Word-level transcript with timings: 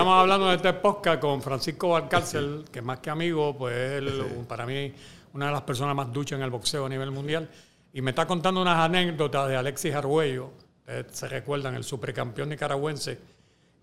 estamos 0.00 0.18
hablando 0.18 0.48
de 0.48 0.56
este 0.56 0.72
podcast 0.72 1.20
con 1.20 1.42
Francisco 1.42 1.90
Valcárcel, 1.90 2.64
que 2.72 2.80
más 2.80 3.00
que 3.00 3.10
amigo, 3.10 3.54
pues 3.54 4.02
es 4.02 4.46
para 4.48 4.64
mí 4.64 4.94
una 5.34 5.48
de 5.48 5.52
las 5.52 5.60
personas 5.60 5.94
más 5.94 6.10
duchas 6.10 6.38
en 6.38 6.42
el 6.42 6.48
boxeo 6.48 6.86
a 6.86 6.88
nivel 6.88 7.10
mundial. 7.10 7.50
Y 7.92 8.00
me 8.00 8.12
está 8.12 8.26
contando 8.26 8.62
unas 8.62 8.78
anécdotas 8.78 9.46
de 9.50 9.56
Alexis 9.56 9.94
Arguello, 9.94 10.52
se 11.10 11.28
recuerdan, 11.28 11.74
el 11.74 11.84
supercampeón 11.84 12.48
nicaragüense, 12.48 13.18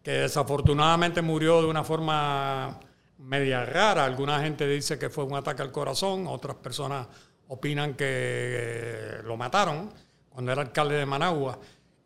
que 0.02 0.12
desafortunadamente 0.12 1.22
murió 1.22 1.62
de 1.62 1.68
una 1.68 1.84
forma 1.84 2.80
media 3.20 3.64
rara. 3.64 4.04
Alguna 4.04 4.40
gente 4.40 4.68
dice 4.68 4.98
que 4.98 5.12
fue 5.12 5.24
un 5.24 5.36
ataque 5.36 5.62
al 5.62 5.72
corazón, 5.72 6.26
otras 6.26 6.56
personas 6.56 7.06
opinan 7.50 7.94
que 7.94 9.20
lo 9.24 9.38
mataron 9.38 9.92
cuando 10.32 10.52
era 10.52 10.64
alcalde 10.64 10.96
de 10.96 11.06
Managua. 11.06 11.60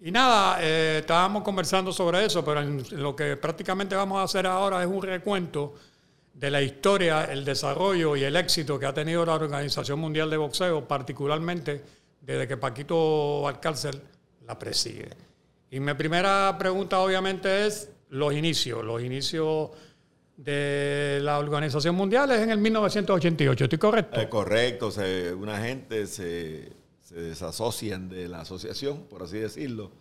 Y 0.03 0.09
nada, 0.11 0.57
eh, 0.59 0.97
estábamos 1.01 1.43
conversando 1.43 1.93
sobre 1.93 2.25
eso, 2.25 2.43
pero 2.43 2.63
lo 2.63 3.15
que 3.15 3.37
prácticamente 3.37 3.95
vamos 3.95 4.19
a 4.19 4.23
hacer 4.23 4.47
ahora 4.47 4.81
es 4.81 4.87
un 4.87 5.03
recuento 5.03 5.75
de 6.33 6.49
la 6.49 6.59
historia, 6.59 7.25
el 7.25 7.45
desarrollo 7.45 8.15
y 8.15 8.23
el 8.23 8.35
éxito 8.35 8.79
que 8.79 8.87
ha 8.87 8.93
tenido 8.95 9.23
la 9.23 9.35
Organización 9.35 9.99
Mundial 9.99 10.31
de 10.31 10.37
Boxeo, 10.37 10.87
particularmente 10.87 11.83
desde 12.19 12.47
que 12.47 12.57
Paquito 12.57 13.47
Alcárcel 13.47 14.01
la 14.47 14.57
preside. 14.57 15.09
Y 15.69 15.79
mi 15.79 15.93
primera 15.93 16.55
pregunta 16.57 16.99
obviamente 16.99 17.67
es 17.67 17.91
los 18.09 18.33
inicios, 18.33 18.83
los 18.83 19.03
inicios 19.03 19.69
de 20.35 21.19
la 21.21 21.37
Organización 21.37 21.93
Mundial 21.93 22.31
es 22.31 22.39
en 22.39 22.49
el 22.49 22.57
1988, 22.57 23.65
¿estoy 23.65 23.77
correcto? 23.77 24.19
Es 24.19 24.27
correcto, 24.27 24.91
una 25.37 25.59
gente 25.59 26.07
se, 26.07 26.80
se, 27.11 27.19
desasocian 27.19 28.09
de 28.09 28.27
la 28.27 28.41
asociación, 28.41 29.03
por 29.09 29.23
así 29.23 29.37
decirlo. 29.37 29.91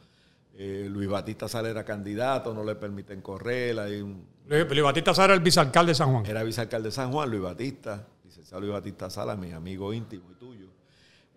Eh, 0.54 0.88
Luis 0.90 1.08
Batista 1.08 1.48
Sala 1.48 1.70
era 1.70 1.84
candidato, 1.84 2.52
no 2.52 2.64
le 2.64 2.74
permiten 2.74 3.22
correr. 3.22 3.78
Hay 3.78 4.00
Luis, 4.46 4.82
Batista 4.82 5.14
Sala 5.14 5.26
era 5.26 5.34
el 5.34 5.40
vicealcalde 5.40 5.90
de 5.90 5.94
San 5.94 6.12
Juan. 6.12 6.26
Era 6.26 6.42
vicealcalde 6.42 6.88
de 6.88 6.92
San 6.92 7.12
Juan, 7.12 7.30
Luis 7.30 7.42
Batista, 7.42 8.06
licenciado 8.24 8.60
Luis 8.60 8.72
Batista 8.72 9.08
Sala, 9.10 9.36
mi 9.36 9.52
amigo 9.52 9.92
íntimo 9.92 10.30
y 10.30 10.34
tuyo. 10.34 10.66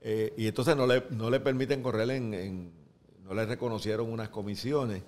Eh, 0.01 0.33
y 0.37 0.47
entonces 0.47 0.75
no 0.75 0.85
le, 0.85 1.03
no 1.11 1.29
le 1.29 1.39
permiten 1.39 1.81
correr 1.81 2.09
en, 2.11 2.71
no 3.23 3.33
le 3.33 3.45
reconocieron 3.45 4.11
unas 4.11 4.29
comisiones 4.29 5.01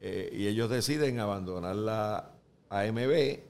eh, 0.00 0.30
y 0.32 0.46
ellos 0.46 0.70
deciden 0.70 1.20
abandonar 1.20 1.76
la 1.76 2.32
AMB, 2.70 3.40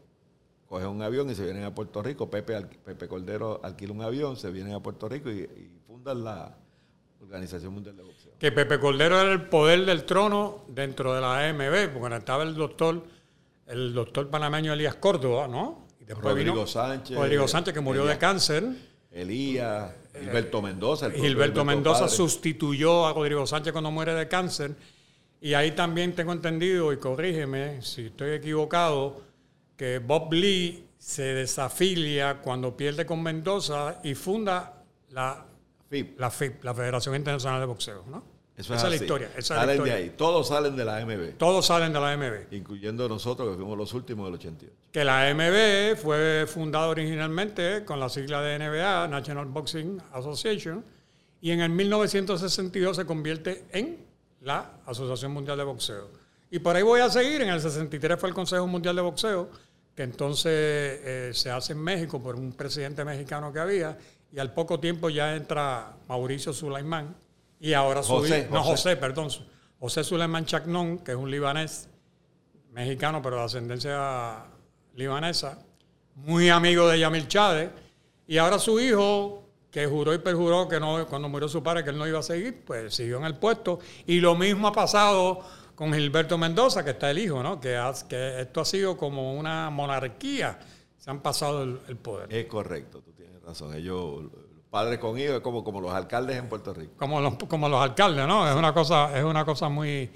cogen 0.67 0.89
un 0.89 1.02
avión 1.02 1.30
y 1.30 1.34
se 1.36 1.45
vienen 1.45 1.62
a 1.62 1.74
Puerto 1.74 2.02
Rico. 2.02 2.28
Pepe, 2.28 2.61
Pepe 2.62 3.06
Cordero 3.06 3.61
alquila 3.62 3.92
un 3.92 4.02
avión, 4.02 4.36
se 4.36 4.50
vienen 4.50 4.74
a 4.74 4.83
Puerto 4.83 5.08
Rico 5.08 5.30
y, 5.30 5.48
fundan 6.00 6.24
la 6.24 6.56
Organización 7.20 7.74
Mundial 7.74 7.96
de 7.96 8.02
Boxeo. 8.02 8.32
Que 8.38 8.52
Pepe 8.52 8.78
Cordero 8.78 9.20
era 9.20 9.30
el 9.32 9.42
poder 9.42 9.84
del 9.84 10.04
trono 10.04 10.64
dentro 10.68 11.14
de 11.14 11.20
la 11.20 11.48
AMB, 11.48 11.92
porque 11.92 12.16
estaba 12.16 12.42
el 12.42 12.54
doctor, 12.54 13.04
el 13.66 13.92
doctor 13.92 14.30
panameño 14.30 14.72
Elías 14.72 14.94
Córdoba, 14.94 15.46
¿no? 15.46 15.86
Y 16.00 16.04
después 16.04 16.34
Rodrigo 16.34 16.66
Sánchez. 16.66 17.16
Rodrigo 17.18 17.46
Sánchez, 17.46 17.74
que 17.74 17.80
murió 17.80 18.06
de 18.06 18.16
cáncer. 18.16 18.64
Elías, 19.10 19.92
Gilberto 20.18 20.62
Mendoza. 20.62 21.10
Gilberto 21.10 21.64
Mendoza 21.66 22.08
sustituyó 22.08 23.06
a 23.06 23.12
Rodrigo 23.12 23.46
Sánchez 23.46 23.72
cuando 23.72 23.90
muere 23.90 24.14
de 24.14 24.26
cáncer. 24.26 24.74
Y 25.42 25.52
ahí 25.52 25.72
también 25.72 26.14
tengo 26.14 26.32
entendido, 26.32 26.94
y 26.94 26.96
corrígeme 26.96 27.82
si 27.82 28.06
estoy 28.06 28.30
equivocado, 28.30 29.20
que 29.76 29.98
Bob 29.98 30.32
Lee 30.32 30.86
se 30.96 31.22
desafilia 31.34 32.38
cuando 32.38 32.74
pierde 32.74 33.04
con 33.04 33.22
Mendoza 33.22 34.00
y 34.02 34.14
funda 34.14 34.82
la 35.10 35.46
FIP, 35.91 36.20
la, 36.20 36.30
FIP, 36.30 36.62
la 36.62 36.72
Federación 36.72 37.16
Internacional 37.16 37.60
de 37.60 37.66
Boxeo, 37.66 38.05
¿no? 38.08 38.41
esa 38.56 38.77
es 38.77 38.83
la 38.84 38.96
historia. 38.96 39.30
salen 39.41 39.83
de 39.83 39.92
ahí. 39.92 40.14
Todos 40.16 40.48
salen 40.48 40.77
de 40.77 40.84
la 40.84 40.98
AMB. 40.98 41.36
Todos 41.36 41.66
salen 41.66 41.92
de 41.92 42.00
la 42.00 42.12
AMB. 42.12 42.52
Incluyendo 42.52 43.08
nosotros, 43.08 43.48
que 43.48 43.56
fuimos 43.56 43.77
los 43.77 43.92
últimos 43.95 44.27
del 44.27 44.34
88. 44.34 44.73
Que 44.92 45.05
la 45.05 45.28
AMB 45.28 45.96
fue 45.96 46.46
fundada 46.46 46.89
originalmente 46.89 47.84
con 47.84 47.98
la 47.98 48.08
sigla 48.08 48.40
de 48.42 48.58
NBA, 48.58 49.08
National 49.08 49.46
Boxing 49.46 50.01
Association, 50.12 50.84
y 51.40 51.51
en 51.51 51.61
el 51.61 51.70
1962 51.70 52.96
se 52.96 53.05
convierte 53.07 53.64
en 53.72 54.05
la 54.42 54.72
Asociación 54.86 55.33
Mundial 55.33 55.58
de 55.58 55.64
Boxeo. 55.64 56.08
Y 56.51 56.58
por 56.58 56.77
ahí 56.77 56.83
voy 56.83 57.01
a 57.01 57.11
seguir. 57.11 57.40
En 57.40 57.48
el 57.48 57.61
63 57.61 58.18
fue 58.18 58.28
el 58.28 58.34
Consejo 58.34 58.67
Mundial 58.67 58.95
de 58.95 59.02
Boxeo, 59.02 59.51
que 59.95 60.02
entonces 60.02 60.52
eh, 60.52 61.30
se 61.33 61.51
hace 61.51 61.72
en 61.72 61.83
México 61.83 62.22
por 62.22 62.36
un 62.36 62.52
presidente 62.52 63.05
mexicano 63.05 63.52
que 63.52 63.58
había, 63.58 63.96
y 64.33 64.39
al 64.39 64.52
poco 64.52 64.80
tiempo 64.80 65.11
ya 65.11 65.35
entra 65.35 65.96
Mauricio 66.08 66.52
Sulaimán 66.52 67.17
y 67.61 67.74
ahora 67.74 68.02
José, 68.02 68.48
no 68.51 68.63
José, 68.63 68.96
perdón, 68.96 69.29
José 69.79 70.02
Suleiman 70.02 70.46
Chacnón, 70.46 70.98
que 70.98 71.13
es 71.13 71.17
un 71.17 71.30
libanés 71.30 71.89
mexicano, 72.73 73.20
pero 73.23 73.36
de 73.36 73.42
ascendencia 73.45 74.45
libanesa, 74.95 75.58
muy 76.14 76.48
amigo 76.48 76.89
de 76.89 76.98
Yamil 76.98 77.29
Chávez, 77.29 77.70
y 78.27 78.39
ahora 78.39 78.58
su 78.58 78.80
hijo, 78.80 79.46
que 79.70 79.86
juró 79.86 80.14
y 80.14 80.19
perjuró 80.19 80.69
que 80.69 80.80
no, 80.80 81.07
cuando 81.07 81.29
murió 81.29 81.48
su 81.48 81.63
padre 81.63 81.85
que 81.85 81.90
él 81.90 81.98
no 81.98 82.07
iba 82.07 82.19
a 82.19 82.23
seguir, 82.23 82.64
pues 82.64 82.95
siguió 82.95 83.19
en 83.19 83.24
el 83.24 83.36
puesto. 83.36 83.79
Y 84.07 84.20
lo 84.20 84.35
mismo 84.35 84.69
ha 84.69 84.73
pasado 84.73 85.40
con 85.74 85.92
Gilberto 85.92 86.36
Mendoza, 86.39 86.85
que 86.85 86.90
está 86.90 87.11
el 87.11 87.19
hijo, 87.19 87.42
¿no? 87.42 87.61
Que, 87.61 87.79
que 88.08 88.40
esto 88.40 88.61
ha 88.61 88.64
sido 88.64 88.96
como 88.96 89.35
una 89.35 89.70
monarquía. 89.70 90.58
Se 90.98 91.11
han 91.11 91.20
pasado 91.20 91.63
el, 91.63 91.80
el 91.89 91.96
poder. 91.96 92.33
Es 92.33 92.46
correcto, 92.46 93.01
tú 93.01 93.13
razón. 93.50 93.74
Ellos 93.74 94.24
padres 94.70 94.98
con 94.98 95.18
hijos, 95.18 95.36
es 95.36 95.40
como, 95.40 95.64
como 95.64 95.80
los 95.80 95.92
alcaldes 95.92 96.36
en 96.36 96.48
Puerto 96.48 96.72
Rico. 96.72 96.94
Como 96.96 97.20
los, 97.20 97.34
como 97.34 97.68
los 97.68 97.83
alcaldes, 97.83 98.27
¿no? 98.27 98.48
Es 98.48 98.55
una 98.55 98.72
cosa, 98.72 99.16
es 99.18 99.24
una 99.24 99.44
cosa 99.44 99.68
muy. 99.68 100.11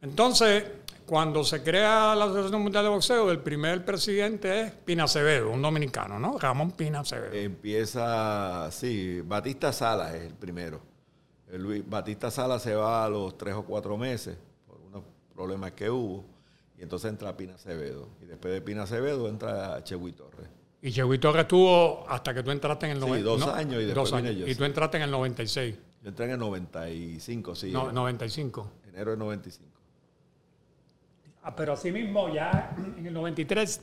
Entonces, 0.00 0.64
cuando 1.06 1.44
se 1.44 1.62
crea 1.62 2.14
la 2.14 2.26
Asociación 2.26 2.62
Mundial 2.62 2.84
de 2.84 2.90
Boxeo, 2.90 3.30
el 3.30 3.40
primer 3.40 3.84
presidente 3.84 4.60
es 4.60 4.72
Pina 4.72 5.04
Acevedo, 5.04 5.50
un 5.50 5.62
dominicano, 5.62 6.18
¿no? 6.18 6.38
Ramón 6.38 6.72
Pina 6.72 7.00
Acevedo. 7.00 7.32
Empieza, 7.32 8.70
sí, 8.70 9.20
Batista 9.22 9.72
Sala 9.72 10.14
es 10.16 10.24
el 10.24 10.34
primero. 10.34 10.80
Luis 11.52 11.82
Batista 11.88 12.30
Sala 12.30 12.58
se 12.58 12.74
va 12.74 13.04
a 13.04 13.08
los 13.08 13.38
tres 13.38 13.54
o 13.54 13.64
cuatro 13.64 13.96
meses 13.96 14.36
por 14.66 14.78
unos 14.80 15.02
problemas 15.34 15.72
que 15.72 15.88
hubo. 15.88 16.24
Y 16.78 16.82
entonces 16.82 17.10
entra 17.10 17.36
Pina 17.36 17.54
Acevedo. 17.54 18.08
Y 18.22 18.26
después 18.26 18.52
de 18.52 18.60
Pina 18.60 18.82
Acevedo 18.82 19.28
entra 19.28 19.82
Chewy 19.82 20.12
Torres. 20.12 20.48
Y 20.80 20.92
Chewy 20.92 21.18
Torres 21.18 21.42
estuvo 21.42 22.08
hasta 22.08 22.32
que 22.32 22.42
tú 22.42 22.50
entraste 22.50 22.86
en 22.86 22.92
el 22.92 23.00
96. 23.00 23.34
Sí, 23.40 23.44
dos 23.46 23.54
años 23.54 23.82
y 23.82 23.86
después 23.86 24.10
dos 24.10 24.12
años. 24.12 24.48
y 24.48 24.54
tú 24.54 24.64
entraste 24.64 24.96
en 24.98 25.02
el 25.04 25.10
96. 25.10 25.74
Yo 26.02 26.08
entré 26.08 26.26
en 26.26 26.30
el 26.32 26.38
95, 26.38 27.54
sí. 27.56 27.72
No, 27.72 27.90
95. 27.90 28.70
Enero 28.88 29.10
del 29.10 29.18
95. 29.18 29.68
Ah, 31.42 31.56
pero 31.56 31.72
así 31.72 31.90
mismo, 31.90 32.32
ya 32.32 32.76
en 32.96 33.06
el 33.06 33.12
93, 33.12 33.80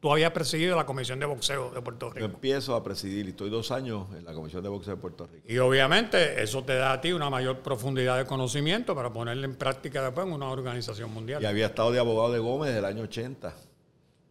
tú 0.00 0.10
habías 0.10 0.32
presidido 0.32 0.74
la 0.76 0.86
Comisión 0.86 1.20
de 1.20 1.26
Boxeo 1.26 1.70
de 1.70 1.82
Puerto 1.82 2.08
Rico. 2.08 2.20
Yo 2.20 2.24
empiezo 2.24 2.74
a 2.74 2.82
presidir 2.82 3.26
y 3.26 3.30
estoy 3.30 3.50
dos 3.50 3.70
años 3.70 4.06
en 4.16 4.24
la 4.24 4.32
Comisión 4.32 4.62
de 4.62 4.68
Boxeo 4.68 4.96
de 4.96 5.00
Puerto 5.00 5.26
Rico. 5.26 5.44
Y 5.46 5.58
obviamente 5.58 6.42
eso 6.42 6.64
te 6.64 6.74
da 6.74 6.92
a 6.92 7.00
ti 7.00 7.12
una 7.12 7.30
mayor 7.30 7.58
profundidad 7.60 8.16
de 8.16 8.24
conocimiento 8.24 8.94
para 8.96 9.12
ponerle 9.12 9.44
en 9.44 9.54
práctica 9.54 10.02
después 10.02 10.26
en 10.26 10.32
una 10.32 10.48
organización 10.50 11.12
mundial. 11.12 11.40
Y 11.42 11.46
había 11.46 11.66
estado 11.66 11.92
de 11.92 12.00
abogado 12.00 12.32
de 12.32 12.38
Gómez 12.40 12.68
desde 12.68 12.78
el 12.80 12.84
año 12.86 13.02
80. 13.02 13.54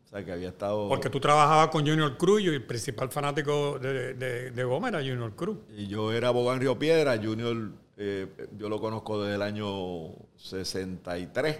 O 0.07 0.09
sea, 0.09 0.23
que 0.23 0.31
había 0.31 0.47
estado... 0.47 0.88
Porque 0.88 1.09
tú 1.09 1.19
trabajabas 1.19 1.68
con 1.68 1.85
Junior 1.85 2.16
Cruz 2.16 2.41
y 2.41 2.47
el 2.47 2.66
principal 2.66 3.09
fanático 3.09 3.78
de, 3.78 4.13
de, 4.13 4.63
Gómez 4.63 4.94
era 4.94 5.00
Junior 5.00 5.35
Cruz. 5.35 5.57
Y 5.75 5.88
yo 5.88 6.13
era 6.13 6.29
abogado 6.29 6.56
en 6.56 6.62
Río 6.62 6.79
Piedra, 6.79 7.18
Junior, 7.22 7.73
eh, 7.97 8.47
yo 8.57 8.69
lo 8.69 8.79
conozco 8.79 9.22
desde 9.22 9.35
el 9.35 9.41
año 9.41 10.13
63. 10.38 11.57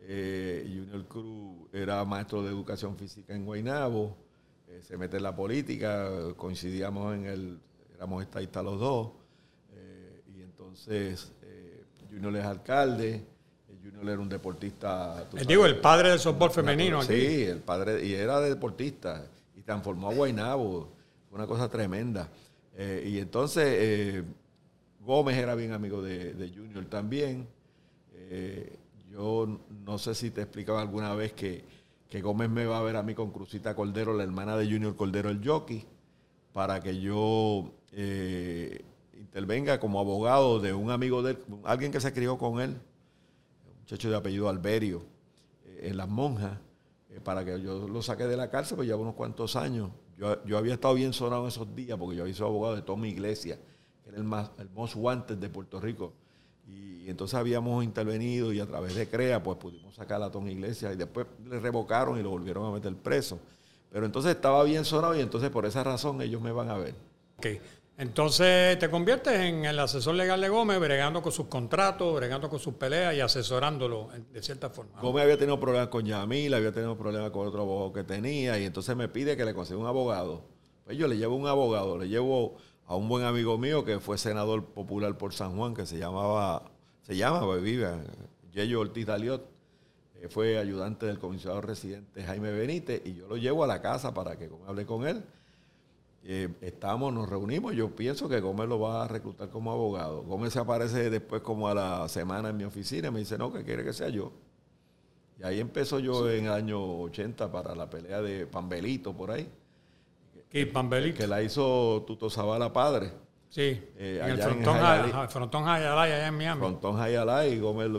Eh, 0.00 0.64
Junior 0.66 1.06
Cruz 1.06 1.68
era 1.72 2.04
maestro 2.04 2.42
de 2.42 2.48
educación 2.48 2.96
física 2.96 3.32
en 3.32 3.44
Guaynabo, 3.44 4.16
eh, 4.66 4.80
se 4.82 4.96
mete 4.96 5.18
en 5.18 5.22
la 5.22 5.36
política, 5.36 6.10
coincidíamos 6.36 7.14
en 7.14 7.26
el, 7.26 7.60
éramos 7.94 8.24
estadistas 8.24 8.64
los 8.64 8.80
dos, 8.80 9.12
y 10.36 10.42
entonces 10.42 11.32
Junior 12.10 12.36
es 12.36 12.44
alcalde, 12.44 13.24
Era 14.12 14.20
un 14.20 14.28
deportista. 14.28 15.26
digo, 15.46 15.66
el 15.66 15.80
padre 15.80 16.10
del 16.10 16.18
softball 16.18 16.50
femenino 16.50 17.00
aquí. 17.00 17.14
Sí, 17.14 17.42
el 17.44 17.60
padre, 17.60 18.04
y 18.04 18.14
era 18.14 18.40
deportista, 18.40 19.26
y 19.56 19.62
transformó 19.62 20.10
a 20.10 20.14
Guaynabo, 20.14 20.92
fue 21.28 21.38
una 21.38 21.46
cosa 21.46 21.68
tremenda. 21.68 22.28
Eh, 22.76 23.08
y 23.12 23.18
entonces 23.18 23.64
eh, 23.66 24.24
Gómez 25.00 25.36
era 25.36 25.54
bien 25.54 25.72
amigo 25.72 26.02
de, 26.02 26.52
Junior 26.54 26.84
también. 26.86 27.46
Eh, 28.12 28.78
yo 29.10 29.60
no 29.84 29.98
sé 29.98 30.14
si 30.14 30.30
te 30.30 30.42
explicaba 30.42 30.80
alguna 30.80 31.14
vez 31.14 31.32
que, 31.32 31.64
que, 32.08 32.20
Gómez 32.20 32.50
me 32.50 32.66
va 32.66 32.78
a 32.78 32.82
ver 32.82 32.96
a 32.96 33.02
mí 33.02 33.14
con 33.14 33.30
Crucita 33.30 33.74
Cordero, 33.74 34.12
la 34.14 34.24
hermana 34.24 34.56
de 34.56 34.66
Junior 34.66 34.96
Cordero, 34.96 35.30
el 35.30 35.46
jockey, 35.46 35.84
para 36.52 36.80
que 36.80 37.00
yo 37.00 37.70
intervenga 39.16 39.78
como 39.78 40.00
abogado 40.00 40.58
de 40.58 40.72
un 40.72 40.90
amigo 40.90 41.22
de 41.22 41.32
él, 41.32 41.38
alguien 41.64 41.92
que 41.92 42.00
se 42.00 42.12
crió 42.12 42.38
con 42.38 42.60
él 42.60 42.76
muchacho 43.84 44.08
de 44.08 44.16
apellido 44.16 44.48
Alberio, 44.48 45.02
eh, 45.66 45.88
en 45.90 45.98
Las 45.98 46.08
Monjas, 46.08 46.58
eh, 47.10 47.20
para 47.22 47.44
que 47.44 47.60
yo 47.60 47.86
lo 47.86 48.00
saque 48.00 48.24
de 48.24 48.34
la 48.34 48.48
cárcel, 48.48 48.76
pues 48.76 48.88
ya 48.88 48.96
unos 48.96 49.14
cuantos 49.14 49.56
años. 49.56 49.90
Yo, 50.16 50.56
había 50.56 50.72
estado 50.72 50.94
bien 50.94 51.12
sonado 51.12 51.42
en 51.42 51.48
esos 51.48 51.74
días 51.76 51.98
porque 51.98 52.16
yo 52.16 52.22
había 52.22 52.34
sido 52.34 52.46
abogado 52.46 52.76
de 52.76 52.82
Tommy 52.82 53.10
Iglesias, 53.10 53.58
que 54.02 54.08
era 54.08 54.16
el, 54.16 54.24
más, 54.24 54.50
el 54.58 54.70
most 54.70 54.94
wanted 54.96 55.36
de 55.36 55.50
Puerto 55.50 55.80
Rico. 55.80 56.14
Y 56.66 57.10
entonces 57.10 57.34
habíamos 57.34 57.84
intervenido 57.84 58.54
y 58.54 58.60
a 58.60 58.66
través 58.66 58.94
de 58.94 59.06
CREA 59.06 59.42
pues 59.42 59.58
pudimos 59.58 59.94
sacar 59.94 60.22
a 60.22 60.30
Tom 60.30 60.48
Iglesias 60.48 60.94
y 60.94 60.96
después 60.96 61.26
le 61.44 61.60
revocaron 61.60 62.18
y 62.18 62.22
lo 62.22 62.30
volvieron 62.30 62.64
a 62.64 62.70
meter 62.70 62.96
preso. 62.96 63.38
Pero 63.90 64.06
entonces 64.06 64.34
estaba 64.34 64.64
bien 64.64 64.86
sonado 64.86 65.14
y 65.14 65.20
entonces 65.20 65.50
por 65.50 65.66
esa 65.66 65.84
razón 65.84 66.22
ellos 66.22 66.40
me 66.40 66.52
van 66.52 66.70
a 66.70 66.78
ver. 66.78 66.94
Ok. 67.36 67.46
Entonces 67.96 68.76
te 68.80 68.90
conviertes 68.90 69.38
en 69.38 69.64
el 69.64 69.78
asesor 69.78 70.16
legal 70.16 70.40
de 70.40 70.48
Gómez, 70.48 70.80
bregando 70.80 71.22
con 71.22 71.30
sus 71.30 71.46
contratos, 71.46 72.14
bregando 72.16 72.50
con 72.50 72.58
sus 72.58 72.74
peleas 72.74 73.14
y 73.14 73.20
asesorándolo 73.20 74.08
de 74.32 74.42
cierta 74.42 74.68
forma. 74.68 75.00
Gómez 75.00 75.22
había 75.22 75.38
tenido 75.38 75.60
problemas 75.60 75.88
con 75.88 76.04
Yamil, 76.04 76.52
había 76.54 76.72
tenido 76.72 76.98
problemas 76.98 77.30
con 77.30 77.46
otro 77.46 77.62
abogado 77.62 77.92
que 77.92 78.02
tenía 78.02 78.58
y 78.58 78.64
entonces 78.64 78.96
me 78.96 79.08
pide 79.08 79.36
que 79.36 79.44
le 79.44 79.54
consiga 79.54 79.78
un 79.78 79.86
abogado. 79.86 80.42
Pues 80.84 80.98
yo 80.98 81.06
le 81.06 81.16
llevo 81.16 81.36
un 81.36 81.46
abogado, 81.46 81.96
le 81.96 82.08
llevo 82.08 82.56
a 82.86 82.96
un 82.96 83.08
buen 83.08 83.24
amigo 83.24 83.58
mío 83.58 83.84
que 83.84 84.00
fue 84.00 84.18
senador 84.18 84.64
popular 84.64 85.16
por 85.16 85.32
San 85.32 85.56
Juan, 85.56 85.72
que 85.72 85.86
se 85.86 85.96
llamaba, 85.96 86.64
se 87.02 87.16
llama, 87.16 87.44
pues 87.44 87.62
vive, 87.62 87.88
Yello 88.52 88.80
Ortiz 88.80 89.06
Daliot, 89.06 89.48
fue 90.30 90.58
ayudante 90.58 91.06
del 91.06 91.18
comisionado 91.18 91.60
residente 91.60 92.24
Jaime 92.24 92.50
Benítez 92.50 93.02
y 93.04 93.14
yo 93.14 93.28
lo 93.28 93.36
llevo 93.36 93.62
a 93.62 93.66
la 93.66 93.82
casa 93.82 94.14
para 94.14 94.36
que 94.36 94.50
hable 94.66 94.84
con 94.84 95.06
él 95.06 95.22
eh, 96.26 96.48
estamos, 96.62 97.12
nos 97.12 97.28
reunimos, 97.28 97.74
yo 97.74 97.94
pienso 97.94 98.30
que 98.30 98.40
Gómez 98.40 98.66
lo 98.66 98.80
va 98.80 99.04
a 99.04 99.08
reclutar 99.08 99.50
como 99.50 99.70
abogado. 99.70 100.22
Gómez 100.22 100.54
se 100.54 100.58
aparece 100.58 101.10
después 101.10 101.42
como 101.42 101.68
a 101.68 101.74
la 101.74 102.08
semana 102.08 102.48
en 102.48 102.56
mi 102.56 102.64
oficina 102.64 103.08
y 103.08 103.10
me 103.10 103.18
dice, 103.18 103.36
no, 103.36 103.52
que 103.52 103.62
quiere 103.62 103.84
que 103.84 103.92
sea 103.92 104.08
yo. 104.08 104.32
Y 105.38 105.44
ahí 105.44 105.60
empezó 105.60 105.98
yo 105.98 106.30
en 106.30 106.46
el 106.46 106.52
año 106.52 107.00
80 107.02 107.52
para 107.52 107.74
la 107.74 107.90
pelea 107.90 108.22
de 108.22 108.46
Pambelito 108.46 109.12
por 109.12 109.32
ahí. 109.32 109.50
¿Qué 110.48 110.66
Pambelito? 110.66 111.18
Que 111.18 111.26
la 111.26 111.42
hizo 111.42 112.04
Tuto 112.06 112.30
Zavala 112.30 112.72
padre. 112.72 113.12
Sí, 113.50 113.82
eh, 113.98 114.20
en 114.22 114.30
el 114.30 114.38
frontón, 114.38 114.76
en 114.78 115.28
frontón 115.28 115.68
allá 115.68 116.26
en 116.26 116.36
Miami. 116.36 116.60
Frontón 116.60 116.98
Hayalay 116.98 117.52
y 117.52 117.60
Gómez 117.60 117.90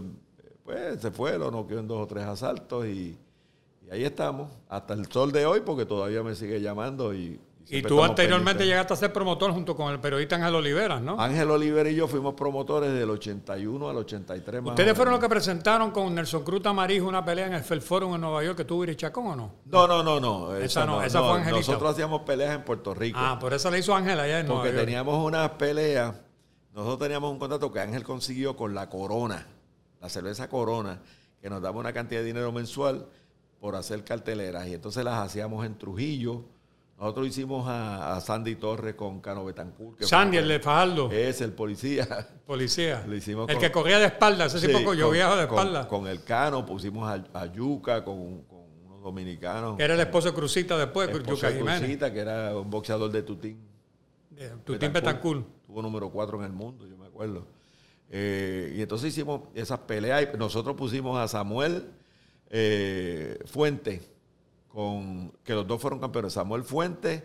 pues 0.63 0.99
se 0.99 1.11
fue, 1.11 1.37
lo 1.37 1.51
noqueó 1.51 1.79
en 1.79 1.87
dos 1.87 2.01
o 2.01 2.07
tres 2.07 2.25
asaltos 2.25 2.87
y, 2.87 3.15
y 3.85 3.91
ahí 3.91 4.03
estamos, 4.03 4.49
hasta 4.67 4.95
el 4.95 5.05
sol 5.11 5.31
de 5.31 5.45
hoy, 5.45 5.61
porque 5.63 5.85
todavía 5.85 6.23
me 6.23 6.33
sigue 6.33 6.59
llamando 6.59 7.13
y 7.13 7.39
y 7.67 7.81
tú 7.81 8.03
anteriormente 8.03 8.65
llegaste 8.65 8.93
a 8.93 8.95
ser 8.95 9.13
promotor 9.13 9.51
junto 9.51 9.75
con 9.75 9.91
el 9.91 9.99
periodista 9.99 10.35
Ángel 10.35 10.55
Oliveras, 10.55 11.01
¿no? 11.01 11.19
Ángel 11.19 11.49
Oliveras 11.49 11.91
y 11.91 11.95
yo 11.95 12.07
fuimos 12.07 12.33
promotores 12.35 12.93
del 12.93 13.09
81 13.09 13.89
al 13.89 13.97
83 13.97 14.61
más 14.61 14.71
¿Ustedes 14.71 14.95
fueron 14.95 15.13
los 15.13 15.21
que 15.21 15.29
presentaron 15.29 15.91
con 15.91 16.13
Nelson 16.13 16.43
Cruz 16.43 16.61
Tamarijo 16.61 17.07
una 17.07 17.25
pelea 17.25 17.47
en 17.47 17.53
el 17.53 17.63
Fel 17.63 17.81
Forum 17.81 18.15
en 18.15 18.21
Nueva 18.21 18.43
York 18.43 18.57
que 18.57 18.65
tuvo 18.65 18.85
Chacón 18.93 19.27
o 19.27 19.35
no? 19.35 19.51
No, 19.65 19.87
no, 19.87 20.03
no, 20.03 20.19
no. 20.19 20.55
Esa, 20.55 20.85
no, 20.85 21.01
esa 21.01 21.21
fue 21.21 21.39
Angelita. 21.39 21.57
Nosotros 21.57 21.91
hacíamos 21.91 22.21
peleas 22.21 22.55
en 22.55 22.63
Puerto 22.63 22.93
Rico. 22.93 23.17
Ah, 23.21 23.37
por 23.39 23.53
eso 23.53 23.71
le 23.71 23.79
hizo 23.79 23.95
Ángel 23.95 24.19
allá 24.19 24.39
en 24.39 24.47
Nueva 24.47 24.63
York. 24.63 24.73
Porque 24.73 24.85
teníamos 24.85 25.25
unas 25.25 25.49
peleas, 25.51 26.15
nosotros 26.73 26.99
teníamos 26.99 27.31
un 27.31 27.39
contrato 27.39 27.71
que 27.71 27.79
Ángel 27.79 28.03
consiguió 28.03 28.55
con 28.55 28.75
la 28.75 28.89
Corona, 28.89 29.47
la 30.01 30.09
cerveza 30.09 30.49
Corona, 30.49 31.01
que 31.41 31.49
nos 31.49 31.61
daba 31.61 31.79
una 31.79 31.93
cantidad 31.93 32.21
de 32.21 32.27
dinero 32.27 32.51
mensual 32.51 33.07
por 33.59 33.75
hacer 33.75 34.03
carteleras. 34.03 34.67
Y 34.67 34.73
entonces 34.73 35.03
las 35.03 35.19
hacíamos 35.19 35.65
en 35.65 35.77
Trujillo, 35.77 36.43
nosotros 36.97 37.27
hicimos 37.27 37.65
a, 37.67 38.19
Sandy 38.21 38.55
Torres 38.55 38.95
con 38.95 39.19
Cano 39.19 39.43
Betancourt. 39.43 40.01
Sandy, 40.03 40.37
el 40.37 40.47
de 40.47 40.59
Fajardo. 40.59 41.11
Es 41.11 41.41
el 41.41 41.51
policía. 41.51 42.07
Policía. 42.45 43.03
el 43.05 43.57
que 43.57 43.71
corría 43.71 43.99
de 43.99 44.05
espalda, 44.05 44.45
ese 44.45 44.67
tipo 44.67 44.93
yo 44.93 45.09
viajo 45.09 45.35
de 45.35 45.43
espalda. 45.43 45.87
Con, 45.87 46.07
el 46.07 46.23
Cano 46.23 46.65
pusimos 46.65 47.09
a, 47.33 47.45
Yuca, 47.47 48.03
con, 48.03 48.17
unos 48.17 49.01
dominicanos. 49.03 49.75
Que 49.77 49.83
era 49.83 49.95
el 49.95 49.99
esposo 49.99 50.29
de 50.29 50.35
Cruzita 50.35 50.77
después, 50.77 51.09
Yuca 51.27 51.51
Jiménez. 51.51 51.79
Cruzita, 51.79 52.13
que 52.13 52.19
era 52.19 52.57
un 52.57 52.69
boxeador 52.69 53.11
de 53.11 53.23
Tutín. 53.23 53.59
Tutín 54.63 54.93
Betancourt. 54.93 55.45
Tuvo 55.65 55.81
número 55.81 56.09
cuatro 56.09 56.37
en 56.39 56.45
el 56.45 56.53
mundo, 56.53 56.87
yo 56.87 56.95
me 56.97 57.07
acuerdo. 57.07 57.45
Eh, 58.09 58.73
y 58.77 58.81
entonces 58.81 59.09
hicimos 59.09 59.41
esas 59.53 59.79
peleas 59.79 60.29
y 60.33 60.37
nosotros 60.37 60.75
pusimos 60.75 61.17
a 61.17 61.27
Samuel 61.27 61.89
eh, 62.49 63.39
Fuente 63.45 64.14
con 64.75 65.31
que 65.45 65.53
los 65.53 65.65
dos 65.65 65.81
fueron 65.81 66.01
campeones, 66.01 66.33
Samuel 66.33 66.65
Fuente 66.65 67.23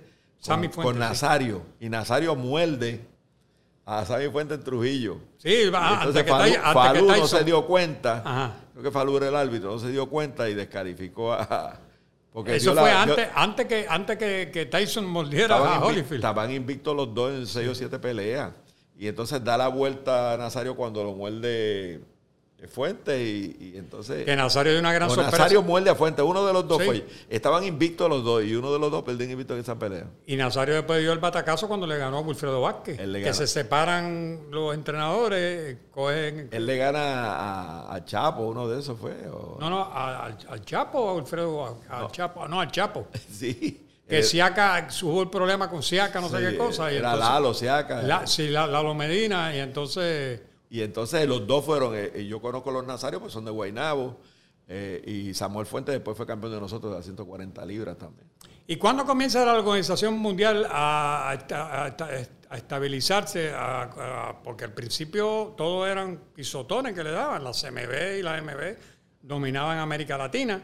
con, 0.73 1.01
Nazario. 1.01 1.63
Y 1.81 1.89
Nazario 1.89 2.37
muerde 2.37 3.05
a 3.85 4.05
Sammy 4.05 4.29
Fuente 4.29 4.55
en 4.55 4.63
Trujillo. 4.63 5.19
Sí, 5.37 5.69
va, 5.69 6.05
Entonces 6.05 6.25
Falú, 6.29 7.09
no 7.09 7.27
se 7.27 7.43
dio 7.43 7.67
cuenta. 7.67 8.55
Creo 8.73 8.85
que 8.85 8.91
Falú 8.93 9.17
era 9.17 9.29
el 9.29 9.35
árbitro, 9.35 9.73
no 9.73 9.79
se 9.81 9.91
dio 9.91 10.09
cuenta 10.09 10.49
y 10.49 10.55
descalificó 10.55 11.33
a. 11.33 11.77
Porque 12.33 12.55
Eso 12.55 12.73
fue 12.77 12.93
antes, 12.93 13.29
antes, 13.35 13.67
que, 13.67 13.87
antes 13.89 14.17
que, 14.17 14.69
Tyson 14.71 15.05
mordiera 15.05 15.57
a 15.57 15.85
Holyfield. 15.85 16.21
Estaban 16.21 16.53
invictos 16.53 16.95
los 16.95 17.13
dos 17.13 17.33
en 17.33 17.49
seis 17.49 17.69
o 17.69 17.75
siete 17.75 17.99
peleas. 17.99 18.53
Y 18.97 19.09
entonces 19.09 19.43
da 19.43 19.59
la 19.59 19.67
vuelta 19.67 20.35
a 20.35 20.37
Nazario 20.37 20.77
cuando 20.77 21.03
lo 21.03 21.15
muerde 21.15 22.01
Fuente 22.69 23.23
y, 23.23 23.73
entonces... 23.77 24.25
Que 24.25 24.37
Nazario 24.37 24.73
dio 24.73 24.81
una 24.81 24.93
gran 24.93 25.09
sorpresa. 25.09 25.31
Nazario 25.31 25.63
muerde 25.63 25.91
a 25.91 25.95
Fuente, 25.95 26.23
uno 26.23 26.47
de 26.47 26.53
los 26.53 26.69
dos 26.69 26.83
fue. 26.83 27.07
Estaban 27.29 27.65
invictos 27.65 28.09
los 28.09 28.23
dos 28.23 28.45
y 28.45 28.55
uno 28.55 28.73
de 28.73 28.79
los 28.79 28.91
dos 28.91 29.03
perdió 29.03 29.29
invicto 29.29 29.55
en 29.55 29.61
esa 29.61 29.79
pelea. 29.79 30.07
Y 30.27 30.37
Nazario 30.37 30.75
después 30.75 31.01
dio 31.01 31.13
el 31.13 31.19
batacazo 31.19 31.69
cuando 31.69 31.87
le 31.87 31.97
ganó 31.97 32.19
a 32.19 32.21
Wilfredo 32.21 32.61
Vázquez. 32.61 32.99
Que 32.99 33.35
se 33.35 33.47
separan 33.47 34.51
los 34.51 34.75
entrenadores, 34.75 35.79
cogen... 35.91 36.49
Él 36.53 36.67
le 36.67 36.77
gana 36.77 37.93
a, 37.93 38.05
Chapo, 38.05 38.43
uno 38.43 38.69
de 38.69 38.81
esos 38.81 38.99
fue. 38.99 39.15
No, 39.59 39.71
no, 39.71 39.91
al, 39.93 40.65
Chapo 40.65 40.99
o 40.99 41.09
a 41.11 41.15
Wilfredo, 41.15 41.79
al 41.89 42.11
Chapo, 42.11 42.47
no, 42.49 42.61
al 42.61 42.71
Chapo. 42.71 43.09
sí. 43.33 43.87
Que 44.09 44.25
Siaka, 44.25 44.89
hubo 45.05 45.23
el 45.23 45.31
problema 45.31 45.71
con 45.71 45.85
Siaka, 45.85 46.21
no 46.21 46.29
sé 46.29 46.39
qué 46.41 46.57
cosa. 46.57 46.93
Y 46.93 46.97
era 46.97 47.15
Lalo, 47.15 47.55
Siaka. 47.55 48.27
sí, 48.27 48.49
Lalo 48.49 48.93
Medina, 48.93 49.55
y 49.55 49.61
entonces 49.61 50.41
y 50.71 50.83
entonces 50.83 51.29
los 51.29 51.47
dos 51.49 51.65
fueron, 51.65 51.97
eh, 51.97 52.13
y 52.15 52.29
yo 52.29 52.41
conozco 52.41 52.71
los 52.71 52.87
Nazarios, 52.87 53.21
pues 53.21 53.33
son 53.33 53.45
de 53.45 53.51
Guaynabo, 53.51 54.21
eh, 54.69 55.03
y 55.05 55.35
Samuel 55.35 55.67
Fuentes 55.67 55.93
después 55.93 56.17
fue 56.17 56.25
campeón 56.25 56.53
de 56.53 56.61
nosotros 56.61 56.93
de 56.93 56.99
las 56.99 57.05
140 57.05 57.67
libras 57.67 57.99
también. 57.99 58.29
¿Y 58.69 58.77
cuándo 58.77 59.05
comienza 59.05 59.45
la 59.45 59.55
Organización 59.55 60.17
Mundial 60.17 60.65
a, 60.71 61.37
estabilizarse? 62.53 63.53
porque 64.45 64.63
al 64.63 64.73
principio 64.73 65.55
todos 65.57 65.89
eran 65.89 66.21
pisotones 66.33 66.95
que 66.95 67.03
le 67.03 67.11
daban, 67.11 67.43
la 67.43 67.51
CMB 67.51 68.19
y 68.21 68.23
la 68.23 68.41
MB 68.41 68.77
dominaban 69.23 69.79
América 69.79 70.17
Latina, 70.17 70.63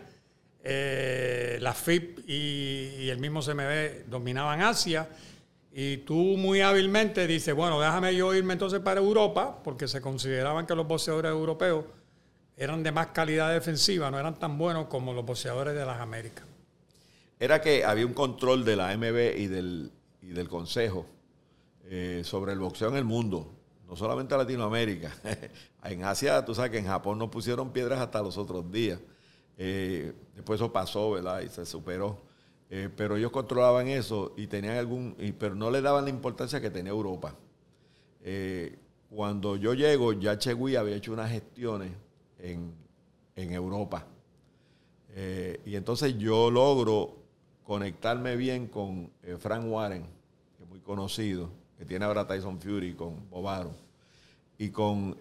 eh, 0.63 1.59
la 1.61 1.75
FIP 1.75 2.29
y 2.29 3.09
el 3.09 3.19
mismo 3.19 3.41
CMB 3.43 4.09
dominaban 4.09 4.63
Asia 4.63 5.09
y 5.79 5.99
tú 5.99 6.15
muy 6.15 6.63
hábilmente 6.63 7.27
dices, 7.27 7.55
bueno, 7.55 7.79
déjame 7.79 8.17
yo 8.17 8.33
irme 8.35 8.55
entonces 8.55 8.81
para 8.81 8.99
Europa, 8.99 9.61
porque 9.63 9.87
se 9.87 10.01
consideraban 10.01 10.67
que 10.67 10.75
los 10.75 10.89
boxeadores 10.89 11.31
europeos 11.31 11.85
eran 12.57 12.83
de 12.83 12.93
más 12.93 13.09
calidad 13.09 13.53
defensiva, 13.53 14.11
no 14.11 14.19
eran 14.19 14.39
tan 14.39 14.57
buenos 14.57 14.87
como 14.87 15.13
los 15.13 15.27
boxeadores 15.27 15.75
de 15.75 15.85
las 15.85 16.01
Américas. 16.01 16.47
Era 17.39 17.61
que 17.61 17.85
había 17.85 18.07
un 18.07 18.15
control 18.15 18.65
de 18.65 18.75
la 18.75 18.97
MB 18.97 19.37
y 19.37 19.49
del, 19.49 19.93
y 20.23 20.29
del 20.29 20.49
Consejo 20.49 21.05
eh, 21.85 22.23
sobre 22.25 22.55
el 22.55 22.59
boxeo 22.59 22.89
en 22.89 22.97
el 22.97 23.05
mundo, 23.05 23.53
no 23.87 23.97
solamente 23.97 24.33
en 24.33 24.39
Latinoamérica. 24.39 25.15
en 25.85 26.05
Asia, 26.05 26.43
tú 26.43 26.55
sabes 26.55 26.71
que 26.71 26.79
en 26.79 26.87
Japón 26.87 27.19
no 27.19 27.31
pusieron 27.31 27.71
piedras 27.71 28.01
hasta 28.01 28.23
los 28.23 28.39
otros 28.39 28.73
días. 28.73 28.99
Eh, 29.59 30.15
después 30.35 30.59
eso 30.59 30.73
pasó, 30.73 31.11
¿verdad? 31.11 31.43
Y 31.43 31.51
se 31.51 31.67
superó. 31.67 32.26
Eh, 32.69 32.89
pero 32.95 33.17
ellos 33.17 33.31
controlaban 33.31 33.87
eso 33.87 34.35
y 34.37 34.49
tenían 34.49 34.77
algún, 34.77 35.17
pero 35.39 35.55
no 35.55 35.71
le 35.71 35.81
daban 35.81 36.05
la 36.05 36.11
importancia 36.11 36.61
que 36.61 36.71
tenía 36.71 36.91
Europa. 36.91 37.35
Eh, 38.23 38.77
cuando 39.09 39.57
yo 39.57 39.75
llego, 39.75 40.13
ya 40.13 40.37
Chegui 40.37 40.75
había 40.75 40.97
hecho 40.97 41.13
unas 41.13 41.31
gestiones 41.31 41.93
en, 42.39 42.75
Europa. 43.37 44.05
Eh, 45.15 45.61
y 45.65 45.77
entonces 45.77 46.19
yo 46.19 46.51
logro 46.51 47.17
conectarme 47.63 48.35
bien 48.37 48.67
con 48.67 49.11
Frank 49.39 49.65
Warren, 49.67 50.05
que 50.57 50.65
es 50.65 50.69
muy 50.69 50.81
conocido, 50.81 51.51
que 51.79 51.85
tiene 51.85 52.05
ahora 52.05 52.27
Tyson 52.27 52.61
Fury 52.61 52.95
con 52.95 53.29
Bobaro, 53.31 53.73
y 54.59 54.71
con 54.71 55.17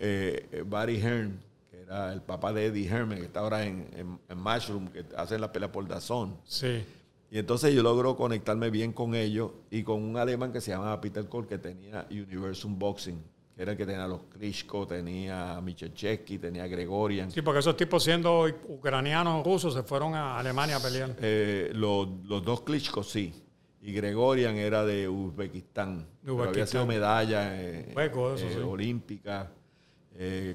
Barry 0.65 0.97
Hearn, 0.97 1.39
que 1.69 1.81
era 1.81 2.11
el 2.11 2.21
papá 2.21 2.53
de 2.53 2.67
Eddie 2.67 2.87
Hearn, 2.87 3.09
que 3.09 3.25
está 3.25 3.41
ahora 3.41 3.65
en, 3.65 4.19
en, 4.27 4.37
Mushroom, 4.37 4.87
que 4.87 5.05
hacen 5.15 5.41
la 5.41 5.51
pelea 5.51 5.71
por 5.71 5.87
Dazón. 5.87 6.37
Sí. 6.45 6.83
Y 7.31 7.39
entonces 7.39 7.73
yo 7.73 7.81
logro 7.81 8.15
conectarme 8.15 8.69
bien 8.69 8.93
con 8.93 9.15
ellos 9.15 9.51
y 9.71 9.83
con 9.83 10.01
un 10.03 10.17
alemán 10.17 10.51
que 10.53 10.61
se 10.61 10.71
llamaba 10.71 11.01
Peter 11.01 11.27
Cole, 11.27 11.47
que 11.47 11.57
tenía 11.57 12.07
Universum 12.09 12.77
Boxing, 12.77 13.21
que 13.55 13.61
era 13.61 13.71
el 13.71 13.77
que 13.77 13.85
tenía 13.85 14.07
los 14.07 14.21
Klitschko, 14.31 14.85
tenía 14.85 15.59
Michechevsky, 15.61 16.37
tenía 16.37 16.67
Gregorian. 16.67 17.31
Sí, 17.31 17.41
porque 17.41 17.59
esos 17.59 17.75
tipos 17.75 18.03
siendo 18.03 18.45
ucranianos 18.67 19.41
o 19.41 19.43
rusos 19.43 19.73
se 19.73 19.83
fueron 19.83 20.13
a 20.13 20.37
Alemania 20.37 20.77
a 20.77 20.79
pelear. 20.79 21.15
Eh, 21.19 21.71
los, 21.73 22.07
dos 22.43 22.61
Klitschko 22.61 23.03
sí. 23.03 23.33
Y 23.81 23.91
Gregorian 23.93 24.55
era 24.55 24.85
de 24.85 25.07
Uzbekistán. 25.07 26.07
había 26.25 26.65
sido 26.65 26.85
medalla 26.85 27.61
eh, 27.61 27.93
eh, 27.95 28.63
olímpica. 28.63 29.51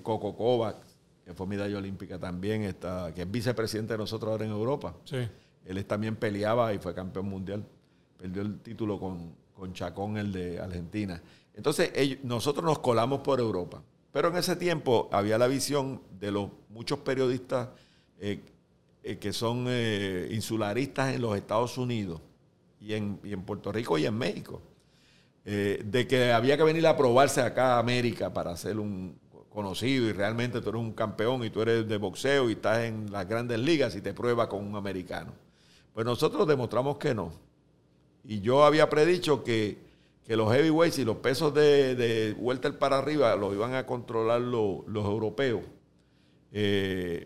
Coco 0.03 0.35
Kovac, 0.35 0.77
que 1.25 1.35
fue 1.35 1.47
medalla 1.47 1.77
olímpica 1.77 2.19
también, 2.19 2.63
está, 2.63 3.13
que 3.15 3.23
es 3.23 3.31
vicepresidente 3.31 3.93
de 3.93 3.99
nosotros 3.99 4.33
ahora 4.33 4.47
en 4.47 4.51
Europa. 4.53 4.95
Sí. 5.05 5.29
Él 5.65 5.85
también 5.85 6.17
peleaba 6.17 6.73
y 6.75 6.79
fue 6.79 6.95
campeón 6.95 7.29
mundial. 7.29 7.65
Perdió 8.17 8.43
el 8.43 8.61
título 8.61 8.99
con, 8.99 9.73
Chacón, 9.73 10.17
el 10.17 10.33
de 10.33 10.59
Argentina. 10.59 11.21
Entonces, 11.55 11.93
nosotros 12.23 12.65
nos 12.65 12.79
colamos 12.79 13.21
por 13.21 13.41
Europa. 13.41 13.83
pero 14.13 14.29
en 14.29 14.37
ese 14.37 14.57
tiempo 14.57 15.09
había 15.13 15.39
la 15.39 15.47
visión 15.47 16.01
de 16.19 16.33
los 16.33 16.49
muchos 16.71 16.99
periodistas 17.01 17.69
eh, 18.19 18.41
eh, 19.03 19.19
que 19.19 19.33
son 19.33 19.67
eh, 19.69 20.29
insularistas 20.33 21.15
en 21.15 21.23
los 21.23 21.37
Estados 21.37 21.79
Unidos 21.79 22.21
y 22.81 22.95
en, 22.95 23.19
Puerto 23.45 23.71
Rico 23.71 23.99
y 23.99 24.07
en 24.07 24.17
México, 24.17 24.63
de 25.45 26.07
que 26.09 26.33
había 26.33 26.57
que 26.57 26.63
venir 26.63 26.87
a 26.87 26.97
probarse 26.97 27.43
acá 27.43 27.75
a 27.75 27.79
América 27.79 28.33
para 28.33 28.57
ser 28.57 28.79
un 28.79 29.19
conocido 29.51 30.07
y 30.09 30.13
realmente 30.13 30.61
tú 30.61 30.71
eres 30.71 30.81
un 30.81 30.93
campeón 30.93 31.45
y 31.45 31.51
tú 31.51 31.61
eres 31.61 31.87
de 31.87 31.99
boxeo 31.99 32.49
y 32.49 32.53
estás 32.53 32.85
en 32.85 33.11
las 33.13 33.29
grandes 33.29 33.59
ligas 33.59 33.95
y 33.97 34.01
te 34.01 34.15
pruebas 34.15 34.47
con 34.47 34.65
un 34.65 34.77
americano. 34.77 35.33
Pues 35.95 36.07
nosotros 36.07 36.47
demostramos 36.47 36.99
que 36.99 37.15
no. 37.15 37.33
Y 38.25 38.41
yo 38.41 38.65
había 38.65 38.89
predicho 38.89 39.43
que, 39.43 39.91
los 40.27 40.53
heavyweights 40.53 41.01
y 41.01 41.05
los 41.05 41.17
pesos 41.17 41.53
de, 41.53 41.97
de 41.97 42.37
welter 42.39 42.79
para 42.79 42.99
arriba 42.99 43.35
los 43.35 43.53
iban 43.53 43.75
a 43.75 43.85
controlar 43.85 44.41
los 44.41 44.87
europeos. 44.87 45.63
Eh, 46.53 47.25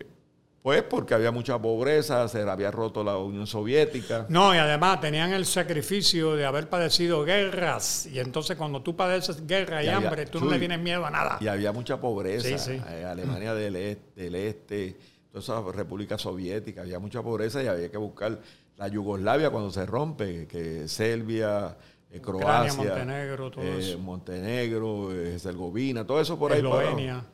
pues 0.65 0.81
porque 0.81 1.13
había 1.13 1.29
mucha 1.29 1.61
pobreza, 1.61 2.27
se 2.27 2.41
había 2.41 2.71
roto 2.71 3.03
la 3.03 3.17
Unión 3.17 3.45
Soviética. 3.45 4.25
No, 4.29 4.55
y 4.55 4.57
además 4.57 4.99
tenían 4.99 5.31
el 5.31 5.45
sacrificio 5.45 6.35
de 6.35 6.43
haber 6.43 6.69
padecido 6.69 7.23
guerras. 7.23 8.07
Y 8.07 8.17
entonces 8.17 8.57
cuando 8.57 8.81
tú 8.81 8.95
padeces 8.95 9.45
guerra 9.45 9.83
y, 9.83 9.89
hambre, 9.89 10.25
tú 10.25 10.39
no 10.39 10.49
le 10.49 10.57
tienes 10.57 10.79
miedo 10.79 11.05
a 11.05 11.11
nada. 11.11 11.37
Y 11.39 11.47
había 11.47 11.71
mucha 11.71 12.01
pobreza. 12.01 12.57
Sí, 12.57 12.81
eh, 12.89 13.05
Alemania 13.05 13.53
del, 13.53 13.75
este, 13.75 14.23
del 14.23 14.33
Este, 14.33 14.97
toda 15.41 15.59
esa 15.59 15.71
República 15.71 16.17
Soviética, 16.17 16.81
había 16.81 16.99
mucha 16.99 17.21
pobreza 17.21 17.63
y 17.63 17.67
había 17.67 17.89
que 17.89 17.97
buscar 17.97 18.39
la 18.77 18.87
Yugoslavia 18.87 19.49
cuando 19.49 19.71
se 19.71 19.85
rompe, 19.85 20.47
que 20.47 20.87
Serbia, 20.87 21.77
eh, 22.11 22.21
Croacia, 22.21 22.73
Montenegro, 22.73 23.51
todo 23.51 23.63
eh, 23.63 23.79
eso. 23.79 23.99
Montenegro, 23.99 25.11
Herzegovina, 25.11 26.05
todo 26.05 26.21
eso 26.21 26.37
por 26.37 26.51
ahí. 26.51 26.59
Eslovenia 26.59 27.25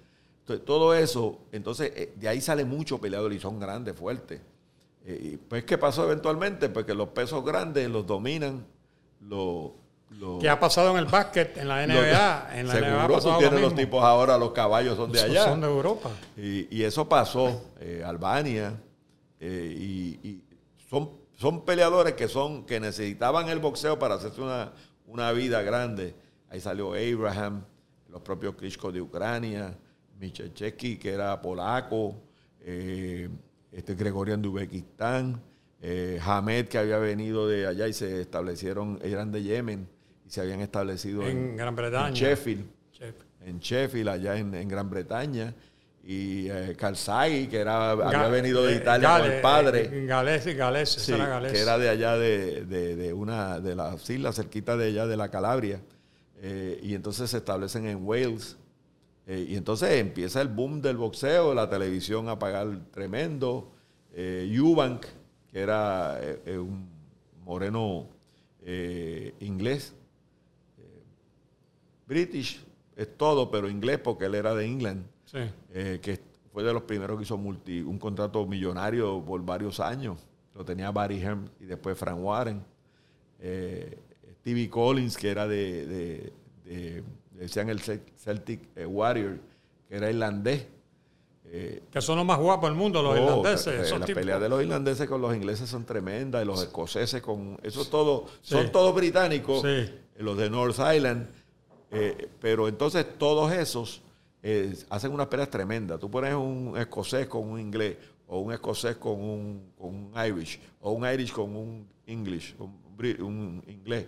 todo 0.59 0.93
eso, 0.93 1.39
entonces 1.51 1.91
eh, 1.95 2.13
de 2.15 2.27
ahí 2.27 2.41
sale 2.41 2.65
mucho 2.65 2.99
peleador 2.99 3.31
y 3.33 3.39
son 3.39 3.59
grandes, 3.59 3.95
fuertes. 3.95 4.41
Eh, 5.05 5.37
pues, 5.47 5.63
¿qué 5.63 5.77
pasó 5.77 6.05
eventualmente? 6.05 6.69
Pues 6.69 6.85
que 6.85 6.93
los 6.93 7.09
pesos 7.09 7.43
grandes 7.43 7.89
los 7.89 8.05
dominan 8.05 8.65
los... 9.21 9.71
¿Qué 10.39 10.49
ha 10.49 10.59
pasado 10.59 10.91
en 10.91 10.97
el 10.97 11.05
básquet, 11.05 11.57
en 11.57 11.67
la 11.67 11.85
NBA? 11.87 12.59
en 12.59 12.67
la 12.67 12.73
seguro, 12.73 13.19
tú 13.19 13.37
tienes 13.39 13.61
los 13.61 13.75
tipos 13.75 14.03
ahora, 14.03 14.37
los 14.37 14.51
caballos 14.51 14.97
son 14.97 15.11
de 15.11 15.21
allá. 15.21 15.45
Son 15.45 15.61
de 15.61 15.67
Europa. 15.67 16.11
Y, 16.37 16.83
eso 16.83 17.07
pasó, 17.07 17.71
eh, 17.79 18.03
Albania, 18.05 18.79
y, 19.39 20.41
son, 20.89 21.11
son 21.37 21.65
peleadores 21.65 22.13
que, 22.13 22.27
son, 22.27 22.65
que 22.65 22.79
necesitaban 22.79 23.49
el 23.49 23.59
boxeo 23.59 23.97
para 23.97 24.15
hacerse 24.15 24.41
una, 24.41 24.73
una 25.07 25.31
vida 25.31 25.61
grande. 25.61 26.15
Ahí 26.49 26.59
salió 26.59 26.93
Abraham, 26.93 27.63
los 28.09 28.21
propios 28.21 28.55
Klitschko 28.55 28.91
de 28.91 29.01
Ucrania, 29.01 29.73
Michalczewski, 30.19 30.97
que 30.97 31.13
era 31.13 31.41
polaco, 31.41 32.15
eh, 32.59 33.29
este 33.71 33.95
Gregorian 33.95 34.41
de 34.41 34.49
Uzbekistán, 34.49 35.41
eh, 35.81 36.19
Hamed, 36.23 36.67
que 36.67 36.77
había 36.77 36.97
venido 36.97 37.47
de 37.47 37.65
allá 37.65 37.87
y 37.87 37.93
se 37.93 38.21
establecieron, 38.21 38.99
eran 39.01 39.31
de 39.31 39.43
Yemen 39.43 39.87
y 39.87 40.00
se 40.31 40.41
habían 40.41 40.61
establecido 40.61 41.27
en, 41.27 41.57
Gran 41.57 41.75
Bretaña. 41.75 42.07
En 42.07 42.13
Sheffield, 42.13 42.65
en 43.45 43.59
Sheffield, 43.59 44.09
allá 44.09 44.37
en, 44.37 44.67
Gran 44.67 44.89
Bretaña. 44.89 45.53
Y 46.03 46.49
eh, 46.49 46.75
que 46.75 47.57
era, 47.57 47.91
había 47.91 48.27
venido 48.27 48.63
de 48.63 48.77
Italia 48.77 49.19
con 49.19 49.31
el 49.31 49.41
padre. 49.41 50.05
Galés 50.07 50.47
y 50.47 50.53
Galés, 50.53 51.09
era 51.09 51.41
que 51.47 51.59
era 51.59 51.77
de 51.77 51.89
allá 51.89 52.17
de, 52.17 52.65
de, 52.65 53.13
una 53.13 53.59
de 53.59 53.75
las 53.75 54.09
islas 54.09 54.35
cerquita 54.35 54.75
de 54.77 54.87
allá 54.87 55.05
de 55.05 55.17
la 55.17 55.29
Calabria. 55.29 55.79
y 56.41 56.95
entonces 56.95 57.29
se 57.29 57.37
establecen 57.37 57.85
en 57.85 58.03
Wales 58.03 58.57
eh, 59.27 59.45
y 59.49 59.55
entonces 59.55 59.91
empieza 59.91 60.41
el 60.41 60.47
boom 60.47 60.81
del 60.81 60.97
boxeo, 60.97 61.53
la 61.53 61.69
televisión 61.69 62.27
a 62.29 62.39
pagar 62.39 62.67
tremendo. 62.91 63.71
Eh, 64.13 64.49
Eubank, 64.51 65.05
que 65.49 65.59
era 65.59 66.19
eh, 66.21 66.57
un 66.57 66.89
moreno 67.45 68.09
inglés, 69.39 69.95
British 72.11 72.63
es 72.95 73.17
todo, 73.17 73.49
pero 73.49 73.69
inglés 73.69 73.99
porque 73.99 74.25
él 74.25 74.35
era 74.35 74.53
de 74.53 74.65
England, 74.65 75.05
que 75.71 76.19
fue 76.51 76.63
de 76.63 76.73
los 76.73 76.83
primeros 76.83 77.17
que 77.17 77.23
hizo 77.23 77.37
multi, 77.37 77.81
un 77.81 77.97
contrato 77.97 78.45
millonario 78.45 79.23
por 79.25 79.43
varios 79.43 79.79
años. 79.79 80.19
Lo 80.53 80.65
tenía 80.65 80.91
Barry 80.91 81.21
Herm 81.21 81.49
y 81.59 81.65
después 81.65 81.97
Frank 81.97 82.19
Warren. 82.19 82.63
Stevie 84.41 84.69
Collins, 84.69 85.17
que 85.17 85.29
era 85.29 85.47
de 85.47 86.33
decían 87.41 87.69
el 87.69 87.79
Celtic 87.79 88.61
eh, 88.75 88.85
Warrior, 88.85 89.39
que 89.89 89.95
era 89.95 90.09
irlandés. 90.09 90.67
Eh, 91.53 91.83
que 91.91 91.99
son 91.99 92.17
los 92.17 92.25
más 92.25 92.37
guapos 92.37 92.69
del 92.69 92.77
mundo, 92.77 93.01
los 93.01 93.13
oh, 93.13 93.17
irlandeses. 93.17 93.91
Eh, 93.91 93.99
las 93.99 94.11
peleas 94.11 94.39
de 94.39 94.47
los 94.47 94.61
irlandeses 94.61 95.09
con 95.09 95.21
los 95.21 95.35
ingleses 95.35 95.67
son 95.69 95.83
tremendas, 95.83 96.43
y 96.43 96.45
los 96.45 96.61
escoceses 96.61 97.21
con... 97.21 97.57
Eso 97.63 97.83
todo, 97.85 98.27
son 98.41 98.71
todos 98.71 98.95
británicos, 98.95 99.65
los 100.17 100.37
de 100.37 100.49
North 100.49 100.77
Island, 100.79 101.27
pero 102.39 102.67
entonces 102.67 103.05
todos 103.17 103.51
esos 103.51 104.01
hacen 104.89 105.11
unas 105.11 105.27
peleas 105.27 105.49
tremendas. 105.49 105.99
Tú 105.99 106.09
pones 106.09 106.33
un 106.33 106.75
escocés 106.77 107.27
con 107.27 107.49
un 107.49 107.59
inglés, 107.59 107.97
o 108.27 108.39
un 108.39 108.53
escocés 108.53 108.95
con 108.95 109.21
un, 109.21 109.71
con 109.77 109.89
un 109.89 110.13
Irish, 110.25 110.59
o 110.79 110.91
un 110.91 111.05
Irish 111.05 111.31
con 111.31 111.55
un 111.55 111.87
English, 112.05 112.55
un 113.19 113.63
inglés 113.67 114.07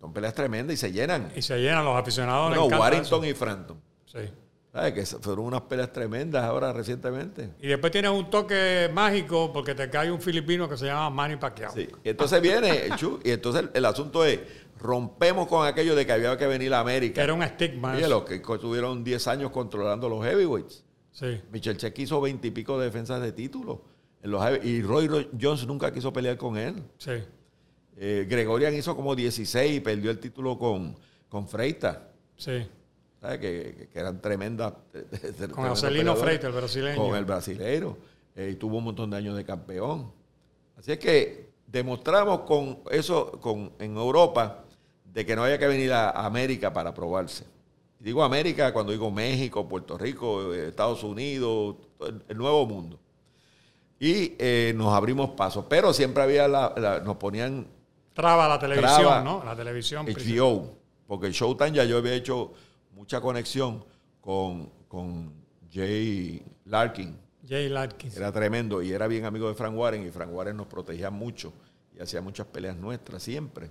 son 0.00 0.12
peleas 0.14 0.34
tremendas 0.34 0.74
y 0.74 0.76
se 0.78 0.90
llenan. 0.90 1.30
Y 1.36 1.42
se 1.42 1.58
llenan 1.58 1.84
los 1.84 1.96
aficionados. 1.96 2.54
No, 2.56 2.66
Warrington 2.66 3.24
y 3.26 3.34
Frampton. 3.34 3.78
Sí. 4.06 4.20
¿Sabes? 4.72 4.94
Que 4.94 5.04
fueron 5.04 5.46
unas 5.46 5.62
peleas 5.62 5.92
tremendas 5.92 6.42
ahora 6.44 6.72
recientemente. 6.72 7.50
Y 7.60 7.68
después 7.68 7.92
tienes 7.92 8.10
un 8.10 8.30
toque 8.30 8.88
mágico 8.94 9.52
porque 9.52 9.74
te 9.74 9.90
cae 9.90 10.10
un 10.10 10.20
filipino 10.20 10.68
que 10.68 10.76
se 10.76 10.86
llama 10.86 11.10
Manny 11.10 11.36
Pacquiao. 11.36 11.72
Sí. 11.74 11.88
Y 12.02 12.08
entonces 12.08 12.40
viene, 12.40 12.88
Chu, 12.96 13.20
y 13.22 13.30
entonces 13.30 13.64
el, 13.74 13.84
asunto 13.84 14.24
es, 14.24 14.40
rompemos 14.80 15.46
con 15.46 15.66
aquello 15.66 15.94
de 15.94 16.06
que 16.06 16.12
había 16.12 16.36
que 16.36 16.46
venir 16.46 16.72
a 16.72 16.80
América. 16.80 17.22
era 17.22 17.34
un 17.34 17.42
estigma. 17.42 17.98
Y 17.98 18.08
los 18.08 18.24
que 18.24 18.40
tuvieron 18.40 19.04
10 19.04 19.28
años 19.28 19.50
controlando 19.50 20.08
los 20.08 20.24
heavyweights. 20.24 20.84
Sí. 21.12 21.40
Michel 21.52 21.76
Check 21.76 21.98
hizo 21.98 22.20
20 22.20 22.48
y 22.48 22.50
pico 22.50 22.78
de 22.78 22.86
defensas 22.86 23.20
de 23.20 23.32
título. 23.32 23.82
En 24.22 24.30
los 24.30 24.42
y 24.64 24.82
Roy 24.82 25.28
Jones 25.40 25.66
nunca 25.66 25.92
quiso 25.92 26.12
pelear 26.12 26.36
con 26.36 26.56
él. 26.56 26.82
Sí. 26.98 27.12
Eh, 27.96 28.26
Gregorian 28.28 28.74
hizo 28.74 28.96
como 28.96 29.14
16 29.14 29.76
y 29.76 29.80
perdió 29.80 30.10
el 30.10 30.18
título 30.18 30.58
con, 30.58 30.96
con 31.28 31.46
Freita. 31.46 32.08
Sí. 32.36 32.66
¿Sabes? 33.20 33.38
Que, 33.38 33.88
eran 33.92 34.20
tremendas. 34.22 34.72
Con 35.52 35.64
Marcelino 35.64 36.16
Freita, 36.16 36.46
el 36.46 36.54
brasileño. 36.54 36.96
Con 36.96 37.14
el 37.14 37.26
brasileño. 37.26 37.98
Eh, 38.34 38.52
y 38.52 38.54
tuvo 38.56 38.78
un 38.78 38.84
montón 38.84 39.10
de 39.10 39.18
años 39.18 39.36
de 39.36 39.44
campeón. 39.44 40.10
Así 40.78 40.92
es 40.92 40.98
que 40.98 41.50
demostramos 41.66 42.40
con 42.40 42.78
eso 42.90 43.32
con, 43.40 43.72
en 43.78 43.96
Europa 43.96 44.64
de 45.12 45.26
que 45.26 45.36
no 45.36 45.44
había 45.44 45.58
que 45.58 45.66
venir 45.66 45.92
a 45.92 46.10
América 46.10 46.72
para 46.72 46.94
probarse. 46.94 47.44
Digo 47.98 48.22
América 48.22 48.72
cuando 48.72 48.92
digo 48.92 49.10
México, 49.10 49.68
Puerto 49.68 49.98
Rico, 49.98 50.54
eh, 50.54 50.68
Estados 50.68 51.02
Unidos, 51.04 51.76
el, 52.28 52.36
nuevo 52.36 52.66
mundo. 52.66 52.98
Y 53.98 54.32
nos 54.74 54.94
abrimos 54.94 55.30
paso. 55.30 55.68
Pero 55.68 55.92
siempre 55.92 56.22
había 56.22 56.48
la, 56.48 57.02
nos 57.04 57.16
ponían 57.16 57.66
Traba 58.14 58.48
la 58.48 58.58
televisión, 58.58 59.24
¿no? 59.24 59.42
La 59.44 59.54
televisión. 59.54 60.06
HBO, 60.06 60.76
porque 61.06 61.26
el 61.26 61.32
Showtime 61.32 61.72
ya 61.72 61.84
yo 61.84 61.98
había 61.98 62.14
hecho 62.14 62.52
mucha 62.92 63.20
conexión 63.20 63.84
con, 64.20 64.70
con 64.88 65.32
Jay 65.72 66.42
Larkin. 66.66 67.16
Jay 67.48 67.68
Larkin. 67.68 68.12
Era 68.14 68.32
tremendo 68.32 68.82
y 68.82 68.92
era 68.92 69.06
bien 69.06 69.24
amigo 69.24 69.48
de 69.48 69.54
Frank 69.54 69.76
Warren 69.76 70.06
y 70.06 70.10
Frank 70.10 70.32
Warren 70.32 70.56
nos 70.56 70.66
protegía 70.66 71.10
mucho 71.10 71.52
y 71.96 72.00
hacía 72.00 72.20
muchas 72.20 72.46
peleas 72.46 72.76
nuestras 72.76 73.22
siempre. 73.22 73.70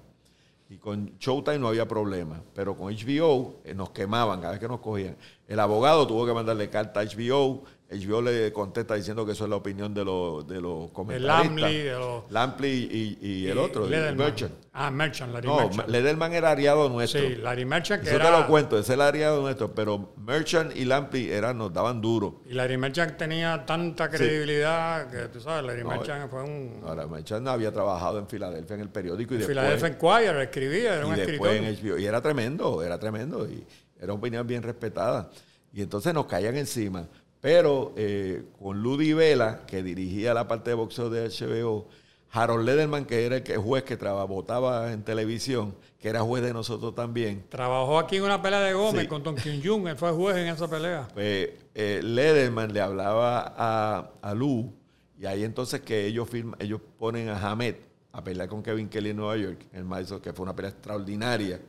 Y 0.70 0.78
con 0.78 1.18
Showtime 1.18 1.58
no 1.58 1.68
había 1.68 1.88
problema, 1.88 2.42
pero 2.54 2.78
con 2.78 2.94
HBO 2.94 3.62
eh, 3.64 3.74
nos 3.74 3.90
quemaban 3.90 4.40
cada 4.40 4.52
vez 4.52 4.60
que 4.60 4.68
nos 4.68 4.80
cogían. 4.80 5.18
El 5.50 5.60
abogado 5.60 6.08
tuvo 6.08 6.26
que 6.26 6.34
mandarle 6.34 6.70
carta 6.70 7.02
a 7.02 7.04
HBO 7.04 7.66
HBO 7.92 8.22
le 8.22 8.54
contesta 8.54 8.94
diciendo 8.94 9.26
que 9.26 9.32
eso 9.32 9.46
es 9.46 9.50
la 9.50 9.56
opinión 9.56 9.94
de 9.96 10.06
los, 10.06 10.48
de 10.48 10.62
los 10.62 10.92
comentaristas. 10.92 11.46
El 11.48 12.34
Lampley, 12.34 13.18
y, 13.20 13.48
el 13.48 13.58
otro, 13.58 13.88
el 13.88 14.16
Merchant. 14.16 14.54
Ah, 14.74 14.92
Merchant, 14.92 15.34
Larry 15.34 15.48
no, 15.48 15.70
Lederman 15.88 16.34
era 16.34 16.52
aliado 16.52 16.88
nuestro. 16.88 17.20
Sí, 17.20 17.36
Larry 17.38 17.66
Merchant 17.66 18.04
que 18.04 18.10
Eso 18.10 18.20
te 18.20 18.32
lo 18.32 18.46
cuento, 18.46 18.78
ese 18.78 18.94
era 18.94 19.08
aliado 19.08 19.42
nuestro, 19.42 19.74
pero 19.74 20.14
Merchant 20.18 20.76
y 20.76 20.86
Lampley 20.86 21.32
eran, 21.32 21.58
nos 21.58 21.74
daban 21.74 22.00
duro. 22.00 22.44
Y 22.48 22.54
Larry 22.54 22.78
Merchant 22.78 23.18
tenía 23.18 23.66
tanta 23.66 24.08
credibilidad 24.08 25.10
que, 25.10 25.28
tú 25.30 25.42
sabes, 25.42 25.66
Larry 25.66 25.84
Merchant 25.84 26.30
fue 26.30 26.44
un... 26.44 26.82
Ahora, 26.86 27.08
Merchant 27.08 27.48
había 27.48 27.74
trabajado 27.74 28.20
en 28.20 28.28
Filadelfia 28.28 28.76
en 28.76 28.82
el 28.82 28.90
periódico 28.90 29.34
y 29.34 29.38
después... 29.38 29.58
Filadelfia 29.58 29.88
Enquirer, 29.88 30.38
escribía, 30.42 30.96
era 30.96 31.08
un 31.08 31.16
escritor. 31.16 31.50
En 31.50 31.76
HBO, 31.76 31.98
y 31.98 32.06
era 32.06 32.22
tremendo, 32.22 32.84
era 32.84 33.00
tremendo, 33.00 33.50
y 33.50 33.66
era 34.00 34.14
una 34.14 34.20
opinión 34.20 34.48
bien 34.48 34.64
respetada. 34.64 35.30
Y 35.74 35.82
entonces 35.82 36.14
nos 36.14 36.26
caían 36.26 36.56
encima. 36.58 37.08
Pero 37.42 37.94
eh, 37.96 38.44
con 38.60 38.82
Ludi 38.82 39.14
Vela, 39.14 39.62
que 39.68 39.82
dirigía 39.84 40.34
la 40.34 40.48
parte 40.48 40.72
de 40.72 40.76
boxeo 40.76 41.10
de 41.10 41.30
HBO, 41.30 41.88
Harold 42.32 42.66
Lederman, 42.66 43.06
que 43.06 43.26
era 43.26 43.38
el 43.38 43.58
juez 43.58 43.84
que 43.84 43.96
votaba 43.96 44.92
en 44.92 45.04
televisión, 45.04 45.74
que 46.00 46.10
era 46.10 46.22
juez 46.22 46.44
de 46.44 46.54
nosotros 46.54 46.94
también, 46.96 47.44
Trabajó 47.50 47.98
aquí 47.98 48.18
en 48.18 48.24
una 48.24 48.42
pelea 48.42 48.60
de 48.62 48.74
Gómez 48.74 49.04
Sí. 49.04 49.08
con 49.08 49.24
Tom 49.24 49.36
Kyung 49.36 49.62
Jung. 49.66 49.88
Él 49.88 49.96
fue 49.96 50.12
juez 50.12 50.38
en 50.38 50.48
esa 50.48 50.70
pelea. 50.70 51.08
pues 51.14 51.50
eh, 51.76 52.02
Lederman 52.04 52.72
le 52.74 52.82
hablaba 52.82 53.54
a, 53.58 54.12
a 54.22 54.34
Lou 54.34 54.74
y 55.20 55.26
ahí 55.26 55.44
entonces 55.44 55.82
que 55.82 56.06
ellos 56.06 56.30
firman, 56.30 56.56
ellos 56.60 56.82
ponen 56.98 57.30
a 57.30 57.38
Hamed 57.52 57.76
a 58.12 58.24
pelear 58.24 58.48
con 58.50 58.62
Kevin 58.64 58.90
Kelly 58.90 59.10
en 59.12 59.18
Nueva 59.18 59.38
York, 59.38 59.66
en 59.72 59.80
el 59.80 59.86
Madison, 59.86 60.20
que 60.20 60.34
fue 60.34 60.44
una 60.44 60.56
pelea 60.56 60.72
extraordinaria 60.72 61.60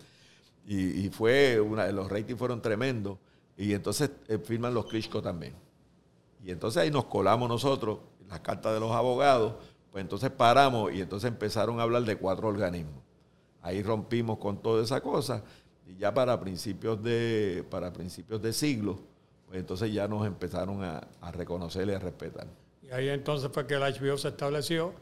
y, 0.73 1.09
fue 1.11 1.61
una, 1.61 1.91
los 1.91 2.09
ratings 2.09 2.39
fueron 2.39 2.63
tremendos 2.63 3.19
y 3.57 3.75
entonces 3.75 4.11
eh, 4.29 4.39
firman 4.39 4.73
los 4.73 4.87
Klitschko 4.87 5.21
también. 5.21 5.53
Y 6.45 6.53
entonces 6.53 6.81
ahí 6.81 6.93
nos 6.93 7.07
colamos 7.07 7.49
nosotros, 7.49 7.99
las 8.29 8.39
cartas 8.39 8.75
de 8.75 8.81
los 8.81 8.93
abogados, 8.93 9.55
pues 9.91 10.03
entonces 10.03 10.31
paramos 10.31 10.93
y 10.93 11.01
entonces 11.01 11.29
empezaron 11.29 11.81
a 11.81 11.83
hablar 11.83 12.05
de 12.05 12.15
cuatro 12.17 12.47
organismos. 12.47 13.03
Ahí 13.63 13.83
rompimos 13.83 14.39
con 14.39 14.63
toda 14.63 14.85
esa 14.85 15.01
cosa 15.01 15.43
y 15.89 15.97
ya 15.97 16.15
para 16.15 16.39
principios 16.39 17.03
de, 17.03 17.65
para 17.69 17.93
principios 17.93 18.41
de 18.41 18.53
siglo, 18.53 19.01
pues 19.49 19.59
entonces 19.59 19.93
ya 19.93 20.07
nos 20.07 20.25
empezaron 20.25 20.85
a, 20.85 21.09
a 21.21 21.33
reconocer 21.33 21.89
y 21.89 21.93
a 21.95 21.99
respetar. 21.99 22.47
Y 22.81 22.93
ahí 22.93 23.09
entonces 23.09 23.51
fue 23.53 23.67
que 23.67 23.75
el 23.75 23.83
HBO 23.83 24.17
se 24.17 24.29
estableció. 24.29 24.95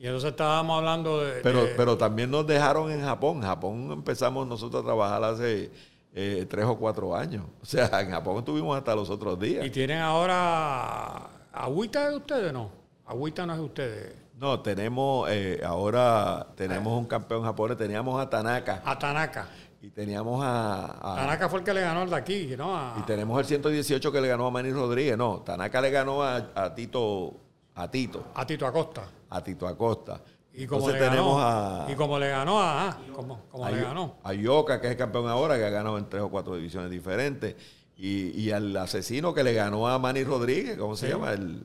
Y 0.00 0.06
entonces 0.06 0.30
estábamos 0.30 0.78
hablando 0.78 1.20
de... 1.22 1.40
Pero, 1.42 1.64
de- 1.64 1.74
pero 1.76 1.96
también 1.98 2.30
nos 2.30 2.46
dejaron 2.46 2.90
en 2.90 3.02
Japón. 3.02 3.42
Japón 3.42 3.90
empezamos 3.92 4.46
nosotros 4.48 4.82
a 4.82 4.86
trabajar 4.86 5.22
hace 5.22 5.70
eh, 6.14 6.46
tres 6.48 6.64
o 6.64 6.76
cuatro 6.78 7.14
años. 7.14 7.44
O 7.62 7.66
sea, 7.66 8.00
en 8.00 8.10
Japón 8.10 8.38
estuvimos 8.38 8.76
hasta 8.78 8.94
los 8.96 9.10
otros 9.10 9.38
días. 9.38 9.64
y 9.64 9.68
tienen 9.70 9.98
ahora... 9.98 11.28
¿Agüita 11.52 12.04
es 12.04 12.10
de 12.12 12.16
ustedes 12.16 12.52
no? 12.52 12.70
Agüita 13.06 13.44
no 13.44 13.52
es 13.52 13.58
de 13.58 13.64
ustedes. 13.64 14.14
No, 14.38 14.60
tenemos, 14.60 15.28
eh, 15.30 15.60
ahora 15.66 16.46
tenemos 16.56 16.98
un 16.98 17.04
campeón 17.04 17.42
japonés, 17.42 17.76
teníamos 17.76 18.18
a 18.18 18.30
Tanaka 18.30 18.80
A 18.86 18.98
Tanaka. 18.98 19.48
y 19.82 19.90
teníamos 19.90 20.42
a, 20.42 20.84
a- 21.12 21.16
Tanaka 21.16 21.48
fue 21.50 21.58
el 21.58 21.64
que 21.66 21.74
le 21.74 21.82
ganó 21.82 22.00
al 22.00 22.08
de 22.08 22.16
aquí, 22.16 22.54
¿no? 22.56 22.74
A- 22.74 22.96
y 22.98 23.02
tenemos 23.02 23.38
el 23.38 23.44
118 23.44 24.10
que 24.10 24.20
le 24.22 24.28
ganó 24.28 24.46
a 24.46 24.50
Manny 24.50 24.70
Rodríguez. 24.72 25.18
No, 25.18 25.40
Tanaka 25.44 25.82
le 25.82 25.90
ganó 25.90 26.22
a, 26.22 26.36
a 26.54 26.74
Tito, 26.74 27.34
a 27.82 27.90
Tito, 27.90 28.24
a 28.34 28.46
Tito 28.46 28.66
Acosta. 28.66 29.02
a 29.28 29.42
Tito 29.42 29.66
Acosta. 29.66 30.20
Y 30.52 30.66
como 30.66 30.80
Entonces 30.88 31.00
le 31.00 31.08
tenemos 31.08 31.36
ganó, 31.38 31.84
a, 31.86 31.86
y 31.90 31.94
como 31.94 32.18
le 32.18 32.28
ganó 32.28 32.60
a, 32.60 32.88
ah, 32.88 32.98
como, 33.14 33.40
como 33.50 33.64
a, 33.66 33.70
le 33.70 33.82
ganó. 33.82 34.16
a 34.24 34.32
Yoka, 34.34 34.80
que 34.80 34.88
es 34.88 34.92
el 34.92 34.98
campeón 34.98 35.28
ahora, 35.28 35.56
que 35.56 35.64
ha 35.64 35.70
ganado 35.70 35.96
en 35.96 36.08
tres 36.08 36.22
o 36.22 36.28
cuatro 36.28 36.56
divisiones 36.56 36.90
diferentes. 36.90 37.54
Y, 37.96 38.30
y 38.40 38.50
al 38.50 38.76
asesino 38.76 39.32
que 39.32 39.44
le 39.44 39.52
ganó 39.54 39.86
a 39.86 39.98
Manny 39.98 40.24
Rodríguez, 40.24 40.76
¿cómo 40.76 40.96
se 40.96 41.06
Sí. 41.06 41.12
llama? 41.12 41.32
El 41.32 41.64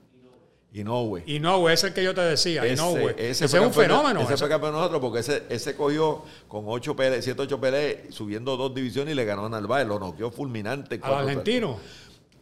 Inoue. 0.73 1.23
Inoue, 1.25 1.71
ese 1.71 1.87
es 1.87 1.91
el 1.91 1.93
que 1.95 2.03
yo 2.03 2.13
te 2.13 2.19
decía, 2.21 2.67
Inoue. 2.67 3.15
Ese, 3.17 3.47
fue 3.47 3.59
es 3.59 3.65
un 3.65 3.73
fenómeno. 3.73 4.19
Ese 4.19 4.33
ese- 4.33 4.37
fue 4.43 4.49
campeón 4.49 4.73
de 4.73 4.77
nosotros 4.79 4.99
porque 5.01 5.19
ese, 5.19 5.43
ese 5.49 5.75
cogió 5.75 6.23
con 6.49 6.65
8 6.67 6.95
peleas, 6.95 7.23
7, 7.23 7.41
8 7.43 7.59
peleas, 7.61 8.13
subiendo 8.13 8.57
dos 8.57 8.75
divisiones 8.75 9.13
y 9.13 9.15
le 9.15 9.23
ganó 9.23 9.45
a 9.45 9.49
Narváez. 9.49 9.87
Lo 9.87 9.97
noqueó 9.99 10.29
fulminante. 10.31 10.99
al 11.01 11.13
argentino. 11.13 11.77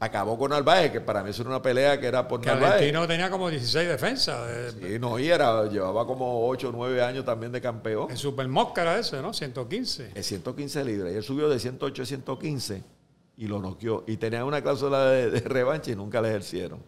Acabó 0.03 0.37
con 0.37 0.49
Narváez, 0.51 0.91
que 0.91 0.99
para 1.01 1.23
mí 1.23 1.29
eso 1.29 1.41
era 1.43 1.49
una 1.51 1.61
pelea 1.61 1.99
que 1.99 2.07
era 2.07 2.27
por 2.27 2.41
Que 2.41 2.49
el 2.49 2.55
Narváez. 2.55 2.73
argentino 2.73 3.07
tenía 3.07 3.29
como 3.29 3.49
16 3.49 3.87
defensas. 3.87 4.37
eh, 4.49 4.71
Sí, 4.93 4.99
no, 4.99 5.17
y 5.19 5.29
era, 5.29 5.65
llevaba 5.69 6.05
como 6.05 6.47
8 6.47 6.69
o 6.69 6.71
9 6.71 7.01
años 7.01 7.23
también 7.23 7.51
de 7.51 7.61
campeón. 7.61 8.11
El 8.11 8.17
Super 8.17 8.47
era 8.75 8.97
ese, 8.99 9.21
¿no? 9.21 9.33
115. 9.33 10.11
Es 10.15 10.25
115 10.25 10.83
libras. 10.83 11.13
Y 11.13 11.15
él 11.15 11.23
subió 11.23 11.47
de 11.47 11.59
108 11.59 12.01
a 12.01 12.05
115 12.05 12.83
y 13.37 13.47
lo 13.47 13.59
noqueó. 13.59 14.03
Y 14.07 14.17
tenía 14.17 14.43
una 14.45 14.61
cláusula 14.61 15.05
de, 15.09 15.31
de 15.31 15.39
revancha 15.41 15.91
y 15.91 15.95
nunca 15.95 16.21
la 16.21 16.29
ejercieron. 16.29 16.79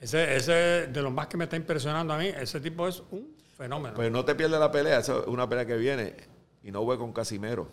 Ese, 0.00 0.36
ese 0.36 0.52
de 0.88 1.02
los 1.02 1.12
más 1.12 1.26
que 1.28 1.36
me 1.36 1.44
está 1.44 1.56
impresionando 1.56 2.12
a 2.14 2.18
mí, 2.18 2.26
ese 2.28 2.60
tipo 2.60 2.86
es 2.88 3.02
un 3.10 3.34
fenómeno. 3.56 3.94
Pues 3.94 4.10
no 4.10 4.24
te 4.24 4.34
pierdas 4.34 4.60
la 4.60 4.70
pelea. 4.70 4.98
Esa 5.00 5.18
es 5.18 5.26
una 5.26 5.48
pelea 5.48 5.66
que 5.66 5.76
viene. 5.76 6.14
Y 6.62 6.70
no 6.70 6.84
fue 6.84 6.98
con 6.98 7.12
Casimero. 7.12 7.68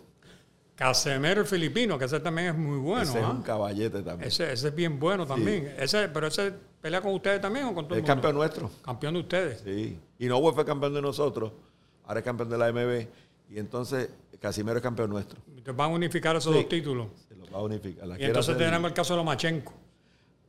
Casemiro 0.78 1.40
el 1.40 1.46
filipino, 1.46 1.98
que 1.98 2.04
ese 2.04 2.20
también 2.20 2.48
es 2.48 2.56
muy 2.56 2.78
bueno. 2.78 3.02
Ese 3.02 3.18
es 3.20 3.26
un 3.26 3.42
caballete 3.42 4.00
también. 4.02 4.28
ese, 4.28 4.52
ese 4.52 4.68
es 4.68 4.74
bien 4.74 5.00
bueno 5.00 5.26
también. 5.26 5.74
Ese, 5.76 6.08
pero 6.08 6.28
ese 6.28 6.52
pelea 6.80 7.00
con 7.00 7.12
ustedes 7.14 7.40
también 7.40 7.64
o 7.66 7.74
con 7.74 7.86
todo 7.86 7.94
el 7.94 8.00
es 8.00 8.02
mundo? 8.02 8.14
campeón 8.14 8.34
nuestro. 8.36 8.70
Campeón 8.84 9.14
de 9.14 9.20
ustedes. 9.20 9.60
Sí. 9.64 9.98
Y 10.20 10.26
Nowe 10.26 10.52
fue 10.52 10.64
campeón 10.64 10.94
de 10.94 11.02
nosotros. 11.02 11.50
Ahora 12.06 12.20
es 12.20 12.24
campeón 12.24 12.48
de 12.48 12.58
la 12.58 12.72
MB. 12.72 13.08
Y 13.50 13.58
entonces 13.58 14.08
Casimero 14.40 14.76
es 14.76 14.82
campeón 14.84 15.10
nuestro. 15.10 15.40
Te 15.64 15.72
van 15.72 15.90
a 15.90 15.94
unificar 15.94 16.36
esos 16.36 16.52
Sí. 16.54 16.60
dos 16.60 16.68
títulos. 16.68 17.08
Se 17.28 17.34
los 17.34 17.52
va 17.52 17.58
a 17.58 17.62
unificar. 17.62 18.06
La 18.06 18.16
Y 18.20 18.24
entonces 18.24 18.54
hacer- 18.54 18.64
tenemos 18.66 18.88
el 18.88 18.94
caso 18.94 19.14
de 19.14 19.16
Lomachenko. 19.18 19.72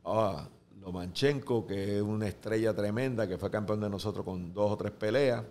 Ah, 0.04 0.46
Lomanchenko, 0.80 1.66
que 1.66 1.96
es 1.96 2.02
una 2.02 2.28
estrella 2.28 2.72
tremenda, 2.72 3.26
que 3.28 3.36
fue 3.36 3.50
campeón 3.50 3.80
de 3.80 3.90
nosotros 3.90 4.24
con 4.24 4.52
dos 4.54 4.70
o 4.70 4.76
tres 4.76 4.92
peleas. 4.92 5.42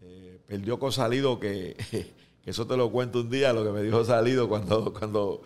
Eh, 0.00 0.38
perdió 0.46 0.78
con 0.78 0.92
Salido, 0.92 1.38
que 1.40 1.76
eso 2.50 2.66
te 2.66 2.76
lo 2.76 2.90
cuento 2.90 3.20
un 3.20 3.30
día, 3.30 3.52
lo 3.52 3.64
que 3.64 3.70
me 3.70 3.82
dijo 3.82 4.04
Salido 4.04 4.48
cuando, 4.48 4.92
cuando 4.92 5.42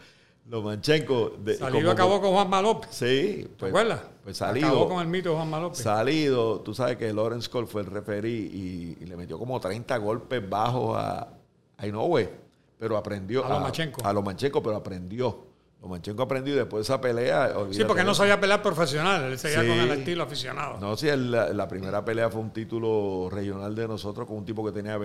Lomanchenko... 0.49 1.33
de- 1.43 1.57
Salido 1.57 1.81
como- 1.81 1.91
acabó 1.93 2.21
con 2.21 2.31
Juanma 2.33 2.63
López. 2.63 2.91
Sí, 2.93 3.43
¿Te 3.43 3.49
pues, 3.59 3.71
acuerdas? 3.71 4.01
pues 4.23 4.41
Acabó 4.43 4.61
Salido, 4.61 4.89
con 4.89 5.01
el 5.03 5.09
mito 5.09 5.31
de 5.31 5.35
Juanma 5.37 5.59
López. 5.61 5.79
Salido, 5.81 6.61
tú 6.61 6.73
sabes 6.75 6.97
que 6.97 7.13
Lawrence 7.13 7.51
Cole 7.51 7.67
fue 7.67 7.83
el 7.83 7.89
referí 7.89 8.97
y, 8.99 9.03
y 9.03 9.07
le 9.07 9.17
metió 9.17 9.39
como 9.39 9.59
30 9.61 9.97
golpes 9.99 10.49
bajos 10.49 10.97
a, 10.97 11.29
a 11.77 11.87
Inoue, 11.87 12.31
pero 12.79 12.97
aprendió... 12.97 13.45
A 13.45 13.49
Lomachenko. 13.49 14.07
A, 14.07 14.13
Lomachenko, 14.13 14.63
pero 14.63 14.77
aprendió. 14.77 15.47
Lomachenko 15.83 16.23
aprendió 16.23 16.55
y 16.55 16.57
después 16.59 16.87
de 16.87 16.93
esa 16.93 17.01
pelea... 17.01 17.53
sí, 17.71 17.85
porque 17.85 18.05
no 18.05 18.15
sabía 18.15 18.41
pelear 18.41 18.63
profesional. 18.63 19.25
Él 19.25 19.39
seguía 19.39 19.61
Sí. 19.63 19.69
con 19.69 19.79
el 19.79 19.91
estilo 19.99 20.23
aficionado. 20.23 20.79
No, 20.81 20.97
sí, 20.97 21.09
la, 21.15 21.53
la 21.53 21.69
primera 21.69 22.05
pelea 22.05 22.31
fue 22.31 22.41
un 22.41 22.53
título 22.53 23.29
regional 23.31 23.75
de 23.75 23.87
nosotros 23.89 24.27
con 24.27 24.37
un 24.39 24.45
tipo 24.45 24.65
que 24.65 24.73
tenía 24.73 24.97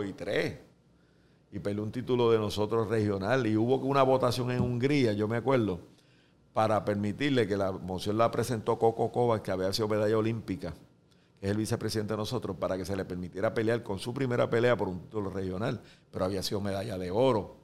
25 0.00 0.04
y 0.04 0.12
3. 0.12 0.58
Y 1.52 1.58
peleó 1.60 1.82
un 1.82 1.92
título 1.92 2.30
de 2.30 2.38
nosotros 2.38 2.88
regional. 2.88 3.46
Y 3.46 3.56
hubo 3.56 3.76
una 3.76 4.02
votación 4.02 4.50
en 4.50 4.60
Hungría, 4.60 5.12
yo 5.12 5.28
me 5.28 5.36
acuerdo, 5.36 5.80
para 6.52 6.84
permitirle 6.84 7.46
que 7.46 7.56
la 7.56 7.72
moción 7.72 8.18
la 8.18 8.30
presentó 8.30 8.78
Coco 8.78 9.10
Cobas, 9.12 9.40
que 9.40 9.50
había 9.50 9.72
sido 9.72 9.88
medalla 9.88 10.18
olímpica, 10.18 10.74
que 11.40 11.46
es 11.46 11.50
el 11.52 11.56
vicepresidente 11.58 12.14
de 12.14 12.18
nosotros, 12.18 12.56
para 12.58 12.76
que 12.76 12.84
se 12.84 12.96
le 12.96 13.04
permitiera 13.04 13.54
pelear 13.54 13.82
con 13.82 13.98
su 13.98 14.12
primera 14.12 14.48
pelea 14.50 14.76
por 14.76 14.88
un 14.88 15.00
título 15.00 15.30
regional. 15.30 15.80
Pero 16.10 16.24
había 16.24 16.42
sido 16.42 16.60
medalla 16.60 16.98
de 16.98 17.10
oro. 17.10 17.56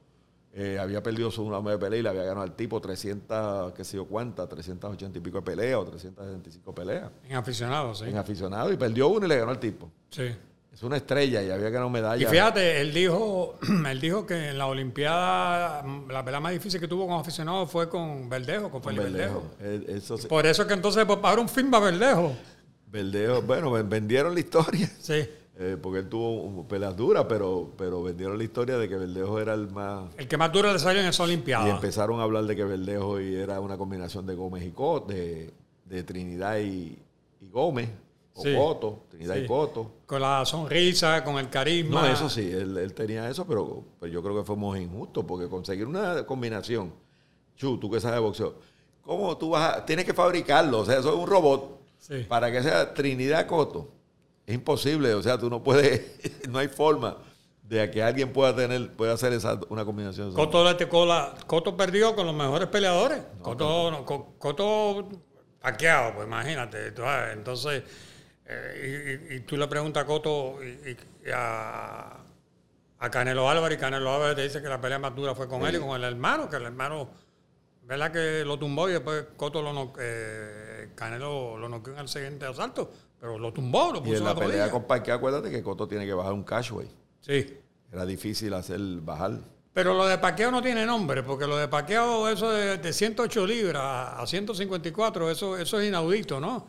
Eh, 0.55 0.79
había 0.79 1.03
perdido 1.03 1.31
su 1.31 1.43
una 1.45 1.63
de 1.63 1.79
pelea 1.79 1.99
y 2.01 2.03
le 2.03 2.09
había 2.11 2.25
ganado 2.25 2.43
al 2.43 2.55
tipo 2.55 2.79
300, 2.79 3.73
qué 3.73 3.85
sé 3.85 3.97
yo 3.97 4.05
cuántas, 4.05 4.47
380 4.51 5.19
y 5.19 5.21
pico 5.23 5.39
de 5.39 5.43
peleas 5.43 5.79
o 5.81 5.85
375 5.87 6.75
peleas 6.75 7.11
En 7.27 7.37
aficionado, 7.37 7.95
sí. 7.95 8.05
en 8.05 8.19
aficionado 8.19 8.71
y 8.71 8.77
perdió 8.77 9.09
uno 9.09 9.25
y 9.25 9.31
le 9.31 9.39
ganó 9.39 9.51
al 9.51 9.59
tipo. 9.59 9.91
sí. 10.11 10.25
Es 10.73 10.83
una 10.83 10.97
estrella 10.97 11.43
y 11.43 11.51
había 11.51 11.69
ganado 11.69 11.91
medalla. 11.91 12.23
Y 12.23 12.27
fíjate, 12.31 12.81
él 12.81 12.95
dijo, 12.95 13.59
él 13.91 14.01
dijo 14.01 14.25
que 14.27 14.49
en 14.49 14.59
la 14.59 14.67
Olimpiada 14.67 15.85
la 16.09 16.25
pelea 16.25 16.41
más 16.41 16.53
difícil 16.53 16.81
que 16.81 16.89
tuvo 16.89 17.07
con 17.07 17.19
aficionados 17.21 17.71
fue 17.71 17.89
con 17.89 18.29
Verdejo, 18.29 18.71
con 18.71 18.81
con 18.81 18.83
Felipe 18.83 19.05
Verdejo. 19.11 19.43
Verdejo. 19.61 19.93
Eh, 19.93 19.97
Eso 19.99 20.17
sí. 20.19 20.27
Por 20.29 20.47
eso 20.47 20.67
que 20.67 20.75
entonces 20.75 21.05
pues, 21.05 21.19
ahora 21.23 21.41
un 21.43 21.49
film 21.49 21.73
a 21.75 21.81
Verdejo. 21.81 22.33
Verdejo, 22.91 23.43
bueno, 23.43 23.71
ven- 23.71 23.89
vendieron 23.89 24.35
la 24.35 24.41
historia. 24.41 24.91
Sí. 25.01 25.25
eh, 25.59 25.77
porque 25.81 25.99
él 26.01 26.09
tuvo 26.09 26.67
peleas 26.67 26.97
duras, 26.97 27.27
pero, 27.29 27.71
pero 27.77 28.03
vendieron 28.03 28.39
la 28.39 28.45
historia 28.45 28.79
de 28.79 28.89
que 28.89 28.97
Verdejo 28.97 29.39
era 29.39 29.53
el 29.55 29.69
más... 29.71 30.07
El 30.17 30.27
que 30.27 30.37
más 30.39 30.51
duro 30.53 30.73
le 30.73 30.79
salió 30.79 31.01
en 31.03 31.09
esa 31.09 31.23
Y 31.25 31.27
Olimpiada. 31.27 31.69
empezaron 31.71 32.19
a 32.19 32.23
hablar 32.23 32.45
de 32.45 32.57
que 32.57 32.65
Verdejo 32.65 33.21
y 33.21 33.35
era 33.37 33.61
una 33.61 33.77
combinación 33.77 34.27
de 34.27 34.35
Gómez 34.35 34.65
y 34.65 34.71
Coto, 34.71 35.13
de, 35.13 35.53
de 35.85 36.03
Trinidad 36.03 36.59
y, 36.59 36.99
y 37.41 37.49
Gómez, 37.51 37.91
o 38.35 38.43
Sí. 38.43 38.55
Coto, 38.57 39.05
Trinidad 39.11 39.35
Sí. 39.37 39.41
y 39.43 39.47
Coto. 39.47 39.91
Con 40.07 40.21
la 40.23 40.45
sonrisa, 40.47 41.23
con 41.25 41.37
el 41.39 41.51
carisma. 41.51 42.03
No, 42.03 42.07
eso 42.07 42.29
sí, 42.31 42.51
él, 42.51 42.77
él 42.79 42.95
tenía 42.95 43.29
eso, 43.29 43.47
pero 43.47 43.85
pues 43.99 44.11
yo 44.13 44.23
creo 44.23 44.37
que 44.37 44.45
fuimos 44.45 44.79
injustos 44.79 45.25
porque 45.27 45.49
conseguir 45.49 45.87
una 45.87 46.25
combinación, 46.27 46.93
Chu, 47.57 47.79
tú 47.79 47.91
que 47.91 48.01
sabes 48.01 48.17
de 48.17 48.21
boxeo, 48.23 48.55
¿cómo 49.03 49.37
tú 49.37 49.51
vas 49.51 49.77
a, 49.77 49.85
tienes 49.85 50.05
que 50.05 50.15
fabricarlo? 50.15 50.81
O 50.81 50.85
sea, 50.87 50.99
eso 50.99 51.11
es 51.11 51.15
un 51.17 51.27
robot 51.27 51.81
Sí. 51.99 52.25
para 52.29 52.51
que 52.51 52.63
sea 52.63 52.95
Trinidad 52.95 53.47
Coto. 53.47 53.89
Es 54.47 54.55
imposible, 54.55 55.15
o 55.15 55.23
sea, 55.23 55.39
tú 55.39 55.49
no 55.51 55.63
puedes, 55.63 56.03
no 56.51 56.59
hay 56.59 56.69
forma 56.69 57.17
de 57.63 57.89
que 57.91 58.03
alguien 58.03 58.33
pueda 58.33 58.55
tener, 58.57 58.93
pueda 58.95 59.13
hacer 59.13 59.33
esa, 59.33 59.59
una 59.69 59.85
combinación. 59.85 60.33
Coto, 60.35 60.65
le 60.65 60.75
tocó 60.75 61.07
la- 61.07 61.35
Coto 61.47 61.77
perdió 61.77 62.15
con 62.17 62.27
los 62.27 62.35
mejores 62.35 62.69
peleadores. 62.69 63.23
Coto, 63.41 63.91
no, 63.91 64.05
Co- 64.05 64.35
Coto 64.39 65.09
paqueado, 65.61 66.15
pues 66.17 66.27
imagínate. 66.27 66.93
Entonces, 67.33 67.83
eh, 68.53 69.21
y, 69.31 69.35
y- 69.35 69.37
y 69.37 69.41
tú 69.41 69.57
le 69.57 69.67
preguntas 69.69 70.03
a 70.03 70.07
Coto 70.07 70.59
y, 70.63 70.67
y- 70.91 70.97
y 71.27 71.31
a, 71.35 72.17
a 72.99 73.11
Canelo 73.11 73.49
Álvarez, 73.49 73.79
y 73.79 73.81
Canelo 73.81 74.15
Álvarez 74.15 74.37
te 74.37 74.43
dice 74.43 74.63
que 74.63 74.69
la 74.69 74.81
pelea 74.81 74.99
más 74.99 75.15
dura 75.15 75.35
fue 75.35 75.49
con 75.49 75.63
él 75.67 75.77
y 75.77 75.79
con 75.79 75.97
el 75.97 76.05
hermano, 76.05 76.49
que 76.49 76.57
el 76.57 76.63
hermano, 76.65 77.11
¿verdad? 77.83 78.13
Que 78.13 78.45
lo 78.45 78.59
tumbó 78.59 78.89
y 78.89 78.93
después 78.93 79.25
Coto 79.37 79.61
lo 79.63 79.73
no, 79.73 79.93
eh, 79.99 80.91
Canelo 80.95 81.57
lo 81.59 81.69
noqueó 81.69 81.95
en 81.95 82.01
el 82.01 82.09
siguiente 82.09 82.47
asalto, 82.47 82.93
pero 83.21 83.39
lo 83.39 83.53
tumbó, 83.53 83.93
lo 83.93 83.99
Y 83.99 84.03
puso 84.03 84.13
en 84.13 84.19
en 84.19 84.25
la 84.25 84.35
la 84.35 84.35
pelea 84.41 84.57
rodilla. 84.59 84.71
con 84.71 84.85
Parque, 84.85 85.11
acuérdate 85.13 85.51
que 85.51 85.63
Coto 85.63 85.89
tiene 85.89 86.07
que 86.07 86.15
bajar 86.15 86.33
un 86.33 86.45
cashway. 86.45 86.89
Sí. 87.21 87.59
Era 87.93 88.07
difícil 88.07 88.53
hacer 88.55 88.81
bajar. 89.01 89.33
Pero 89.75 89.95
lo 89.95 90.07
de 90.07 90.19
Paqueo 90.19 90.51
no 90.51 90.61
tiene 90.63 90.85
nombre, 90.85 91.23
porque 91.23 91.47
lo 91.47 91.57
de 91.57 91.67
Paqueo, 91.67 92.29
eso 92.29 92.51
de, 92.51 92.77
de 92.79 92.93
108 92.93 93.47
libras 93.47 93.83
a 94.19 94.27
154, 94.27 95.31
eso, 95.31 95.57
eso 95.57 95.81
es 95.81 95.89
inaudito, 95.89 96.39
¿no? 96.41 96.67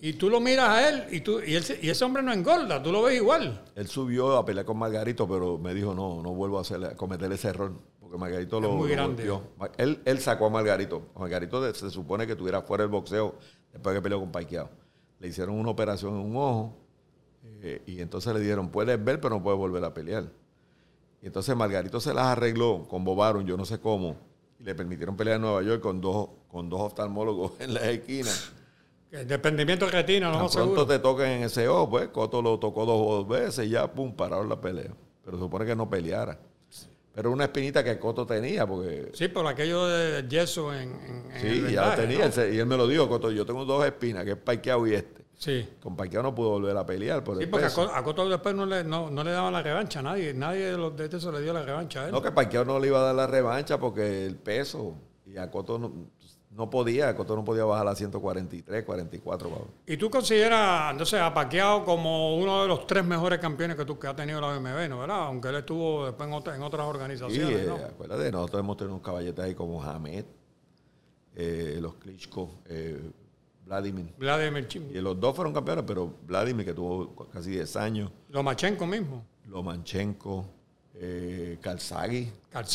Y 0.00 0.12
tú 0.12 0.30
lo 0.30 0.40
miras 0.40 0.68
a 0.68 0.88
él 0.88 1.04
y, 1.10 1.20
tú, 1.20 1.40
y, 1.40 1.54
y 1.54 1.90
ese 1.90 2.04
hombre 2.04 2.22
no 2.22 2.32
engorda, 2.32 2.82
tú 2.82 2.92
lo 2.92 3.02
ves 3.02 3.16
igual. 3.16 3.64
Él 3.74 3.88
subió 3.88 4.36
a 4.36 4.44
pelear 4.44 4.64
con 4.64 4.78
Margarito, 4.78 5.28
pero 5.28 5.58
me 5.58 5.74
dijo, 5.74 5.94
no, 5.94 6.22
no 6.22 6.34
vuelvo 6.34 6.58
a, 6.58 6.60
hacer, 6.60 6.94
cometer 6.96 7.30
ese 7.32 7.48
error, 7.48 7.72
porque 8.00 8.16
Margarito 8.16 8.60
lo, 8.60 8.72
muy 8.72 8.90
grande. 8.90 9.28
Él, 9.76 10.00
él, 10.04 10.20
sacó 10.20 10.46
a 10.46 10.50
Margarito. 10.50 11.08
Margarito 11.18 11.74
se 11.74 11.90
supone 11.90 12.26
que 12.26 12.32
estuviera 12.32 12.62
fuera 12.62 12.84
del 12.84 12.90
boxeo 12.92 13.34
después 13.72 13.94
que 13.94 14.02
peleó 14.02 14.20
con 14.20 14.30
Paiqueado. 14.30 14.70
Le 15.18 15.28
hicieron 15.28 15.56
una 15.56 15.70
operación 15.70 16.14
en 16.14 16.20
un 16.20 16.36
ojo 16.36 16.76
eh, 17.62 17.82
y 17.86 18.00
entonces 18.00 18.32
le 18.32 18.40
dijeron, 18.40 18.70
puedes 18.70 19.02
ver, 19.02 19.20
pero 19.20 19.34
no 19.34 19.42
puedes 19.42 19.58
volver 19.58 19.84
a 19.84 19.92
pelear. 19.92 20.30
Y 21.22 21.26
entonces 21.26 21.56
Margarito 21.56 22.00
se 22.00 22.14
las 22.14 22.26
arregló 22.26 22.86
con 22.88 23.04
Bobaron, 23.04 23.44
yo 23.46 23.56
no 23.56 23.64
sé 23.64 23.80
cómo, 23.80 24.16
y 24.60 24.64
le 24.64 24.74
permitieron 24.74 25.16
pelear 25.16 25.36
en 25.36 25.42
Nueva 25.42 25.62
York 25.62 25.80
con 25.80 26.00
dos, 26.00 26.28
con 26.48 26.68
dos 26.68 26.80
oftalmólogos 26.82 27.52
en 27.60 27.74
la 27.74 27.90
esquina. 27.90 28.30
El 29.10 29.26
dependimiento 29.26 29.86
de 29.86 29.92
retina, 29.92 30.30
no 30.30 30.48
pronto 30.48 30.86
te 30.86 30.98
tocan 30.98 31.28
en 31.28 31.42
ese 31.44 31.66
ojo, 31.66 31.88
pues 31.88 32.08
Coto 32.08 32.42
lo 32.42 32.58
tocó 32.58 32.84
dos 32.84 33.26
veces 33.26 33.66
y 33.66 33.70
ya, 33.70 33.90
pum, 33.90 34.14
pararon 34.14 34.48
la 34.48 34.60
pelea. 34.60 34.92
Pero 35.24 35.38
supone 35.38 35.64
que 35.64 35.74
no 35.74 35.88
peleara. 35.88 36.38
Pero 37.14 37.32
una 37.32 37.44
espinita 37.44 37.82
que 37.82 37.98
Coto 37.98 38.26
tenía, 38.26 38.66
porque... 38.66 39.10
Sí, 39.14 39.28
por 39.28 39.46
aquello 39.46 39.86
de 39.86 40.28
yeso 40.28 40.72
en... 40.72 40.90
en 41.32 41.40
sí, 41.40 41.72
ya 41.72 41.90
lo 41.90 41.96
tenía. 41.96 42.30
Y 42.52 42.58
él 42.58 42.66
me 42.66 42.76
lo 42.76 42.86
dijo, 42.86 43.08
Coto, 43.08 43.30
yo 43.30 43.44
tengo 43.44 43.64
dos 43.64 43.84
espinas, 43.84 44.24
que 44.24 44.32
es 44.32 44.36
Paiqueado 44.36 44.86
y 44.86 44.94
este. 44.94 45.24
Sí. 45.36 45.68
Con 45.80 45.96
Paiqueado 45.96 46.24
no 46.24 46.34
pudo 46.34 46.50
volver 46.50 46.76
a 46.76 46.84
pelear 46.84 47.24
por 47.24 47.38
sí, 47.38 47.46
porque 47.46 47.66
a 47.66 48.02
Coto 48.02 48.28
después 48.28 48.54
no 48.54 48.66
le, 48.66 48.84
no, 48.84 49.10
le 49.10 49.30
daban 49.30 49.52
la 49.52 49.62
revancha 49.62 50.00
a 50.00 50.02
nadie. 50.02 50.34
Nadie 50.34 50.72
de 50.72 50.76
los 50.76 50.96
de 50.96 51.04
este 51.04 51.18
se 51.18 51.32
le 51.32 51.40
dio 51.40 51.52
la 51.52 51.62
revancha 51.62 52.02
a 52.02 52.06
él. 52.06 52.12
No, 52.12 52.22
que 52.22 52.30
Paiqueado 52.30 52.66
no 52.66 52.78
le 52.78 52.88
iba 52.88 53.00
a 53.00 53.04
dar 53.04 53.14
la 53.14 53.26
revancha 53.26 53.78
porque 53.80 54.26
el 54.26 54.36
peso... 54.36 54.94
Y 55.26 55.36
a 55.36 55.50
Coto 55.50 55.78
no, 55.78 55.92
no 56.58 56.68
podía, 56.68 57.14
Coto 57.14 57.36
no 57.36 57.44
podía 57.44 57.64
bajar 57.64 57.86
a 57.86 57.94
143, 57.94 58.84
44. 58.84 59.68
¿Y 59.86 59.96
tú 59.96 60.10
consideras, 60.10 60.90
entonces, 60.90 61.20
a 61.20 61.32
Paquiao 61.32 61.84
como 61.84 62.36
uno 62.36 62.62
de 62.62 62.68
los 62.68 62.84
tres 62.84 63.04
mejores 63.04 63.38
campeones 63.38 63.76
que, 63.76 63.84
tú, 63.84 63.96
que 63.96 64.08
ha 64.08 64.16
tenido 64.16 64.40
la 64.40 64.58
BMB, 64.58 64.88
¿no? 64.88 64.98
¿verdad? 64.98 65.26
Aunque 65.26 65.50
él 65.50 65.54
estuvo 65.54 66.06
después 66.06 66.28
en, 66.28 66.62
otras 66.62 66.84
organizaciones, 66.84 67.60
sí, 67.60 67.68
eh, 67.68 67.84
acuérdate, 67.88 68.32
nosotros 68.32 68.58
hemos 68.58 68.76
tenido 68.76 68.96
unos 68.96 69.06
caballetes 69.06 69.44
ahí 69.44 69.54
como 69.54 69.80
Hamed, 69.80 70.24
eh, 71.36 71.78
los 71.80 71.94
Klitschko, 71.94 72.62
eh, 72.66 73.08
Vladimir. 73.64 74.12
Vladimir 74.18 74.66
Y 74.92 75.00
los 75.00 75.20
dos 75.20 75.36
fueron 75.36 75.54
campeones, 75.54 75.84
pero 75.86 76.12
Vladimir, 76.26 76.66
que 76.66 76.74
tuvo 76.74 77.14
casi 77.32 77.50
10 77.50 77.76
años. 77.76 78.10
Lomachenko 78.30 78.84
mismo. 78.84 79.24
Lomachenko, 79.46 80.44
eh, 80.94 81.58
Kalsagi. 81.60 82.32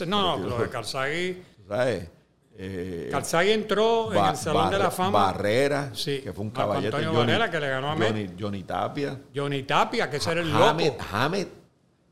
no, 0.07 0.37
no, 0.37 0.47
lo 0.47 0.57
de 0.59 0.69
Kalsagi. 0.69 1.43
¿Sabes? 1.67 2.22
Eh, 2.55 3.11
entró 3.51 4.13
en 4.13 4.25
el 4.25 4.37
Salón 4.37 4.69
de 4.69 4.77
la 4.77 4.91
Fama. 4.91 5.25
Barrera, 5.25 5.91
que 5.91 6.31
fue 6.33 6.45
un 6.45 6.51
caballete. 6.51 6.95
Antonio 6.95 7.19
Barrera, 7.19 7.49
que 7.49 7.59
le 7.59 7.69
ganó 7.69 7.91
a 7.91 7.97
Johnny, 7.97 8.29
Johnny, 8.39 8.63
Tapia. 8.63 9.19
Johnny 9.35 9.63
Tapia, 9.63 10.09
que 10.09 10.17
ese 10.17 10.31
era 10.31 10.41
el 10.41 10.51
loco. 10.51 10.65
Hamed, 11.11 11.47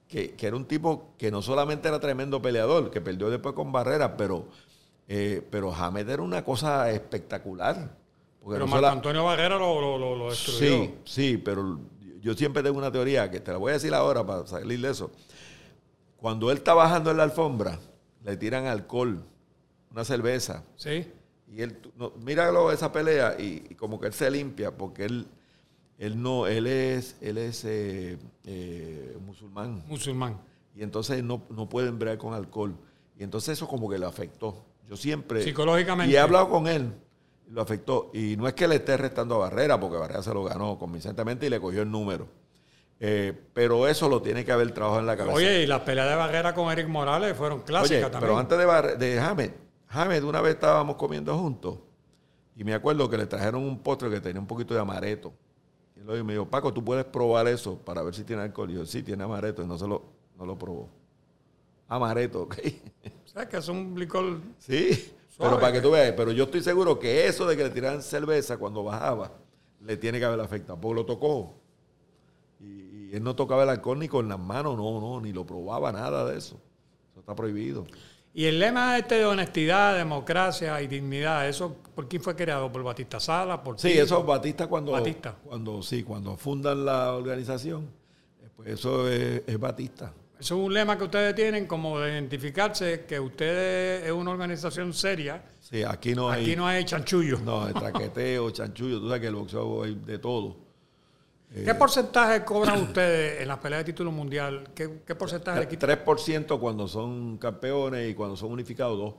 que, 0.08 0.34
que, 0.34 0.48
era 0.48 0.56
un 0.56 0.66
tipo 0.66 1.14
que 1.18 1.30
no 1.30 1.42
solamente 1.44 1.88
era 1.88 2.00
tremendo 2.00 2.42
peleador, 2.42 2.90
que 2.90 3.02
perdió 3.02 3.30
después 3.30 3.54
con 3.54 3.72
Barrera, 3.72 4.18
pero, 4.18 4.48
eh, 5.08 5.46
pero 5.52 5.74
Hamed 5.74 6.10
era 6.10 6.24
una 6.24 6.44
cosa 6.44 6.90
espectacular. 6.90 7.96
pero 8.48 8.66
Marco 8.66 8.88
Antonio 8.88 9.24
Barrera 9.24 9.60
lo, 9.60 9.80
lo, 9.80 10.16
lo, 10.16 10.30
destruyó. 10.32 10.60
Sí, 10.60 10.96
sí, 11.06 11.38
pero 11.38 11.80
yo 12.20 12.34
siempre 12.34 12.64
tengo 12.64 12.80
una 12.80 12.92
teoría 12.92 13.30
que 13.30 13.40
te 13.40 13.52
la 13.52 13.58
voy 13.60 13.70
a 13.70 13.74
decir 13.74 13.94
ahora 13.94 14.26
para 14.26 14.48
salir 14.48 14.82
de 14.82 14.90
eso. 14.90 15.12
Cuando 16.18 16.50
él 16.50 16.58
está 16.58 16.74
bajando 16.74 17.12
en 17.12 17.18
la 17.18 17.24
alfombra, 17.24 17.80
le 18.24 18.38
tiran 18.38 18.66
alcohol 18.66 19.24
una 19.92 20.06
cerveza. 20.06 20.64
Sí. 20.76 21.08
Y 21.48 21.62
él, 21.62 21.78
no, 21.98 22.12
míralo 22.24 22.72
esa 22.72 22.92
pelea 22.92 23.36
y, 23.38 23.76
como 23.76 24.00
que 24.00 24.08
él 24.08 24.14
se 24.14 24.32
limpia 24.32 24.72
porque 24.72 25.06
él, 25.06 25.28
él 25.98 26.22
no, 26.22 26.48
él 26.48 26.66
es, 26.68 27.18
él 27.22 27.38
es 27.38 27.66
eh, 27.66 28.18
eh, 28.46 29.18
musulmán. 29.26 29.84
Musulmán. 29.88 30.40
Y 30.76 30.84
entonces 30.84 31.24
no, 31.24 31.44
no 31.50 31.68
puede 31.68 31.90
embrear 31.90 32.18
con 32.18 32.34
alcohol. 32.34 32.76
Y 33.18 33.24
entonces 33.24 33.58
eso 33.58 33.68
como 33.68 33.90
que 33.90 34.00
le 34.00 34.06
afectó. 34.06 34.66
Yo 34.90 34.96
siempre... 34.96 35.44
Psicológicamente. 35.44 36.12
Y 36.12 36.16
he 36.16 36.20
hablado 36.20 36.50
con 36.50 36.68
él, 36.68 36.94
lo 37.50 37.62
afectó. 37.62 38.10
Y 38.14 38.38
no 38.38 38.48
es 38.48 38.54
que 38.54 38.68
le 38.68 38.76
esté 38.76 38.96
restando 38.96 39.36
a 39.36 39.40
Barrera, 39.40 39.80
porque 39.80 39.98
Barrera 39.98 40.24
se 40.24 40.34
lo 40.34 40.46
ganó 40.46 40.80
convincentemente 40.80 41.48
y 41.48 41.50
le 41.50 41.60
cogió 41.60 41.82
el 41.82 41.92
número. 41.92 42.28
Eh, 43.04 43.34
pero 43.54 43.88
eso 43.88 44.08
lo 44.08 44.22
tiene 44.22 44.46
que 44.46 44.52
haber 44.52 44.72
trabajado 44.74 45.02
en 45.02 45.08
la 45.08 45.18
cabeza. 45.18 45.36
Oye, 45.36 45.64
y 45.64 45.68
las 45.68 45.82
peleas 45.82 46.08
de 46.08 46.16
Barrera 46.16 46.54
con 46.54 46.72
Eric 46.72 46.88
Morales 46.88 47.36
fueron 47.36 47.62
clásicas 47.62 48.12
también. 48.12 48.22
Pero 48.22 48.38
antes 48.38 48.58
de, 48.58 49.06
de 49.06 49.20
James, 49.20 49.52
James, 49.92 50.24
una 50.24 50.40
vez 50.40 50.54
estábamos 50.54 50.96
comiendo 50.96 51.38
juntos 51.38 51.78
y 52.56 52.64
me 52.64 52.74
acuerdo 52.74 53.10
que 53.10 53.18
le 53.18 53.26
trajeron 53.26 53.64
un 53.64 53.80
postre 53.80 54.10
que 54.10 54.22
tenía 54.22 54.40
un 54.40 54.48
poquito 54.48 54.74
de 54.74 54.80
amareto. 54.80 55.34
Y 55.98 56.00
luego 56.00 56.24
me 56.24 56.34
dijo, 56.34 56.46
Paco, 56.46 56.74
tú 56.74 56.84
puedes 56.84 57.04
probar 57.06 57.48
eso 57.48 57.78
para 57.78 58.02
ver 58.02 58.16
si 58.16 58.24
tiene 58.24 58.42
alcohol. 58.42 58.72
Y 58.72 58.76
yo, 58.76 58.86
sí, 58.86 59.04
tiene 59.04 59.24
amareto. 59.24 59.62
Y 59.62 59.68
no, 59.68 59.78
se 59.78 59.88
lo, 59.88 60.02
no 60.38 60.46
lo 60.46 60.58
probó. 60.58 60.90
Amareto, 61.90 62.44
¿ok? 62.44 62.56
¿Sabes 63.26 63.50
que 63.50 63.58
es 63.58 63.68
un 63.68 64.00
licor? 64.00 64.40
Sí, 64.60 65.14
pero 65.38 65.60
para 65.60 65.74
que 65.74 65.82
tú 65.82 65.92
veas. 65.92 66.14
Pero 66.16 66.32
yo 66.32 66.46
estoy 66.46 66.62
seguro 66.62 66.98
que 66.98 67.28
eso 67.28 67.46
de 67.46 67.58
que 67.58 67.64
le 67.64 67.70
tiraran 67.70 68.02
cerveza 68.02 68.58
cuando 68.58 68.84
bajaba, 68.84 69.32
le 69.82 69.98
tiene 69.98 70.20
que 70.20 70.26
haber 70.26 70.40
afectado. 70.40 70.80
Porque 70.80 71.02
lo 71.02 71.06
tocó. 71.06 71.54
Y, 72.62 73.10
y 73.10 73.10
él 73.14 73.24
no 73.24 73.36
tocaba 73.36 73.64
el 73.64 73.70
alcohol 73.70 74.00
ni 74.00 74.08
con 74.08 74.30
las 74.30 74.40
manos, 74.40 74.78
no, 74.78 75.02
no, 75.02 75.20
ni 75.20 75.34
lo 75.34 75.46
probaba, 75.46 75.92
nada 75.92 76.26
de 76.26 76.38
eso. 76.38 76.62
Eso 77.12 77.20
está 77.20 77.36
prohibido. 77.36 77.86
Y 78.34 78.46
el 78.46 78.60
lema 78.60 78.98
este 78.98 79.16
de 79.16 79.26
honestidad, 79.26 79.96
democracia 79.96 80.82
y 80.82 80.88
dignidad, 80.88 81.50
¿eso 81.50 81.76
por 81.94 82.08
quién 82.08 82.22
fue 82.22 82.34
creado? 82.34 82.72
¿Por 82.72 82.82
Batista 82.82 83.20
Sala? 83.20 83.62
Por 83.62 83.78
sí, 83.78 83.92
eso 83.92 84.24
Batista 84.24 84.68
cuando, 84.68 84.94
Batista. 84.94 85.36
cuando 85.44 85.84
sí, 85.84 86.04
cuando 86.04 86.38
fundan 86.38 86.86
la 86.86 87.14
organización, 87.14 87.90
pues 88.56 88.70
eso 88.70 89.10
es, 89.10 89.60
Batista. 89.60 90.14
Eso 90.40 90.56
es 90.56 90.66
un 90.66 90.74
lema 90.74 90.98
que 90.98 91.04
ustedes 91.04 91.36
tienen 91.36 91.68
como 91.68 92.00
de 92.00 92.14
identificarse 92.14 93.06
que 93.06 93.20
ustedes 93.20 94.06
es 94.06 94.12
una 94.12 94.32
organización 94.32 94.94
seria. 94.94 95.44
Sí, 95.60 95.84
aquí 95.84 96.16
no 96.16 96.30
hay... 96.32 96.44
Aquí 96.44 96.56
no 96.56 96.66
hay 96.66 96.86
chanchullo. 96.86 97.38
No, 97.40 97.66
hay 97.66 97.74
traqueteo, 97.74 98.50
chanchullo, 98.50 99.02
tú 99.02 99.08
sabes 99.08 99.22
que 99.22 99.28
el 99.28 99.36
boxeo 99.36 99.84
hay 99.84 99.96
de 99.96 100.20
todo. 100.20 100.56
¿Qué 101.54 101.70
eh, 101.70 101.76
porcentaje 101.76 102.46
cobran 102.46 102.82
ustedes 102.82 103.42
en 103.42 103.48
las 103.48 103.58
peleas 103.58 103.82
de 103.82 103.92
título 103.92 104.12
mundial? 104.12 104.70
¿Qué, 104.74 104.88
porcentaje 105.16 105.60
le 105.60 105.68
quitan? 105.68 105.90
3% 105.90 106.60
cuando 106.60 106.88
son 106.88 107.38
campeones 107.38 108.10
y 108.10 108.14
cuando 108.14 108.38
son 108.38 108.52
unificados, 108.52 108.98
2. 108.98 109.14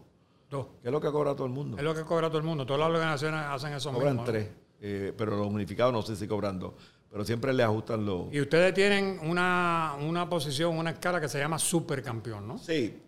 Dos. 0.50 0.66
¿Qué 0.80 0.88
es 0.88 0.92
lo 0.92 1.00
que 1.00 1.10
cobra 1.10 1.34
todo 1.34 1.46
el 1.46 1.52
mundo? 1.52 1.76
Es 1.76 1.82
lo 1.82 1.94
que 1.94 2.02
cobra 2.02 2.28
todo 2.28 2.38
el 2.38 2.44
mundo. 2.44 2.64
Todas 2.64 2.80
las 2.80 2.88
organizaciones 2.88 3.40
hacen 3.40 3.74
eso 3.74 3.92
Cobran 3.92 4.24
3, 4.24 4.48
eh, 4.80 5.12
pero 5.16 5.36
los 5.36 5.46
unificados 5.46 5.92
no 5.92 6.00
sé 6.02 6.16
si 6.16 6.26
cobran 6.26 6.58
2. 6.58 6.72
Pero 7.10 7.24
siempre 7.26 7.52
le 7.52 7.62
ajustan 7.62 8.06
los... 8.06 8.32
Y 8.32 8.40
ustedes 8.40 8.72
tienen 8.72 9.20
una, 9.22 9.94
una 10.00 10.28
posición, 10.30 10.78
una 10.78 10.90
escala 10.90 11.20
que 11.20 11.28
se 11.28 11.38
llama 11.38 11.58
supercampeón, 11.58 12.48
¿no? 12.48 12.56
Sí, 12.56 12.98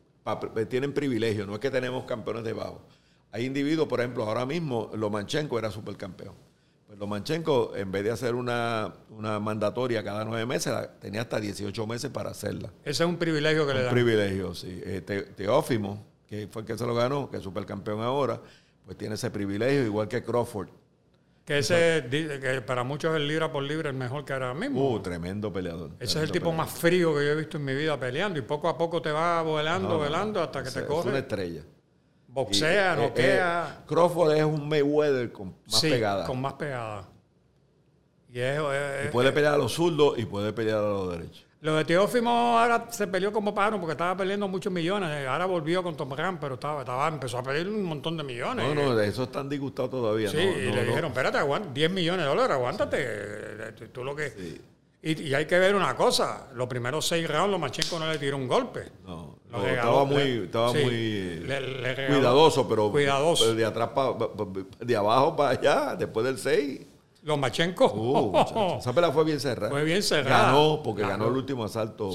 eh, 0.57 0.67
tienen 0.67 0.93
privilegio. 0.93 1.47
No 1.47 1.55
es 1.55 1.61
que 1.61 1.71
tenemos 1.71 2.05
campeones 2.05 2.45
debajo. 2.45 2.83
Hay 3.33 3.47
individuos, 3.47 3.89
por 3.89 4.01
ejemplo, 4.01 4.25
ahora 4.25 4.45
mismo 4.45 4.91
Lomanchenko 4.95 5.59
era 5.59 5.71
supercampeón. 5.71 6.35
Pues 6.95 7.01
Lomachenko, 7.01 7.73
en 7.75 7.91
vez 7.91 8.05
de 8.05 8.13
hacer 8.13 8.37
una, 8.37 8.93
mandatoria 9.41 10.05
cada 10.05 10.25
nueve 10.25 10.47
meses, 10.47 10.73
tenía 11.01 11.23
hasta 11.23 11.41
18 11.41 11.87
meses 11.89 12.09
para 12.09 12.31
hacerla. 12.31 12.71
Ese 12.85 13.03
es 13.03 13.09
un 13.09 13.17
privilegio 13.17 13.67
que 13.67 13.75
le 13.75 13.81
dan. 13.81 13.89
Un 13.89 13.95
privilegio, 13.95 14.55
sí. 14.55 14.81
Eh, 14.85 15.01
Teófimo, 15.37 16.07
que 16.29 16.47
fue 16.47 16.63
el 16.63 16.67
que 16.67 16.79
se 16.79 16.87
lo 16.87 16.95
ganó, 16.95 17.29
que 17.29 17.39
es 17.39 17.43
supercampeón 17.43 18.01
ahora, 18.01 18.41
pues 18.87 18.97
tiene 18.97 19.17
ese 19.17 19.29
privilegio, 19.33 19.85
igual 19.85 20.07
que 20.07 20.23
Crawford. 20.23 20.69
Que 21.45 21.59
ese, 21.59 22.07
que 22.11 22.63
para 22.65 22.85
muchos 22.85 23.11
es 23.11 23.17
el 23.17 23.27
libra 23.27 23.51
por 23.51 23.65
libra 23.65 23.91
el 23.91 23.97
mejor 23.97 24.25
que 24.25 24.33
ahora 24.33 24.55
mismo. 24.55 24.95
Uh, 24.95 25.01
tremendo 25.01 25.53
peleador. 25.53 25.91
Ese 25.99 26.19
es 26.19 26.25
el 26.25 26.31
tipo 26.31 26.53
más 26.53 26.71
frío 26.71 27.13
que 27.17 27.25
yo 27.25 27.33
he 27.33 27.35
visto 27.35 27.57
en 27.57 27.65
mi 27.65 27.75
vida 27.75 27.99
peleando 27.99 28.39
y 28.39 28.43
poco 28.43 28.69
a 28.69 28.79
poco 28.79 29.03
te 29.03 29.11
va 29.11 29.43
volando, 29.43 29.99
volando 29.99 30.41
hasta 30.41 30.63
que 30.63 30.71
te 30.71 30.87
coge. 30.87 31.01
Es 31.01 31.07
una 31.07 31.19
estrella. 31.19 31.63
Boxea, 32.35 32.97
no 32.97 33.15
queda. 33.15 33.79
Eh, 33.79 33.85
Crawford 33.87 34.33
es 34.33 34.45
un 34.45 34.69
Mayweather 34.69 35.31
con 35.31 35.55
más 35.67 35.81
sí, 35.81 35.89
pegada. 35.89 36.27
Con 36.27 36.41
más 36.41 36.55
pegada. 36.55 37.09
Y, 38.29 38.41
puede 39.13 39.31
pelear 39.31 39.55
a 39.55 39.59
los 39.59 39.73
zurdos 39.73 40.19
y 40.19 40.25
puede 40.25 40.53
pelear 40.53 40.79
a 40.79 40.89
los 40.89 41.13
derechos. 41.13 41.47
Lo 41.61 41.77
de 41.77 41.85
Teófimo 41.85 42.59
ahora 42.59 42.89
se 42.91 43.07
peleó 43.07 43.33
como 43.33 43.55
paro 43.55 43.79
porque 43.79 43.93
estaba 43.93 44.17
perdiendo 44.17 44.49
muchos 44.49 44.73
millones. 44.73 45.27
Ahora 45.29 45.47
volvió 45.47 45.83
con 45.85 45.97
Tom 45.97 46.11
Grant, 46.11 46.41
pero 46.41 46.55
estaba, 46.55 46.81
estaba, 46.81 47.07
empezó 47.07 47.39
a 47.39 47.43
pedir 47.45 47.69
un 47.69 47.85
montón 47.85 48.17
de 48.17 48.25
millones. 48.25 48.67
No, 48.67 48.75
no, 48.75 48.97
de 48.97 49.07
eso 49.07 49.23
están 49.23 49.49
disgustados 49.49 49.93
todavía. 49.93 50.29
Sí, 50.29 50.37
y 50.37 50.73
le 50.73 50.85
dijeron, 50.85 51.13
espérate, 51.13 51.39
aguanta, 51.39 51.71
10 51.73 51.91
millones 51.93 52.25
de 52.25 52.29
dólares, 52.29 52.51
aguántate. 52.51 53.73
Tú 53.93 54.03
lo 54.03 54.17
que... 54.17 54.61
Y, 55.07 55.35
hay 55.35 55.45
que 55.45 55.59
ver 55.59 55.75
una 55.75 55.95
cosa, 55.95 56.49
los 56.55 56.67
primeros 56.67 57.07
seis 57.07 57.29
rounds 57.29 57.51
Lomachenko 57.51 57.99
no 57.99 58.11
le 58.11 58.17
tiró 58.17 58.39
un 58.39 58.49
golpe. 58.49 58.91
No, 59.07 59.37
estaba 59.67 60.07
muy, 60.07 60.45
estaba 60.45 60.73
muy 60.73 61.45
cuidadoso, 62.09 62.67
pero, 62.67 62.91
cuidadoso. 62.91 63.55
de 63.55 63.67
atrás 63.67 63.91
de 64.81 64.97
abajo 64.97 65.37
para 65.37 65.51
allá, 65.51 65.95
después 65.95 66.25
del 66.25 66.39
seis. 66.39 66.81
Lomachenko. 67.23 67.93
Uh, 67.93 68.79
esa 68.79 68.95
pelea 68.95 69.13
fue 69.13 69.25
bien 69.25 69.41
cerrada. 69.41 69.71
Fue 69.71 69.85
bien 69.85 70.03
cerrada. 70.03 70.47
Ganó, 70.47 70.81
porque 70.83 71.03
ganó, 71.03 71.29
el 71.29 71.37
último 71.37 71.65
asalto. 71.65 72.11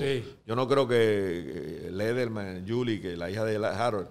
Yo 0.47 0.55
no 0.55 0.67
creo 0.67 0.87
que 0.87 1.89
Lederman, 1.91 2.65
Julie, 2.67 2.99
que 2.99 3.15
la 3.15 3.29
hija 3.29 3.45
de 3.45 3.63
Harold, 3.67 4.07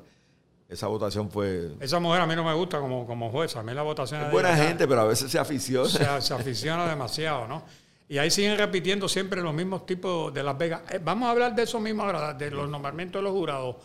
esa 0.68 0.86
votación 0.86 1.32
fue... 1.32 1.72
Esa 1.80 1.98
mujer 1.98 2.20
a 2.20 2.26
mí 2.26 2.36
no 2.36 2.44
me 2.44 2.54
gusta 2.54 2.78
como, 2.78 3.08
como 3.08 3.30
jueza. 3.30 3.58
A 3.58 3.62
mí 3.64 3.74
la 3.74 3.82
votación... 3.82 4.22
Es 4.22 4.30
buena 4.30 4.54
gente, 4.56 4.86
pero 4.86 5.00
a 5.00 5.04
veces 5.04 5.32
se 5.32 5.38
aficiona. 5.38 5.88
Se, 5.88 6.20
se 6.20 6.34
aficiona 6.34 6.86
demasiado, 6.88 7.48
¿no? 7.48 7.64
Y 8.08 8.16
ahí 8.16 8.30
siguen 8.30 8.56
repitiendo 8.56 9.08
siempre 9.08 9.42
los 9.42 9.52
mismos 9.52 9.84
tipos 9.84 10.32
de 10.32 10.42
Las 10.42 10.56
Vegas. 10.56 10.82
Eh, 10.90 11.00
vamos 11.02 11.28
a 11.28 11.32
hablar 11.32 11.54
de 11.54 11.62
eso 11.62 11.78
mismo 11.78 12.02
ahora, 12.02 12.32
de 12.32 12.50
los 12.50 12.68
nombramientos 12.68 13.20
de 13.20 13.24
los 13.24 13.32
jurados. 13.32 13.76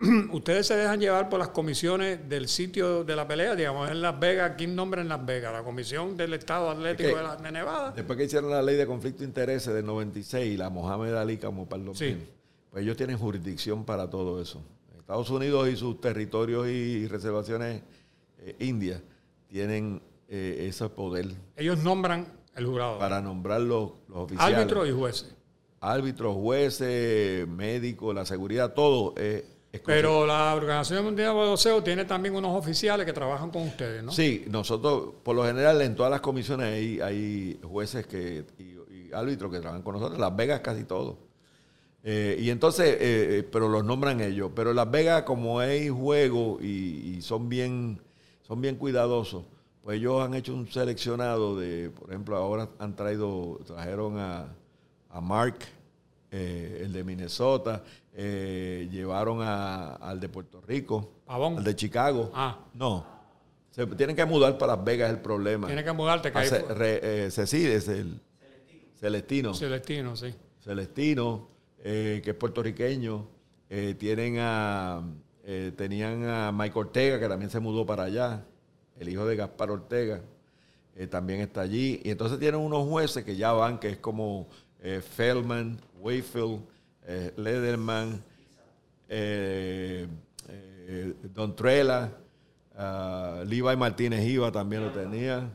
Ustedes 0.32 0.66
se 0.66 0.76
dejan 0.76 0.98
llevar 0.98 1.28
por 1.28 1.38
las 1.38 1.48
comisiones 1.48 2.28
del 2.28 2.48
sitio 2.48 3.04
de 3.04 3.14
la 3.14 3.28
pelea, 3.28 3.54
digamos, 3.54 3.88
en 3.90 4.00
Las 4.00 4.18
Vegas. 4.18 4.54
¿Quién 4.58 4.74
nombra 4.74 5.02
en 5.02 5.08
Las 5.08 5.24
Vegas? 5.24 5.52
La 5.52 5.62
Comisión 5.62 6.16
del 6.16 6.34
Estado 6.34 6.70
Atlético 6.70 7.16
de, 7.16 7.22
la, 7.22 7.50
Nevada. 7.50 7.92
Después 7.92 8.16
que 8.16 8.24
hicieron 8.24 8.50
la 8.50 8.62
ley 8.62 8.76
de 8.76 8.86
conflicto 8.86 9.20
de 9.20 9.26
intereses 9.26 9.72
del 9.72 9.86
96 9.86 10.54
y 10.54 10.56
la 10.56 10.68
Mohamed 10.68 11.14
Ali 11.14 11.36
como 11.36 11.68
para 11.68 11.82
el 11.82 11.94
sí. 11.94 12.16
pues 12.70 12.82
ellos 12.82 12.96
tienen 12.96 13.18
jurisdicción 13.18 13.84
para 13.84 14.10
todo 14.10 14.42
eso. 14.42 14.62
Estados 14.98 15.30
Unidos 15.30 15.68
y 15.68 15.76
sus 15.76 16.00
territorios 16.00 16.66
y 16.68 17.06
reservaciones 17.06 17.82
eh, 18.38 18.56
indias 18.60 19.00
tienen 19.48 20.00
eh, 20.28 20.66
ese 20.68 20.88
poder. 20.88 21.26
Ellos 21.56 21.78
nombran 21.78 22.39
el 22.56 22.66
jurado. 22.66 22.98
Para 22.98 23.20
nombrar 23.20 23.60
los, 23.60 23.92
oficiales. 24.12 24.58
Árbitros 24.58 24.88
y 24.88 24.92
jueces. 24.92 25.34
Árbitros, 25.80 26.34
jueces, 26.36 27.48
médicos, 27.48 28.14
la 28.14 28.26
seguridad, 28.26 28.74
todo. 28.74 29.14
es 29.16 29.44
Pero 29.84 30.26
la 30.26 30.54
Organización 30.54 31.04
Mundial 31.04 31.28
de 31.28 31.34
Boxeo 31.34 31.82
tiene 31.82 32.04
también 32.04 32.34
unos 32.34 32.54
oficiales 32.56 33.06
que 33.06 33.12
trabajan 33.12 33.50
con 33.50 33.62
ustedes, 33.62 34.02
¿no? 34.02 34.12
Sí, 34.12 34.44
nosotros, 34.48 35.14
por 35.22 35.34
lo 35.36 35.44
general, 35.44 35.80
en 35.80 35.94
todas 35.94 36.10
las 36.10 36.20
comisiones 36.20 36.66
hay, 36.66 37.00
hay 37.00 37.60
jueces 37.62 38.06
que, 38.06 38.44
y, 38.58 38.80
árbitros 39.12 39.50
que 39.50 39.60
trabajan 39.60 39.82
con 39.82 39.94
nosotros. 39.94 40.18
Las 40.18 40.34
Vegas 40.36 40.60
casi 40.60 40.84
todos. 40.84 41.16
Eh, 42.02 42.36
y 42.40 42.50
entonces, 42.50 42.86
eh, 42.94 42.98
eh, 43.38 43.48
pero 43.50 43.68
los 43.68 43.84
nombran 43.84 44.20
ellos. 44.20 44.50
Pero 44.54 44.72
Las 44.72 44.90
Vegas, 44.90 45.22
como 45.22 45.60
hay 45.60 45.88
juego 45.88 46.58
y, 46.60 47.20
son 47.22 47.48
bien, 47.48 48.00
son 48.42 48.60
bien 48.60 48.76
cuidadosos, 48.76 49.44
pues 49.82 49.98
ellos 49.98 50.22
han 50.22 50.34
hecho 50.34 50.54
un 50.54 50.66
seleccionado 50.68 51.58
de, 51.58 51.90
por 51.90 52.10
ejemplo, 52.10 52.36
ahora 52.36 52.68
han 52.78 52.94
traído, 52.94 53.58
trajeron 53.66 54.18
a, 54.18 54.46
a 55.10 55.20
Mark, 55.20 55.58
el 56.30 56.92
de 56.92 57.02
Minnesota, 57.02 57.82
llevaron 58.14 59.42
a, 59.42 59.94
al 59.94 60.20
de 60.20 60.28
Puerto 60.28 60.60
Rico, 60.60 61.12
al 61.26 61.64
de 61.64 61.74
Chicago. 61.74 62.30
Ah. 62.34 62.58
No. 62.74 63.04
Se 63.70 63.86
tienen 63.86 64.14
que 64.14 64.24
mudar 64.24 64.58
para 64.58 64.76
Las 64.76 64.84
Vegas, 64.84 65.10
el 65.10 65.20
problema. 65.20 65.66
Tienen 65.66 65.84
que 65.84 65.92
mudarte, 65.92 66.30
que 66.30 67.30
Cecil 67.30 67.66
es 67.68 67.88
el. 67.88 68.20
Celestino. 68.98 69.54
Celestino, 69.54 70.14
sí. 70.14 70.34
Celestino. 70.62 71.50
Eh, 71.82 72.20
que 72.22 72.30
es 72.30 72.36
puertorriqueño. 72.36 73.26
Eh, 73.70 73.94
tienen 73.98 74.36
a, 74.38 75.02
eh, 75.44 75.72
tenían 75.76 76.24
a 76.24 76.52
Mike 76.52 76.78
Ortega, 76.78 77.18
que 77.18 77.28
también 77.28 77.50
se 77.50 77.60
mudó 77.60 77.86
para 77.86 78.04
allá, 78.04 78.44
el 79.00 79.08
hijo 79.08 79.26
de 79.26 79.36
Gaspar 79.36 79.70
Ortega, 79.70 80.20
también 81.08 81.40
está 81.40 81.62
allí. 81.62 82.00
Y 82.04 82.10
entonces 82.10 82.38
tienen 82.38 82.60
unos 82.60 82.86
jueces 82.86 83.24
que 83.24 83.34
ya 83.34 83.52
van, 83.52 83.78
que 83.78 83.88
es 83.88 83.96
como 83.98 84.48
Feldman, 85.16 85.80
Wayfield, 85.98 86.60
Lederman, 87.36 88.22
Don 91.34 91.56
Trela, 91.56 92.12
uh, 92.76 93.44
Levi 93.44 93.76
Martínez 93.76 94.26
Iba 94.26 94.52
también 94.52 94.84
lo 94.84 94.92
tenía. 94.92 95.48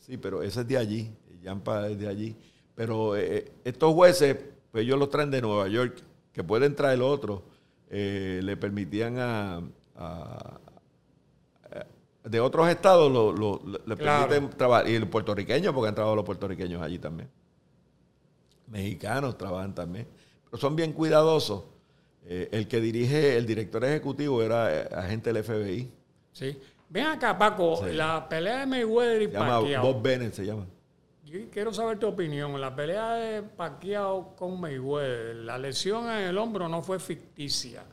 sí, 0.00 0.16
pero 0.16 0.42
ese 0.42 0.60
es 0.60 0.68
de 0.68 0.76
allí, 0.76 1.10
Yampa 1.42 1.88
es 1.88 1.98
de 1.98 2.08
allí. 2.08 2.36
Pero 2.74 3.16
estos 3.16 3.94
jueces 3.94 4.36
pues 4.76 4.84
ellos 4.84 4.98
los 4.98 5.08
traen 5.08 5.30
de 5.30 5.40
Nueva 5.40 5.68
York, 5.68 6.02
que 6.34 6.44
pueden 6.44 6.74
traer 6.74 7.00
otro, 7.00 7.42
eh, 7.88 8.40
le 8.42 8.58
permitían 8.58 9.16
a, 9.18 9.62
de 12.28 12.40
otros 12.40 12.68
estados 12.68 13.10
lo, 13.10 13.62
le 13.86 13.96
permiten 13.96 14.50
trabajar. 14.50 14.88
Y 14.88 14.98
los 14.98 15.08
puertorriqueños, 15.08 15.72
porque 15.72 15.88
han 15.88 15.94
trabajado 15.94 16.16
los 16.16 16.24
puertorriqueños 16.24 16.82
allí 16.82 16.98
también. 16.98 17.28
Mexicanos 18.68 19.38
trabajan 19.38 19.74
también. 19.74 20.06
Pero 20.44 20.58
son 20.58 20.76
bien 20.76 20.92
cuidadosos. 20.92 21.64
Eh, 22.24 22.48
el 22.50 22.66
que 22.66 22.80
dirige, 22.80 23.36
el 23.36 23.46
director 23.46 23.84
ejecutivo 23.84 24.42
era 24.42 24.74
eh, 24.74 24.88
agente 24.94 25.32
del 25.32 25.44
FBI. 25.44 25.90
Sí. 26.32 26.58
Ven 26.88 27.06
acá, 27.06 27.38
Paco, 27.38 27.84
la 27.86 28.28
pelea 28.28 28.60
de 28.60 28.66
Mayweather 28.66 29.22
y 29.22 29.26
se 29.26 29.32
llama 29.32 29.58
Bob 29.80 30.02
Bennett 30.02 30.32
se 30.32 30.46
llama 30.46 30.66
quiero 31.50 31.72
saber 31.72 31.98
tu 31.98 32.06
opinión. 32.06 32.60
La 32.60 32.74
pelea 32.74 33.14
de 33.14 33.42
Pacquiao 33.42 34.34
con 34.36 34.60
Mayweather, 34.60 35.36
la 35.36 35.58
lesión 35.58 36.08
en 36.10 36.28
el 36.28 36.38
hombro 36.38 36.68
no 36.68 36.82
fue 36.82 36.98
ficticia, 36.98 37.84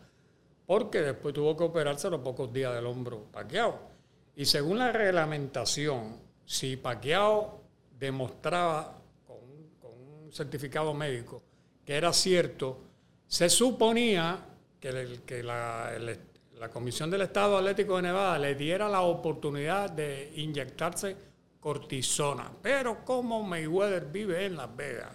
porque 0.66 1.02
después 1.02 1.34
tuvo 1.34 1.56
que 1.58 1.64
operarse 1.64 2.10
los 2.10 2.22
pocos 2.22 2.52
días 2.54 2.74
del 2.74 2.86
hombro 2.86 3.26
Pacquiao. 3.32 3.93
Y 4.36 4.46
según 4.46 4.80
la 4.80 4.92
reglamentación, 4.92 6.18
si 6.46 6.76
Pacquiao 6.78 7.62
demostraba 8.00 8.98
con, 9.28 9.38
un 10.26 10.32
certificado 10.32 10.94
médico 10.94 11.42
que 11.86 11.96
era 11.96 12.12
cierto, 12.14 12.80
se 13.28 13.50
suponía 13.50 14.40
que, 14.80 15.22
que 15.26 15.44
la, 15.44 15.92
la 16.58 16.70
Comisión 16.70 17.12
del 17.12 17.22
Estado 17.22 17.58
Atlético 17.58 17.98
de 17.98 18.04
Nevada 18.04 18.40
le 18.40 18.56
diera 18.56 18.90
la 18.90 19.02
oportunidad 19.02 19.90
de 19.90 20.32
inyectarse 20.36 21.16
cortisona. 21.60 22.52
Pero 22.62 23.06
como 23.06 23.44
Mayweather 23.44 24.06
vive 24.06 24.46
en 24.46 24.58
Las 24.58 24.76
Vegas 24.76 25.12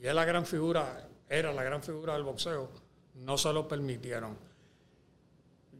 y 0.00 0.06
es 0.06 0.14
la 0.14 0.24
gran 0.24 0.46
figura, 0.46 1.08
era 1.28 1.52
la 1.52 1.62
gran 1.62 1.82
figura 1.82 2.14
del 2.14 2.22
boxeo, 2.22 2.70
no 3.14 3.36
se 3.36 3.52
lo 3.52 3.66
permitieron. 3.68 4.36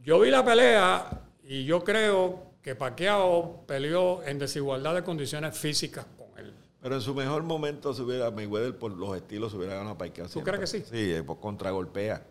Yo 0.03 0.20
vi 0.20 0.31
la 0.31 0.44
pelea 0.44 1.22
y 1.42 1.64
yo 1.64 1.83
creo 1.85 2.50
que 2.62 2.75
Pacquiao 2.75 3.64
peleó 3.66 4.23
en 4.25 4.38
desigualdad 4.38 4.94
de 4.94 5.03
condiciones 5.03 5.57
físicas 5.57 6.07
con 6.16 6.38
él. 6.38 6.53
Pero 6.83 6.94
en 6.94 7.01
su 7.01 7.14
mejor 7.14 7.42
momento, 7.42 7.94
si 7.94 8.03
hubiera 8.03 8.31
Mayweather 8.31 8.77
por 8.77 8.92
los 8.92 9.16
estilos, 9.16 9.53
se 9.53 9.59
hubiera 9.59 9.75
ganado 9.75 9.94
a 9.94 9.99
Pacquiao. 9.99 10.29
¿Tú 10.29 10.42
crees 10.42 10.61
que 10.61 10.66
sí? 10.66 10.85
Sí, 10.90 11.23
por 11.23 11.40
contragolpea. 11.40 12.27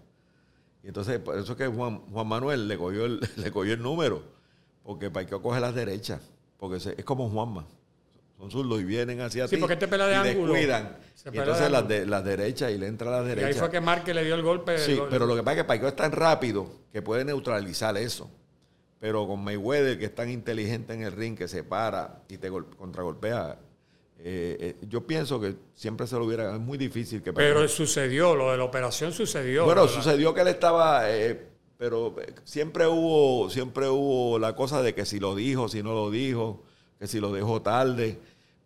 Y 0.84 0.88
entonces, 0.88 1.20
por 1.20 1.38
eso 1.38 1.52
es 1.52 1.58
que 1.58 1.68
Juan, 1.68 2.00
Juan 2.12 2.28
Manuel 2.28 2.68
le 2.68 2.78
cogió, 2.78 3.06
el, 3.06 3.20
le 3.36 3.52
cogió 3.52 3.74
el 3.74 3.82
número, 3.82 4.24
porque 4.84 5.10
Pacquiao 5.10 5.42
coge 5.42 5.60
las 5.60 5.76
derechas, 5.76 6.22
porque 6.58 6.78
es 6.78 7.06
como 7.06 7.30
Juanma 7.30 7.66
son 8.40 8.50
zurdos 8.50 8.80
y 8.80 8.86
vienen 8.86 9.20
hacia 9.20 9.50
sí, 9.50 9.58
porque 9.58 9.74
este 9.74 9.90
pelea 9.90 10.08
de 10.08 10.14
y 10.14 10.32
ángulo. 10.32 10.54
Descuidan. 10.54 10.98
Y 11.26 11.38
entonces 11.38 11.70
las, 11.70 11.86
de, 11.86 12.06
las 12.06 12.24
derechas 12.24 12.72
y 12.72 12.78
le 12.78 12.88
entra 12.88 13.10
a 13.10 13.18
las 13.18 13.26
derechas. 13.26 13.50
Y 13.50 13.54
ahí 13.54 13.60
fue 13.60 13.70
que 13.70 13.82
Marque 13.82 14.14
le 14.14 14.24
dio 14.24 14.36
el 14.36 14.42
golpe. 14.42 14.78
Sí, 14.78 14.98
pero 15.10 15.26
lo 15.26 15.36
que 15.36 15.44
pasa 15.44 15.58
es 15.58 15.64
que 15.64 15.64
Paico 15.66 15.88
es 15.90 15.96
tan 15.98 16.14
rápido 16.14 16.66
que 16.94 17.02
puede 17.02 17.26
neutralizar 17.26 17.98
eso. 17.98 18.32
Pero 19.00 19.28
con 19.28 19.44
Mayweather, 19.44 19.98
que 19.98 20.06
es 20.06 20.16
tan 20.16 20.30
inteligente 20.30 20.94
en 20.94 21.04
el 21.04 21.12
ring, 21.14 21.38
que 21.38 21.48
se 21.48 21.64
para 21.64 22.24
y 22.28 22.38
te 22.38 22.50
contragolpea, 22.50 23.58
eh, 24.18 24.58
eh, 24.60 24.76
yo 24.88 25.08
pienso 25.08 25.40
que 25.40 25.56
siempre 25.74 26.06
se 26.06 26.18
lo 26.18 26.26
hubiera... 26.26 26.54
Es 26.54 26.60
muy 26.60 26.78
difícil 26.78 27.22
que... 27.24 27.32
Pero 27.32 27.66
sucedió, 27.70 28.36
lo 28.36 28.52
de 28.52 28.58
la 28.58 28.66
operación 28.66 29.14
sucedió. 29.14 29.64
Bueno, 29.64 29.88
sucedió 29.88 30.34
que 30.34 30.42
él 30.42 30.50
estaba... 30.50 31.10
Eh, 31.10 31.48
pero 31.78 32.14
siempre 32.44 32.88
hubo, 32.88 33.50
siempre 33.50 33.88
hubo 33.88 34.38
la 34.38 34.54
cosa 34.54 34.82
de 34.82 34.94
que 34.94 35.06
si 35.06 35.20
lo 35.20 35.34
dijo, 35.34 35.70
si 35.70 35.82
no 35.82 35.94
lo 35.94 36.12
dijo, 36.12 36.64
que 37.00 37.08
si 37.08 37.22
lo 37.22 37.32
dejó 37.32 37.62
tarde 37.62 38.20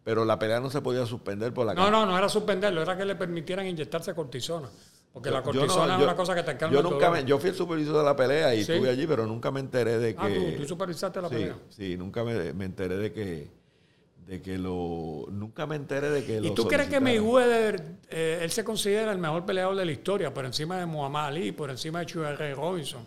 pero 0.03 0.25
la 0.25 0.37
pelea 0.37 0.59
no 0.59 0.69
se 0.69 0.81
podía 0.81 1.05
suspender 1.05 1.53
por 1.53 1.65
la 1.65 1.73
No, 1.73 1.89
no, 1.89 2.05
no 2.05 2.17
era 2.17 2.27
suspenderlo, 2.27 2.81
era 2.81 2.97
que 2.97 3.05
le 3.05 3.15
permitieran 3.15 3.65
inyectarse 3.65 4.13
cortisona. 4.13 4.69
Porque 5.13 5.29
la 5.29 5.43
cortisona 5.43 5.95
es 5.95 6.03
una 6.03 6.15
cosa 6.15 6.33
que 6.33 6.41
te 6.41 6.57
calma 6.57 6.75
yo 6.75 6.81
nunca 6.81 7.19
Yo 7.21 7.37
fui 7.37 7.51
el 7.51 7.55
supervisor 7.55 7.97
de 7.97 8.03
la 8.03 8.15
pelea 8.15 8.55
y 8.55 8.61
estuve 8.61 8.89
allí, 8.89 9.05
pero 9.05 9.27
nunca 9.27 9.51
me 9.51 9.59
enteré 9.59 9.99
de 9.99 10.15
ah, 10.17 10.27
que... 10.27 10.53
Ah, 10.55 10.57
¿tú, 10.57 10.67
supervisaste 10.67 11.21
la 11.21 11.29
pelea? 11.29 11.55
Sí, 11.69 11.95
nunca 11.97 12.23
me, 12.23 12.65
enteré 12.65 12.97
de 12.97 13.13
que 13.13 13.63
de 14.25 14.41
que 14.41 14.57
lo 14.57 15.25
nunca 15.31 15.67
me 15.67 15.75
enteré 15.75 16.09
de 16.09 16.23
que 16.23 16.37
¿Y 16.37 16.55
tú 16.55 16.65
crees 16.65 16.87
que 16.87 17.01
Mayweather 17.01 17.97
eh, 18.09 18.39
él 18.41 18.51
se 18.51 18.63
considera 18.63 19.11
el 19.11 19.17
mejor 19.17 19.45
peleador 19.45 19.75
de 19.75 19.83
la 19.83 19.91
historia 19.91 20.33
por 20.33 20.45
encima 20.45 20.77
de 20.77 20.85
Muhammad 20.85 21.25
Ali 21.25 21.51
por 21.51 21.69
encima 21.69 21.99
de 21.99 22.07
Sugar 22.07 22.39
Ray 22.39 22.53
Robinson 22.53 23.05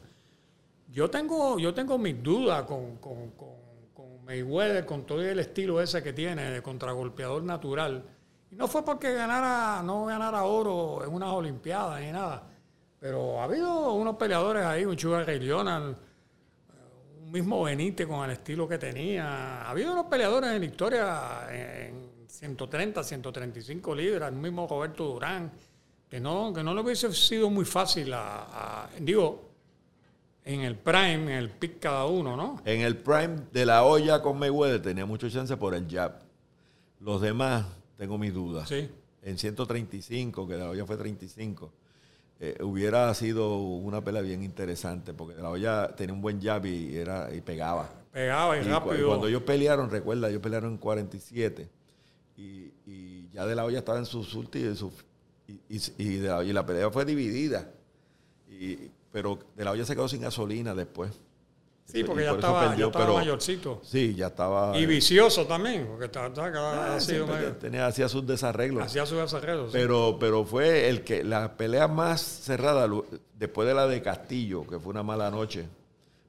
yo 0.92 1.08
tengo 1.08 1.58
yo 1.58 1.72
tengo 1.72 1.96
mis 1.96 2.22
dudas 2.22 2.64
con 2.64 2.98
Mayweather 4.26 4.84
con 4.84 5.06
todo 5.06 5.22
el 5.22 5.38
estilo 5.38 5.80
ese 5.80 6.02
que 6.02 6.12
tiene 6.12 6.50
de 6.50 6.60
contragolpeador 6.60 7.44
natural. 7.44 8.02
No 8.56 8.66
fue 8.68 8.84
porque 8.84 9.12
ganara, 9.12 9.82
no 9.82 10.06
ganara 10.06 10.44
oro 10.44 11.04
en 11.04 11.12
unas 11.12 11.30
Olimpiadas 11.30 12.00
ni 12.00 12.10
nada. 12.10 12.42
Pero 12.98 13.40
ha 13.40 13.44
habido 13.44 13.92
unos 13.92 14.16
peleadores 14.16 14.64
ahí, 14.64 14.84
un 14.84 14.96
Ray 14.96 15.38
Leonard, 15.38 15.94
un 17.24 17.30
mismo 17.30 17.62
Benítez 17.62 18.06
con 18.06 18.24
el 18.24 18.30
estilo 18.30 18.66
que 18.66 18.78
tenía. 18.78 19.62
Ha 19.62 19.70
habido 19.70 19.92
unos 19.92 20.06
peleadores 20.06 20.50
en 20.50 20.60
la 20.60 20.66
historia 20.66 21.46
en 21.50 22.26
130, 22.26 23.04
135 23.04 23.94
libras, 23.94 24.32
el 24.32 24.38
mismo 24.38 24.66
Roberto 24.66 25.04
Durán, 25.04 25.52
que 26.08 26.18
no, 26.18 26.52
que 26.54 26.62
no 26.62 26.72
le 26.74 26.80
hubiese 26.80 27.12
sido 27.12 27.50
muy 27.50 27.64
fácil 27.64 28.12
a 28.14 28.88
digo, 28.98 29.46
en 30.46 30.60
el 30.60 30.76
prime, 30.76 31.24
en 31.24 31.30
el 31.30 31.50
pick 31.50 31.80
cada 31.80 32.06
uno, 32.06 32.36
¿no? 32.36 32.62
En 32.64 32.80
el 32.80 32.96
prime 32.96 33.40
de 33.52 33.66
la 33.66 33.82
olla 33.82 34.22
con 34.22 34.38
Mayweather 34.38 34.80
tenía 34.80 35.04
mucha 35.04 35.28
chance 35.28 35.56
por 35.56 35.74
el 35.74 35.88
jab. 35.90 36.20
Los 37.00 37.20
demás, 37.20 37.66
tengo 37.96 38.18
mis 38.18 38.32
dudas. 38.32 38.68
Sí. 38.68 38.88
En 39.22 39.38
135, 39.38 40.46
que 40.46 40.56
la 40.56 40.70
olla 40.70 40.86
fue 40.86 40.96
35, 40.96 41.72
eh, 42.38 42.58
hubiera 42.62 43.12
sido 43.14 43.56
una 43.56 44.04
pelea 44.04 44.20
bien 44.20 44.42
interesante, 44.42 45.14
porque 45.14 45.34
De 45.34 45.42
La 45.42 45.50
Hoya 45.50 45.94
tenía 45.96 46.12
un 46.12 46.20
buen 46.20 46.40
jab 46.40 46.66
y, 46.66 46.94
era, 46.94 47.34
y 47.34 47.40
pegaba. 47.40 47.88
Pegaba 48.12 48.58
y, 48.58 48.62
rápido. 48.62 49.08
Cuando 49.08 49.26
ellos 49.26 49.42
pelearon, 49.42 49.90
recuerda, 49.90 50.28
ellos 50.28 50.42
pelearon 50.42 50.72
en 50.72 50.78
47 50.78 51.68
y, 52.36 52.72
y 52.86 53.28
ya 53.32 53.46
De 53.46 53.54
La 53.54 53.64
Hoya 53.64 53.78
estaba 53.78 53.98
en 53.98 54.04
sus 54.04 54.34
últimos. 54.34 54.84
Y, 55.48 55.80
y, 55.96 56.16
de 56.18 56.28
la, 56.28 56.44
y, 56.44 56.52
la, 56.52 56.66
pelea 56.66 56.90
fue 56.90 57.06
dividida. 57.06 57.70
Y, 58.50 58.90
pero 59.10 59.38
De 59.56 59.64
La 59.64 59.70
Hoya 59.70 59.86
se 59.86 59.94
quedó 59.94 60.06
sin 60.06 60.20
gasolina 60.20 60.74
después. 60.74 61.12
Sí, 61.86 62.02
porque 62.02 62.24
ya, 62.24 62.32
estaba, 62.32 62.74
ya 62.74 62.86
estaba 62.86 63.14
mayorcito. 63.14 63.80
Sí, 63.84 64.14
ya 64.16 64.26
estaba. 64.26 64.76
Y 64.76 64.86
vicioso 64.86 65.46
también, 65.46 65.86
porque 65.86 66.06
estaba, 66.06 66.26
estaba 66.26 66.96
ah, 66.96 66.98
tenía, 67.60 67.86
hacía 67.86 68.08
sus 68.08 68.26
desarreglos. 68.26 68.84
Hacía 68.84 69.06
sus 69.06 69.18
desarreglos. 69.18 69.70
Pero, 69.72 70.16
pero 70.18 70.44
fue 70.44 70.88
el 70.88 71.04
que 71.04 71.22
la 71.22 71.56
pelea 71.56 71.86
más 71.86 72.20
cerrada 72.20 72.88
después 73.34 73.68
de 73.68 73.74
la 73.74 73.86
de 73.86 74.02
Castillo, 74.02 74.66
que 74.66 74.80
fue 74.80 74.90
una 74.90 75.04
mala 75.04 75.30
noche 75.30 75.68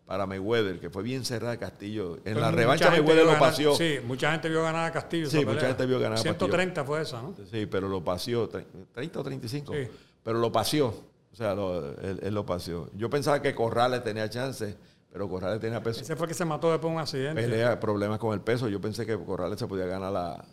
para 0.05 0.27
Mayweather, 0.27 0.79
que 0.79 0.91
fue 0.91 1.01
bien 1.01 1.25
cerrada 1.25 1.57
Castillo. 1.57 2.19
En 2.23 2.39
la 2.39 2.51
revancha 2.51 2.91
Mayweather 2.91 3.25
lo 3.25 3.39
paseó. 3.39 3.75
Sí, 3.75 3.97
mucha 4.05 4.31
gente 4.31 4.49
vio 4.49 4.61
ganar 4.61 4.85
a 4.85 4.91
Castillo. 4.91 5.27
Sí, 5.27 5.43
mucha 5.43 5.67
gente 5.67 5.87
vio 5.87 5.99
ganar 5.99 6.19
a 6.19 6.21
130 6.21 6.85
fue 6.85 7.01
esa, 7.01 7.19
¿no? 7.19 7.33
Sí, 7.51 7.65
pero 7.65 7.89
lo 7.89 8.03
paseó. 8.03 8.47
30 8.47 9.19
o 9.19 9.23
35. 9.23 9.73
Sí. 9.73 9.79
Pero 10.23 10.37
lo 10.37 10.51
paseó. 10.51 10.93
O 11.33 11.35
sea, 11.35 11.53
él, 11.53 12.19
él, 12.21 12.33
lo 12.33 12.45
paseó. 12.45 12.89
Yo 12.93 13.09
pensaba 13.09 13.41
que 13.41 13.53
Corrales 13.55 14.03
tenía 14.03 14.29
chance 14.29 14.77
pero 15.17 15.27
Corrales 15.27 15.59
tenía 15.59 15.81
peso. 15.81 16.01
Ese 16.01 16.15
fue 16.15 16.27
que 16.27 16.35
se 16.35 16.45
mató 16.45 16.69
después 16.69 16.91
de 16.91 16.95
un 16.95 17.01
accidente. 17.01 17.41
Pelea, 17.41 17.79
problemas 17.79 18.19
con 18.19 18.33
el 18.33 18.41
peso. 18.41 18.69
Yo 18.69 18.79
pensé 18.79 19.03
que 19.03 19.17
Corrales 19.17 19.57
se 19.57 19.65
podía 19.65 19.87
ganar 19.87 20.11
la. 20.11 20.45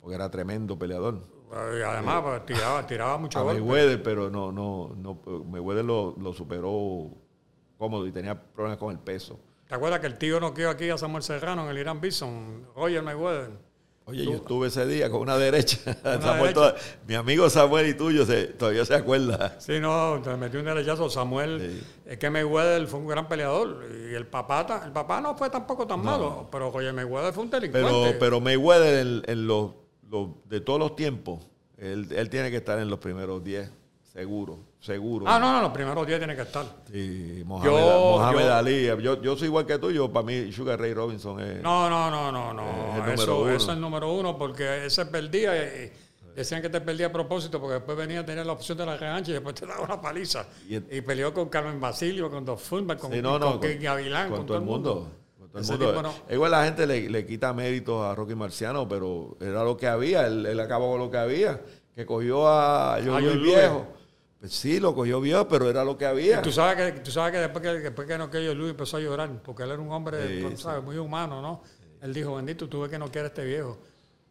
porque 0.00 0.14
era 0.14 0.30
tremendo 0.30 0.78
peleador. 0.78 1.18
Y 1.76 1.82
además, 1.82 2.22
pues, 2.22 2.46
tiraba, 2.46 2.86
tiraba 2.86 3.18
mucho 3.18 3.40
a 3.40 3.44
Mayweather, 3.44 4.00
pero 4.04 4.30
no, 4.30 4.52
no, 4.52 4.94
no. 4.96 5.20
Mayweather 5.44 5.84
lo, 5.84 6.14
lo 6.20 6.32
superó 6.32 7.10
cómodo 7.76 8.06
y 8.06 8.12
tenía 8.12 8.40
problemas 8.40 8.78
con 8.78 8.92
el 8.92 9.00
peso. 9.00 9.40
¿Te 9.66 9.74
acuerdas 9.74 9.98
que 9.98 10.06
el 10.06 10.18
tío 10.18 10.38
no 10.38 10.54
quedó 10.54 10.70
aquí 10.70 10.88
a 10.88 10.96
Samuel 10.96 11.24
Serrano 11.24 11.64
en 11.64 11.70
el 11.70 11.78
Irán 11.78 12.00
Bison? 12.00 12.64
Roger 12.76 13.02
Mayweather. 13.02 13.50
Oye, 14.08 14.24
yo 14.24 14.34
estuve 14.34 14.68
ese 14.68 14.86
día 14.86 15.10
con 15.10 15.20
una 15.20 15.36
derecha. 15.38 15.78
mi 17.08 17.16
amigo 17.16 17.50
Samuel 17.50 17.88
y 17.88 17.94
tuyo 17.94 18.24
todavía 18.56 18.84
se 18.84 18.94
acuerda. 18.94 19.56
Sí, 19.58 19.80
no, 19.80 20.20
te 20.22 20.36
metió 20.36 20.60
un 20.60 20.66
derechazo. 20.66 21.10
Samuel, 21.10 21.82
es 22.06 22.16
que 22.16 22.30
Mayweather 22.30 22.86
fue 22.86 23.00
un 23.00 23.08
gran 23.08 23.28
peleador. 23.28 23.84
Y 24.08 24.14
el 24.14 24.28
papá, 24.28 24.82
el 24.84 24.92
papá 24.92 25.20
no 25.20 25.36
fue 25.36 25.50
tampoco 25.50 25.88
tan 25.88 26.04
malo, 26.04 26.48
pero 26.52 26.68
oye, 26.68 26.92
Mayweather 26.92 27.32
fue 27.32 27.42
un 27.42 27.50
delincuente. 27.50 27.90
Pero, 27.90 28.18
pero 28.20 28.40
Mayweather, 28.40 29.24
en, 29.26 29.46
los, 29.48 29.72
de 30.44 30.60
todos 30.60 30.78
los 30.78 30.94
tiempos, 30.94 31.44
él, 31.76 32.06
él 32.12 32.30
tiene 32.30 32.52
que 32.52 32.58
estar 32.58 32.78
en 32.78 32.88
los 32.88 33.00
primeros 33.00 33.42
10, 33.42 33.68
seguro 34.16 34.76
seguro. 34.86 35.26
Ah, 35.28 35.38
no, 35.38 35.52
no, 35.52 35.60
los 35.62 35.72
primeros 35.72 36.06
días 36.06 36.18
tiene 36.18 36.36
que 36.36 36.42
estar. 36.42 36.64
Sí, 36.90 37.42
Mohamed, 37.44 38.48
Ali. 38.48 38.86
Yo, 39.02 39.20
yo 39.20 39.36
soy 39.36 39.48
igual 39.48 39.66
que 39.66 39.78
tú, 39.78 39.90
yo 39.90 40.10
para 40.10 40.24
mí 40.24 40.52
Sugar 40.52 40.80
Ray 40.80 40.94
Robinson 40.94 41.40
es. 41.40 41.60
No, 41.60 41.90
no, 41.90 42.10
no, 42.10 42.32
no, 42.32 42.54
no. 42.54 43.12
eso, 43.12 43.50
es 43.50 43.66
el 43.68 43.80
número 43.80 44.12
uno 44.12 44.38
porque 44.38 44.86
ese 44.86 45.04
perdía. 45.06 45.56
Y, 45.56 45.92
decían 46.34 46.60
que 46.60 46.68
te 46.68 46.82
perdía 46.82 47.06
a 47.06 47.12
propósito 47.12 47.58
porque 47.58 47.74
después 47.74 47.96
venía 47.96 48.20
a 48.20 48.26
tener 48.26 48.44
la 48.44 48.52
opción 48.52 48.76
de 48.76 48.84
la 48.84 48.98
revancha 48.98 49.30
y 49.30 49.34
después 49.34 49.54
te 49.54 49.66
daba 49.66 49.80
una 49.80 50.00
paliza. 50.00 50.46
Y, 50.68 51.00
peleó 51.00 51.34
con 51.34 51.48
Carmen 51.48 51.80
Basilio, 51.80 52.30
con 52.30 52.44
Dos 52.44 52.62
Fulmer, 52.62 52.96
con, 52.96 53.10
no, 53.20 53.38
no, 53.38 53.58
con, 53.58 53.80
Gavilán, 53.80 54.30
con, 54.30 54.46
todo 54.46 54.58
el 54.58 54.64
mundo. 54.64 55.08
Con 55.50 55.66
todo 55.66 55.88
el 55.88 55.94
mundo. 55.94 56.14
Igual 56.30 56.50
la 56.50 56.64
gente 56.64 56.86
le, 56.86 57.08
le, 57.08 57.26
quita 57.26 57.52
méritos 57.54 58.04
a 58.04 58.14
Rocky 58.14 58.34
Marciano, 58.34 58.86
pero 58.86 59.36
era 59.40 59.64
lo 59.64 59.76
que 59.78 59.88
había, 59.88 60.26
él, 60.26 60.44
él 60.44 60.60
acabó 60.60 60.90
con 60.90 61.00
lo 61.00 61.10
que 61.10 61.16
había, 61.16 61.58
que 61.94 62.04
cogió 62.04 62.46
a 62.46 62.98
John 63.02 63.24
Luis 63.24 63.42
Viejo 63.42 63.95
pues 64.40 64.52
sí, 64.52 64.78
lo 64.80 64.94
cogió 64.94 65.20
viejo, 65.20 65.48
pero 65.48 65.70
era 65.70 65.84
lo 65.84 65.96
que 65.96 66.06
había. 66.06 66.42
tú 66.42 66.52
sabes 66.52 66.92
que, 66.92 67.00
tú 67.00 67.10
sabes 67.10 67.32
que 67.32 67.38
después 67.38 67.62
que, 67.62 67.80
después 67.80 68.06
que 68.06 68.18
no 68.18 68.30
quedó 68.30 68.54
Luis 68.54 68.70
empezó 68.70 68.98
a 68.98 69.00
llorar, 69.00 69.42
porque 69.42 69.62
él 69.62 69.70
era 69.70 69.80
un 69.80 69.90
hombre 69.90 70.18
muy 70.84 70.98
humano, 70.98 71.40
¿no? 71.40 71.62
Él 72.02 72.12
dijo, 72.12 72.36
bendito, 72.36 72.68
tuve 72.68 72.88
que 72.88 72.98
no 72.98 73.10
quiera 73.10 73.28
este 73.28 73.44
viejo. 73.44 73.78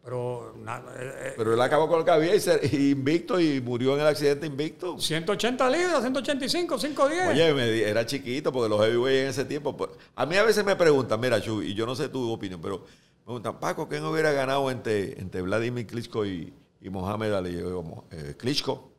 Pero, 0.06 0.54
nada, 0.60 0.94
eh, 1.00 1.14
eh, 1.18 1.34
pero 1.36 1.56
él 1.56 1.62
acabó 1.62 1.88
con 1.88 1.98
lo 1.98 2.06
que 2.06 2.12
había 2.12 2.36
y, 2.36 2.92
invicto 2.92 3.40
y 3.40 3.60
murió 3.60 3.96
en 3.96 4.02
el 4.02 4.08
accidente 4.08 4.46
invicto. 4.46 5.00
180 5.00 5.68
libras, 5.68 6.02
185, 6.02 6.78
510. 6.78 7.30
Oye, 7.30 7.90
era 7.90 8.06
chiquito 8.06 8.52
porque 8.52 8.70
los 8.70 8.80
heavyweights 8.86 9.24
en 9.24 9.28
ese 9.30 9.46
tiempo. 9.46 9.76
Pues, 9.76 9.90
a 10.16 10.28
mí 10.28 10.36
a 10.36 10.44
veces 10.44 10.64
me 10.64 10.76
preguntan, 10.76 11.20
mira, 11.20 11.42
Chu, 11.42 11.64
y 11.64 11.74
yo 11.74 11.88
no 11.88 11.96
sé 11.96 12.08
tu 12.10 12.32
opinión, 12.32 12.62
pero 12.62 12.82
me 12.82 13.26
preguntan, 13.26 13.60
Paco, 13.60 13.90
¿quién 13.90 14.06
hubiera 14.06 14.32
ganado 14.32 14.70
entre, 14.70 15.20
entre 15.20 15.42
Vladimir 15.42 15.88
Klitschko 15.88 16.24
y, 16.28 16.54
y 16.82 16.90
Mohamed 16.92 17.34
Ali? 17.34 17.54
Yo 17.54 17.68
digo, 17.68 18.06
eh, 18.12 18.36
Klitschko. 18.38 18.95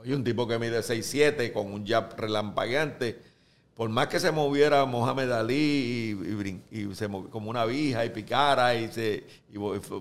Oye, 0.00 0.14
un 0.14 0.24
tipo 0.24 0.48
que 0.48 0.58
mide 0.58 0.80
6'7 0.80 1.52
con 1.52 1.72
un 1.72 1.86
jab 1.86 2.18
relampagueante. 2.18 3.18
Por 3.74 3.90
más 3.90 4.08
que 4.08 4.18
se 4.18 4.30
moviera 4.30 4.84
Mohamed 4.86 5.30
Ali 5.30 6.18
y, 6.70 6.94
se 6.94 7.06
como 7.08 7.50
una 7.50 7.66
vija 7.66 8.04
y 8.04 8.10
picara 8.10 8.74
y, 8.74 8.90
se, 8.90 9.24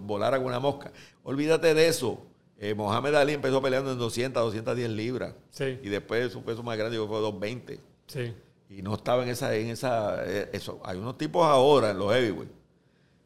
volara 0.01 0.37
con 0.37 0.47
una 0.47 0.59
mosca. 0.59 0.91
Olvídate 1.23 1.73
de 1.73 1.87
eso. 1.87 2.25
Eh, 2.57 2.73
Mohamed 2.73 3.15
Ali 3.15 3.33
empezó 3.33 3.61
peleando 3.61 3.91
en 3.91 3.99
200, 3.99 4.41
210 4.41 4.89
libras. 4.89 5.33
Sí. 5.49 5.79
Y 5.83 5.89
después 5.89 6.31
su 6.31 6.43
peso 6.43 6.63
más 6.63 6.77
grande 6.77 6.97
fue 6.97 7.07
220. 7.07 7.79
Sí. 8.07 8.33
Y 8.69 8.81
no 8.81 8.95
estaba 8.95 9.23
en 9.23 9.29
esa, 9.29 9.53
en 9.55 9.67
esa, 9.67 10.23
eh, 10.25 10.49
eso. 10.53 10.79
Hay 10.83 10.97
unos 10.97 11.17
tipos 11.17 11.45
ahora 11.45 11.91
en 11.91 11.99
los 11.99 12.13
heavyweight. 12.13 12.51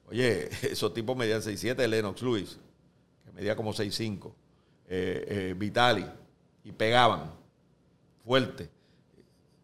Oye, 0.10 0.50
esos 0.72 0.92
tipos 0.94 1.16
medían 1.16 1.42
6'7, 1.42 1.88
Lennox 1.88 2.22
Lewis, 2.24 2.58
que 3.26 3.32
medía 3.32 3.56
como 3.56 3.74
6'5. 3.74 4.34
Eh, 4.88 5.26
eh, 5.28 5.56
Vitali 5.58 6.06
y 6.64 6.72
pegaban 6.72 7.32
fuerte. 8.24 8.70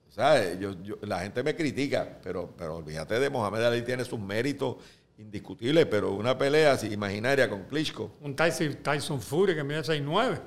¿Sabes? 0.10 0.60
Yo, 0.60 0.76
la 1.02 1.20
gente 1.20 1.44
me 1.44 1.56
critica, 1.56 2.20
pero, 2.22 2.54
pero 2.58 2.78
olvídate 2.78 3.20
de 3.20 3.30
Mohamed 3.30 3.64
Ali, 3.64 3.82
tiene 3.84 4.04
sus 4.04 4.20
méritos 4.20 4.78
indiscutibles, 5.18 5.86
pero 5.86 6.12
una 6.12 6.38
pelea 6.38 6.74
así 6.74 6.88
imaginaria 6.88 7.50
con 7.50 7.64
Klitschko. 7.64 8.12
Un 8.22 8.36
Tyson, 8.36 8.76
Tyson 8.84 9.22
Fury 9.22 9.56
que 9.56 9.64
mide 9.64 9.82
6'9". 9.82 10.40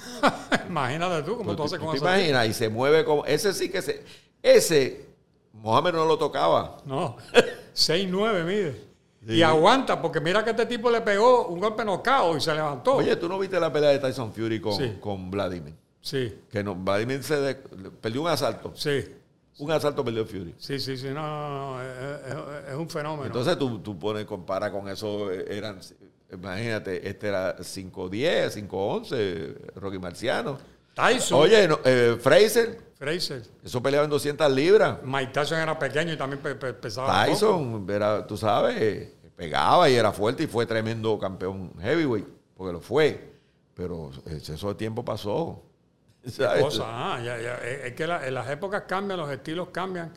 Imagínate 0.68 1.22
tú 1.22 1.36
cómo 1.36 1.56
tú, 1.56 1.64
haces 1.64 1.78
con 1.78 1.94
eso. 1.94 2.04
Imaginas, 2.04 2.48
y 2.48 2.52
se 2.52 2.68
mueve 2.68 3.04
como. 3.04 3.24
Ese 3.26 3.52
sí 3.52 3.70
que 3.70 3.82
se. 3.82 4.02
Ese, 4.42 5.06
Mohamed 5.52 5.92
no 5.92 6.04
lo 6.04 6.18
tocaba. 6.18 6.78
No, 6.84 7.16
6'9 7.74 8.44
mide. 8.44 8.89
Y 9.26 9.42
aguanta, 9.42 10.00
porque 10.00 10.20
mira 10.20 10.42
que 10.42 10.50
este 10.50 10.66
tipo 10.66 10.90
le 10.90 11.02
pegó 11.02 11.48
un 11.48 11.60
golpe 11.60 11.84
nocao 11.84 12.36
y 12.36 12.40
se 12.40 12.54
levantó. 12.54 12.96
Oye, 12.96 13.16
¿tú 13.16 13.28
no 13.28 13.38
viste 13.38 13.60
la 13.60 13.72
pelea 13.72 13.90
de 13.90 13.98
Tyson 13.98 14.32
Fury 14.32 14.60
con, 14.60 14.96
con 14.98 15.30
Vladimir? 15.30 15.74
Sí. 16.00 16.40
Que 16.50 16.64
no, 16.64 16.74
Vladimir 16.74 17.22
se 17.22 17.56
perdió 18.00 18.22
un 18.22 18.28
asalto. 18.28 18.72
Sí. 18.74 19.04
Un 19.58 19.70
asalto 19.70 20.02
perdió 20.02 20.24
Fury. 20.24 20.54
Sí, 20.56 20.78
sí, 20.78 20.96
sí, 20.96 21.08
no, 21.08 21.20
no, 21.20 21.76
no, 21.76 21.82
es, 21.82 22.74
un 22.74 22.88
fenómeno. 22.88 23.26
Entonces 23.26 23.58
tú, 23.58 23.80
tú 23.80 23.98
pones, 23.98 24.24
compara 24.24 24.72
con 24.72 24.88
eso, 24.88 25.30
eran, 25.30 25.78
imagínate, 26.32 27.06
este 27.06 27.28
era 27.28 27.58
5'10, 27.58 28.68
5'11, 28.68 29.74
Rocky 29.74 29.98
Marciano. 29.98 30.56
Tyson. 31.00 31.40
Oye, 31.40 31.68
eh, 31.84 32.16
Fraser. 32.20 32.78
Fraser. 32.96 33.42
Eso 33.64 33.82
peleaba 33.82 34.04
en 34.04 34.10
200 34.10 34.50
libras. 34.52 34.98
Mike 35.02 35.32
Tyson 35.32 35.58
era 35.58 35.78
pequeño 35.78 36.12
y 36.12 36.16
también 36.16 36.40
pesaba. 36.80 37.24
Tyson, 37.24 37.86
era, 37.88 38.26
tú 38.26 38.36
sabes, 38.36 39.08
pegaba 39.36 39.88
y 39.88 39.94
era 39.94 40.12
fuerte 40.12 40.42
y 40.42 40.46
fue 40.46 40.66
tremendo 40.66 41.18
campeón 41.18 41.72
heavyweight, 41.80 42.26
porque 42.56 42.72
lo 42.72 42.80
fue. 42.80 43.30
Pero 43.74 44.10
eso 44.26 44.68
de 44.68 44.74
tiempo 44.74 45.04
pasó. 45.04 45.62
Cosa, 46.60 46.84
ah, 46.86 47.18
Es 47.62 47.94
que 47.94 48.04
en 48.04 48.34
las 48.34 48.50
épocas 48.50 48.82
cambian, 48.86 49.18
los 49.18 49.30
estilos 49.30 49.68
cambian. 49.68 50.12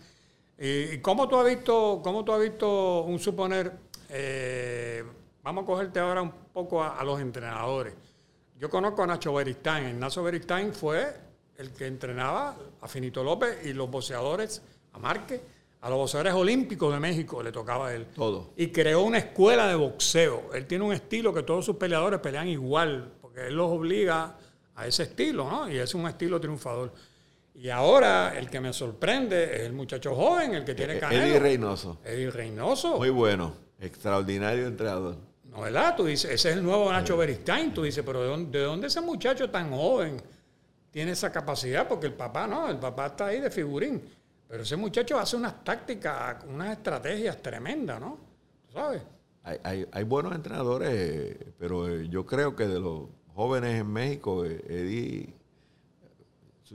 ¿Y, 0.58 0.98
cómo 1.00 1.28
tú 1.28 1.38
has 1.38 1.46
visto, 1.46 2.02
cómo 2.04 2.24
tú 2.26 2.34
has 2.34 2.42
visto 2.42 3.04
un 3.04 3.20
suponer? 3.20 3.72
Eh, 4.10 5.04
vamos 5.42 5.64
a 5.64 5.66
cogerte 5.66 6.00
ahora 6.00 6.22
un 6.22 6.32
poco 6.54 6.84
a, 6.84 7.02
los 7.04 7.20
entrenadores. 7.20 7.94
Yo 8.64 8.70
conozco 8.70 9.04
a 9.04 9.08
Nacho 9.08 9.34
Beristain. 9.34 10.00
Nacho 10.00 10.24
Beristain 10.24 10.74
fue 10.74 11.14
el 11.58 11.72
que 11.74 11.86
entrenaba 11.86 12.56
a 12.80 12.88
Finito 12.88 13.22
López 13.22 13.58
y 13.66 13.74
los 13.74 13.92
boxeadores, 13.92 14.62
a 14.94 15.00
Márquez, 15.00 15.42
a 15.82 15.90
los 15.90 15.98
boxeadores 15.98 16.34
olímpicos 16.34 16.94
de 16.94 16.98
México 16.98 17.44
le 17.44 17.52
tocaba 17.52 17.90
a 17.90 17.94
él. 17.94 18.06
Todo. 18.16 18.52
Y 18.56 18.68
creó 18.68 19.02
una 19.02 19.18
escuela 19.18 19.68
de 19.68 19.76
boxeo. 19.76 20.52
Él 20.54 20.66
tiene 20.66 20.86
un 20.86 20.94
estilo 20.94 21.34
que 21.34 21.44
todos 21.44 21.66
sus 21.66 21.76
peleadores 21.76 22.22
pelean 22.22 22.48
igual, 22.48 23.12
porque 23.20 23.48
él 23.48 23.54
los 23.54 23.70
obliga 23.70 24.38
a 24.76 24.88
ese 24.88 25.04
estilo, 25.04 25.50
¿no? 25.50 25.70
Y 25.70 25.78
es 25.78 25.94
un 25.94 26.08
estilo 26.08 26.40
triunfador. 26.40 26.94
Y 27.56 27.68
ahora 27.68 28.34
el 28.40 28.50
que 28.50 28.62
me 28.62 28.72
sorprende 28.72 29.58
es 29.58 29.64
el 29.64 29.74
muchacho 29.74 30.16
joven, 30.16 30.56
el 30.56 30.64
que 30.64 30.74
tiene 30.74 31.00
canelo. 31.00 31.22
Eddie 31.22 31.40
Reynoso. 31.40 31.98
Eddie 32.06 32.32
Reynoso. 32.32 32.96
Muy 32.96 33.10
bueno, 33.10 33.56
extraordinario 33.78 34.68
entrenador. 34.68 35.33
No, 35.54 35.62
¿verdad? 35.62 35.96
Tú 35.96 36.06
dices, 36.06 36.32
ese 36.32 36.50
es 36.50 36.58
el 36.58 36.64
nuevo 36.64 36.92
Nacho 36.92 37.16
Beristain. 37.16 37.74
Tú 37.74 37.84
dices, 37.84 38.04
pero 38.06 38.22
¿de 38.22 38.28
dónde, 38.28 38.60
¿de 38.60 38.66
dónde 38.66 38.88
ese 38.88 39.02
muchacho 39.02 39.50
tan 39.50 39.72
joven? 39.72 40.22
tiene 40.94 41.14
esa 41.14 41.32
capacidad, 41.32 41.88
porque 41.88 42.06
el 42.06 42.14
papá 42.14 42.46
no, 42.46 42.70
el 42.70 42.78
papá 42.78 43.08
está 43.08 43.26
ahí 43.26 43.42
de 43.42 43.50
figurín. 43.50 44.00
Pero 44.48 44.62
ese 44.62 44.76
muchacho 44.76 45.18
hace 45.18 45.36
unas 45.36 45.64
tácticas, 45.64 46.46
unas 46.48 46.78
estrategias 46.78 47.42
tremendas, 47.42 48.00
¿no? 48.00 48.20
¿Sabes? 48.72 49.02
Hay, 49.44 49.88
hay, 49.92 50.04
buenos 50.04 50.34
entrenadores, 50.36 51.36
pero 51.58 51.90
eh, 51.90 52.08
yo 52.10 52.26
creo 52.28 52.56
que 52.56 52.68
de 52.68 52.80
los 52.80 53.10
jóvenes 53.34 53.82
en 53.82 53.92
México, 53.92 54.46
eh, 54.46 54.64
Eddie 54.70 55.34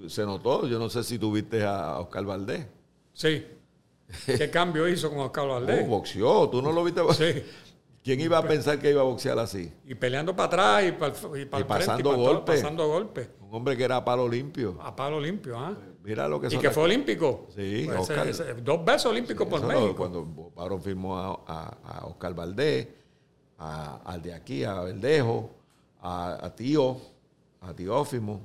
se 0.08 0.26
notó. 0.26 0.66
Yo 0.66 0.80
no 0.80 0.90
sé 0.90 1.04
si 1.04 1.16
tuviste 1.16 1.64
a 1.64 2.00
Oscar 2.00 2.24
Valdés. 2.24 2.66
Sí. 3.12 3.46
¿Qué 4.26 4.50
cambio 4.50 4.88
hizo 4.88 5.10
con 5.10 5.20
Oscar 5.20 5.46
Valdés? 5.46 5.84
Oh, 5.84 5.86
boxeó, 5.86 6.50
tú 6.50 6.60
no 6.60 6.72
lo 6.72 6.82
viste. 6.82 7.00
Sí. 7.14 7.44
¿Quién 8.08 8.20
iba 8.20 8.38
a 8.38 8.42
pensar 8.42 8.78
que 8.78 8.90
iba 8.90 9.02
a 9.02 9.04
boxear 9.04 9.38
así? 9.38 9.70
Y 9.84 9.94
peleando 9.94 10.34
para 10.34 10.46
atrás 10.46 10.84
y 10.88 10.92
para, 10.92 11.12
y 11.38 11.44
para 11.44 11.58
Y 11.58 11.62
el 11.62 11.66
pasando 11.66 12.16
golpes. 12.16 12.56
pasando 12.62 12.88
golpes. 12.88 13.28
Un 13.42 13.54
hombre 13.54 13.76
que 13.76 13.84
era 13.84 13.96
a 13.96 14.04
palo 14.04 14.26
limpio. 14.26 14.78
A 14.82 14.96
palo 14.96 15.20
limpio, 15.20 15.58
¿ah? 15.58 15.74
Mira 16.02 16.26
lo 16.26 16.40
que 16.40 16.46
Y 16.46 16.56
que 16.58 16.70
fue 16.70 16.84
olímpico. 16.84 17.48
Sí, 17.54 17.82
Pues 17.86 18.00
ese- 18.00 18.12
Oscar. 18.14 18.28
ese- 18.28 18.54
dos 18.62 18.82
veces 18.82 19.04
olímpico 19.04 19.46
por 19.46 19.58
Eso 19.58 19.70
lo- 19.70 19.78
México. 19.80 19.94
Cuando 19.96 20.52
Barón 20.56 20.80
firmó 20.80 21.18
a, 21.18 21.42
a- 21.46 21.76
a 21.98 22.06
Oscar 22.06 22.32
Valdés, 22.34 22.88
a- 23.58 24.00
al 24.06 24.22
de 24.22 24.32
aquí, 24.32 24.64
a 24.64 24.80
Verdejo, 24.80 25.50
a, 26.00 26.46
a 26.46 26.54
Tío, 26.56 26.96
a 27.60 27.74
Teófimo, 27.74 28.40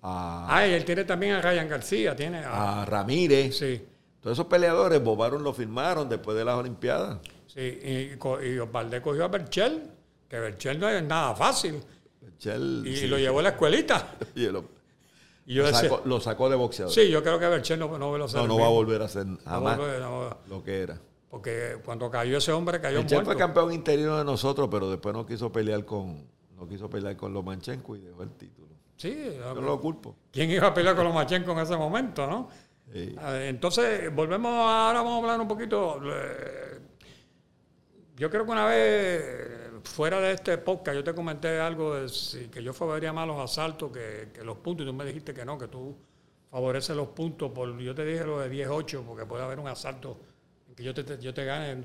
a, 0.00 0.46
Ah, 0.56 0.66
y 0.66 0.72
él 0.72 0.86
tiene 0.86 1.04
también 1.04 1.32
a 1.34 1.42
Ryan 1.42 1.68
García, 1.68 2.16
tiene 2.16 2.38
a... 2.38 2.80
a 2.80 2.84
Ramírez. 2.86 3.58
Sí, 3.58 3.84
Todos 4.20 4.36
esos 4.38 4.46
peleadores, 4.46 5.04
Bobaron 5.04 5.42
lo 5.44 5.52
firmaron 5.52 6.08
después 6.08 6.34
de 6.36 6.44
las 6.46 6.54
Olimpiadas. 6.56 7.18
Sí. 7.56 8.18
Y, 8.42 8.46
y 8.46 8.58
Valdés 8.58 9.00
cogió 9.00 9.24
a 9.24 9.28
Berchel, 9.28 9.90
que 10.28 10.38
Berchel 10.38 10.78
no 10.78 10.88
es 10.88 11.02
nada 11.02 11.34
fácil. 11.34 11.82
Chel, 12.38 12.84
Y 12.86 12.96
sí, 12.96 13.06
lo 13.06 13.18
llevó 13.18 13.38
a 13.40 13.44
la 13.44 13.48
escuelita. 13.50 14.14
y 14.34 14.46
lo, 14.46 14.64
Y 15.46 15.54
yo 15.54 15.62
lo 15.62 15.68
decía, 15.68 15.88
sacó, 15.88 16.02
lo 16.04 16.20
sacó 16.20 16.50
de 16.50 16.56
boxeador. 16.56 16.92
sí, 16.92 17.08
yo 17.08 17.22
creo 17.22 17.38
que 17.38 17.48
Berchel 17.48 17.78
no, 17.78 17.86
no, 17.98 18.18
lo 18.18 18.26
no, 18.28 18.46
no 18.46 18.58
va 18.58 18.66
a 18.66 18.70
volver 18.70 19.00
a 19.02 19.08
ser 19.08 19.26
jamás 19.44 19.78
no, 19.78 20.36
lo 20.48 20.62
que 20.62 20.80
era. 20.82 21.00
porque 21.30 21.78
cuando 21.84 22.10
cayó 22.10 22.36
ese 22.38 22.52
hombre, 22.52 22.80
cayó 22.80 22.98
El 23.00 23.06
Chel 23.06 23.16
muerto. 23.18 23.30
fue 23.30 23.38
campeón 23.38 23.72
interino 23.72 24.18
de 24.18 24.24
nosotros, 24.24 24.68
pero 24.70 24.90
después 24.90 25.14
no 25.14 25.24
quiso 25.24 25.50
pelear 25.50 25.84
con 25.84 26.26
no 26.56 26.68
quiso 26.68 26.90
pelear 26.90 27.16
con 27.16 27.32
Lomachenko 27.32 27.96
y 27.96 28.00
dejó 28.00 28.22
el 28.22 28.30
título. 28.30 28.68
Sí, 28.96 29.14
Yo 29.38 29.54
no 29.54 29.60
lo 29.60 29.80
culpo. 29.80 30.16
¿quién 30.32 30.50
iba 30.50 30.68
a 30.68 30.74
pelear 30.74 30.96
con 30.96 31.04
los 31.04 31.14
Machenko 31.14 31.52
en 31.52 31.58
ese 31.58 31.76
momento, 31.76 32.26
no? 32.26 32.48
Sí. 32.90 33.14
Ah, 33.18 33.36
Entonces, 33.42 34.14
volvemos, 34.14 34.50
ahora 34.52 35.02
vamos 35.02 35.14
a 35.14 35.16
hablar 35.18 35.40
un 35.40 35.48
poquito. 35.48 36.00
Yo 38.16 38.30
creo 38.30 38.44
que 38.46 38.50
una 38.52 38.64
vez, 38.66 39.22
fuera 39.84 40.20
de 40.20 40.32
este 40.32 40.56
podcast, 40.58 40.94
yo 40.96 41.04
te 41.04 41.14
comenté 41.14 41.60
algo 41.60 41.94
de 41.96 42.08
si- 42.08 42.48
que 42.48 42.62
yo 42.62 42.72
favorecía 42.72 43.12
más 43.12 43.26
los 43.26 43.38
asaltos 43.38 43.92
que, 43.92 44.30
que 44.32 44.42
los 44.42 44.56
puntos, 44.58 44.84
y 44.86 44.88
tú 44.88 44.94
me 44.94 45.04
dijiste 45.04 45.34
que 45.34 45.44
no, 45.44 45.58
que 45.58 45.68
tú 45.68 45.94
favoreces 46.50 46.96
los 46.96 47.08
puntos. 47.08 47.52
Por, 47.52 47.78
yo 47.78 47.94
te 47.94 48.04
dije 48.06 48.24
lo 48.24 48.40
de 48.40 48.48
10-8, 48.50 49.02
porque 49.04 49.26
puede 49.26 49.42
haber 49.44 49.58
un 49.58 49.68
asalto 49.68 50.18
en 50.68 50.74
que 50.74 50.82
yo 50.82 50.94
te, 50.94 51.04
te- 51.04 51.18
yo 51.18 51.34
te 51.34 51.44
gane 51.44 51.84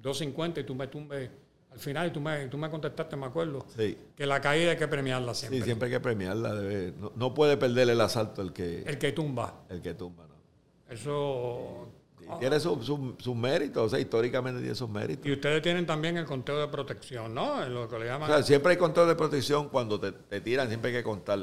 2.50 0.00 0.60
y 0.60 0.64
tú 0.64 0.74
me 0.74 0.86
tumbes 0.86 1.30
al 1.72 1.78
final, 1.78 2.08
y 2.08 2.10
tú 2.10 2.20
me, 2.20 2.46
tú 2.48 2.58
me 2.58 2.68
contestaste, 2.68 3.16
me 3.16 3.24
acuerdo, 3.26 3.64
Sí. 3.74 3.96
que 4.14 4.26
la 4.26 4.40
caída 4.42 4.72
hay 4.72 4.76
que 4.76 4.86
premiarla 4.88 5.32
Sí, 5.34 5.46
siempre. 5.46 5.64
siempre 5.64 5.86
hay 5.86 5.92
que 5.94 6.00
premiarla. 6.00 6.52
debe- 6.54 6.92
no, 6.98 7.12
no 7.16 7.32
puede 7.34 7.56
perder 7.56 7.88
el 7.88 8.00
asalto 8.02 8.42
el 8.42 8.52
que, 8.52 8.82
El 8.82 8.98
que 8.98 9.10
tumba. 9.12 9.64
el 9.70 9.80
que 9.80 9.94
tumba. 9.94 10.26
¿no? 10.28 10.34
Eso. 10.94 11.88
Tiene 12.38 12.60
sus 12.60 12.84
su, 12.84 13.14
sus 13.18 13.36
méritos, 13.36 13.84
o 13.84 13.88
sea, 13.88 13.98
históricamente 13.98 14.60
tiene 14.60 14.74
sus 14.74 14.88
méritos. 14.88 15.26
Y 15.26 15.32
ustedes 15.32 15.62
tienen 15.62 15.86
también 15.86 16.16
el 16.16 16.24
conteo 16.24 16.58
de 16.60 16.68
protección, 16.68 17.34
¿no? 17.34 17.66
Lo 17.68 17.88
que 17.88 17.98
le 17.98 18.04
O 18.04 18.08
llaman 18.08 18.28
sea, 18.28 18.42
siempre 18.42 18.72
hay 18.72 18.78
control 18.78 19.08
de 19.08 19.14
protección 19.14 19.68
cuando 19.68 19.98
te, 20.00 20.12
te 20.12 20.40
tiran, 20.40 20.68
siempre 20.68 20.90
hay 20.90 20.96
que 20.98 21.02
contar. 21.04 21.38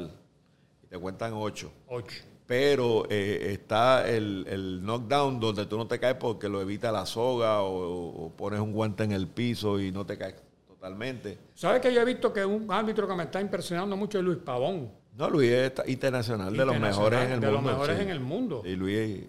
Y 0.82 0.86
te 0.86 0.98
cuentan 0.98 1.32
ocho. 1.34 1.72
8. 1.88 2.16
Pero 2.46 3.06
eh, 3.08 3.52
está 3.52 4.08
el, 4.08 4.44
el 4.48 4.80
knockdown 4.82 5.38
donde 5.38 5.66
tú 5.66 5.76
no 5.76 5.86
te 5.86 6.00
caes 6.00 6.16
porque 6.16 6.48
lo 6.48 6.60
evita 6.60 6.90
la 6.90 7.06
soga 7.06 7.62
o, 7.62 8.26
o 8.26 8.30
pones 8.36 8.58
un 8.58 8.72
guante 8.72 9.04
en 9.04 9.12
el 9.12 9.28
piso 9.28 9.78
y 9.78 9.92
no 9.92 10.04
te 10.04 10.18
caes 10.18 10.34
totalmente. 10.66 11.38
¿Sabes 11.54 11.80
que 11.80 11.94
yo 11.94 12.00
he 12.00 12.04
visto 12.04 12.32
que 12.32 12.44
un 12.44 12.66
árbitro 12.72 13.06
que 13.06 13.14
me 13.14 13.24
está 13.24 13.40
impresionando 13.40 13.96
mucho 13.96 14.18
es 14.18 14.24
Luis 14.24 14.38
Pavón? 14.38 14.90
No, 15.16 15.28
Luis 15.28 15.50
es 15.50 15.72
internacional, 15.86 16.56
de 16.56 16.64
los 16.64 16.78
mejores 16.80 17.20
en 17.26 17.32
el 17.32 17.40
de 17.40 17.46
mundo. 17.48 17.62
los 17.62 17.72
mejores 17.72 17.96
sí. 17.96 18.02
en 18.02 18.08
el 18.10 18.20
mundo. 18.20 18.62
Y 18.64 18.74
Luis, 18.76 19.26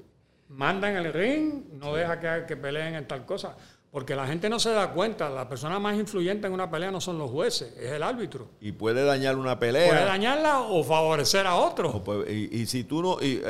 Manda 0.52 0.90
en 0.90 0.98
el 0.98 1.14
ring, 1.14 1.64
no 1.74 1.94
deja 1.96 2.20
que, 2.20 2.46
que 2.48 2.58
peleen 2.58 2.96
en 2.96 3.08
tal 3.08 3.26
cosa. 3.26 3.56
Porque 3.90 4.16
la 4.16 4.26
gente 4.26 4.50
no 4.50 4.58
se 4.58 4.70
da 4.72 4.92
cuenta, 4.94 5.30
la 5.30 5.50
persona 5.50 5.78
más 5.78 5.98
influyente 5.98 6.48
en 6.48 6.54
una 6.54 6.72
pelea 6.72 6.92
no 6.92 7.02
son 7.02 7.18
los 7.18 7.30
jueces, 7.30 7.74
es 7.78 7.92
el 7.92 8.04
árbitro. 8.04 8.48
y 8.62 8.72
puede 8.72 9.04
dañar 9.04 9.36
una 9.36 9.60
pelea. 9.60 9.90
Puede 9.90 10.06
dañarla 10.06 10.62
o 10.62 10.82
favorecer 10.82 11.46
a 11.46 11.56
otro. 11.56 12.02
Puede- 12.02 12.32
y, 12.34 12.62
y 12.62 12.66
si 12.68 12.86
tú 12.86 13.02
no 13.02 13.18
y, 13.22 13.42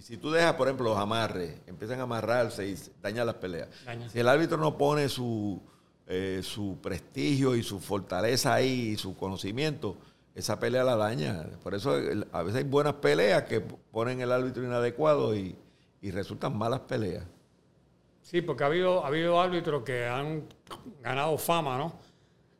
si 0.00 0.16
tú 0.16 0.30
dejas 0.30 0.54
por 0.54 0.68
ejemplo 0.68 0.88
los 0.90 0.98
amarres 0.98 1.54
empiezan 1.66 2.00
a 2.00 2.04
amarrarse 2.04 2.66
y 2.66 2.76
dañan 3.02 3.26
las 3.26 3.34
peleas 3.34 3.68
Daña. 3.84 4.08
si 4.08 4.18
el 4.18 4.28
árbitro 4.28 4.56
no 4.56 4.78
pone 4.78 5.06
su 5.10 5.60
eh, 6.06 6.40
su 6.42 6.78
prestigio 6.82 7.54
y 7.54 7.62
su 7.62 7.78
fortaleza 7.78 8.54
ahí 8.54 8.92
y 8.92 8.96
su 8.96 9.14
conocimiento 9.18 9.98
esa 10.34 10.58
pelea 10.58 10.82
la 10.82 10.96
daña 10.96 11.44
por 11.62 11.74
eso 11.74 11.92
a 12.32 12.42
veces 12.42 12.56
hay 12.56 12.64
buenas 12.64 12.94
peleas 12.94 13.42
que 13.42 13.60
ponen 13.60 14.22
el 14.22 14.32
árbitro 14.32 14.64
inadecuado 14.64 15.36
y, 15.36 15.54
y 16.02 16.10
resultan 16.10 16.56
malas 16.56 16.80
peleas 16.80 17.24
Sí, 18.22 18.42
porque 18.42 18.62
ha 18.62 18.66
habido, 18.66 19.02
ha 19.04 19.08
habido 19.08 19.40
árbitros 19.40 19.82
que 19.82 20.06
han 20.06 20.44
ganado 21.02 21.36
fama, 21.38 21.78
¿no? 21.78 21.98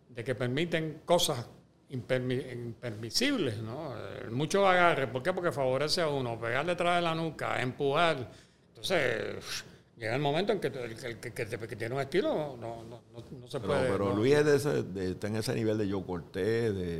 De 0.08 0.24
que 0.24 0.34
permiten 0.34 1.02
cosas 1.04 1.46
impermi- 1.90 2.50
impermisibles, 2.52 3.58
¿no? 3.58 3.94
Eh, 3.96 4.30
Mucho 4.30 4.66
agarre. 4.66 5.06
¿Por 5.06 5.22
qué? 5.22 5.32
Porque 5.32 5.52
favorece 5.52 6.00
a 6.00 6.08
uno. 6.08 6.40
Pegar 6.40 6.64
detrás 6.66 6.96
de 6.96 7.02
la 7.02 7.14
nuca, 7.14 7.60
empujar. 7.62 8.30
Entonces, 8.68 9.64
llega 9.96 10.14
el 10.16 10.20
momento 10.22 10.52
en 10.54 10.60
que, 10.60 10.68
el 10.68 10.96
que, 11.20 11.76
tiene 11.76 11.94
un 11.94 12.00
estilo 12.00 12.56
no, 12.56 12.56
no, 12.56 12.82
no, 12.84 13.02
no- 13.38 13.46
se 13.46 13.60
pero, 13.60 13.72
puede. 13.72 13.92
pero. 13.92 14.14
Luis 14.16 14.34
es 14.34 14.44
de 14.46 14.56
ese, 14.56 14.82
de- 14.82 15.10
está 15.12 15.26
en 15.28 15.36
ese 15.36 15.54
nivel 15.54 15.78
de 15.78 15.88
Joe 15.90 16.02
Cortés 16.04 16.74
de, 16.74 16.96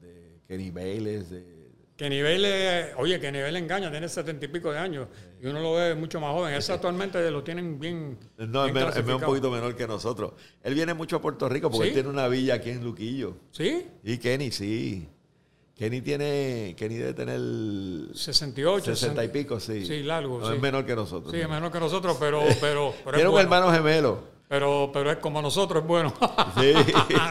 de 0.00 0.40
Kenny 0.48 0.70
Bayless 0.70 1.30
de 1.30 1.44
Que 1.96 2.08
nivel, 2.08 2.44
eh, 2.46 2.92
oye, 2.96 3.18
que 3.20 3.32
nivel 3.32 3.56
engaña, 3.56 3.90
tiene 3.90 4.08
setenta 4.08 4.44
y 4.44 4.48
pico 4.48 4.70
de 4.72 4.78
años. 4.78 5.08
Y 5.42 5.46
uno 5.46 5.60
lo 5.60 5.74
ve 5.74 5.94
mucho 5.94 6.18
más 6.20 6.32
joven. 6.32 6.54
Ese 6.54 6.72
actualmente 6.72 7.30
lo 7.30 7.42
tienen 7.44 7.78
bien. 7.78 8.18
No, 8.38 8.64
bien 8.64 8.76
es, 8.76 8.94
men- 8.96 9.06
es 9.06 9.14
un 9.14 9.20
poquito 9.20 9.50
menor 9.50 9.74
que 9.76 9.86
nosotros. 9.86 10.32
Él 10.62 10.74
viene 10.74 10.94
mucho 10.94 11.16
a 11.16 11.20
Puerto 11.20 11.48
Rico 11.48 11.70
porque 11.70 11.84
¿Sí? 11.84 11.88
él 11.88 11.94
tiene 11.94 12.08
una 12.08 12.26
villa 12.28 12.54
aquí 12.54 12.70
en 12.70 12.82
Luquillo. 12.82 13.36
¿Sí? 13.50 13.86
Y 14.02 14.18
Kenny, 14.18 14.50
sí. 14.50 15.08
Kenny 15.74 16.00
tiene, 16.00 16.74
Kenny 16.78 16.94
debe 16.94 17.12
tener 17.12 17.38
68. 18.16 18.96
60 18.96 19.24
y 19.24 19.28
pico, 19.28 19.60
sí. 19.60 19.84
Sí, 19.84 20.02
largo, 20.02 20.38
No 20.40 20.48
sí. 20.48 20.54
es 20.54 20.60
menor 20.60 20.86
que 20.86 20.96
nosotros. 20.96 21.32
Sí, 21.32 21.40
¿no? 21.42 21.48
menos 21.50 21.70
que 21.70 21.80
nosotros, 21.80 22.16
pero, 22.18 22.40
pero, 22.60 22.94
pero, 23.04 23.16
Tiene 23.16 23.18
es 23.20 23.24
un 23.26 23.32
bueno. 23.32 23.40
hermano 23.56 23.72
gemelo. 23.72 24.35
Pero, 24.48 24.90
pero 24.92 25.10
es 25.10 25.16
como 25.18 25.40
nosotros, 25.42 25.82
es 25.82 25.88
bueno. 25.88 26.12
Sí. 26.58 26.72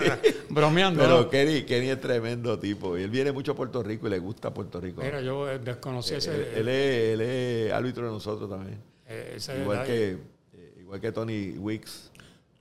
Bromeando. 0.49 1.01
Pero 1.01 1.21
¿no? 1.21 1.29
Kenny, 1.29 1.63
Kenny 1.63 1.89
es 1.89 1.99
tremendo 2.01 2.59
tipo. 2.59 2.95
Él 2.95 3.09
viene 3.09 3.31
mucho 3.31 3.53
a 3.53 3.55
Puerto 3.55 3.81
Rico 3.81 4.07
y 4.07 4.09
le 4.11 4.19
gusta 4.19 4.53
Puerto 4.53 4.79
Rico. 4.79 5.01
Mira, 5.01 5.21
yo 5.21 5.49
eh, 5.49 5.59
desconocí 5.59 6.11
él, 6.11 6.17
ese. 6.17 6.59
él 6.59 6.67
es, 6.67 7.13
él 7.13 7.21
es 7.21 7.71
árbitro 7.73 8.05
de 8.05 8.11
nosotros 8.11 8.49
también. 8.49 8.79
eh, 9.07 9.33
ese 9.37 9.59
Igual 9.61 9.85
que, 9.85 10.11
eh, 10.53 10.75
igual 10.79 10.99
que 11.01 11.11
Tony 11.11 11.51
Wicks, 11.57 12.11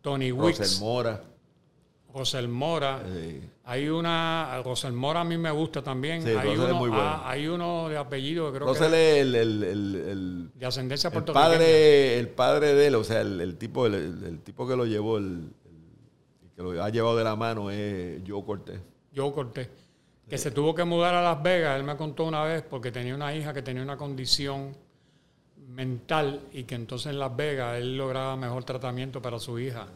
Tony 0.00 0.30
Rosel 0.30 0.44
Wicks, 0.66 0.80
Mora. 0.80 1.22
Rosel 2.14 2.48
Mora. 2.48 3.02
Hay 3.64 3.88
una. 3.88 4.62
Rosel 4.64 4.92
Mora 4.92 5.22
a 5.22 5.24
mí 5.24 5.36
me 5.36 5.50
gusta 5.50 5.82
también. 5.82 6.22
Sí, 6.22 6.28
hay, 6.30 6.52
es 6.52 6.58
uno, 6.58 6.74
muy 6.74 6.88
bueno. 6.88 7.02
ah, 7.04 7.28
hay 7.28 7.48
uno 7.48 7.88
de 7.88 7.96
apellido 7.96 8.46
que 8.52 8.58
creo 8.58 8.68
Rosel 8.68 8.90
que 8.92 9.20
es 9.20 9.26
el, 9.26 9.34
el- 9.34 9.62
el- 9.64 9.94
el- 9.96 10.50
de 10.54 10.66
ascendencia 10.66 11.10
puertorriqueña. 11.10 11.48
padre, 11.50 12.18
el 12.20 12.28
padre 12.28 12.74
de 12.74 12.86
él, 12.86 12.94
o 12.94 13.02
sea, 13.04 13.20
el, 13.20 13.40
el 13.40 13.56
tipo, 13.56 13.86
el, 13.86 13.94
el 13.94 14.38
tipo 14.40 14.66
que 14.68 14.76
lo 14.76 14.86
llevó, 14.86 15.18
el 15.18 15.50
que 16.54 16.62
lo 16.62 16.82
ha 16.82 16.88
llevado 16.90 17.16
de 17.16 17.24
la 17.24 17.34
mano 17.34 17.70
es 17.70 18.22
Joe 18.26 18.44
Cortés. 18.44 18.80
Joe 19.14 19.32
Cortés, 19.32 19.68
que 20.28 20.38
se 20.38 20.52
tuvo 20.52 20.72
que 20.74 20.84
mudar 20.84 21.14
a 21.16 21.22
Las 21.22 21.42
Vegas, 21.42 21.76
él 21.76 21.84
me 21.84 21.96
contó 21.96 22.24
una 22.26 22.44
vez, 22.44 22.62
porque 22.62 22.92
tenía 22.92 23.14
una 23.14 23.34
hija 23.34 23.52
que 23.52 23.62
tenía 23.62 23.82
una 23.82 23.96
condición 23.96 24.76
mental 25.68 26.42
y 26.52 26.62
que 26.64 26.76
entonces 26.76 27.10
en 27.12 27.18
Las 27.18 27.34
Vegas 27.34 27.78
él 27.78 27.96
lograba 27.96 28.36
mejor 28.36 28.62
tratamiento 28.62 29.20
para 29.20 29.38
su 29.40 29.58
hija. 29.58 29.88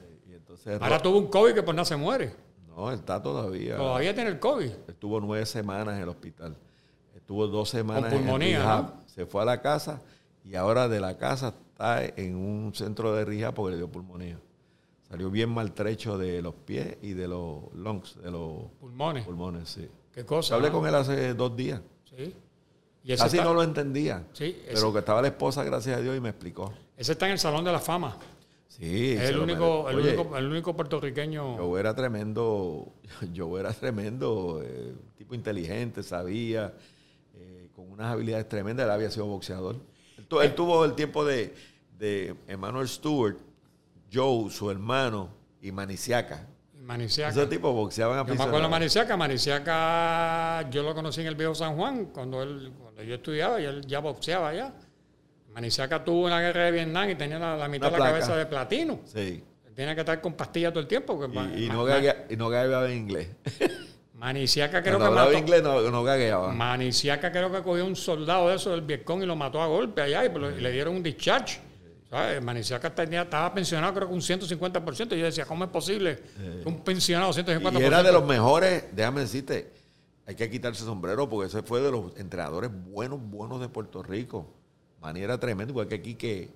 Entonces, 0.49 0.81
Ahora 0.81 1.01
tuvo 1.01 1.19
un 1.19 1.27
COVID 1.29 1.53
que 1.55 1.63
por 1.63 1.75
nada 1.75 1.85
se 1.85 1.97
muere. 1.97 2.35
no, 2.69 2.91
él 2.91 2.99
está 2.99 3.23
todavía. 3.23 3.77
Todavía 3.77 4.15
tiene 4.15 4.31
el 4.31 4.39
COVID. 4.39 4.71
Estuvo 4.89 5.21
nueve 5.21 5.45
semanas 5.47 5.97
en 5.97 6.03
el 6.03 6.09
hospital. 6.09 6.57
Estuvo 7.15 7.47
dos 7.47 7.69
semanas 7.69 8.11
en 8.13 8.19
pulmonía, 8.21 8.57
el 8.57 8.63
rehab. 8.63 8.85
¿no? 8.85 9.03
Se 9.07 9.27
fue 9.27 9.43
a 9.43 9.45
la 9.45 9.61
casa 9.61 10.01
y 10.45 10.55
ahora 10.55 10.89
de 10.89 11.01
la 11.01 11.19
casa 11.19 11.49
está 11.73 12.03
en 12.05 12.37
un 12.37 12.73
centro 12.75 13.15
de 13.15 13.25
rehab 13.27 13.53
porque 13.55 13.73
le 13.73 13.77
dio 13.77 13.89
pulmonía. 13.91 14.39
Salió 15.09 15.31
bien 15.31 15.51
maltrecho 15.51 16.17
de 16.19 16.41
los 16.43 16.55
pies 16.55 16.97
y 17.03 17.13
de 17.13 17.29
los 17.29 17.73
lungs, 17.75 18.17
de 18.23 18.31
los 18.31 18.65
Pulmones. 18.81 19.25
pulmones, 19.25 19.69
sí. 19.69 19.89
Qué 20.13 20.25
cosa. 20.25 20.55
Hablé 20.55 20.69
¿no? 20.71 20.79
con 20.79 20.89
él 20.89 20.95
hace 20.95 21.35
dos 21.35 21.55
días. 21.57 21.81
Sí. 22.05 22.35
Y 23.05 23.17
Casi 23.17 23.37
está, 23.39 23.49
no 23.49 23.55
lo 23.55 23.63
entendía. 23.63 24.25
sí, 24.33 24.61
ese, 24.65 24.75
Pero 24.75 24.93
que 24.93 24.99
estaba 24.99 25.23
la 25.23 25.29
esposa, 25.29 25.65
gracias 25.65 25.97
a 25.97 26.01
Dios, 26.01 26.15
y 26.17 26.21
me 26.21 26.29
explicó. 26.31 26.73
ese 26.97 27.13
está 27.13 27.25
en 27.27 27.33
el 27.33 27.39
Salón 27.39 27.65
de 27.65 27.73
la 27.73 27.79
Fama. 27.79 28.17
Sí, 28.69 29.13
es 29.13 29.31
el 29.31 29.39
único, 29.39 29.89
el, 29.89 29.97
Oye, 29.97 30.15
único, 30.17 30.37
el 30.37 30.47
único 30.47 30.77
puertorriqueño. 30.77 31.57
Joe 31.57 31.81
era 31.81 31.95
tremendo, 31.95 32.93
Joe 33.37 33.59
era 33.61 33.73
tremendo, 33.73 34.61
eh, 34.63 34.95
tipo 35.17 35.35
inteligente, 35.35 36.03
sabía, 36.03 36.75
eh, 37.35 37.71
con 37.75 37.91
unas 37.91 38.13
habilidades 38.13 38.49
tremendas, 38.49 38.85
él 38.85 38.91
había 38.93 39.11
sido 39.11 39.27
boxeador. 39.27 39.77
Él, 40.19 40.27
tu- 40.27 40.41
él 40.41 40.55
tuvo 40.55 40.85
el 40.85 40.95
tiempo 40.95 41.25
de, 41.25 41.55
de 41.99 42.35
Emmanuel 42.47 42.87
Stewart, 42.89 43.37
Joe, 44.13 44.51
su 44.51 44.71
hermano, 44.71 45.31
y 45.61 45.73
Maniciaca. 45.73 46.47
Maniciaca. 46.81 47.31
Ese 47.31 47.47
tipo 47.47 47.73
boxeaban 47.73 48.27
Yo 48.27 48.35
me 48.35 48.43
acuerdo 48.43 48.63
de 48.63 48.69
Maniciaca. 48.69 49.17
Maniciaca 49.17 50.69
yo 50.71 50.83
lo 50.83 50.95
conocí 50.95 51.21
en 51.21 51.27
el 51.27 51.35
viejo 51.35 51.55
San 51.55 51.77
Juan 51.77 52.07
cuando, 52.07 52.43
él, 52.43 52.73
cuando 52.81 53.03
yo 53.03 53.15
estudiaba 53.17 53.61
y 53.61 53.65
él 53.65 53.85
ya 53.87 53.99
boxeaba 53.99 54.49
allá. 54.51 54.73
Maniciaca 55.55 56.05
tuvo 56.05 56.27
una 56.27 56.41
guerra 56.41 56.65
de 56.67 56.71
Vietnam 56.71 57.11
y 57.11 57.15
tenía 57.17 57.39
la, 57.39 57.57
la 57.57 57.69
mitad 57.69 57.87
de 57.87 57.93
la 57.93 57.97
placa. 57.99 58.13
cabeza 58.13 58.37
de 58.37 58.47
platino. 58.47 59.01
Sí. 59.05 59.43
Tenía 59.75 59.95
que 59.95 60.01
estar 60.01 60.21
con 60.21 60.33
pastillas 60.35 60.73
todo 60.73 60.81
el 60.81 60.87
tiempo. 60.89 61.19
porque 61.19 61.37
Y, 61.61 61.69
no 61.69 61.85
gaguea- 61.85 62.27
y 62.29 62.37
no 62.37 62.49
gagueaba 62.49 62.91
en 62.91 62.97
inglés. 62.99 63.29
Maniciaca 64.15 64.83
creo 64.83 64.99
Cuando 64.99 65.15
que 65.17 65.27
mató. 65.27 65.39
inglés 65.39 65.63
no, 65.63 65.81
no 65.91 66.03
gagueaba. 66.03 66.53
Maniciaca 66.53 67.31
creo 67.31 67.53
que 67.53 67.63
cogió 67.63 67.87
un 67.87 67.95
soldado 67.95 68.49
de 68.49 68.57
eso 68.57 68.71
del 68.71 68.83
Vietcong 68.83 69.23
y 69.23 69.27
lo 69.27 69.37
mató 69.37 69.63
a 69.63 69.67
golpe 69.67 70.03
allá 70.03 70.25
y, 70.25 70.29
pues, 70.31 70.59
y 70.59 70.61
le 70.61 70.73
dieron 70.73 70.97
un 70.97 71.03
discharge. 71.03 71.61
¿Sabes? 72.11 72.43
Maniciaca 72.43 72.93
tenía, 72.95 73.23
estaba 73.23 73.53
pensionado 73.55 73.95
creo 73.95 74.09
que 74.09 74.15
un 74.15 74.21
150%. 74.21 75.13
Y 75.15 75.19
yo 75.21 75.27
decía, 75.27 75.45
¿cómo 75.45 75.65
es 75.65 75.71
posible 75.71 76.19
que 76.63 76.69
un 76.69 76.81
pensionado 76.83 77.33
150%? 77.33 77.81
Y 77.81 77.85
era 77.85 78.03
de 78.03 78.11
los 78.11 78.25
mejores, 78.25 78.85
déjame 78.93 79.21
decirte, 79.21 79.71
hay 80.27 80.35
que 80.35 80.49
quitarse 80.51 80.81
el 80.83 80.87
sombrero 80.89 81.29
porque 81.29 81.47
ese 81.49 81.63
fue 81.63 81.81
de 81.81 81.91
los 81.93 82.17
entrenadores 82.17 82.71
buenos, 82.73 83.21
buenos 83.23 83.61
de 83.61 83.69
Puerto 83.69 84.03
Rico. 84.03 84.53
Manny 85.01 85.21
era 85.23 85.39
tremendo, 85.39 85.73
igual 85.73 85.89
que 85.89 86.01
Quique. 86.01 86.49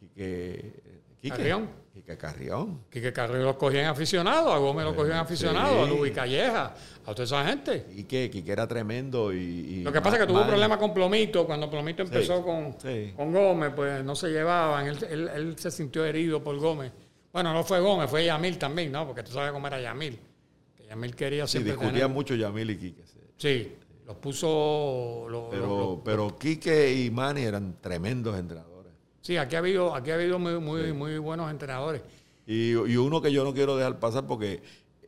Quique. 0.00 0.72
Quique 1.20 1.36
Carrión. 1.36 1.68
Quique 1.92 2.16
Carrión. 2.16 2.80
Que 2.90 3.12
Carrillo 3.12 3.44
lo 3.44 3.58
cogían 3.58 3.86
aficionado, 3.86 4.52
a 4.52 4.58
Gómez 4.58 4.84
lo 4.86 4.94
cogían 4.96 5.18
aficionado, 5.18 5.82
a 5.82 5.88
sí. 5.88 5.94
Luis 5.96 6.12
Calleja, 6.12 6.74
a 7.04 7.10
toda 7.12 7.24
esa 7.24 7.44
gente. 7.44 7.84
Quique, 7.94 8.30
Quique 8.30 8.52
era 8.52 8.66
tremendo 8.66 9.32
y. 9.32 9.36
y 9.38 9.82
Lo 9.82 9.92
que 9.92 10.00
pasa 10.00 10.16
es 10.16 10.22
que 10.22 10.26
tuvo 10.28 10.38
Manny- 10.40 10.48
problemas 10.50 10.78
con 10.78 10.94
Plomito. 10.94 11.44
Cuando 11.46 11.68
Plomito 11.68 12.02
empezó 12.02 12.38
Sí, 12.38 12.42
con, 12.42 12.76
sí. 12.80 13.12
con 13.16 13.32
Gómez, 13.32 13.72
pues 13.76 14.02
no 14.04 14.14
se 14.16 14.28
llevaban. 14.28 14.86
Él, 14.86 14.98
él- 15.10 15.28
él 15.34 15.58
se 15.58 15.70
sintió 15.70 16.04
herido 16.04 16.42
por 16.42 16.56
Gómez. 16.58 16.90
Bueno, 17.32 17.52
no 17.52 17.62
fue 17.64 17.80
Gómez, 17.80 18.08
fue 18.08 18.24
Yamil 18.24 18.56
también, 18.58 18.90
¿no? 18.90 19.06
Porque 19.06 19.22
tú 19.22 19.32
sabes 19.32 19.52
cómo 19.52 19.66
era 19.66 19.80
Yamil. 19.80 20.18
Que 20.76 20.86
Yamil 20.86 21.14
quería 21.14 21.46
Sí, 21.46 21.52
siempre 21.52 21.72
discutían 21.72 21.94
tener- 21.94 22.08
mucho 22.08 22.34
Yamil 22.34 22.70
y 22.70 22.76
Quique. 22.78 23.02
sí. 23.36 23.76
Los 24.10 24.18
puso... 24.18 25.26
lo- 25.28 25.44
lo- 25.44 25.50
Pero, 25.50 25.66
lo- 25.66 26.02
pero 26.04 26.36
Quique 26.36 26.92
y 26.92 27.12
Manny 27.12 27.42
eran 27.42 27.76
tremendos 27.80 28.36
entrenadores. 28.36 28.92
sí, 29.20 29.36
aquí 29.36 29.54
ha 29.54 29.60
habido, 29.60 29.94
aquí 29.94 30.10
ha 30.10 30.14
habido 30.14 30.36
muy, 30.40 30.58
muy, 30.58 30.92
muy 30.92 31.16
buenos 31.18 31.48
entrenadores. 31.48 32.02
Y, 32.44 32.70
y 32.72 32.96
uno 32.96 33.22
que 33.22 33.30
yo 33.30 33.44
no 33.44 33.54
quiero 33.54 33.76
dejar 33.76 34.00
pasar 34.00 34.26
porque 34.26 34.62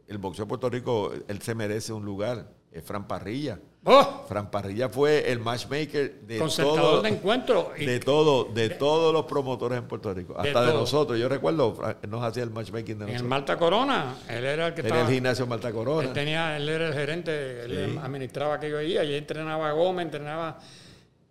el 0.07 0.19
boxeo 0.19 0.45
de 0.45 0.49
Puerto 0.51 0.71
Rico, 0.71 1.11
él 1.27 1.43
se 1.43 1.57
merece 1.57 1.93
un 1.93 2.05
lugar, 2.05 2.53
es 2.71 2.85
Fran 2.85 3.09
Parrilla. 3.09 3.59
¡Oh! 3.85 4.25
Fran 4.29 4.49
Parrilla 4.49 4.89
fue 4.89 5.31
el 5.33 5.41
matchmaker 5.41 6.21
de 6.21 6.39
todo, 6.39 7.03
de 7.03 7.09
encuentro. 7.09 7.73
Y- 7.77 7.85
de 7.85 7.99
todo, 7.99 8.45
de 8.45 8.69
todos 8.71 9.13
los 9.13 9.25
promotores 9.25 9.77
en 9.79 9.89
Puerto 9.89 10.15
Rico, 10.15 10.35
hasta 10.39 10.67
de, 10.67 10.73
nosotros. 10.73 11.19
Yo 11.19 11.29
recuerdo, 11.29 11.75
Fran- 11.75 11.97
él 12.01 12.09
nos 12.11 12.23
hacía 12.23 12.45
el 12.45 12.51
matchmaking 12.51 12.99
de 12.99 13.05
en 13.05 13.09
el 13.09 13.15
nosotros. 13.15 13.29
Malta 13.31 13.59
Corona, 13.59 14.15
él 14.29 14.45
era 14.45 14.69
el 14.69 14.75
que 14.75 14.81
En 14.83 14.87
estaba... 14.87 15.09
el 15.09 15.13
gimnasio 15.15 15.47
Malta 15.49 15.73
Corona. 15.73 16.07
Él, 16.07 16.13
tenía, 16.15 16.57
él 16.57 16.69
era 16.69 16.87
el 16.89 16.95
gerente, 16.95 17.65
él 17.65 17.91
Sí. 17.93 17.99
administraba 18.01 18.55
aquello 18.55 18.79
allí. 18.79 18.97
Allí 18.99 19.15
entrenaba 19.17 19.69
a 19.71 19.73
Gómez, 19.73 20.05
entrenaba 20.05 20.59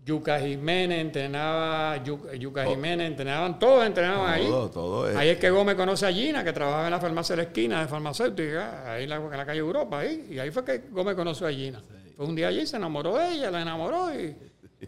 Yuca 0.03 0.39
Jiménez, 0.41 0.99
entrenaba 0.99 2.03
Yuca, 2.03 2.35
Yuca 2.35 2.65
Jiménez, 2.65 3.07
entrenaban 3.11 3.59
todos, 3.59 3.85
entrenaban 3.85 4.29
ahí. 4.29 4.45
todo, 4.73 5.09
eh. 5.09 5.13
Ahí 5.15 5.29
es 5.29 5.37
que 5.37 5.49
Gómez 5.51 5.75
conoce 5.75 6.05
a 6.05 6.11
Gina, 6.11 6.43
que 6.43 6.51
trabajaba 6.51 6.85
en 6.87 6.91
la 6.91 6.99
farmacia 6.99 7.33
de 7.35 7.43
la 7.43 7.47
esquina 7.47 7.79
de 7.81 7.87
farmacéutica, 7.87 8.91
ahí 8.93 9.03
en 9.03 9.09
la, 9.09 9.15
en 9.17 9.37
la 9.37 9.45
calle 9.45 9.59
Europa, 9.59 9.99
ahí. 9.99 10.27
Y 10.31 10.37
ahí 10.39 10.51
fue 10.51 10.65
que 10.65 10.79
Gómez 10.91 11.15
conoció 11.15 11.47
a 11.47 11.51
Gina. 11.51 11.81
Fue 12.22 12.30
un 12.30 12.36
día 12.36 12.49
allí, 12.49 12.67
se 12.67 12.78
enamoró 12.78 13.17
de 13.17 13.34
ella, 13.34 13.49
la 13.49 13.63
enamoró 13.63 14.13
y, 14.13 14.36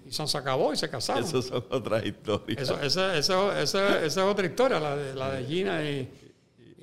y 0.05 0.11
se 0.11 0.37
acabó 0.37 0.71
y 0.71 0.77
se 0.77 0.87
casaron. 0.87 1.23
Esas 1.23 1.45
son 1.45 1.65
otras 1.71 2.05
historias. 2.05 2.61
Eso, 2.61 2.79
esa, 2.79 3.17
esa, 3.17 3.59
esa, 3.59 4.05
esa 4.05 4.05
es 4.05 4.17
otra 4.31 4.45
historia, 4.45 4.79
la 4.79 4.95
de, 4.95 5.15
la 5.15 5.31
de 5.31 5.43
Gina. 5.43 5.83
Y, 5.83 6.07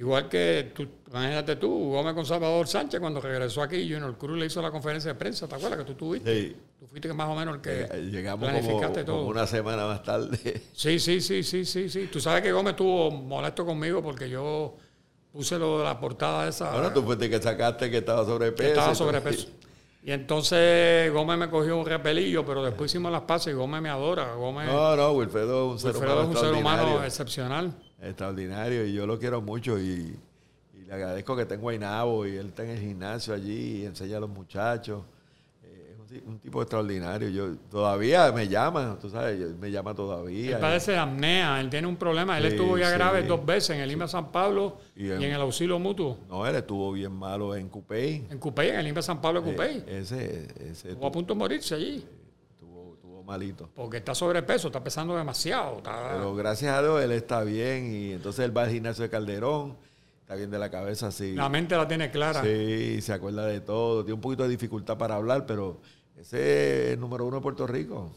igual 0.00 0.28
que 0.28 0.72
tú, 0.74 0.88
imagínate 1.08 1.54
tú, 1.54 1.90
Gómez 1.92 2.14
con 2.14 2.26
Salvador 2.26 2.66
Sánchez, 2.66 2.98
cuando 2.98 3.20
regresó 3.20 3.62
aquí, 3.62 3.76
Junior 3.76 4.18
Cruz 4.18 4.36
le 4.40 4.46
hizo 4.46 4.60
la 4.60 4.72
conferencia 4.72 5.12
de 5.12 5.14
prensa, 5.20 5.46
¿te 5.46 5.54
acuerdas 5.54 5.78
que 5.78 5.84
tú 5.84 5.94
tuviste? 5.94 6.34
Sí. 6.34 6.56
Tú 6.80 6.86
fuiste 6.88 7.12
más 7.12 7.28
o 7.28 7.36
menos 7.36 7.54
el 7.54 7.60
que 7.60 8.10
Llegamos 8.10 8.48
como, 8.48 8.60
planificaste 8.60 9.04
todo. 9.04 9.18
como 9.18 9.28
una 9.28 9.46
semana 9.46 9.86
más 9.86 10.02
tarde. 10.02 10.62
Sí, 10.72 10.98
sí, 10.98 11.20
sí, 11.20 11.44
sí, 11.44 11.64
sí, 11.64 11.88
sí. 11.88 12.08
Tú 12.10 12.18
sabes 12.18 12.42
que 12.42 12.50
Gómez 12.50 12.72
estuvo 12.72 13.12
molesto 13.12 13.64
conmigo 13.64 14.02
porque 14.02 14.28
yo 14.28 14.74
puse 15.32 15.56
lo 15.60 15.78
de 15.78 15.84
la 15.84 16.00
portada 16.00 16.48
esa. 16.48 16.72
Ahora 16.72 16.92
tú 16.92 17.04
fuiste 17.04 17.30
que 17.30 17.40
sacaste 17.40 17.88
que 17.88 17.98
estaba 17.98 18.24
sobrepeso. 18.24 18.64
que 18.64 18.68
estaba 18.68 18.92
todo. 18.92 19.60
Y 20.02 20.12
entonces 20.12 21.12
Gómez 21.12 21.36
me 21.38 21.50
cogió 21.50 21.76
un 21.76 21.84
repelillo, 21.84 22.44
pero 22.46 22.64
después 22.64 22.90
hicimos 22.90 23.12
las 23.12 23.22
pases 23.22 23.52
y 23.52 23.56
Gómez 23.56 23.82
me 23.82 23.90
adora. 23.90 24.32
Gómez, 24.34 24.66
No, 24.68 24.96
no, 24.96 25.12
Wilfredo 25.12 25.66
es 25.66 25.72
un 25.72 25.78
ser 25.78 25.90
Wilfredo 25.92 26.14
humano 26.14 26.30
es 26.32 26.36
un 26.36 26.42
ser 26.48 26.54
humano 26.54 27.04
excepcional. 27.04 27.74
extraordinario 28.00 28.86
y 28.86 28.94
yo 28.94 29.06
lo 29.06 29.18
quiero 29.18 29.42
mucho 29.42 29.78
y, 29.78 30.16
y 30.74 30.84
le 30.86 30.92
agradezco 30.94 31.36
que 31.36 31.44
tengo 31.44 31.68
a 31.68 31.74
Inabo 31.74 32.26
y 32.26 32.36
él 32.36 32.46
está 32.46 32.64
en 32.64 32.70
el 32.70 32.80
gimnasio 32.80 33.34
allí 33.34 33.82
y 33.82 33.84
enseña 33.84 34.16
a 34.16 34.20
los 34.20 34.30
muchachos. 34.30 35.02
Un, 36.10 36.16
ti- 36.18 36.22
un 36.26 36.38
tipo 36.40 36.60
extraordinario. 36.60 37.28
Yo 37.28 37.56
todavía 37.70 38.32
me 38.32 38.48
llama, 38.48 38.98
tú 39.00 39.08
sabes, 39.08 39.38
me 39.58 39.70
llama 39.70 39.94
todavía. 39.94 40.56
Él 40.56 40.60
padece 40.60 40.92
de 40.92 40.98
apnea, 40.98 41.60
él 41.60 41.70
tiene 41.70 41.86
un 41.86 41.96
problema. 41.96 42.36
Él 42.36 42.44
Sí, 42.48 42.50
estuvo 42.56 42.76
ya 42.76 42.88
sí. 42.88 42.94
grave 42.94 43.22
dos 43.22 43.44
veces 43.46 43.70
en 43.76 43.82
el 43.82 43.90
IMA 43.92 44.08
San 44.08 44.32
Pablo 44.32 44.78
Y 44.96 45.06
y 45.06 45.10
en- 45.12 45.22
en, 45.22 45.32
el 45.32 45.40
auxilio 45.40 45.78
mutuo. 45.78 46.18
No, 46.28 46.44
él 46.46 46.56
estuvo 46.56 46.90
bien 46.92 47.12
malo 47.12 47.54
en 47.54 47.68
Cupey. 47.68 48.26
En 48.28 48.38
Cupey, 48.38 48.70
en 48.70 48.80
el 48.80 48.88
IMA 48.88 49.02
San 49.02 49.20
Pablo 49.20 49.40
de 49.40 49.50
Cupey. 49.52 49.84
Eh, 49.86 49.98
ese, 50.00 50.48
ese 50.70 50.88
Estuvo 50.90 51.06
a 51.06 51.12
punto 51.12 51.34
de 51.34 51.38
morirse 51.38 51.74
allí. 51.76 52.04
estuvo, 52.52 52.94
estuvo 52.94 53.22
malito. 53.22 53.68
Porque 53.74 53.98
está 53.98 54.14
sobrepeso, 54.14 54.66
está 54.68 54.82
pesando 54.82 55.16
demasiado. 55.16 55.76
está- 55.78 56.10
Pero 56.14 56.34
gracias 56.34 56.72
a 56.76 56.82
Dios 56.82 57.00
él 57.02 57.12
está 57.12 57.42
bien 57.44 57.94
y 57.94 58.12
entonces 58.12 58.44
él 58.44 58.56
va 58.56 58.62
al 58.64 58.70
gimnasio 58.70 59.04
de 59.04 59.10
Calderón, 59.10 59.76
está 60.22 60.34
bien 60.34 60.50
de 60.50 60.58
la 60.58 60.70
cabeza 60.70 61.06
así. 61.08 61.34
la 61.34 61.48
mente 61.48 61.76
la 61.76 61.86
tiene 61.86 62.10
clara. 62.10 62.42
Sí, 62.42 63.00
se 63.00 63.12
acuerda 63.12 63.46
de 63.46 63.60
todo. 63.60 64.02
Tiene 64.04 64.14
un 64.14 64.20
poquito 64.20 64.42
de 64.42 64.48
dificultad 64.48 64.96
para 64.98 65.14
hablar, 65.16 65.46
pero 65.46 65.80
ese 66.20 66.86
es 66.88 66.92
el 66.94 67.00
número 67.00 67.24
uno 67.26 67.36
de 67.36 67.42
Puerto 67.42 67.66
Rico. 67.66 68.10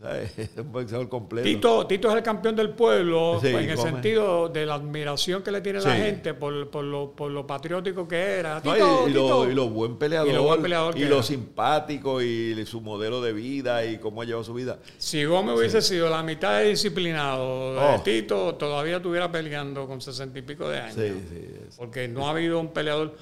¿sabes? 0.00 0.32
Es 0.38 0.50
un 0.58 0.70
boxeador 0.70 1.08
completo. 1.08 1.44
Tito, 1.48 1.86
Tito 1.86 2.10
es 2.10 2.16
el 2.16 2.22
campeón 2.22 2.54
del 2.56 2.70
pueblo 2.70 3.38
Sí, 3.40 3.46
en 3.46 3.70
el 3.70 3.78
sentido 3.78 4.50
de 4.50 4.66
la 4.66 4.74
admiración 4.74 5.42
que 5.42 5.50
le 5.50 5.62
tiene 5.62 5.80
la 5.80 5.94
Sí. 5.96 6.02
gente 6.02 6.34
por, 6.34 6.68
por 6.68 6.84
lo, 6.84 7.12
por 7.12 7.30
lo 7.30 7.46
patriótico 7.46 8.06
que 8.06 8.16
era. 8.16 8.60
No, 8.62 8.74
Tito, 8.74 9.04
y, 9.06 9.10
y 9.10 9.14
lo, 9.14 9.22
Tito. 9.22 9.50
y 9.50 9.54
lo 9.54 9.68
buen 9.70 9.96
peleador. 9.96 10.28
Y 10.28 10.32
lo 10.34 10.42
buen 10.42 10.60
peleador 10.60 10.98
y 10.98 11.04
lo 11.06 11.22
simpático 11.22 12.20
y 12.20 12.66
su 12.66 12.82
modelo 12.82 13.22
de 13.22 13.32
vida 13.32 13.86
y 13.86 13.96
cómo 13.98 14.20
ha 14.20 14.24
llevado 14.26 14.44
su 14.44 14.52
vida. 14.52 14.78
Si 14.98 15.24
Gómez 15.24 15.56
hubiese 15.56 15.80
sido 15.80 16.10
la 16.10 16.22
mitad 16.22 16.58
de 16.58 16.68
disciplinado 16.70 17.74
de 17.74 17.80
Oh. 17.80 18.00
Tito, 18.02 18.56
todavía 18.56 18.96
estuviera 18.96 19.30
peleando 19.32 19.86
con 19.86 20.02
sesenta 20.02 20.38
y 20.38 20.42
pico 20.42 20.68
de 20.68 20.80
años. 20.80 20.96
Sí, 20.96 21.12
sí. 21.30 21.48
Porque 21.78 22.08
no 22.08 22.26
ha 22.26 22.30
habido 22.32 22.58
un 22.60 22.68
peleador. 22.74 23.14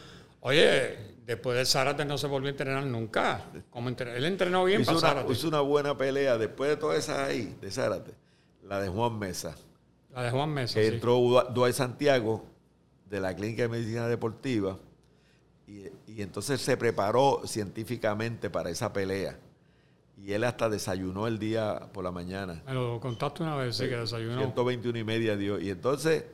Oye, 0.45 0.99
después 1.25 1.57
de 1.57 1.65
Zárate 1.65 2.05
no 2.05 2.19
se 2.19 2.27
volvió 2.27 2.49
a 2.49 2.51
entrenar 2.51 2.85
nunca. 2.85 3.45
Como 3.71 3.89
Él 3.89 4.25
entrenó 4.25 4.65
bien 4.65 4.83
Hizo 4.83 4.89
para 4.95 4.99
una, 4.99 5.09
Zárate. 5.09 5.33
hizo 5.33 5.49
una 5.49 5.61
buena 5.61 5.97
pelea 5.97 6.37
después 6.37 6.69
de 6.71 6.77
todas 6.77 6.99
esas 6.99 7.19
ahí, 7.21 7.57
de 7.61 7.71
Zárate. 7.71 8.13
La 8.65 8.81
de 8.81 8.89
Juan 8.89 9.19
Mesa. 9.19 9.57
La 10.15 10.23
de 10.25 10.31
Juan 10.31 10.51
Mesa. 10.51 10.75
que 10.75 10.89
sí. 10.89 10.95
entró 10.95 11.19
Dua- 11.19 11.53
Dwight 11.53 11.75
Santiago 11.75 12.45
de 13.09 13.21
la 13.21 13.35
Clínica 13.37 13.63
de 13.63 13.69
Medicina 13.69 14.09
Deportiva 14.09 14.79
y, 15.67 15.85
y 16.07 16.23
entonces 16.23 16.61
se 16.61 16.77
preparó 16.77 17.43
científicamente 17.47 18.51
para 18.51 18.71
esa 18.71 18.93
pelea. 18.93 19.39
Y 20.19 20.33
él 20.33 20.45
hasta 20.45 20.69
desayunó 20.69 21.27
el 21.27 21.39
día 21.39 21.89
por 21.93 22.05
la 22.05 22.11
mañana. 22.13 22.63
Me 22.67 22.75
lo 22.75 23.01
contaste 23.01 23.43
una 23.43 23.57
vez, 23.57 23.77
sí, 23.77 23.89
que 23.89 23.97
desayunó. 23.97 24.39
121 24.39 24.99
y 24.99 25.05
media 25.05 25.37
dio. 25.37 25.59
Y 25.61 25.71
entonces 25.71 26.25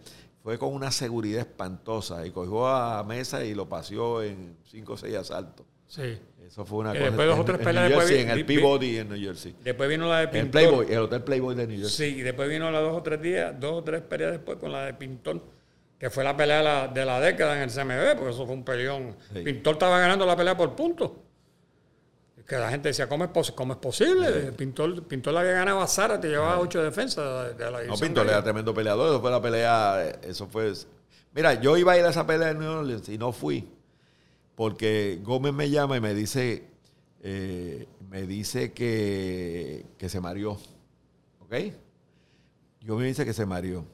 fue 0.49 0.59
con 0.59 0.72
una 0.72 0.90
seguridad 0.90 1.40
espantosa 1.40 2.26
y 2.26 2.30
cogió 2.30 2.66
a 2.66 3.05
Mesa 3.05 3.44
y 3.44 3.53
lo 3.55 3.68
paseó 3.68 4.22
en 4.22 4.57
5 4.64 4.94
o 4.94 4.96
6 4.96 5.14
asaltos. 5.16 5.66
Sí. 5.86 6.18
Eso 6.46 6.64
fue 6.64 6.78
una 6.78 6.92
Que 6.94 7.01
cosa. 7.01 7.11
después 7.11 7.28
dos 7.28 7.36
o 7.36 7.40
en- 7.40 7.46
tres 7.46 7.59
en 7.59 7.64
peleas 7.66 7.82
New 7.84 7.90
después 7.99 8.09
Jersey, 8.09 8.24
en 8.24 8.30
el 8.38 8.46
Peabody 8.46 8.96
en 8.96 9.09
New 9.11 9.18
Jersey. 9.20 9.55
Después 9.62 9.88
vino 9.90 10.09
la 10.09 10.16
de 10.20 10.24
En 10.24 10.30
Pintor. 10.30 10.44
el 10.44 10.51
Playboy, 10.70 10.86
el 10.94 10.99
Hotel 11.01 11.22
Playboy 11.22 11.55
de 11.55 11.66
New 11.66 11.80
Jersey. 11.80 12.12
Sí, 12.14 12.18
y 12.20 12.22
después 12.22 12.49
vino 12.49 12.70
la 12.70 12.80
dos 12.80 12.96
o 12.96 13.03
tres 13.03 13.20
días, 13.20 13.61
dos 13.61 13.72
o 13.74 13.84
tres 13.84 14.01
peleas 14.01 14.32
después 14.32 14.57
con 14.57 14.72
la 14.72 14.86
de 14.86 14.94
Pintor, 14.94 15.42
que 15.99 16.09
fue 16.09 16.24
la 16.24 16.34
pelea 16.34 16.57
de 16.59 16.64
la, 16.64 16.88
de 16.88 17.05
la 17.05 17.20
década 17.20 17.55
en 17.57 17.62
el 17.64 17.70
CMB, 17.70 18.16
porque 18.16 18.30
eso 18.30 18.46
fue 18.46 18.55
un 18.55 18.64
peleón. 18.64 19.16
Sí. 19.34 19.40
Pintor 19.42 19.74
estaba 19.74 19.99
ganando 20.01 20.24
la 20.24 20.34
pelea 20.34 20.57
por 20.57 20.74
puntos. 20.74 21.11
Que 22.49 22.57
la 22.57 22.70
gente 22.70 22.88
decía, 22.88 23.07
¿cómo 23.09 23.24
es, 23.24 23.30
pos- 23.30 23.53
cómo 23.53 23.74
es 23.74 23.78
posible? 23.78 24.53
Pintor, 24.53 25.03
Pintor 25.05 25.34
le 25.34 25.40
había 25.40 25.53
ganado 25.53 25.80
a 25.82 25.86
Zárate, 25.86 26.28
llevaba 26.28 26.59
ocho 26.59 26.82
defensas 26.82 27.49
de, 27.49 27.55
de 27.62 27.64
la 27.70 27.70
No, 27.72 27.78
división. 27.84 28.01
Pinto 28.09 28.20
de 28.20 28.26
le 28.26 28.32
era 28.32 28.42
tremendo 28.42 28.72
peleador. 28.72 29.09
Eso 29.11 29.20
fue 29.20 29.30
la 29.30 29.42
pelea. 29.42 30.07
eh, 30.09 30.18
Eso 30.22 30.46
fue. 30.46 30.72
Mira, 31.34 31.61
yo 31.61 31.76
iba 31.76 31.92
a 31.92 31.99
ir 31.99 32.05
a 32.07 32.09
esa 32.09 32.26
pelea 32.26 32.51
en 32.53 32.59
New 32.61 32.70
Orleans 32.70 33.07
y 33.11 33.18
no 33.18 33.32
fui. 33.32 33.68
Porque 34.55 35.20
Gómez 35.22 35.53
me 35.53 35.68
llama 35.68 35.99
y 35.99 36.01
me 36.01 36.14
dice. 36.14 36.64
eh, 37.22 37.86
me 38.09 38.22
dice 38.22 38.72
que, 38.72 39.84
que 39.99 40.09
se 40.09 40.18
mareó. 40.20 40.53
¿Ok? 41.40 41.55
Yo 42.80 42.96
me 42.96 43.05
dice 43.07 43.26
que 43.26 43.34
se 43.34 43.44
mareó. 43.44 43.84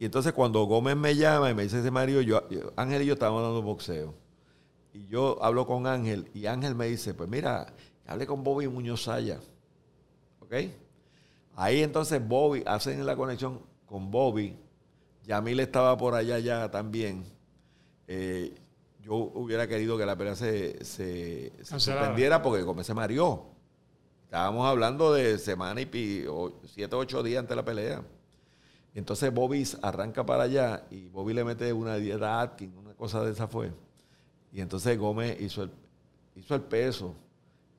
Y 0.00 0.04
entonces 0.04 0.32
cuando 0.32 0.64
Gómez 0.64 0.96
me 0.96 1.14
llama 1.14 1.50
y 1.50 1.54
me 1.54 1.62
dice 1.62 1.76
que 1.76 1.82
se 1.84 1.90
mareó, 1.92 2.20
yo, 2.22 2.48
yo- 2.50 2.72
Ángel 2.76 3.02
y 3.02 3.06
yo 3.06 3.14
estábamos 3.14 3.42
dando 3.42 3.62
boxeo. 3.62 4.14
Y 4.92 5.06
yo 5.06 5.38
hablo 5.42 5.66
con 5.66 5.86
Ángel 5.86 6.30
y 6.34 6.46
Ángel 6.46 6.74
me 6.74 6.86
dice, 6.86 7.14
pues 7.14 7.28
mira, 7.28 7.72
hable 8.06 8.26
con 8.26 8.42
Bobby 8.42 8.68
Muñoz 8.68 9.04
Saya. 9.04 9.38
¿Ok? 10.40 10.54
Ahí 11.56 11.82
entonces 11.82 12.26
Bobby, 12.26 12.62
hacen 12.66 13.04
la 13.04 13.16
conexión 13.16 13.60
con 13.86 14.10
Bobby. 14.10 14.56
Yamil 15.24 15.60
estaba 15.60 15.96
por 15.96 16.14
allá 16.14 16.38
ya 16.38 16.70
también. 16.70 17.24
eh, 18.06 18.54
yo 19.00 19.14
hubiera 19.14 19.66
querido 19.66 19.96
que 19.96 20.04
la 20.04 20.16
pelea 20.16 20.34
se, 20.36 20.84
se, 20.84 21.50
se 21.62 21.80
suspendiera 21.80 22.42
porque 22.42 22.62
Gómez 22.62 22.86
se 22.86 22.92
mareó. 22.92 23.46
Estábamos 24.24 24.66
hablando 24.66 25.14
de 25.14 25.38
semana 25.38 25.80
y 25.80 25.86
pi, 25.86 26.26
o 26.28 26.60
siete 26.66 26.94
o 26.94 26.98
ocho 26.98 27.22
días 27.22 27.40
antes 27.40 27.50
de 27.50 27.56
la 27.56 27.64
pelea. 27.64 28.02
Entonces 28.94 29.32
Bobby 29.32 29.66
arranca 29.80 30.26
para 30.26 30.42
allá 30.42 30.84
y 30.90 31.08
Bobby 31.08 31.32
le 31.32 31.44
mete 31.44 31.72
una 31.72 31.96
dieta 31.96 32.40
Atkins, 32.40 32.76
una 32.76 32.92
cosa 32.94 33.24
de 33.24 33.32
esa 33.32 33.46
fue. 33.48 33.72
Y 34.52 34.60
entonces 34.60 34.98
Gómez 34.98 35.40
hizo 35.40 35.62
el, 35.62 35.70
hizo 36.36 36.54
el 36.54 36.62
peso 36.62 37.14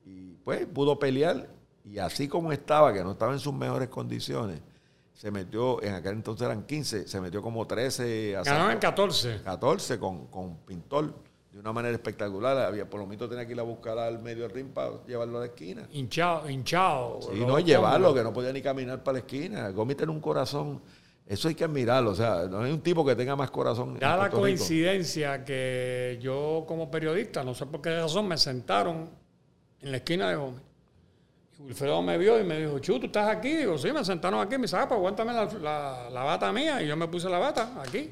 y 0.06 0.34
pues 0.44 0.66
pudo 0.66 0.98
pelear 0.98 1.48
y 1.84 1.98
así 1.98 2.28
como 2.28 2.52
estaba, 2.52 2.94
que 2.94 3.04
no 3.04 3.12
estaba 3.12 3.34
en 3.34 3.40
sus 3.40 3.54
mejores 3.54 3.90
condiciones, 3.90 4.62
se 5.14 5.32
metió, 5.32 5.82
en 5.84 5.96
aquel 5.96 6.14
entonces 6.14 6.46
eran 6.46 6.64
15, 6.64 7.08
se 7.08 7.22
metió 7.22 7.42
como 7.42 7.66
13. 7.66 8.34
Ganaron 8.46 8.72
en 8.72 8.80
14. 8.80 9.42
14 9.44 10.00
con, 10.00 10.28
con 10.28 10.58
Pintor 10.60 11.14
de 11.52 11.60
una 11.60 11.74
manera 11.74 11.94
espectacular. 11.94 12.58
Había, 12.58 12.90
por 12.90 13.00
lo 13.02 13.08
menos 13.08 13.28
tenía 13.28 13.46
que 13.46 13.54
ir 13.54 13.60
a 13.60 13.64
buscar 13.64 13.98
al 13.98 14.22
medio 14.22 14.48
ring 14.48 14.68
para 14.68 15.04
llevarlo 15.06 15.38
a 15.38 15.42
la 15.42 15.46
esquina. 15.48 15.88
Hinchado, 15.92 16.50
hinchado. 16.50 17.20
Y 17.34 17.40
no 17.40 17.60
llevarlo, 17.60 18.14
que 18.14 18.24
no 18.24 18.32
podía 18.32 18.54
ni 18.54 18.62
caminar 18.62 19.04
para 19.04 19.14
la 19.14 19.20
esquina. 19.20 19.70
Gómez 19.72 19.98
tiene 19.98 20.12
un 20.12 20.22
corazón. 20.22 20.82
Eso 21.30 21.48
hay 21.48 21.54
que 21.54 21.64
admirarlo. 21.64 22.10
O 22.10 22.16
sea, 22.16 22.48
no 22.50 22.64
hay 22.64 22.72
un 22.72 22.82
tipo 22.82 23.06
que 23.06 23.16
tenga 23.16 23.36
más 23.36 23.52
corazón. 23.52 24.00
Da 24.00 24.18
la 24.18 24.32
coincidencia 24.32 25.46
que 25.46 26.18
yo, 26.20 26.66
como 26.68 26.90
periodista, 26.90 27.44
no 27.44 27.54
sé 27.54 27.68
por 27.68 27.82
qué 27.82 27.96
razón, 27.96 28.28
me 28.28 28.36
sentaron 28.36 29.08
en 29.80 29.92
la 29.92 29.98
esquina 29.98 30.28
de 30.30 30.36
Gómez. 30.36 30.64
Y 31.60 31.62
Wilfredo 31.62 32.02
me 32.02 32.18
vio 32.18 32.40
y 32.40 32.44
me 32.44 32.60
dijo, 32.60 32.80
Chu, 32.80 33.00
¿tú 33.00 33.06
estás 33.06 33.30
aquí? 33.30 33.58
Digo, 33.58 33.78
sí, 33.78 33.92
me 33.94 34.04
sentaron 34.04 34.40
aquí. 34.40 34.56
Me 34.56 34.64
dice, 34.64 34.76
ah, 34.76 34.88
pues 34.88 34.98
aguántame 34.98 35.32
la, 35.32 36.10
la 36.10 36.24
bata 36.24 36.52
mía. 36.52 36.82
Y 36.82 36.88
yo 36.88 36.98
me 36.98 37.08
puse 37.08 37.30
la 37.30 37.38
bata 37.38 37.80
aquí. 37.80 38.10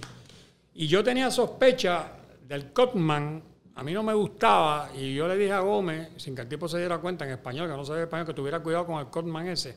Y 0.75 0.85
yo 0.85 1.03
tenía 1.03 1.31
sospecha 1.31 2.11
del 2.47 2.71
Cotman, 2.71 3.41
a 3.73 3.83
mí 3.83 3.93
no 3.93 4.03
me 4.03 4.13
gustaba 4.13 4.89
y 4.95 5.13
yo 5.13 5.27
le 5.27 5.37
dije 5.37 5.51
a 5.51 5.59
Gómez, 5.59 6.09
sin 6.17 6.35
que 6.35 6.41
el 6.41 6.47
tipo 6.47 6.67
se 6.67 6.77
diera 6.77 6.99
cuenta 6.99 7.25
en 7.25 7.31
español, 7.31 7.69
que 7.69 7.75
no 7.75 7.83
sabía 7.83 8.03
español, 8.03 8.25
que 8.27 8.33
tuviera 8.33 8.59
cuidado 8.59 8.85
con 8.85 8.99
el 8.99 9.07
Cotman 9.07 9.47
ese. 9.47 9.75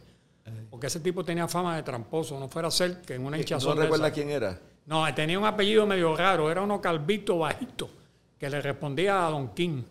Porque 0.70 0.86
ese 0.86 1.00
tipo 1.00 1.24
tenía 1.24 1.48
fama 1.48 1.76
de 1.76 1.82
tramposo, 1.82 2.38
no 2.38 2.48
fuera 2.48 2.68
a 2.68 2.70
ser 2.70 3.00
que 3.02 3.14
en 3.14 3.24
una 3.24 3.38
hinchazón. 3.38 3.76
¿No 3.76 3.82
recuerda 3.82 4.10
quién 4.10 4.30
era? 4.30 4.58
No, 4.86 5.12
tenía 5.14 5.38
un 5.38 5.44
apellido 5.44 5.86
medio 5.86 6.16
raro, 6.16 6.50
era 6.50 6.62
uno 6.62 6.80
calvito 6.80 7.38
bajito, 7.38 7.90
que 8.38 8.48
le 8.50 8.60
respondía 8.60 9.26
a 9.26 9.30
Don 9.30 9.54
King. 9.54 9.82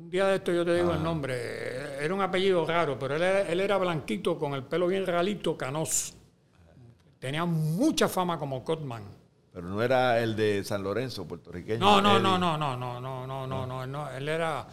Un 0.00 0.10
día 0.10 0.26
de 0.26 0.36
esto 0.36 0.52
yo 0.52 0.64
te 0.64 0.74
digo 0.74 0.90
el 0.90 0.98
ah. 0.98 1.02
nombre, 1.02 2.04
era 2.04 2.14
un 2.14 2.20
apellido 2.20 2.64
raro, 2.66 2.98
pero 2.98 3.16
él 3.16 3.22
era, 3.22 3.42
él 3.42 3.60
era 3.60 3.76
blanquito, 3.76 4.38
con 4.38 4.54
el 4.54 4.64
pelo 4.64 4.86
bien 4.86 5.06
ralito, 5.06 5.56
canoso. 5.56 6.14
Tenía 7.18 7.44
mucha 7.44 8.08
fama 8.08 8.38
como 8.38 8.62
Cotman. 8.62 9.02
Pero 9.52 9.68
no 9.68 9.82
era 9.82 10.20
el 10.20 10.36
de 10.36 10.62
San 10.62 10.82
Lorenzo, 10.82 11.26
puertorriqueño. 11.26 11.80
No, 11.80 12.00
no, 12.00 12.18
no, 12.18 12.38
no, 12.38 12.56
no, 12.56 12.76
no, 12.76 13.00
no, 13.00 13.26
no, 13.26 13.66
no, 13.66 13.86
no, 13.86 14.10
él 14.10 14.28
era 14.28 14.66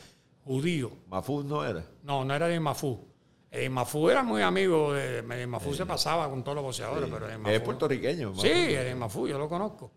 judío. 0.43 0.91
¿Mafú 1.07 1.43
no 1.43 1.65
era? 1.65 1.83
No, 2.03 2.23
no 2.23 2.33
era 2.33 2.47
de 2.47 2.59
Mafú. 2.59 3.14
El 3.55 3.69
Mafú 3.69 4.09
era 4.09 4.21
muy 4.21 4.41
amigo 4.41 4.93
de. 4.93 5.19
El 5.19 5.47
Mafú 5.47 5.73
se 5.73 5.85
pasaba 5.85 6.29
con 6.29 6.43
todos 6.43 6.55
los 6.55 6.63
boxeadores, 6.65 7.09
pero 7.09 7.29
el 7.29 7.45
Es 7.53 7.61
puertorriqueño. 7.61 8.35
Sí, 8.35 8.49
el 8.49 8.95
Mafú, 8.97 9.27
yo 9.27 9.37
lo 9.39 9.47
conozco. 9.47 9.91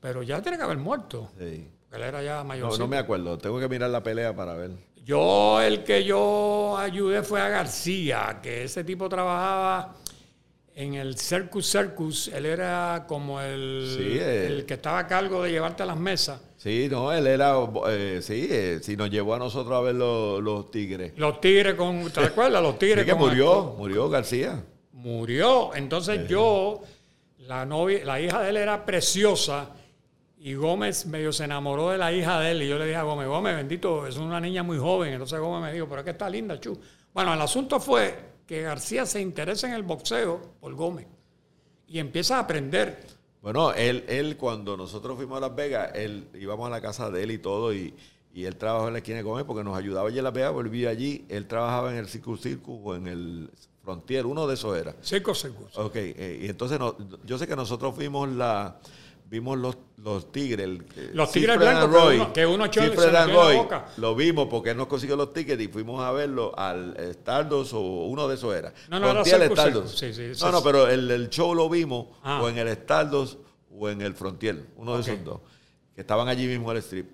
Pero 0.00 0.22
ya 0.22 0.42
tiene 0.42 0.58
que 0.58 0.64
haber 0.64 0.78
muerto. 0.78 1.30
Sí. 1.38 1.70
Él 1.92 2.02
era 2.02 2.22
ya 2.22 2.42
mayor. 2.42 2.72
No, 2.72 2.76
no 2.76 2.88
me 2.88 2.98
acuerdo. 2.98 3.38
Tengo 3.38 3.60
que 3.60 3.68
mirar 3.68 3.90
la 3.90 4.02
pelea 4.02 4.34
para 4.34 4.54
ver. 4.54 4.72
Yo, 5.04 5.60
el 5.60 5.84
que 5.84 6.02
yo 6.02 6.76
ayudé 6.76 7.22
fue 7.22 7.40
a 7.40 7.48
García, 7.48 8.40
que 8.42 8.64
ese 8.64 8.82
tipo 8.82 9.08
trabajaba 9.08 9.94
en 10.76 10.94
el 10.94 11.16
Circus 11.16 11.70
Circus, 11.70 12.28
él 12.28 12.46
era 12.46 13.04
como 13.06 13.40
el, 13.40 13.96
eh. 14.00 14.46
el 14.48 14.66
que 14.66 14.74
estaba 14.74 14.98
a 14.98 15.06
cargo 15.06 15.42
de 15.42 15.52
llevarte 15.52 15.84
a 15.84 15.86
las 15.86 15.96
mesas. 15.96 16.40
Sí, 16.56 16.88
no, 16.90 17.12
él 17.12 17.26
era, 17.26 17.54
eh, 17.88 18.20
sí, 18.22 18.48
eh, 18.50 18.80
sí, 18.82 18.96
nos 18.96 19.10
llevó 19.10 19.34
a 19.34 19.38
nosotros 19.38 19.72
a 19.76 19.80
ver 19.80 19.94
los, 19.94 20.70
tigres. 20.70 21.12
Los 21.16 21.40
tigres 21.40 21.74
con, 21.74 22.10
¿te 22.10 22.20
acuerdas? 22.20 22.62
Los 22.62 22.78
tigres 22.78 23.04
sí, 23.04 23.10
que 23.10 23.14
murió, 23.14 23.74
murió 23.78 24.08
García. 24.08 24.64
Murió, 24.92 25.74
entonces 25.74 26.26
yo, 26.26 26.82
la 27.38 27.64
novia, 27.66 28.04
la 28.04 28.20
hija 28.20 28.42
de 28.42 28.50
él 28.50 28.56
era 28.56 28.84
preciosa 28.84 29.70
y 30.38 30.54
Gómez 30.54 31.06
medio 31.06 31.32
se 31.32 31.44
enamoró 31.44 31.90
de 31.90 31.98
la 31.98 32.12
hija 32.12 32.40
de 32.40 32.50
él 32.50 32.62
y 32.62 32.68
yo 32.68 32.78
le 32.78 32.86
dije 32.86 32.96
a 32.96 33.02
Gómez, 33.02 33.28
Gómez, 33.28 33.54
bendito, 33.54 34.06
es 34.06 34.16
una 34.16 34.40
niña 34.40 34.62
muy 34.62 34.78
joven, 34.78 35.12
entonces 35.12 35.38
Gómez 35.38 35.62
me 35.62 35.72
dijo, 35.72 35.86
pero 35.86 36.00
es 36.00 36.04
que 36.04 36.10
está 36.10 36.28
linda, 36.28 36.58
chu. 36.58 36.76
Bueno, 37.12 37.32
el 37.32 37.40
asunto 37.40 37.78
fue 37.78 38.33
que 38.46 38.62
García 38.62 39.06
se 39.06 39.20
interesa 39.20 39.66
en 39.66 39.74
el 39.74 39.82
boxeo 39.82 40.40
por 40.60 40.74
Gómez 40.74 41.06
y 41.86 41.98
empieza 41.98 42.36
a 42.36 42.40
aprender. 42.40 43.06
Bueno, 43.42 43.72
él, 43.72 44.04
él 44.08 44.36
cuando 44.36 44.76
nosotros 44.76 45.16
fuimos 45.16 45.38
a 45.38 45.40
Las 45.40 45.54
Vegas, 45.54 45.92
él 45.94 46.28
íbamos 46.34 46.66
a 46.66 46.70
la 46.70 46.80
casa 46.80 47.10
de 47.10 47.22
él 47.22 47.30
y 47.30 47.38
todo, 47.38 47.74
y, 47.74 47.94
él 48.34 48.56
trabajaba 48.56 48.88
en 48.88 48.94
la 48.94 48.98
esquina 48.98 49.18
de 49.18 49.22
Gómez 49.22 49.44
porque 49.44 49.62
nos 49.62 49.78
ayudaba 49.78 50.08
allí 50.08 50.18
en 50.18 50.24
Las 50.24 50.32
Vegas, 50.32 50.52
volvía 50.52 50.88
allí, 50.88 51.24
él 51.28 51.46
trabajaba 51.46 51.92
en 51.92 51.98
el 51.98 52.08
Circus 52.08 52.40
Circus 52.40 52.80
o 52.82 52.96
en 52.96 53.06
el 53.06 53.50
Frontier, 53.84 54.26
uno 54.26 54.48
de 54.48 54.54
esos 54.54 54.76
era. 54.76 54.96
Circus 55.02 55.42
Circus. 55.42 55.78
Ok, 55.78 55.94
eh, 55.96 56.40
y 56.42 56.48
entonces 56.48 56.80
yo 57.24 57.38
sé 57.38 57.46
que 57.46 57.54
nosotros 57.54 57.94
fuimos 57.94 58.28
la 58.30 58.80
vimos 59.24 59.58
los, 59.58 59.76
los 59.96 60.30
tigres. 60.30 60.68
los 61.12 61.32
tigres 61.32 61.58
blancos 61.58 61.90
que 62.32 62.46
uno, 62.46 62.70
que 62.70 62.80
uno 62.80 63.54
boca. 63.54 63.86
Lo 63.96 64.14
vimos 64.14 64.48
porque 64.48 64.70
él 64.70 64.76
nos 64.76 64.86
consiguió 64.86 65.16
los 65.16 65.32
tickets 65.32 65.62
y 65.62 65.68
fuimos 65.68 66.02
a 66.02 66.12
verlo 66.12 66.52
al 66.56 66.96
Stardust 66.98 67.72
o 67.74 67.80
uno 67.80 68.28
de 68.28 68.34
esos 68.34 68.54
era. 68.54 68.72
No, 68.88 69.00
no, 69.00 69.10
era 69.24 69.86
Sí, 69.86 70.12
sí, 70.12 70.32
no, 70.40 70.52
no, 70.52 70.62
pero 70.62 70.88
el, 70.88 71.10
el, 71.10 71.28
show 71.28 71.54
lo 71.54 71.68
vimos 71.68 72.06
ah. 72.22 72.40
o 72.42 72.48
en 72.48 72.58
el 72.58 72.68
Stardust 72.68 73.38
o 73.70 73.88
en 73.88 74.02
el 74.02 74.14
Frontier, 74.14 74.66
uno 74.76 74.94
de 74.94 75.00
esos 75.00 75.24
dos, 75.24 75.40
que 75.94 76.02
estaban 76.02 76.28
allí 76.28 76.46
mismo 76.46 76.70
en 76.70 76.76
el 76.76 76.82
strip. 76.82 77.10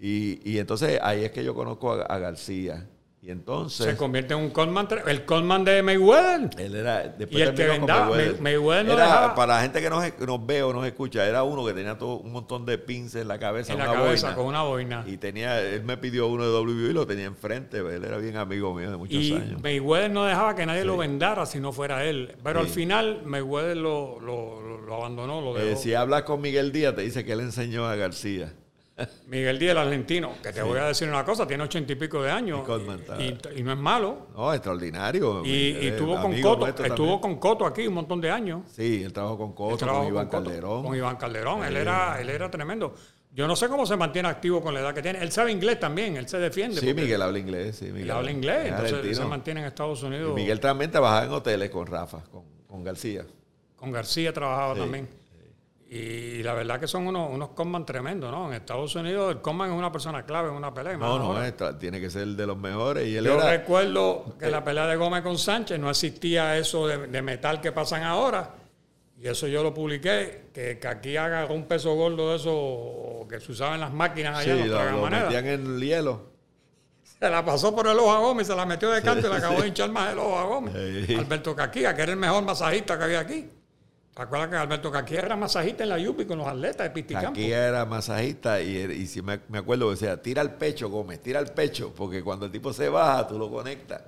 Y, 0.00 0.40
y 0.48 0.58
entonces 0.58 0.98
ahí 1.02 1.24
es 1.24 1.30
que 1.30 1.44
yo 1.44 1.54
conozco 1.54 1.92
a 1.92 2.18
García. 2.18 2.88
Y 3.24 3.30
entonces. 3.30 3.86
Se 3.86 3.96
convierte 3.96 4.34
en 4.34 4.40
un 4.40 4.50
Coleman, 4.50 4.86
el 5.06 5.24
Coleman 5.24 5.64
de 5.64 5.82
Mayweather. 5.82 6.50
Él 6.58 6.74
era. 6.74 7.04
Después 7.04 7.38
y 7.38 7.42
el 7.42 7.54
que 7.54 7.64
vendaba, 7.64 8.14
Mayweather, 8.38 8.84
no 8.84 8.92
era, 8.92 9.34
Para 9.34 9.54
la 9.54 9.62
gente 9.62 9.80
que 9.80 9.88
nos, 9.88 10.04
nos, 10.20 10.46
ve 10.46 10.62
o 10.62 10.74
nos 10.74 10.86
escucha, 10.86 11.26
era 11.26 11.42
uno 11.42 11.64
que 11.64 11.72
tenía 11.72 11.96
todo 11.96 12.18
un 12.18 12.32
montón 12.32 12.66
de 12.66 12.76
pins 12.76 13.14
en 13.14 13.28
la 13.28 13.38
cabeza. 13.38 13.72
En 13.72 13.78
la 13.78 13.86
cabeza, 13.86 14.34
con 14.34 14.44
una 14.44 14.62
boina. 14.62 15.04
Y 15.06 15.16
tenía, 15.16 15.58
él 15.58 15.84
me 15.84 15.96
pidió 15.96 16.26
uno 16.26 16.44
de 16.44 16.50
WWE 16.50 16.90
y 16.90 16.92
lo 16.92 17.06
tenía 17.06 17.24
enfrente. 17.24 17.78
Él 17.78 18.04
era 18.04 18.18
bien 18.18 18.36
amigo 18.36 18.74
mío 18.74 18.90
de 18.90 18.98
muchos 18.98 19.22
y 19.22 19.32
años. 19.32 19.62
Mayweather 19.62 20.10
no 20.10 20.26
dejaba 20.26 20.54
que 20.54 20.66
nadie 20.66 20.84
lo 20.84 20.98
vendara 20.98 21.46
si 21.46 21.60
no 21.60 21.72
fuera 21.72 22.04
él. 22.04 22.36
Pero 22.44 22.60
al 22.60 22.68
final, 22.68 23.22
Mayweather 23.24 23.78
lo, 23.78 24.20
lo, 24.20 24.82
lo 24.82 24.94
abandonó, 24.96 25.40
lo 25.40 25.58
eh, 25.58 25.76
si 25.76 25.94
hablas 25.94 26.24
con 26.24 26.42
Miguel 26.42 26.72
Díaz, 26.72 26.94
te 26.94 27.00
dice 27.00 27.24
que 27.24 27.32
él 27.32 27.40
enseñó 27.40 27.86
a 27.86 27.96
García. 27.96 28.52
Miguel 29.26 29.58
Díaz, 29.58 29.72
el 29.72 29.78
argentino, 29.78 30.34
que 30.40 30.52
te 30.52 30.62
voy 30.62 30.78
a 30.78 30.84
decir 30.84 31.08
una 31.08 31.24
cosa, 31.24 31.46
tiene 31.46 31.64
ochenta 31.64 31.92
y 31.92 31.96
pico 31.96 32.22
de 32.22 32.30
años 32.30 32.60
y, 33.56 33.62
no 33.62 33.72
es 33.72 33.78
malo. 33.78 34.28
No, 34.36 34.52
extraordinario. 34.54 35.44
Y, 35.44 35.88
estuvo 35.88 36.20
con 36.20 36.40
Coto, 36.40 36.66
estuvo 36.66 37.20
con 37.20 37.36
Coto 37.38 37.66
aquí 37.66 37.86
un 37.86 37.94
montón 37.94 38.20
de 38.20 38.30
años. 38.30 38.62
Sí, 38.70 39.02
él 39.02 39.12
trabajó 39.12 39.36
con 39.36 39.52
Coto, 39.52 39.86
con 39.86 40.06
Iván 40.06 40.28
Calderón. 40.28 40.84
Con 40.84 40.96
Iván 40.96 41.16
Calderón, 41.16 41.64
él, 41.64 41.76
era, 41.76 42.20
él 42.20 42.30
era 42.30 42.50
tremendo. 42.50 42.94
Yo 43.32 43.48
no 43.48 43.56
sé 43.56 43.68
cómo 43.68 43.84
se 43.84 43.96
mantiene 43.96 44.28
activo 44.28 44.62
con 44.62 44.72
la 44.72 44.78
edad 44.78 44.94
que 44.94 45.02
tiene. 45.02 45.20
Él 45.20 45.32
sabe 45.32 45.50
inglés 45.50 45.80
también, 45.80 46.16
él 46.16 46.28
se 46.28 46.38
defiende. 46.38 46.80
Sí, 46.80 46.94
Miguel 46.94 47.20
habla 47.20 47.40
inglés. 47.40 47.76
Sí, 47.76 47.86
Miguel 47.86 48.12
habla 48.12 48.30
inglés, 48.30 48.66
entonces 48.68 49.16
se 49.16 49.24
mantiene 49.24 49.60
en 49.60 49.66
Estados 49.66 50.04
Unidos. 50.04 50.36
Miguel 50.36 50.60
también 50.60 50.92
trabajaba 50.92 51.24
en 51.24 51.32
hoteles 51.32 51.70
con 51.70 51.84
Rafa, 51.86 52.22
con, 52.30 52.44
con 52.68 52.84
García. 52.84 53.26
Con 53.74 53.90
García 53.90 54.32
trabajaba 54.32 54.76
también. 54.76 55.23
Y 55.88 56.42
la 56.42 56.54
verdad 56.54 56.80
que 56.80 56.88
son 56.88 57.06
unos, 57.06 57.30
unos 57.30 57.50
Conman 57.50 57.84
tremendos, 57.84 58.30
¿no? 58.30 58.48
En 58.48 58.54
Estados 58.54 58.94
Unidos 58.96 59.30
el 59.30 59.40
Conman 59.40 59.70
es 59.70 59.78
una 59.78 59.92
persona 59.92 60.24
clave 60.24 60.48
en 60.48 60.54
una 60.54 60.72
pelea. 60.72 60.96
No, 60.96 61.34
no, 61.34 61.76
tiene 61.76 62.00
que 62.00 62.10
ser 62.10 62.26
de 62.28 62.46
los 62.46 62.56
mejores. 62.56 63.06
Y 63.06 63.16
él 63.16 63.24
Yo 63.24 63.38
recuerdo 63.38 64.36
que 64.38 64.46
en 64.46 64.52
la 64.52 64.64
pelea 64.64 64.86
de 64.86 64.96
Gómez 64.96 65.22
con 65.22 65.38
Sánchez 65.38 65.78
no 65.78 65.90
existía 65.90 66.56
eso 66.56 66.88
de, 66.88 67.22
metal 67.22 67.60
que 67.60 67.70
pasan 67.70 68.02
ahora. 68.02 68.54
Y 69.20 69.28
eso 69.28 69.46
yo 69.46 69.62
lo 69.62 69.72
publiqué, 69.72 70.50
que, 70.52 70.80
aquí 70.86 71.16
haga 71.16 71.46
un 71.46 71.66
peso 71.66 71.94
gordo 71.94 72.30
de 72.30 72.36
eso 72.36 73.26
que 73.28 73.40
se 73.40 73.52
usaba 73.52 73.74
en 73.74 73.82
las 73.82 73.92
máquinas 73.92 74.38
allá. 74.38 74.56
Sí, 74.56 74.68
lo, 74.68 74.90
lo 74.90 75.06
metían 75.08 75.46
en 75.46 75.76
el 75.76 75.80
hielo. 75.80 76.34
Se 77.02 77.30
la 77.30 77.44
pasó 77.44 77.74
por 77.74 77.86
el 77.86 77.98
ojo 77.98 78.12
a 78.12 78.18
Gómez, 78.18 78.46
se 78.48 78.56
la 78.56 78.66
metió 78.66 78.90
de 78.90 79.00
canto 79.00 79.28
y 79.28 79.30
le 79.30 79.36
acabó 79.36 79.62
de 79.62 79.68
hinchar 79.68 79.90
más 79.90 80.12
el 80.12 80.18
ojo 80.18 80.38
a 80.38 80.44
Gómez. 80.44 80.74
Alberto 81.16 81.54
Caquía, 81.54 81.94
que 81.94 82.02
era 82.02 82.12
el 82.12 82.18
mejor 82.18 82.42
masajista 82.42 82.98
que 82.98 83.04
había 83.04 83.20
aquí. 83.20 83.48
¿Te 84.14 84.22
acuerdas 84.22 84.48
que 84.48 84.56
Alberto 84.56 84.92
Caquía 84.92 85.20
era 85.20 85.36
masajista 85.36 85.82
en 85.82 85.88
la 85.88 85.98
Yupi 85.98 86.24
con 86.24 86.38
los 86.38 86.46
atletas 86.46 86.86
de 86.86 86.90
Pisticampo? 86.90 87.30
Caquía 87.30 87.66
era 87.66 87.84
masajista 87.84 88.60
y, 88.62 88.76
y 88.76 89.06
si 89.06 89.22
me, 89.22 89.40
me, 89.48 89.58
acuerdo, 89.58 89.90
decía, 89.90 90.22
tira 90.22 90.40
el 90.40 90.52
pecho, 90.52 90.88
Gómez, 90.88 91.20
tira 91.20 91.40
el 91.40 91.48
pecho, 91.48 91.92
porque 91.96 92.22
cuando 92.22 92.46
el 92.46 92.52
tipo 92.52 92.72
se 92.72 92.88
baja, 92.88 93.26
tú 93.26 93.38
lo 93.38 93.50
conectas. 93.50 94.02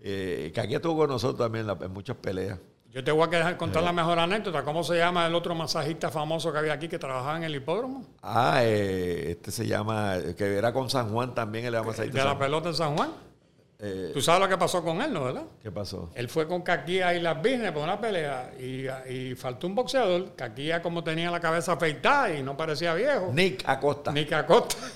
Eh, 0.00 0.52
estuvo 0.54 0.98
con 0.98 1.08
nosotros 1.08 1.38
también 1.38 1.66
en, 1.68 1.90
muchas 1.92 2.16
peleas. 2.16 2.58
Yo 2.92 3.02
te 3.02 3.10
voy 3.10 3.24
a 3.24 3.26
dejar 3.28 3.56
contar 3.56 3.82
la 3.82 3.92
mejor 3.92 4.18
anécdota. 4.18 4.62
¿Cómo 4.64 4.84
se 4.84 4.96
llama 4.96 5.26
el 5.26 5.34
otro 5.34 5.54
masajista 5.54 6.10
famoso 6.10 6.52
que 6.52 6.58
había 6.58 6.74
aquí 6.74 6.88
que 6.88 6.98
trabajaba 6.98 7.36
en 7.38 7.44
el 7.44 7.54
hipódromo? 7.54 8.04
Ah, 8.22 8.58
eh, 8.62 9.30
este 9.30 9.50
se 9.50 9.66
llama, 9.66 10.16
que 10.36 10.58
era 10.58 10.72
con 10.72 10.90
San 10.90 11.10
Juan 11.10 11.34
también, 11.34 11.64
era 11.64 11.82
masajista. 11.82 12.18
¿De 12.18 12.24
la 12.24 12.38
pelota 12.38 12.68
en 12.68 12.74
San 12.74 12.96
Juan? 12.96 13.12
Eh, 13.86 14.10
Tú 14.14 14.22
sabes 14.22 14.40
lo 14.40 14.48
que 14.48 14.56
pasó 14.56 14.82
con 14.82 15.02
él, 15.02 15.12
¿no? 15.12 15.24
¿Verdad? 15.24 15.42
¿Qué 15.62 15.70
pasó? 15.70 16.10
Él 16.14 16.30
fue 16.30 16.48
con 16.48 16.62
Caquía 16.62 17.12
y 17.14 17.20
las 17.20 17.36
Business 17.36 17.70
por 17.70 17.82
una 17.82 18.00
pelea 18.00 18.50
y, 18.58 18.86
y 19.12 19.34
faltó 19.34 19.66
un 19.66 19.74
boxeador. 19.74 20.34
Caquía 20.34 20.80
como 20.80 21.04
tenía 21.04 21.30
la 21.30 21.38
cabeza 21.40 21.72
afeitada 21.72 22.32
y 22.32 22.42
no 22.42 22.56
parecía 22.56 22.94
viejo. 22.94 23.30
Nick 23.32 23.62
Acosta. 23.66 24.10
Nick 24.12 24.32
Acosta. 24.32 24.76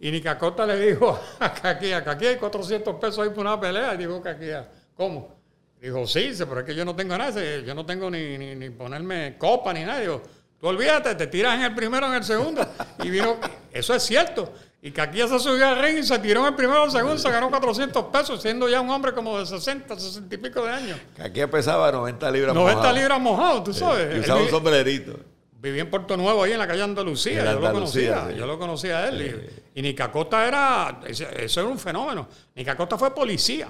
Y 0.00 0.12
Nick 0.12 0.26
Acosta 0.26 0.64
le 0.64 0.78
dijo 0.78 1.18
a 1.40 1.52
Caquía, 1.52 2.04
Caquía 2.04 2.28
hay 2.28 2.36
400 2.36 2.94
pesos 3.00 3.18
ahí 3.18 3.30
por 3.30 3.40
una 3.40 3.60
pelea. 3.60 3.94
Y 3.94 3.96
dijo 3.96 4.22
Caquía, 4.22 4.68
¿cómo? 4.94 5.36
Dijo, 5.80 6.06
sí, 6.06 6.30
pero 6.38 6.60
es 6.60 6.66
que 6.66 6.74
yo 6.76 6.84
no 6.84 6.94
tengo 6.94 7.18
nada, 7.18 7.40
yo 7.64 7.74
no 7.74 7.84
tengo 7.84 8.08
ni, 8.08 8.38
ni, 8.38 8.54
ni 8.54 8.70
ponerme 8.70 9.36
copa 9.36 9.72
ni 9.72 9.84
nada. 9.84 9.98
Digo, 9.98 10.22
tú 10.60 10.68
olvídate, 10.68 11.16
te 11.16 11.26
tiras 11.26 11.56
en 11.56 11.62
el 11.64 11.74
primero 11.74 12.06
en 12.06 12.14
el 12.14 12.22
segundo. 12.22 12.64
Y 13.02 13.10
vino, 13.10 13.38
eso 13.72 13.92
es 13.92 14.02
cierto. 14.04 14.52
Y 14.88 14.90
Caquía 14.90 15.28
se 15.28 15.38
subió 15.38 15.68
al 15.68 15.82
ring 15.82 15.98
y 15.98 16.02
se 16.02 16.18
tiró 16.18 16.40
en 16.40 16.46
el 16.46 16.54
primero 16.54 16.84
al 16.84 16.90
segundo, 16.90 17.18
se 17.18 17.30
ganó 17.30 17.50
400 17.50 18.04
pesos, 18.04 18.40
siendo 18.40 18.70
ya 18.70 18.80
un 18.80 18.88
hombre 18.88 19.12
como 19.12 19.38
de 19.38 19.44
60, 19.44 19.94
60 19.94 20.34
y 20.34 20.38
pico 20.38 20.64
de 20.64 20.70
años. 20.70 20.98
Que 21.14 21.22
aquí 21.24 21.46
pesaba 21.46 21.92
90 21.92 22.30
libras 22.30 22.54
90 22.54 22.74
mojado. 22.74 22.96
libras 22.96 23.20
mojado, 23.20 23.62
tú 23.64 23.74
sabes. 23.74 24.08
Y 24.10 24.14
Él 24.14 24.20
usaba 24.20 24.40
un 24.40 24.48
sombrerito. 24.48 25.12
Vivía 25.60 25.82
en 25.82 25.90
Puerto 25.90 26.16
Nuevo, 26.16 26.42
ahí 26.42 26.52
en 26.52 26.58
la 26.58 26.66
calle 26.66 26.84
Andalucía. 26.84 27.44
Yo 27.44 27.60
lo 27.60 27.70
conocía. 27.70 28.28
sí. 28.30 28.36
Yo 28.38 28.46
lo 28.46 28.58
conocía 28.58 29.00
a 29.00 29.08
él. 29.08 29.50
Y, 29.74 29.78
y 29.78 29.82
Nica 29.82 30.10
Costa 30.10 30.48
era. 30.48 31.00
Eso 31.06 31.60
era 31.60 31.68
un 31.68 31.78
fenómeno. 31.78 32.26
Nica 32.54 32.74
Costa 32.74 32.96
fue 32.96 33.14
policía. 33.14 33.68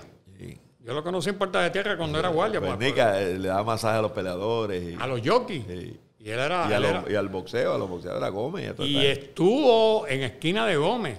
Yo 0.85 0.95
lo 0.95 1.03
conocí 1.03 1.31
en 1.31 1.37
Puerta 1.37 1.63
de 1.63 1.71
Tierra 1.71 1.97
cuando 1.97 2.21
era 2.21 2.29
guardia. 2.29 2.61
Pues 2.61 2.77
pues, 2.77 2.87
Nick 2.87 2.97
eh, 2.97 3.39
le 3.41 3.49
daba 3.49 3.65
masaje 3.65 3.99
a 3.99 4.03
los 4.03 4.13
peleadores. 4.13 4.85
Y, 4.85 4.95
a 4.95 5.07
los 5.09 5.21
jockeys. 5.21 5.65
Y 6.19 6.31
él 6.31 6.39
era. 6.41 6.67
y, 6.69 6.73
a 6.73 6.77
él 6.77 6.83
lo- 6.83 6.89
era- 6.89 7.05
y 7.09 7.15
al 7.15 7.29
boxeo, 7.29 7.75
a 7.75 7.79
los 7.79 7.89
boxeadores, 7.89 8.25
a 8.27 8.31
Gómez. 8.31 8.75
Y, 8.81 8.97
estuvo 9.07 10.07
en 10.09 10.23
esquina 10.23 10.67
de 10.67 10.77
Gómez. 10.77 11.19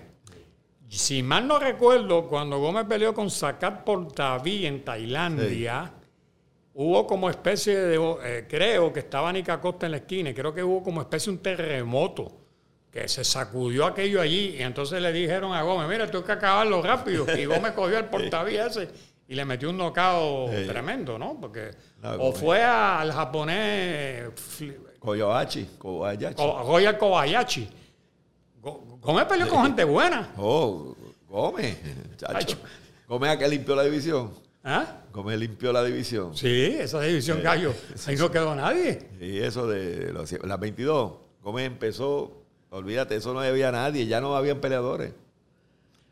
Si 0.90 1.22
mal 1.24 1.48
no 1.48 1.60
recuerdo, 1.60 2.28
cuando 2.28 2.58
Gómez 2.60 2.86
peleó 2.90 3.14
con 3.14 3.30
Sakat 3.30 3.84
Portaví 3.84 4.66
en 4.66 4.84
Tailandia, 4.84 5.92
hubo 6.74 7.06
como 7.06 7.30
especie 7.30 7.78
de, 7.78 7.96
eh, 8.24 8.46
creo 8.50 8.92
que 8.92 9.00
estaba 9.02 9.32
Nica 9.32 9.62
Costa 9.62 9.86
en 9.86 9.92
la 9.92 9.98
esquina, 10.00 10.32
y 10.32 10.34
creo 10.34 10.54
que 10.54 10.64
hubo 10.64 10.82
como 10.82 11.02
especie 11.02 11.32
de 11.32 11.38
un 11.38 11.44
terremoto 11.44 12.32
que 12.92 13.08
se 13.08 13.24
sacudió 13.24 13.86
aquello 13.86 14.20
allí 14.20 14.56
y 14.58 14.64
entonces 14.64 15.00
le 15.00 15.14
dijeron 15.14 15.54
a 15.54 15.62
Gómez, 15.62 15.88
mira, 15.88 16.08
tengo 16.10 16.26
que 16.26 16.32
acabarlo 16.32 16.82
rápido. 16.82 17.26
Y 17.38 17.46
Gómez 17.46 17.74
cogió 17.74 18.00
el 18.00 18.06
portaví 18.10 18.56
ese 18.58 18.90
y 19.28 19.36
le 19.36 19.46
metió 19.46 19.70
un 19.70 19.78
knockout 19.78 20.52
Sí. 20.52 20.66
tremendo, 20.68 21.20
¿no? 21.20 21.38
Porque 21.40 21.70
No, 22.02 22.14
o 22.16 22.32
fue 22.34 22.64
al 22.64 23.12
japonés 23.12 24.24
Kobayashi. 25.00 25.66
Ko- 25.78 26.64
Royal 26.68 26.98
Kobayashi. 26.98 27.70
Gómez 28.62 29.26
peleó 29.26 29.48
con 29.48 29.64
gente 29.64 29.84
buena. 29.86 30.30
Oh, 30.38 30.96
Gómez. 31.30 31.78
chacho. 32.18 32.58
Gómez 33.08 33.32
a 33.32 33.38
que 33.40 33.48
limpió 33.48 33.76
la 33.76 33.84
división. 33.84 34.32
¿Ah? 34.64 34.86
Gómez 35.14 35.40
limpió 35.40 35.72
la 35.72 35.84
división. 35.84 36.36
Sí, 36.36 36.76
esa 36.80 37.00
división 37.02 37.42
gallo. 37.42 37.74
Ahí 38.08 38.16
no 38.18 38.30
quedó 38.30 38.54
nadie. 38.56 39.08
Y 39.22 39.38
eso 39.40 39.66
de 39.68 40.12
los- 40.12 40.32
las 40.44 40.60
22. 40.60 41.14
Gómez 41.42 41.66
empezó, 41.66 42.44
olvídate, 42.70 43.16
eso 43.16 43.34
no 43.34 43.40
había 43.40 43.72
nadie, 43.72 44.06
ya 44.06 44.20
no 44.20 44.36
habían 44.36 44.60
peleadores. 44.60 45.14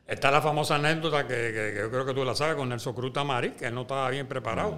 Está 0.08 0.32
la 0.32 0.42
famosa 0.42 0.76
anécdota 0.76 1.28
que, 1.28 1.34
que- 1.36 1.74
que 1.74 1.80
yo 1.82 1.90
creo 1.92 2.06
que 2.06 2.14
tú 2.14 2.24
la 2.24 2.34
sabes 2.34 2.56
con 2.56 2.70
Nelson 2.70 2.94
Cruz 2.94 3.12
Tamari, 3.12 3.52
que 3.52 3.66
él 3.68 3.76
no 3.76 3.82
estaba 3.82 4.10
bien 4.10 4.26
preparado. 4.28 4.78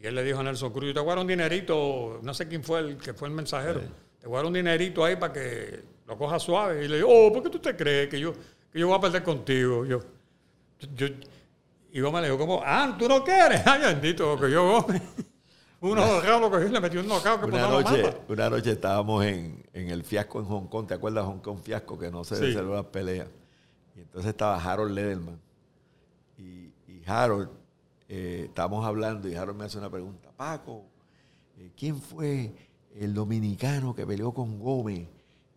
Y 0.00 0.06
él 0.06 0.14
le 0.14 0.22
dijo 0.24 0.40
a 0.40 0.42
Nelson 0.42 0.72
Cruz, 0.72 0.92
te 0.92 1.00
voy 1.00 1.08
a 1.10 1.14
dar 1.14 1.18
un 1.20 1.26
dinerito, 1.26 2.20
no 2.22 2.34
sé 2.34 2.46
quién 2.48 2.62
fue 2.62 2.80
el 2.80 2.96
que 2.98 3.14
fue 3.14 3.28
el 3.28 3.34
mensajero, 3.34 3.80
te 4.20 4.28
dar 4.28 4.44
un 4.46 4.52
dinerito 4.52 5.04
ahí 5.04 5.16
para 5.16 5.32
que 5.32 5.82
lo 6.06 6.16
coja 6.18 6.38
suave. 6.38 6.84
Y 6.84 6.88
le 6.88 6.96
dijo, 6.96 7.08
oh, 7.10 7.32
¿por 7.32 7.42
qué 7.42 7.50
tú 7.50 7.58
te 7.58 7.74
crees 7.74 8.08
que 8.08 8.20
yo, 8.20 8.32
que 8.72 8.78
yo 8.78 8.88
voy 8.88 8.96
a 8.96 9.00
perder 9.00 9.22
contigo? 9.22 9.84
Yo, 9.86 10.00
yo, 10.94 11.06
y 11.92 12.00
Gómez 12.00 12.22
le 12.22 12.28
dijo, 12.30 12.38
como, 12.38 12.62
ah, 12.64 12.94
tú 12.98 13.08
no 13.08 13.24
quieres. 13.24 13.62
Ay, 13.66 13.80
bendito, 13.80 14.38
que 14.38 14.50
yo 14.50 14.82
Gómez. 14.82 15.02
Uno 15.80 16.20
lo 16.40 16.50
cogió 16.50 16.66
y 16.66 16.70
le 16.70 16.80
metió 16.80 17.00
un 17.00 17.06
knockout 17.06 17.40
que 17.40 17.46
Una 17.46 17.68
noche, 17.68 18.02
mata. 18.02 18.18
una 18.28 18.50
noche 18.50 18.70
estábamos 18.72 19.24
en, 19.24 19.62
en 19.74 19.90
el 19.90 20.04
fiasco 20.04 20.40
en 20.40 20.46
Hong 20.46 20.66
Kong, 20.68 20.86
¿te 20.86 20.94
acuerdas 20.94 21.24
Hong 21.26 21.38
Kong 21.40 21.58
fiasco 21.62 21.98
que 21.98 22.10
no 22.10 22.24
se 22.24 22.36
Sí. 22.36 22.52
las 22.54 22.84
peleas? 22.86 23.28
Y 23.94 24.00
entonces 24.00 24.30
estaba 24.30 24.56
Harold 24.62 24.92
Lederman. 24.92 25.38
Y, 26.38 26.72
y 26.88 27.02
Harold, 27.06 27.50
eh, 28.08 28.44
estábamos 28.46 28.84
hablando 28.84 29.28
y 29.28 29.34
Harold 29.34 29.58
me 29.58 29.64
hace 29.64 29.78
una 29.78 29.90
pregunta. 29.90 30.30
Paco, 30.36 30.84
eh, 31.58 31.70
¿quién 31.76 32.00
fue 32.00 32.52
el 32.94 33.14
dominicano 33.14 33.94
que 33.94 34.06
peleó 34.06 34.32
con 34.32 34.58
Gómez? 34.58 35.08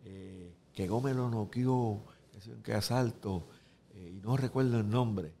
Eh, 0.04 0.52
que 0.72 0.88
Gómez 0.88 1.14
lo 1.14 1.30
noqueó, 1.30 2.02
qué 2.62 2.72
asalto, 2.72 3.48
eh, 3.94 4.14
y 4.16 4.20
no 4.20 4.36
recuerdo 4.36 4.78
el 4.78 4.88
nombre. 4.88 5.32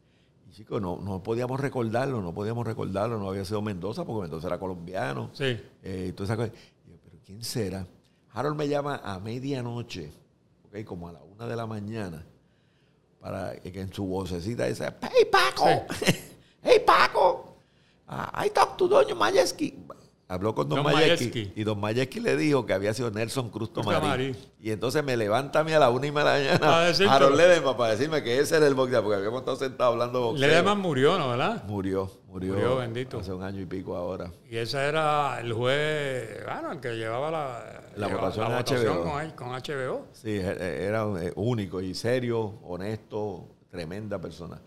Y 0.48 0.52
chicos, 0.52 0.80
no, 0.80 1.00
no 1.00 1.22
podíamos 1.22 1.58
recordarlo, 1.60 2.20
no 2.20 2.34
podíamos 2.34 2.66
recordarlo, 2.66 3.18
no 3.18 3.28
había 3.28 3.44
sido 3.44 3.62
Mendoza, 3.62 4.04
porque 4.04 4.22
Mendoza 4.22 4.48
era 4.48 4.58
colombiano. 4.58 5.30
Sí. 5.32 5.58
Y 5.82 6.12
toda 6.12 6.24
esa 6.24 6.36
cosa. 6.36 6.52
Y 6.86 6.90
yo, 6.90 6.98
pero 7.02 7.18
¿quién 7.24 7.42
será? 7.42 7.86
Harold 8.32 8.56
me 8.56 8.68
llama 8.68 9.00
a 9.02 9.18
medianoche, 9.18 10.12
ok, 10.68 10.84
como 10.84 11.08
a 11.08 11.12
la 11.12 11.22
una 11.22 11.46
de 11.46 11.56
la 11.56 11.66
mañana, 11.66 12.24
para 13.20 13.56
que 13.56 13.80
en 13.80 13.92
su 13.92 14.06
vocecita 14.06 14.66
dice, 14.66 14.92
¡Hey 15.02 15.26
Paco! 15.30 15.86
¡Hey 16.62 16.82
Paco! 16.84 17.56
I 18.08 18.50
talk 18.50 18.76
to 18.76 18.88
Doño 18.88 19.14
Mayeski. 19.14 19.74
Habló 20.26 20.54
con 20.54 20.68
Don, 20.68 20.82
Don 20.84 20.92
Mayeski, 20.92 21.24
Mayeski. 21.26 21.52
y 21.56 21.64
Don 21.64 21.80
Mayeski 21.80 22.20
le 22.20 22.36
dijo 22.36 22.64
que 22.64 22.72
había 22.72 22.94
sido 22.94 23.10
Nelson 23.10 23.50
Cruz 23.50 23.72
Tomarí. 23.72 24.36
Y 24.60 24.70
entonces 24.70 25.02
me 25.02 25.16
levanta 25.16 25.58
a 25.60 25.64
mí 25.64 25.72
a 25.72 25.80
la 25.80 25.90
una 25.90 26.06
y 26.06 26.12
media 26.12 26.30
de 26.34 26.44
la 26.44 26.58
mañana 26.58 26.80
decírtelo. 26.82 27.10
Harold 27.10 27.36
Lederman 27.36 27.76
para 27.76 27.92
decirme 27.96 28.22
que 28.22 28.38
ese 28.38 28.56
era 28.56 28.68
el 28.68 28.74
boxeador, 28.74 29.04
porque 29.04 29.16
habíamos 29.16 29.40
estado 29.40 29.56
sentados 29.56 29.92
hablando 29.94 30.20
boxeo. 30.22 30.46
Lederman 30.46 30.78
murió, 30.78 31.18
¿no? 31.18 31.30
¿Verdad? 31.30 31.64
Murió, 31.66 32.08
murió. 32.28 32.52
Murió, 32.52 32.76
bendito. 32.76 33.18
Hace 33.18 33.32
un 33.32 33.42
año 33.42 33.60
y 33.60 33.66
pico 33.66 33.96
ahora. 33.96 34.30
Y 34.48 34.56
ese 34.56 34.78
era 34.78 35.40
el 35.40 35.52
juez, 35.52 36.44
bueno, 36.44 36.72
el 36.72 36.80
que 36.80 36.90
llevaba 36.96 37.30
la, 37.32 37.82
La 37.96 38.06
llevaba 38.06 38.28
votación 38.28 38.44
la 38.44 38.58
en 38.58 38.64
votación 38.64 38.96
HBO. 38.98 39.02
Con, 39.02 39.30
con 39.32 39.48
HBO. 39.50 40.06
Sí, 40.12 40.30
e- 40.30 40.84
era 40.86 41.06
eh, 41.20 41.32
único 41.34 41.80
y 41.80 41.92
serio, 41.92 42.60
honesto, 42.62 43.48
tremenda 43.68 44.20
persona. 44.20 44.60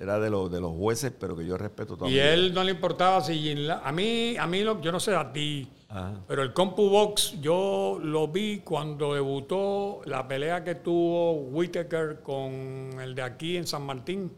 Era 0.00 0.18
de 0.18 0.30
los, 0.30 0.50
de 0.50 0.60
los 0.62 0.72
jueces, 0.72 1.12
pero 1.20 1.36
que 1.36 1.44
yo 1.46 1.58
respeto 1.58 1.92
Y 1.94 1.98
también. 1.98 2.26
él 2.26 2.54
no 2.54 2.64
le 2.64 2.70
importaba 2.70 3.20
si 3.20 3.54
La- 3.54 3.80
a 3.80 3.92
mí, 3.92 4.34
a 4.38 4.46
mí 4.46 4.62
lo- 4.62 4.80
yo 4.80 4.90
no 4.92 4.98
sé 4.98 5.14
a 5.14 5.30
ti, 5.30 5.68
Ajá. 5.90 6.14
pero 6.26 6.42
el 6.42 6.54
Compu 6.54 6.88
Box 6.88 7.36
yo 7.42 7.98
lo 8.02 8.26
vi 8.28 8.60
cuando 8.60 9.12
debutó 9.12 10.00
la 10.06 10.26
pelea 10.26 10.64
que 10.64 10.76
tuvo 10.76 11.32
Whitaker 11.34 12.20
con 12.22 12.98
el 12.98 13.14
de 13.14 13.20
aquí 13.20 13.58
en 13.58 13.66
San 13.66 13.82
Martín, 13.82 14.32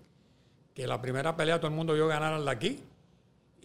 que 0.75 0.85
la 0.89 1.01
primera 1.01 1.37
pelea 1.37 1.59
todo 1.59 1.69
el 1.69 1.75
mundo 1.77 1.95
vio 1.95 2.09
ganar 2.09 2.33
al 2.33 2.45
de 2.45 2.51
aquí. 2.51 2.81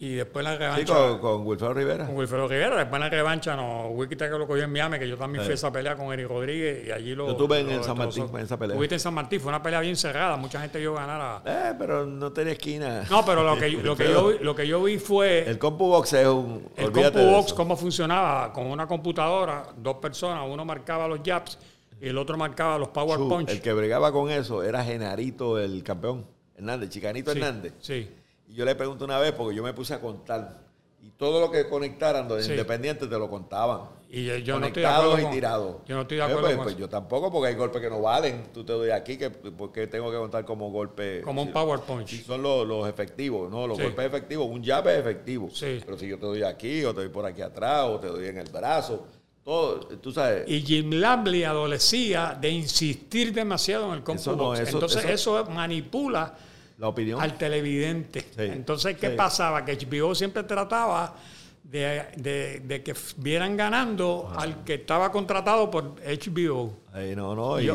Y 0.00 0.14
después 0.14 0.44
la 0.44 0.52
Sí, 0.52 0.58
revancha 0.58 0.94
con, 0.94 1.18
con 1.18 1.44
Wilfredo 1.44 1.74
Rivera. 1.74 2.06
con 2.06 2.16
Wilfredo 2.16 2.46
Rivera, 2.46 2.76
después 2.76 3.00
la 3.00 3.08
revancha 3.10 3.56
no, 3.56 3.88
Whitaker 3.88 4.30
lo 4.38 4.46
cogió 4.46 4.62
en 4.62 4.70
Miami, 4.70 4.96
que 4.96 5.08
yo 5.08 5.16
también 5.16 5.42
fui 5.42 5.50
a 5.50 5.54
esa 5.56 5.72
pelea 5.72 5.96
con 5.96 6.12
Eric 6.12 6.28
Rodríguez 6.28 6.86
y 6.86 6.92
allí 6.92 7.16
lo 7.16 7.26
Yo 7.26 7.32
estuve 7.32 7.58
en 7.58 7.82
San. 7.82 7.98
Martín 7.98 8.26
en 8.32 8.38
esa 8.38 8.56
pelea. 8.56 8.74
Estuviste 8.74 8.94
en 8.94 9.00
San 9.00 9.12
Martín, 9.14 9.40
fue 9.40 9.48
una 9.48 9.60
pelea 9.60 9.80
bien 9.80 9.96
cerrada, 9.96 10.36
mucha 10.36 10.60
gente 10.60 10.78
vio 10.78 10.94
ganar 10.94 11.42
a... 11.44 11.70
Eh, 11.70 11.74
pero 11.76 12.06
no 12.06 12.30
tenía 12.32 12.52
esquina. 12.52 13.02
No, 13.10 13.24
pero 13.24 13.42
lo 13.42 13.58
que, 13.58 13.70
lo 13.70 13.96
que, 13.96 14.04
yo, 14.08 14.28
vi- 14.28 14.38
lo 14.40 14.54
que 14.54 14.68
yo 14.68 14.80
vi 14.84 14.98
fue 14.98 15.50
El 15.50 15.58
compu 15.58 15.88
box 15.88 16.12
es 16.12 16.28
un. 16.28 16.68
el 16.76 16.92
CompuBox, 16.92 17.52
cómo 17.52 17.76
funcionaba 17.76 18.52
con 18.52 18.66
una 18.68 18.86
computadora, 18.86 19.64
dos 19.76 19.96
personas, 19.96 20.44
uno 20.48 20.64
marcaba 20.64 21.08
los 21.08 21.18
jabs 21.24 21.58
y 22.00 22.06
el 22.08 22.18
otro 22.18 22.36
marcaba 22.36 22.78
los 22.78 22.90
power 22.90 23.18
Chu, 23.18 23.28
punch. 23.28 23.50
El 23.50 23.60
que 23.60 23.72
bregaba 23.72 24.12
con 24.12 24.30
eso 24.30 24.62
era 24.62 24.84
Genarito, 24.84 25.58
el 25.58 25.82
campeón. 25.82 26.24
Hernández, 26.54 26.90
Chicanito 26.90 27.32
sí, 27.32 27.38
Hernández. 27.38 27.72
sí. 27.80 28.08
Y 28.48 28.54
yo 28.54 28.64
le 28.64 28.74
pregunté 28.74 29.04
una 29.04 29.18
vez, 29.18 29.32
porque 29.32 29.54
yo 29.56 29.62
me 29.62 29.72
puse 29.72 29.94
a 29.94 30.00
contar. 30.00 30.66
Y 31.02 31.10
todo 31.10 31.40
lo 31.40 31.50
que 31.50 31.68
conectaran 31.68 32.28
los 32.28 32.44
Sí. 32.44 32.50
independientes 32.52 33.08
te 33.08 33.18
lo 33.18 33.30
contaban. 33.30 33.82
Y 34.10 34.24
yo 34.42 34.54
no 34.54 34.60
conectados 34.68 34.98
acuerdo 35.04 35.18
y 35.18 35.22
con, 35.22 35.32
tirados. 35.32 35.76
Yo 35.86 35.94
no 35.96 36.02
estoy 36.02 36.16
de 36.16 36.22
Eh, 36.22 36.26
acuerdo 36.26 36.40
pues, 36.42 36.56
con 36.56 36.64
pues 36.64 36.74
eso. 36.74 36.80
yo 36.80 36.88
tampoco, 36.88 37.30
porque 37.30 37.48
hay 37.48 37.54
golpes 37.56 37.82
que 37.82 37.90
no 37.90 38.00
valen. 38.00 38.44
Tú 38.54 38.64
te 38.64 38.72
doy 38.72 38.90
aquí, 38.90 39.18
que, 39.18 39.28
porque 39.30 39.86
tengo 39.86 40.10
que 40.10 40.16
contar 40.16 40.44
como 40.46 40.70
golpe. 40.70 41.20
Como 41.22 41.42
un 41.42 41.52
power 41.52 41.80
punch. 41.80 42.24
son 42.24 42.42
los, 42.42 42.66
los 42.66 42.88
efectivos, 42.88 43.50
¿no? 43.50 43.66
Los 43.66 43.76
Sí. 43.76 43.82
golpes 43.84 44.06
efectivos. 44.06 44.46
Un 44.50 44.64
jab 44.64 44.88
es 44.88 44.98
efectivo. 44.98 45.50
Sí. 45.52 45.80
Pero 45.84 45.98
si 45.98 46.08
yo 46.08 46.18
te 46.18 46.24
doy 46.26 46.42
aquí, 46.42 46.84
o 46.84 46.94
te 46.94 47.00
doy 47.02 47.10
por 47.10 47.26
aquí 47.26 47.42
atrás, 47.42 47.84
o 47.86 48.00
te 48.00 48.06
doy 48.08 48.26
en 48.28 48.38
el 48.38 48.48
brazo, 48.50 49.06
todo, 49.44 49.80
tú 49.98 50.10
sabes. 50.10 50.48
Y 50.48 50.62
Jim 50.62 50.90
Lambley 50.92 51.44
adolecía 51.44 52.36
de 52.40 52.48
insistir 52.50 53.32
demasiado 53.34 53.88
en 53.94 54.02
el 54.02 54.14
Eso 54.14 54.34
no, 54.34 54.54
Entonces 54.56 55.04
eso- 55.04 55.38
eso, 55.38 55.50
manipula 55.50 56.34
la 56.78 56.88
opinión. 56.88 57.20
al 57.20 57.36
televidente. 57.36 58.20
Sí, 58.20 58.42
Entonces, 58.42 58.96
¿qué 58.96 59.10
sí. 59.10 59.16
pasaba? 59.16 59.64
Que 59.64 59.76
HBO 59.76 60.14
siempre 60.14 60.42
trataba 60.44 61.14
de, 61.62 62.04
de- 62.16 62.60
de 62.60 62.82
que 62.82 62.94
vieran 63.18 63.56
ganando 63.56 64.32
al 64.36 64.64
que 64.64 64.74
estaba 64.74 65.10
contratado 65.12 65.70
por 65.70 65.96
HBO. 66.02 66.72
Ay, 66.92 67.14
no, 67.16 67.34
no. 67.34 67.60
Y, 67.60 67.64
yo, 67.66 67.74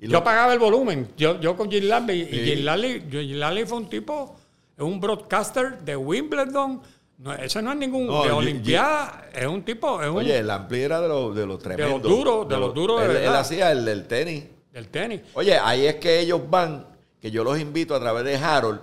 y 0.00 0.06
yo 0.06 0.12
lo- 0.12 0.24
pagaba 0.24 0.52
el 0.52 0.58
volumen. 0.58 1.08
Yo, 1.16 1.40
yo 1.40 1.56
con 1.56 1.70
Jim. 1.70 1.82
Y 2.10 2.24
Sí. 2.24 2.44
Jim 2.44 2.64
Lambley, 2.64 3.04
yo- 3.10 3.20
Jim 3.20 3.66
fue 3.66 3.76
un 3.78 3.88
tipo, 3.90 4.36
un 4.78 5.00
broadcaster 5.00 5.78
de 5.80 5.96
Wimbledon. 5.96 6.80
No, 7.18 7.32
ese 7.34 7.62
no 7.62 7.70
es 7.72 7.78
ningún 7.78 8.06
No, 8.06 8.22
de 8.22 8.28
Jim- 8.30 8.38
Olimpiada. 8.38 9.28
Es 9.32 9.46
un 9.46 9.62
tipo, 9.62 10.02
es 10.02 10.08
un 10.08 10.16
Oye, 10.16 10.38
el 10.38 10.50
ampli 10.50 10.80
era 10.80 11.00
de 11.00 11.08
los, 11.08 11.34
de 11.34 11.46
los 11.46 11.58
tremendos. 11.60 12.02
duros, 12.02 12.48
de 12.48 12.56
los 12.56 12.74
duros 12.74 13.00
de 13.00 13.06
él, 13.06 13.10
él 13.12 13.16
verdad. 13.22 13.40
hacía 13.40 13.70
el 13.72 13.84
del 13.84 14.06
tenis. 14.06 14.44
del 14.72 14.88
tenis. 14.88 15.20
Oye, 15.34 15.56
ahí 15.56 15.86
es 15.86 15.94
que 15.96 16.18
ellos 16.18 16.40
van, 16.50 16.84
que 17.24 17.30
yo 17.30 17.42
los 17.42 17.58
invito 17.58 17.94
a 17.94 18.00
través 18.00 18.22
de 18.22 18.36
Harold, 18.36 18.80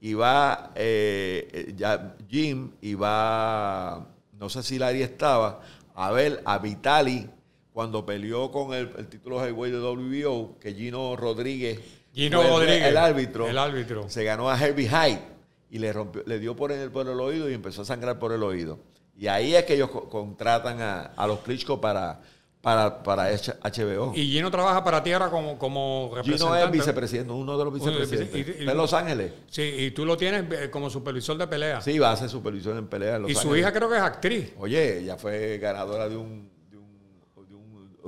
y 0.00 0.14
va 0.14 0.72
eh, 0.74 1.72
ya 1.76 2.16
Jim 2.28 2.72
y 2.80 2.94
va, 2.94 4.08
no 4.32 4.48
sé 4.48 4.64
si 4.64 4.76
Larry 4.76 5.02
estaba, 5.02 5.60
a 5.94 6.10
ver 6.10 6.42
a 6.44 6.58
Vitali 6.58 7.30
cuando 7.72 8.04
peleó 8.04 8.50
con 8.50 8.74
el, 8.74 8.90
el 8.98 9.06
título 9.06 9.38
heavyweight 9.40 9.72
de 9.72 9.80
WBO, 9.80 10.58
que 10.58 10.74
Gino 10.74 11.14
Rodríguez, 11.14 11.78
Gino 12.12 12.40
fue 12.42 12.50
Rodríguez, 12.50 12.86
el 12.86 12.96
árbitro, 12.96 13.46
el 13.46 13.56
árbitro. 13.58 14.10
se 14.10 14.24
ganó 14.24 14.50
a 14.50 14.58
Herbie 14.60 14.88
Hyde 14.88 15.22
y 15.70 15.78
le 15.78 15.92
rompió, 15.92 16.24
le 16.26 16.40
dio 16.40 16.56
por 16.56 16.72
el, 16.72 16.90
por 16.90 17.06
el 17.08 17.20
oído 17.20 17.48
y 17.48 17.54
empezó 17.54 17.82
a 17.82 17.84
sangrar 17.84 18.18
por 18.18 18.32
el 18.32 18.42
oído. 18.42 18.80
Y 19.16 19.28
ahí 19.28 19.54
es 19.54 19.64
que 19.64 19.74
ellos 19.74 19.90
co- 19.90 20.08
contratan 20.10 20.80
a, 20.82 21.02
a 21.16 21.26
los 21.28 21.38
Klitschko 21.38 21.80
para, 21.80 22.20
para, 22.66 23.00
para 23.00 23.30
HBO. 23.30 24.10
Y 24.16 24.26
Gino 24.28 24.50
trabaja 24.50 24.82
para 24.82 25.00
ti 25.00 25.12
ahora 25.12 25.30
como, 25.30 25.56
como 25.56 26.08
Gino 26.08 26.16
representante. 26.16 26.64
es 26.64 26.70
vicepresidente, 26.72 27.32
uno 27.32 27.56
de 27.56 27.64
los 27.64 27.72
de 27.74 27.78
vicepresidentes. 27.78 28.32
vice- 28.46 28.64
y- 28.64 28.68
en 28.68 28.76
Los 28.76 28.92
Ángeles. 28.92 29.32
Sí, 29.48 29.62
y 29.62 29.90
tú 29.92 30.04
lo 30.04 30.16
tienes 30.16 30.44
eh, 30.50 30.68
como 30.68 30.90
supervisor 30.90 31.38
de 31.38 31.46
pelea. 31.46 31.80
Sí, 31.80 31.96
va 32.00 32.10
a 32.10 32.12
hacer 32.14 32.28
supervisión 32.28 32.76
en 32.76 32.88
pelea 32.88 33.16
en 33.16 33.22
Los 33.22 33.30
y 33.30 33.34
su 33.36 33.54
hija 33.54 33.72
creo 33.72 33.88
que 33.88 33.94
es 33.94 34.02
actriz. 34.02 34.52
Oye, 34.58 34.98
ella 34.98 35.16
fue 35.16 35.58
ganadora 35.58 36.08
de 36.08 36.16
un. 36.16 36.50
De 36.68 36.76
un, 36.76 37.46
de 37.48 37.54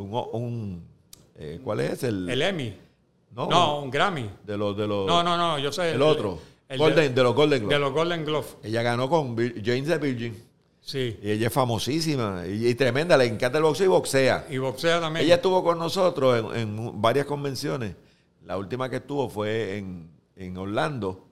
un, 0.00 0.12
un- 0.12 0.28
un- 0.32 0.88
eh, 1.36 1.60
¿Cuál 1.62 1.78
es? 1.78 2.02
El, 2.02 2.28
El 2.28 2.42
Emmy. 2.42 2.76
no, 3.30 3.46
No, 3.46 3.80
un 3.80 3.92
Grammy. 3.92 4.28
de 4.44 4.56
los. 4.58 4.76
De 4.76 4.88
los 4.88 5.06
No, 5.06 5.22
no, 5.22 5.36
no, 5.36 5.60
yo 5.60 5.70
sé. 5.70 5.92
El, 5.92 6.02
otro. 6.02 6.40
el 6.68 6.78
Golden, 6.78 7.10
de, 7.10 7.14
de, 7.14 7.22
los 7.22 7.32
Golden 7.36 7.60
Globes. 7.60 7.76
de 7.76 7.78
los 7.80 7.92
Golden 7.92 8.24
Glove. 8.24 8.46
Ella 8.64 8.82
ganó 8.82 9.08
con 9.08 9.36
James 9.36 9.86
de 9.86 9.98
Virgin. 9.98 10.47
Sí. 10.88 11.18
Y 11.22 11.30
ella 11.32 11.48
es 11.48 11.52
famosísima 11.52 12.44
y, 12.46 12.66
y 12.68 12.74
tremenda, 12.74 13.14
le 13.18 13.26
encanta 13.26 13.58
el 13.58 13.64
boxeo 13.64 13.84
y 13.84 13.88
boxea. 13.88 14.46
Y 14.48 14.56
boxea 14.56 15.00
también. 15.00 15.26
Ella 15.26 15.34
estuvo 15.34 15.62
con 15.62 15.78
nosotros 15.78 16.54
en, 16.54 16.58
en 16.78 17.02
varias 17.02 17.26
convenciones. 17.26 17.94
La 18.46 18.56
última 18.56 18.88
que 18.88 18.96
estuvo 18.96 19.28
fue 19.28 19.76
en, 19.76 20.08
en 20.34 20.56
Orlando 20.56 21.26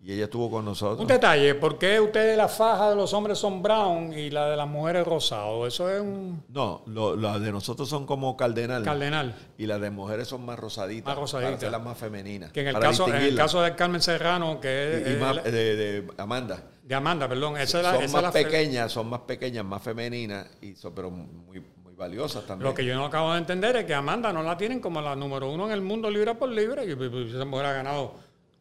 y 0.00 0.12
ella 0.12 0.24
estuvo 0.24 0.48
con 0.48 0.64
nosotros. 0.64 1.00
Un 1.00 1.08
detalle, 1.08 1.56
¿por 1.56 1.76
qué 1.76 1.98
ustedes 1.98 2.36
la 2.36 2.46
faja 2.46 2.90
de 2.90 2.94
los 2.94 3.12
hombres 3.12 3.36
son 3.36 3.60
brown 3.62 4.12
y 4.16 4.30
la 4.30 4.48
de 4.48 4.56
las 4.56 4.68
mujeres 4.68 5.04
rosado? 5.04 5.66
Eso 5.66 5.90
es 5.90 6.00
un 6.00 6.44
No, 6.48 6.84
las 7.18 7.40
de 7.40 7.50
nosotros 7.50 7.88
son 7.88 8.06
como 8.06 8.36
cardenal. 8.36 8.84
cardenal. 8.84 9.34
y 9.58 9.66
las 9.66 9.80
de 9.80 9.90
mujeres 9.90 10.28
son 10.28 10.46
más 10.46 10.56
rosaditas. 10.56 11.04
Más 11.06 11.18
rosaditas. 11.18 11.48
Para 11.50 11.56
hacerlas 11.56 11.82
más 11.82 11.98
femeninas. 11.98 12.52
Que 12.52 12.60
en 12.60 12.68
el, 12.68 12.78
caso, 12.78 13.08
en 13.08 13.16
el 13.16 13.34
caso 13.34 13.60
de 13.60 13.74
Carmen 13.74 14.00
Serrano, 14.00 14.60
que 14.60 14.98
es, 15.02 15.06
Y, 15.06 15.10
y 15.10 15.12
es 15.14 15.20
más 15.20 15.34
la- 15.34 15.42
de, 15.42 15.50
de 15.76 16.06
Amanda. 16.16 16.62
De 16.90 16.96
Amanda, 16.96 17.28
perdón, 17.28 17.56
esa 17.56 17.78
es 17.78 17.84
la, 17.84 17.90
son 17.92 17.96
esa 18.02 18.04
es 18.06 18.12
más 18.12 18.22
la 18.24 18.32
pequeñas, 18.32 18.90
son 18.92 19.08
más 19.08 19.20
pequeñas, 19.20 19.64
más 19.64 19.80
femeninas, 19.80 20.46
y 20.60 20.74
son, 20.74 20.92
pero 20.92 21.08
muy, 21.10 21.62
muy 21.84 21.94
valiosas 21.94 22.44
también. 22.46 22.68
Lo 22.68 22.74
que 22.74 22.84
yo 22.84 22.96
no 22.96 23.04
acabo 23.04 23.32
de 23.32 23.38
entender 23.38 23.76
es 23.76 23.84
que 23.84 23.94
Amanda 23.94 24.32
no 24.32 24.42
la 24.42 24.56
tienen 24.56 24.80
como 24.80 25.00
la 25.00 25.14
número 25.14 25.48
uno 25.52 25.66
en 25.66 25.72
el 25.72 25.82
mundo 25.82 26.10
libre 26.10 26.34
por 26.34 26.48
libre. 26.48 26.84
Y 26.84 27.28
esa 27.30 27.44
mujer 27.44 27.66
ha 27.66 27.72
ganado. 27.74 28.14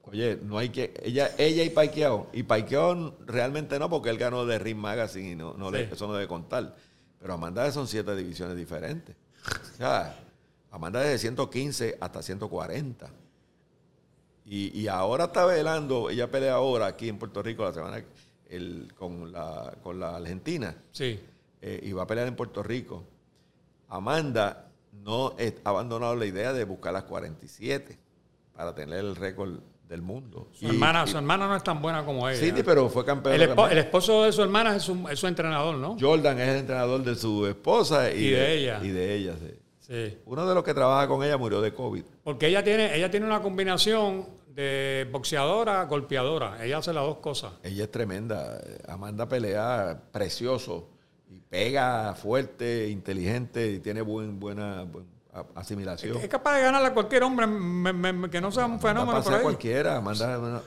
Oye, 0.03 0.37
no 0.43 0.57
hay 0.59 0.69
que. 0.69 0.93
Ella, 1.03 1.31
ella 1.39 1.63
y 1.63 1.69
Paiqueao. 1.71 2.27
Y 2.33 2.43
Paiqueao 2.43 3.15
realmente 3.25 3.79
no, 3.79 3.89
porque 3.89 4.09
él 4.09 4.17
ganó 4.19 4.45
de 4.45 4.59
Ring 4.59 4.77
Magazine 4.77 5.31
y 5.31 5.35
no, 5.35 5.55
no 5.55 5.71
le- 5.71 5.87
Sí. 5.87 5.93
eso 5.93 6.07
no 6.07 6.13
debe 6.13 6.27
contar. 6.27 6.75
Pero 7.19 7.33
Amanda 7.33 7.71
son 7.71 7.87
siete 7.87 8.15
divisiones 8.15 8.55
diferentes. 8.55 9.15
O 9.73 9.77
sea, 9.77 10.15
Amanda 10.71 10.99
desde 10.99 11.17
115 11.17 11.97
hasta 11.99 12.21
140. 12.21 13.09
Y, 14.51 14.77
y 14.79 14.87
ahora 14.87 15.25
está 15.25 15.45
velando, 15.45 16.09
ella 16.09 16.29
pelea 16.31 16.55
ahora 16.55 16.87
aquí 16.87 17.07
en 17.07 17.19
Puerto 17.19 17.43
Rico 17.43 17.63
la 17.63 17.71
semana 17.71 18.03
el, 18.49 18.91
con, 18.97 19.31
la, 19.31 19.75
con 19.83 19.99
la 19.99 20.15
Argentina. 20.15 20.75
Sí. 20.91 21.19
eh, 21.61 21.79
y 21.83 21.91
va 21.93 22.03
a 22.03 22.07
pelear 22.07 22.27
en 22.27 22.35
Puerto 22.35 22.63
Rico. 22.63 23.03
Amanda 23.89 24.65
no 25.03 25.35
ha 25.37 25.69
abandonado 25.69 26.15
la 26.15 26.25
idea 26.25 26.53
de 26.53 26.63
buscar 26.65 26.93
las 26.93 27.03
47 27.03 27.97
para 28.55 28.73
tener 28.75 28.99
el 28.99 29.15
récord 29.15 29.59
del 29.87 30.01
mundo. 30.01 30.49
Su, 30.53 30.65
Y- 30.65 30.69
hermana, 30.69 31.03
y- 31.05 31.11
su 31.11 31.17
hermana 31.17 31.47
no 31.47 31.55
es 31.55 31.63
tan 31.63 31.81
buena 31.81 32.05
como 32.05 32.27
ella. 32.29 32.39
Sí, 32.39 32.51
pero 32.63 32.89
fue 32.89 33.03
campeón. 33.05 33.35
el, 33.35 33.49
espo- 33.49 33.69
el 33.71 33.77
esposo 33.79 34.23
de 34.23 34.31
su 34.31 34.41
hermana 34.43 34.75
es 34.75 34.83
su, 34.83 35.07
es 35.09 35.19
su 35.19 35.27
entrenador, 35.27 35.75
¿no? 35.75 35.97
Jordan 35.99 36.39
es 36.39 36.49
el 36.49 36.57
entrenador 36.57 37.03
de 37.03 37.15
su 37.15 37.45
esposa 37.47 38.11
y, 38.11 38.25
Y 38.25 38.29
de 38.31 38.53
ella. 38.55 38.79
Y 38.83 38.89
de 38.89 39.15
ella, 39.15 39.33
sí. 39.39 39.53
Sí. 39.79 40.17
Uno 40.25 40.47
de 40.47 40.53
los 40.53 40.63
que 40.63 40.73
trabaja 40.75 41.07
con 41.07 41.23
ella 41.23 41.37
murió 41.37 41.61
de 41.61 41.73
COVID. 41.73 42.03
Porque 42.23 42.45
ella 42.47 42.63
tiene, 42.63 42.95
ella 42.95 43.09
tiene 43.09 43.25
una 43.25 43.41
combinación 43.41 44.27
de 44.63 45.07
boxeadora, 45.11 45.83
golpeadora. 45.85 46.63
Ella 46.63 46.79
hace 46.79 46.91
las 46.93 47.03
dos 47.03 47.17
cosas. 47.17 47.53
Ella 47.63 47.83
es 47.85 47.91
tremenda. 47.91 48.59
Amanda 48.87 49.27
pelea 49.27 49.97
precioso 50.11 50.89
y 51.29 51.39
pega 51.39 52.13
fuerte, 52.15 52.89
inteligente 52.89 53.71
y 53.71 53.79
tiene 53.79 54.01
buen, 54.01 54.39
buena 54.39 54.83
buen- 54.83 55.07
asimilación. 55.55 56.17
Es 56.17 56.27
capaz 56.27 56.57
de 56.57 56.63
ganarle 56.63 56.87
a 56.89 56.93
cualquier 56.93 57.23
hombre 57.23 57.47
me- 57.47 57.93
me- 57.93 58.11
me- 58.11 58.29
que 58.29 58.41
no 58.41 58.51
sea 58.51 58.65
un 58.65 58.71
Amanda 58.73 58.89
fenómeno 58.89 59.17
pasea 59.19 59.37
ahí. 59.37 59.43
cualquiera. 59.43 59.95
Amanda, 59.97 60.61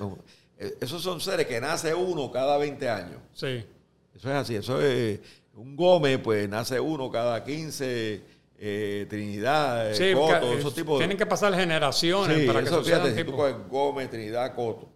eh, 0.59 0.75
esos 0.81 1.03
son 1.03 1.21
seres 1.21 1.47
que 1.47 1.61
nace 1.61 1.93
uno 1.95 2.31
cada 2.33 2.57
20 2.57 2.89
años. 2.89 3.19
Sí. 3.35 3.67
Eso 4.15 4.29
es 4.31 4.35
así. 4.37 4.55
Eso 4.55 4.81
es 4.81 5.21
un 5.55 5.77
Gómez, 5.77 6.19
pues 6.23 6.49
nace 6.49 6.81
uno 6.81 7.11
cada 7.11 7.45
15. 7.45 8.23
Eh, 8.65 9.07
Trinidad, 9.11 9.91
eh, 9.91 9.95
Sí, 9.97 10.15
Coto, 10.15 10.53
esos 10.53 10.73
tipos. 10.73 10.99
tienen 10.99 11.17
que 11.17 11.27
pasar 11.27 11.53
generaciones 11.53 12.39
Sí, 12.43 12.47
para 12.47 12.61
que 12.61 12.67
eso, 12.67 12.79
sucedan 12.79 13.03
fíjate, 13.13 13.27
coges 13.27 13.57
Gómez, 13.69 14.09
Trinidad, 14.09 14.55
Coto. 14.55 14.89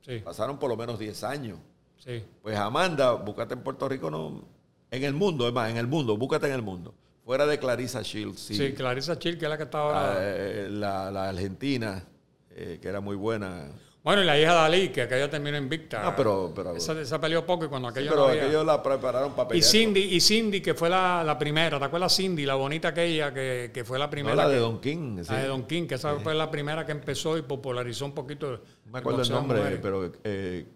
Sí, 0.00 0.18
Pasaron 0.24 0.58
por 0.58 0.68
lo 0.68 0.76
menos 0.76 0.98
10 0.98 1.22
años. 1.22 1.58
sí. 1.98 2.24
Pues 2.42 2.56
Amanda, 2.58 3.12
búscate 3.12 3.54
en 3.54 3.60
Puerto 3.62 3.88
Rico, 3.88 4.10
no. 4.10 4.44
En 4.90 5.04
el 5.04 5.14
mundo, 5.14 5.46
es 5.46 5.52
más, 5.54 5.70
en 5.70 5.76
el 5.76 5.86
mundo, 5.86 6.16
búscate 6.16 6.46
en 6.48 6.52
el 6.54 6.62
mundo. 6.62 6.94
Fuera 7.24 7.46
de 7.46 7.58
Clarissa 7.58 8.02
Shields, 8.02 8.40
sí. 8.40 8.54
Sí, 8.56 8.72
Clarissa 8.72 9.18
Chil, 9.18 9.36
que 9.38 9.44
es 9.46 9.48
la 9.50 9.56
que 9.56 9.64
está 9.64 9.78
ahora. 9.78 10.16
Eh, 10.20 10.68
la, 10.70 11.10
la 11.12 11.28
argentina, 11.28 12.04
eh, 12.50 12.78
que 12.82 12.88
era 12.88 13.00
muy 13.00 13.14
buena. 13.16 13.68
Bueno, 14.06 14.22
y 14.22 14.24
la 14.24 14.38
hija 14.40 14.52
de 14.52 14.58
Ali, 14.60 14.88
que 14.90 15.02
aquella 15.02 15.28
terminó 15.28 15.58
invicta. 15.58 16.00
No, 16.00 16.14
pero- 16.14 16.52
pero- 16.54 16.76
esa, 16.76 16.92
esa 17.00 17.20
peleó 17.20 17.44
poco 17.44 17.64
y 17.64 17.68
cuando 17.68 17.88
Sí, 17.88 17.92
aquella 17.94 18.10
pero 18.10 18.22
no 18.22 18.28
había- 18.28 18.42
aquellos 18.44 18.64
la 18.64 18.80
prepararon 18.80 19.32
para 19.34 19.48
Y 19.48 19.48
pelear. 19.60 19.64
Cindy, 19.68 20.00
y 20.00 20.20
Cindy, 20.20 20.60
que 20.60 20.74
fue 20.74 20.88
la, 20.88 21.24
la 21.24 21.36
primera, 21.36 21.76
¿te 21.80 21.84
acuerdas 21.86 22.14
Cindy, 22.14 22.46
la 22.46 22.54
bonita 22.54 22.88
aquella, 22.88 23.34
que, 23.34 23.72
que 23.74 23.84
fue 23.84 23.98
la 23.98 24.04
No, 24.06 24.10
primera? 24.12 24.36
la 24.36 24.48
de 24.48 24.54
que- 24.54 24.60
Don 24.60 24.80
King. 24.80 25.24
sí. 25.24 25.32
La 25.32 25.40
de 25.40 25.48
Don 25.48 25.64
King, 25.66 25.88
que 25.88 25.96
esa 25.96 26.14
fue 26.20 26.34
la 26.34 26.48
primera 26.52 26.86
que 26.86 26.92
empezó 26.92 27.36
y 27.36 27.42
popularizó 27.42 28.04
un 28.04 28.12
poquito. 28.14 28.60
No 28.84 28.92
me 28.92 28.98
acuerdo 29.00 29.22
el 29.22 29.28
nombre, 29.28 29.58
mujeres. 29.58 29.80
pero 29.82 30.12
eh, 30.22 30.66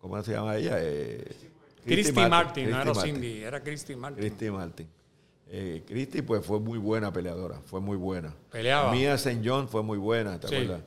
¿cómo 0.00 0.20
se 0.24 0.32
llama 0.32 0.56
ella? 0.56 0.76
Eh, 0.80 1.24
Christy 1.86 2.12
Martin, 2.12 2.70
no 2.70 2.76
era 2.80 2.92
Martin. 2.92 3.14
Cindy, 3.14 3.42
era 3.44 3.62
Christy 3.62 3.94
Martin. 3.94 4.18
Christy 4.20 4.50
Martin. 4.50 4.88
Eh, 5.48 5.84
Christy 5.86 6.22
pues 6.22 6.44
fue 6.44 6.58
muy 6.58 6.78
buena 6.78 7.12
peleadora, 7.12 7.60
fue 7.66 7.78
muy 7.80 7.96
buena. 7.96 8.34
Peleaba. 8.50 8.90
Mia 8.90 9.14
St. 9.14 9.40
John 9.44 9.68
fue 9.68 9.84
muy 9.84 9.98
buena, 9.98 10.40
¿te 10.40 10.48
Sí. 10.48 10.56
acuerdas? 10.56 10.80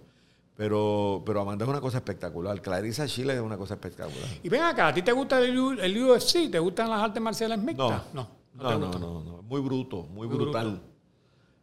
Pero, 0.57 1.21
pero 1.23 1.41
Amanda 1.41 1.65
es 1.65 1.69
una 1.69 1.79
cosa 1.79 1.97
espectacular. 1.99 2.59
Clarissa 2.61 3.05
Chile 3.07 3.35
es 3.35 3.39
una 3.39 3.57
cosa 3.57 3.75
espectacular. 3.75 4.27
Y 4.41 4.49
ven 4.49 4.63
acá, 4.63 4.87
¿a 4.87 4.93
ti 4.93 5.03
te 5.03 5.11
gusta 5.11 5.39
el, 5.39 5.79
el 5.79 6.03
UFC? 6.03 6.49
¿Te 6.51 6.57
gustan 6.57 6.89
las 6.89 7.01
artes 7.03 7.21
marciales 7.21 7.59
mixtas? 7.59 8.01
no, 8.13 8.27
no, 8.55 8.79
no, 8.79 8.91
no, 8.97 9.23
no. 9.23 9.41
Muy 9.43 9.61
bruto, 9.61 10.03
muy, 10.03 10.27
Muy 10.27 10.35
brutal. 10.35 10.81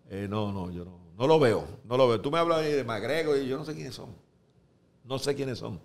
Eh, 0.08 0.28
no, 0.30 0.52
no, 0.52 0.70
yo 0.70 0.84
no, 0.84 0.98
no 1.18 1.26
lo 1.26 1.40
veo, 1.40 1.64
no 1.84 1.96
lo 1.96 2.06
veo. 2.08 2.20
Tú 2.20 2.30
me 2.30 2.38
hablas 2.38 2.58
ahí 2.58 2.72
de 2.72 2.84
McGregor 2.84 3.36
y 3.38 3.48
yo 3.48 3.58
no 3.58 3.64
sé 3.64 3.74
quiénes 3.74 3.94
son. 3.94 4.10
No 5.04 5.18
sé 5.18 5.34
quiénes 5.34 5.58
son. 5.58 5.80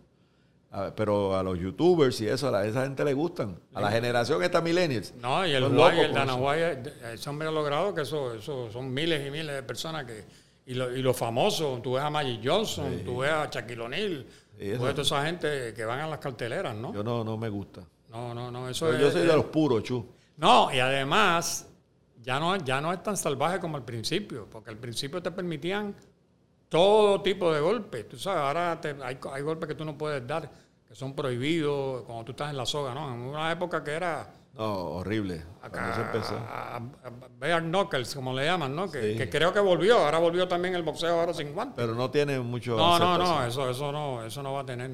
A 0.72 0.82
ver, 0.82 0.94
pero 0.96 1.36
a 1.36 1.42
los 1.42 1.58
youtubers 1.58 2.22
y 2.22 2.28
eso, 2.28 2.48
a, 2.50 2.52
la- 2.52 2.66
esa 2.68 2.84
gente 2.84 3.04
le 3.04 3.14
gustan. 3.16 3.60
A 3.74 3.82
la 3.82 3.90
generación 3.90 4.44
esta 4.44 4.62
millennials. 4.62 5.16
No, 5.20 5.48
y 5.48 5.52
el 5.52 5.64
locos 5.64 5.94
el 5.94 6.14
Dana. 6.14 6.36
White, 6.36 6.94
ese 7.14 7.28
hombre 7.28 7.48
ha 7.48 7.52
logrado 7.52 7.92
que 7.96 8.02
eso, 8.02 8.36
eso 8.36 8.72
son 8.72 8.94
miles 8.94 9.26
y 9.28 9.32
miles 9.32 9.56
de 9.56 9.64
personas 9.64 10.06
que. 10.06 10.26
Y, 10.70 10.76
lo- 10.76 10.96
y 10.96 11.02
los 11.02 11.18
famosos, 11.18 11.82
tú 11.82 11.94
ves 11.94 12.04
a 12.04 12.10
Magic 12.12 12.42
Johnson, 12.44 13.02
tú 13.04 13.18
ves 13.20 13.32
a 13.32 13.48
Shaquille 13.50 13.82
O'Neal, 13.82 14.26
Sí, 14.60 14.74
tú 14.76 14.82
ves 14.84 14.92
a 14.92 14.92
toda 14.92 15.02
esa 15.02 15.26
gente 15.26 15.74
que 15.74 15.84
van 15.86 16.00
a 16.00 16.08
las 16.08 16.20
carteleras, 16.20 16.76
¿no? 16.76 16.94
Yo 16.94 17.04
no, 17.04 17.24
no 17.24 17.38
me 17.38 17.50
gusta. 17.50 17.82
No, 18.10 18.34
no, 18.36 18.52
no, 18.52 18.70
eso 18.70 18.88
Yo, 18.92 18.94
es. 18.96 19.02
yo 19.02 19.12
soy 19.12 19.22
de 19.26 19.36
los 19.36 19.46
puros, 19.46 19.82
chu. 19.84 20.06
No, 20.38 20.72
y 20.74 20.80
además, 20.80 21.68
ya 22.22 22.40
no, 22.40 22.56
ya 22.58 22.80
no 22.82 22.94
es 22.94 23.02
tan 23.02 23.18
salvaje 23.18 23.60
como 23.60 23.78
al 23.78 23.84
principio, 23.86 24.48
porque 24.52 24.70
al 24.70 24.78
principio 24.78 25.22
te 25.24 25.32
permitían 25.32 25.96
todo 26.68 27.22
tipo 27.22 27.52
de 27.52 27.62
golpes. 27.62 28.08
Tú 28.08 28.18
sabes, 28.18 28.42
ahora 28.42 28.80
te- 28.80 28.96
hay, 29.04 29.18
hay 29.34 29.42
golpes 29.42 29.68
que 29.70 29.76
tú 29.76 29.86
no 29.86 29.98
puedes 29.98 30.26
dar, 30.28 30.52
que 30.88 30.94
son 30.96 31.16
prohibidos 31.16 32.04
cuando 32.04 32.26
tú 32.26 32.32
estás 32.32 32.52
en 32.52 32.58
la 32.58 32.66
soga, 32.66 32.94
¿no? 32.94 33.12
En 33.14 33.22
una 33.22 33.52
época 33.52 33.84
que 33.84 33.92
era 33.92 34.32
No, 34.54 34.74
horrible. 34.96 35.42
Acá, 35.62 35.94
a- 36.50 36.76
a- 36.78 37.10
bare 37.40 37.62
knuckles, 37.62 38.14
como 38.16 38.34
le 38.34 38.46
llaman, 38.46 38.76
¿no? 38.76 38.92
Que, 38.92 39.12
Sí. 39.14 39.18
que 39.18 39.30
creo 39.30 39.54
que 39.54 39.60
volvió, 39.60 40.00
ahora 40.00 40.18
volvió 40.18 40.48
también 40.48 40.76
el 40.76 40.84
boxeo 40.84 41.20
ahora 41.20 41.34
sin 41.34 41.54
guantes. 41.54 41.76
Pero 41.78 41.96
no 41.96 42.10
tiene 42.12 42.40
mucho. 42.40 42.76
No, 42.76 43.00
no, 43.00 43.18
no, 43.18 43.46
eso, 43.46 43.70
eso 43.70 43.92
no, 43.92 44.24
eso 44.26 44.44
no 44.44 44.54
va 44.54 44.62
a 44.62 44.66
tener. 44.66 44.92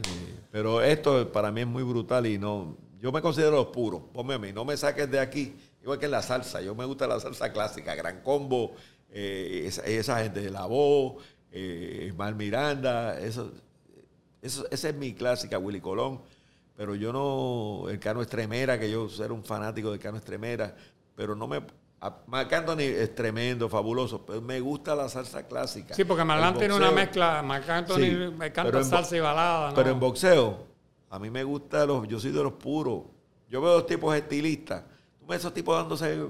Pero 0.51 0.81
esto 0.81 1.31
para 1.31 1.51
mí 1.51 1.61
es 1.61 1.67
muy 1.67 1.83
brutal 1.83 2.27
y 2.27 2.37
no. 2.37 2.77
Yo 2.99 3.11
me 3.11 3.21
considero 3.21 3.51
los 3.51 3.67
puros. 3.67 4.01
Ponme 4.13 4.35
a 4.35 4.39
mí, 4.39 4.51
no 4.53 4.65
me 4.65 4.75
saques 4.77 5.09
de 5.09 5.19
aquí. 5.19 5.55
Igual 5.81 5.99
que 5.99 6.05
en 6.05 6.11
la 6.11 6.21
salsa. 6.21 6.61
Yo 6.61 6.75
me 6.75 6.85
gusta 6.85 7.07
la 7.07 7.19
salsa 7.19 7.51
clásica, 7.53 7.93
Gran 7.95 8.21
Combo, 8.21 8.73
eh, 9.09 9.63
esa, 9.65 9.83
esa 9.85 10.21
gente 10.23 10.41
de 10.41 10.49
la 10.51 10.65
voz, 10.65 11.23
eh, 11.51 12.11
Mar 12.17 12.35
Miranda, 12.35 13.19
eso, 13.19 13.51
eso, 14.41 14.65
esa 14.69 14.89
es 14.89 14.95
mi 14.95 15.13
clásica, 15.13 15.57
Willy 15.57 15.79
Colón. 15.81 16.21
Pero 16.75 16.95
yo 16.95 17.13
no, 17.13 17.89
el 17.89 17.99
Cano 17.99 18.21
Estremera, 18.21 18.79
que 18.79 18.91
yo 18.91 19.07
era 19.23 19.33
un 19.33 19.43
fanático 19.43 19.91
del 19.91 19.99
Cano 19.99 20.17
Estremera, 20.17 20.75
pero 21.15 21.35
no 21.35 21.47
me, 21.47 21.61
Marc 22.27 22.51
Anthony 22.53 22.81
es 22.81 23.15
tremendo, 23.15 23.69
fabuloso, 23.69 24.25
pero 24.25 24.41
me 24.41 24.59
gusta 24.59 24.95
la 24.95 25.09
salsa 25.09 25.47
clásica. 25.47 25.93
Sí, 25.93 26.03
porque 26.03 26.23
Marlán 26.23 26.57
tiene 26.57 26.73
una 26.73 26.91
mezcla, 26.91 27.41
Marc 27.41 27.69
Anthony 27.69 28.31
me 28.37 28.51
canta 28.51 28.83
salsa 28.83 29.15
y 29.15 29.19
balada. 29.19 29.73
Pero 29.73 29.89
en 29.89 29.99
boxeo, 29.99 30.65
a 31.09 31.19
mí 31.19 31.29
me 31.29 31.43
gusta, 31.43 31.85
los, 31.85 32.07
yo 32.07 32.19
soy 32.19 32.31
de 32.31 32.43
los 32.43 32.53
puros. 32.53 33.03
Yo 33.49 33.61
veo 33.61 33.75
los 33.75 33.85
tipos 33.85 34.15
estilistas. 34.15 34.83
Tú 35.19 35.27
ves 35.27 35.39
esos 35.39 35.53
tipos 35.53 35.75
dándose 35.75 36.27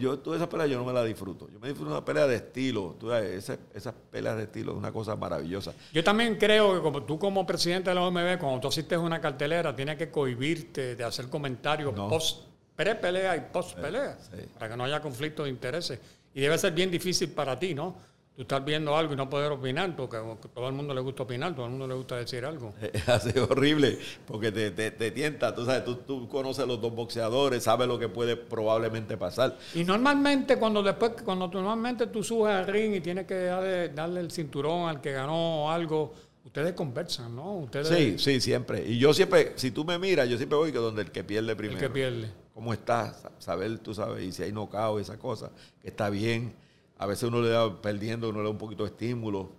Yo, 0.00 0.18
toda 0.20 0.36
esa 0.36 0.48
pelea 0.48 0.66
yo 0.66 0.78
no 0.78 0.84
me 0.84 0.92
la 0.92 1.02
disfruto. 1.02 1.48
Yo 1.52 1.58
me 1.58 1.68
disfruto 1.68 1.90
una 1.90 2.04
pelea 2.04 2.26
de 2.26 2.36
estilo. 2.36 2.96
Tú 2.98 3.12
esas, 3.12 3.58
esas 3.74 3.94
peleas 4.10 4.36
de 4.36 4.44
estilo 4.44 4.72
es 4.72 4.78
una 4.78 4.92
cosa 4.92 5.16
maravillosa. 5.16 5.74
Yo 5.92 6.04
también 6.04 6.36
creo 6.36 6.74
que 6.74 6.80
como 6.80 7.02
tú 7.02 7.18
como 7.18 7.44
presidente 7.46 7.90
de 7.90 7.94
la 7.94 8.02
OMB, 8.02 8.38
cuando 8.38 8.60
tú 8.60 8.68
asistes 8.68 8.96
a 8.96 9.00
una 9.00 9.20
cartelera, 9.20 9.74
tienes 9.74 9.96
que 9.96 10.10
cohibirte 10.10 10.94
de 10.94 11.04
hacer 11.04 11.28
comentarios 11.28 11.92
post 11.94 12.46
pre-pelea 12.76 13.36
y 13.36 13.40
post-pelea, 13.52 14.18
para 14.58 14.70
que 14.70 14.76
no 14.76 14.84
haya 14.84 15.00
conflicto 15.00 15.44
de 15.44 15.50
intereses. 15.50 15.98
Y 16.34 16.42
debe 16.42 16.58
ser 16.58 16.72
bien 16.72 16.90
difícil 16.90 17.30
para 17.30 17.58
ti, 17.58 17.74
¿no? 17.74 17.96
Tú 18.36 18.42
estás 18.42 18.62
viendo 18.62 18.94
algo 18.94 19.14
y 19.14 19.16
no 19.16 19.30
poder 19.30 19.50
opinar, 19.50 19.96
porque 19.96 20.18
a 20.18 20.36
todo 20.54 20.68
el 20.68 20.74
mundo 20.74 20.92
le 20.92 21.00
gusta 21.00 21.22
opinar, 21.22 21.54
todo 21.54 21.64
el 21.64 21.70
mundo 21.70 21.88
le 21.88 21.94
gusta 21.94 22.16
decir 22.16 22.44
algo. 22.44 22.74
Es 22.82 23.36
horrible, 23.38 23.98
porque 24.26 24.52
te, 24.52 24.70
te, 24.70 25.10
tienta, 25.10 25.54
tú 25.54 25.64
sabes, 25.64 25.84
tú, 25.84 25.96
tú, 25.96 26.28
conoces 26.28 26.64
a 26.64 26.66
los 26.66 26.78
dos 26.78 26.94
boxeadores, 26.94 27.62
sabes 27.62 27.88
lo 27.88 27.98
que 27.98 28.10
puede 28.10 28.36
probablemente 28.36 29.16
pasar. 29.16 29.56
Y 29.74 29.84
normalmente, 29.84 30.58
cuando 30.58 30.82
después, 30.82 31.12
cuando 31.24 31.48
normalmente 31.48 32.08
tú 32.08 32.22
subes 32.22 32.52
al 32.52 32.66
ring 32.66 32.94
y 32.94 33.00
tienes 33.00 33.26
que 33.26 33.34
darle, 33.34 33.88
darle 33.88 34.20
el 34.20 34.30
cinturón 34.30 34.86
al 34.88 35.00
que 35.00 35.12
ganó 35.12 35.70
algo, 35.72 36.12
ustedes 36.44 36.74
conversan, 36.74 37.34
¿no? 37.34 37.60
Ustedes... 37.60 37.88
Sí, 37.88 38.18
sí, 38.18 38.40
siempre. 38.42 38.86
Y 38.86 38.98
yo 38.98 39.14
siempre, 39.14 39.54
si 39.56 39.70
tú 39.70 39.82
me 39.84 39.98
miras, 39.98 40.28
yo 40.28 40.36
siempre 40.36 40.58
voy 40.58 40.72
que 40.72 40.78
donde 40.78 41.02
el 41.02 41.10
que 41.10 41.24
pierde 41.24 41.56
primero. 41.56 41.80
El 41.80 41.86
que 41.86 41.90
pierde 41.90 42.30
cómo 42.56 42.72
estás, 42.72 43.22
saber, 43.38 43.78
tú 43.80 43.92
sabes, 43.92 44.24
y 44.24 44.32
si 44.32 44.42
hay 44.42 44.50
nocao 44.50 44.98
y 44.98 45.02
esa 45.02 45.18
cosa, 45.18 45.50
que 45.82 45.88
está 45.88 46.08
bien. 46.08 46.54
A 46.98 47.06
veces 47.06 47.24
uno 47.24 47.40
le 47.42 47.50
da 47.50 47.80
perdiendo, 47.80 48.28
uno 48.28 48.38
le 48.38 48.44
da 48.44 48.50
un 48.50 48.58
poquito 48.58 48.84
de 48.84 48.90
estímulo. 48.90 49.50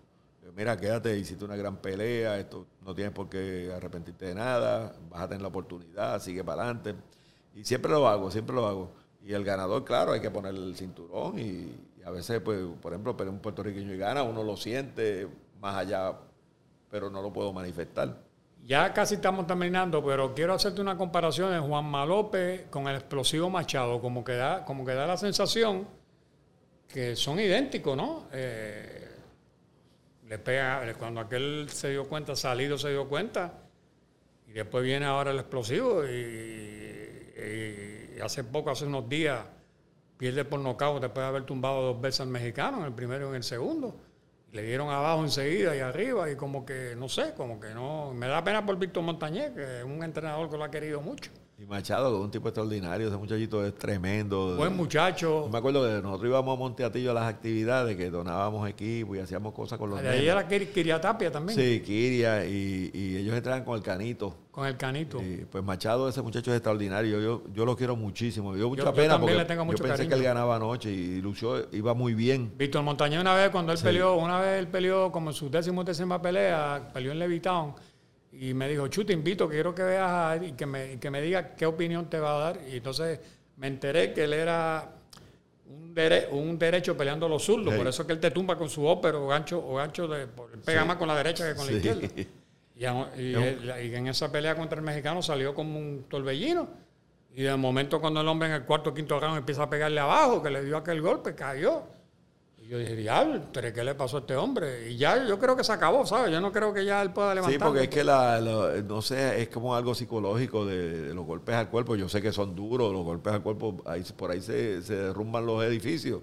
Mira, 0.56 0.76
quédate, 0.76 1.16
hiciste 1.18 1.46
una 1.46 1.56
gran 1.56 1.78
pelea, 1.78 2.40
esto 2.40 2.66
no 2.84 2.96
tienes 2.96 3.14
por 3.14 3.30
qué 3.30 3.72
arrepentirte 3.76 4.26
de 4.26 4.36
nada, 4.36 4.96
vas 5.08 5.22
a 5.22 5.28
tener 5.28 5.44
la 5.44 5.50
oportunidad, 5.50 6.20
sigue 6.20 6.44
para 6.44 6.64
adelante. 6.64 6.96
Y 7.54 7.64
siempre 7.64 7.92
lo 7.92 8.08
hago, 8.08 8.32
siempre 8.32 8.56
lo 8.56 8.66
hago. 8.66 8.92
Y 9.24 9.34
el 9.34 9.44
ganador, 9.44 9.84
claro, 9.84 10.14
hay 10.14 10.20
que 10.20 10.32
poner 10.32 10.56
el 10.56 10.76
cinturón 10.76 11.38
y, 11.38 11.76
a 12.04 12.10
veces, 12.10 12.42
pues, 12.42 12.60
por 12.82 12.94
ejemplo, 12.94 13.16
pero 13.16 13.30
un 13.30 13.40
puertorriqueño 13.40 13.94
y 13.94 13.98
gana, 13.98 14.24
uno 14.24 14.42
lo 14.42 14.58
siente 14.58 15.28
más 15.62 15.76
allá, 15.76 16.14
pero 16.90 17.12
no 17.12 17.22
lo 17.22 17.32
puedo 17.32 17.54
manifestar. 17.54 18.18
Ya 18.66 18.94
casi 18.94 19.16
estamos 19.16 19.46
terminando, 19.46 20.04
pero 20.04 20.34
quiero 20.34 20.54
hacerte 20.54 20.82
una 20.82 20.98
comparación 20.98 21.52
de 21.52 21.60
Juan 21.60 21.86
Malope 21.86 22.68
con 22.72 22.88
el 22.88 22.96
explosivo 22.96 23.50
Machado, 23.50 24.02
como 24.02 24.24
que 24.24 24.34
da, 24.34 24.66
como 24.66 24.84
que 24.86 24.94
da 24.94 25.06
la 25.06 25.18
sensación 25.18 25.88
que 26.88 27.16
son 27.16 27.40
idénticos, 27.40 27.96
¿no? 27.96 28.28
Eh, 28.32 29.10
le 30.28 30.40
pega, 30.40 30.94
cuando 30.98 31.22
aquel 31.22 31.68
se 31.70 31.92
dio 31.92 32.08
cuenta, 32.08 32.36
salido 32.36 32.78
se 32.78 32.90
dio 32.90 33.08
cuenta, 33.08 33.54
y 34.48 34.52
después 34.52 34.84
viene 34.84 35.06
ahora 35.06 35.32
el 35.32 35.40
explosivo, 35.40 36.06
y, 36.06 36.96
hace 38.22 38.44
poco, 38.44 38.72
hace 38.72 38.86
unos 38.86 39.08
días, 39.08 39.46
pierde 40.18 40.44
por 40.44 40.60
nocaut 40.60 41.00
después 41.02 41.24
de 41.24 41.28
haber 41.28 41.44
tumbado 41.44 41.94
dos 41.94 42.02
veces 42.02 42.22
al 42.22 42.28
mexicano, 42.28 42.80
en 42.80 42.86
el 42.86 42.94
primero 42.94 43.28
y 43.28 43.30
en 43.30 43.36
el 43.36 43.44
segundo 43.44 43.96
le 44.52 44.64
dieron 44.64 44.90
abajo 44.90 45.24
enseguida 45.24 45.76
y 45.76 45.80
arriba 45.80 46.30
y 46.32 46.36
como 46.36 46.66
que, 46.66 46.96
no 46.98 47.10
sé, 47.10 47.34
como 47.36 47.60
que 47.60 47.74
no, 47.74 48.14
me 48.14 48.28
da 48.28 48.44
pena 48.44 48.66
por 48.66 48.78
Víctor 48.78 49.04
Montañez, 49.04 49.52
que 49.54 49.80
es 49.80 49.84
un 49.84 50.04
entrenador 50.04 50.50
que 50.50 50.58
lo 50.58 50.64
ha 50.64 50.72
querido 50.72 51.02
mucho. 51.02 51.32
Y 51.60 51.66
Machado, 51.66 52.12
que 52.12 52.18
es 52.18 52.24
un 52.24 52.30
tipo 52.30 52.50
extraordinario, 52.50 53.08
ese 53.08 53.18
muchachito 53.18 53.66
es 53.66 53.74
tremendo. 53.74 54.56
Buen 54.58 54.78
muchacho. 54.78 55.50
me 55.52 55.58
acuerdo 55.58 55.88
que 55.88 56.04
nosotros 56.04 56.30
íbamos 56.30 56.56
a 56.56 56.60
Monteatillo 56.60 57.10
a 57.10 57.14
las 57.16 57.24
actividades, 57.24 57.98
que 57.98 58.12
donábamos 58.12 58.70
equipos 58.70 59.18
y 59.18 59.22
hacíamos 59.22 59.56
cosas 59.56 59.80
con 59.80 59.90
los 59.90 60.00
De 60.00 60.08
ahí 60.08 60.28
era 60.28 60.48
Kiria 60.48 61.02
Tapia 61.02 61.32
también. 61.32 61.58
Sí, 61.58 61.82
Kiria, 61.82 62.46
y, 62.46 62.92
y 62.94 63.18
ellos 63.18 63.36
entraban 63.36 63.64
con 63.64 63.76
el 63.76 63.82
canito. 63.82 64.36
Con 64.52 64.68
el 64.68 64.78
canito. 64.78 65.20
Y 65.20 65.46
pues 65.52 65.64
Machado, 65.64 66.08
ese 66.08 66.22
muchacho 66.22 66.52
es 66.52 66.58
extraordinario. 66.58 67.20
Yo, 67.20 67.44
yo 67.52 67.66
lo 67.66 67.76
quiero 67.76 67.96
muchísimo. 67.96 68.52
Me 68.52 68.58
dio 68.58 68.70
mucha 68.70 68.94
pena 68.94 69.20
porque 69.20 69.34
yo 69.36 69.84
pensé 69.84 70.08
que 70.08 70.14
él 70.14 70.22
ganaba 70.22 70.58
anoche 70.58 70.92
y 70.92 71.22
luchó, 71.22 71.72
iba 71.72 71.96
muy 71.96 72.14
bien. 72.14 72.54
Víctor 72.56 72.84
Montañez 72.84 73.20
una 73.20 73.34
vez 73.34 73.50
cuando 73.50 73.72
él 73.72 73.80
peleó, 73.82 74.16
una 74.16 74.40
vez 74.40 74.60
él 74.60 74.68
peleó 74.68 75.12
como 75.12 75.32
en 75.32 75.36
su 75.36 75.50
décimo 75.50 75.84
décima 75.84 76.22
pelea, 76.22 76.92
peleó 76.94 77.12
en 77.14 77.18
Levitown 77.18 77.74
y 78.40 78.54
me 78.54 78.70
dijo, 78.70 78.88
Chu, 78.88 79.04
te 79.04 79.14
invito, 79.14 79.50
quiero 79.50 79.74
que 79.74 79.84
veas 79.84 80.42
y 80.44 80.52
que 80.52 80.66
me, 80.66 81.00
que 81.00 81.10
me 81.10 81.22
diga 81.22 81.56
qué 81.56 81.66
opinión 81.66 82.10
te 82.10 82.20
va 82.20 82.36
a 82.36 82.40
dar. 82.40 82.60
Y 82.70 82.78
entonces 82.78 83.20
me 83.58 83.68
enteré 83.68 84.14
que 84.14 84.26
él 84.26 84.34
era 84.34 84.92
un, 85.66 85.96
un 86.32 86.60
derecho 86.60 86.96
peleando 86.96 87.28
los 87.28 87.44
zurdos, 87.44 87.74
por 87.74 87.88
eso 87.88 88.04
es 88.04 88.06
que 88.06 88.14
él 88.14 88.20
te 88.20 88.32
tumba 88.32 88.58
con 88.58 88.70
su 88.70 88.86
ópero 88.86 89.26
o 89.26 89.28
gancho, 89.28 89.66
o 89.66 89.76
gancho 89.76 90.08
de, 90.08 90.28
pega 90.64 90.86
más 90.86 90.98
con 90.98 91.08
la 91.08 91.16
derecha 91.16 91.50
que 91.50 91.56
con 91.56 91.66
la 91.66 91.72
izquierda. 91.74 92.08
Y, 92.76 92.84
y, 92.86 93.96
en 93.96 94.08
esa 94.08 94.32
pelea 94.32 94.56
contra 94.56 94.78
el 94.78 94.86
mexicano 94.86 95.24
salió 95.24 95.56
como 95.56 95.80
un 95.80 96.06
torbellino. 96.08 96.68
Y 97.34 97.42
de 97.42 97.56
momento 97.56 98.00
cuando 98.00 98.22
el 98.22 98.28
hombre 98.28 98.50
en 98.50 98.54
el 98.54 98.64
cuarto 98.66 98.92
o 98.92 98.94
quinto 98.94 99.20
round 99.20 99.38
empieza 99.38 99.64
a 99.64 99.70
pegarle 99.70 100.00
abajo, 100.00 100.44
que 100.44 100.52
le 100.52 100.64
dio 100.64 100.78
aquel 100.78 101.02
golpe, 101.02 101.34
cayó 101.34 101.84
yo 102.68 102.78
dije, 102.78 102.96
diablo, 102.98 103.42
¿qué 103.54 103.84
le 103.84 103.96
pasó 103.96 104.18
a 104.18 104.20
este 104.20 104.36
hombre? 104.36 104.92
Y 104.92 104.98
ya 104.98 105.26
yo 105.26 105.40
creo 105.40 105.56
que 105.56 105.64
se 105.64 105.72
acabó, 105.72 106.06
¿sabes? 106.06 106.32
Yo 106.32 106.42
no 106.42 106.52
creo 106.52 106.74
que 106.74 106.84
ya 106.84 107.02
él 107.02 107.12
pueda 107.12 107.34
levantar. 107.34 107.54
Sí, 107.54 107.64
porque 107.64 107.84
es 107.84 107.90
que 107.90 108.04
la, 108.04 108.42
no 108.86 109.02
sé, 109.02 109.42
es 109.42 109.48
como 109.48 109.74
algo 109.74 109.96
psicológico 109.96 110.66
de, 110.66 111.14
los 111.14 111.26
golpes 111.26 111.56
al 111.56 111.70
cuerpo. 111.70 111.96
Yo 111.96 112.10
sé 112.10 112.22
que 112.22 112.34
son 112.34 112.56
duros, 112.56 112.92
los 112.92 113.06
golpes 113.06 113.34
al 113.34 113.42
cuerpo, 113.42 113.82
ahí, 113.86 114.04
por 114.18 114.32
ahí 114.32 114.42
se, 114.42 114.82
derrumban 114.82 115.46
los 115.46 115.64
edificios, 115.64 116.22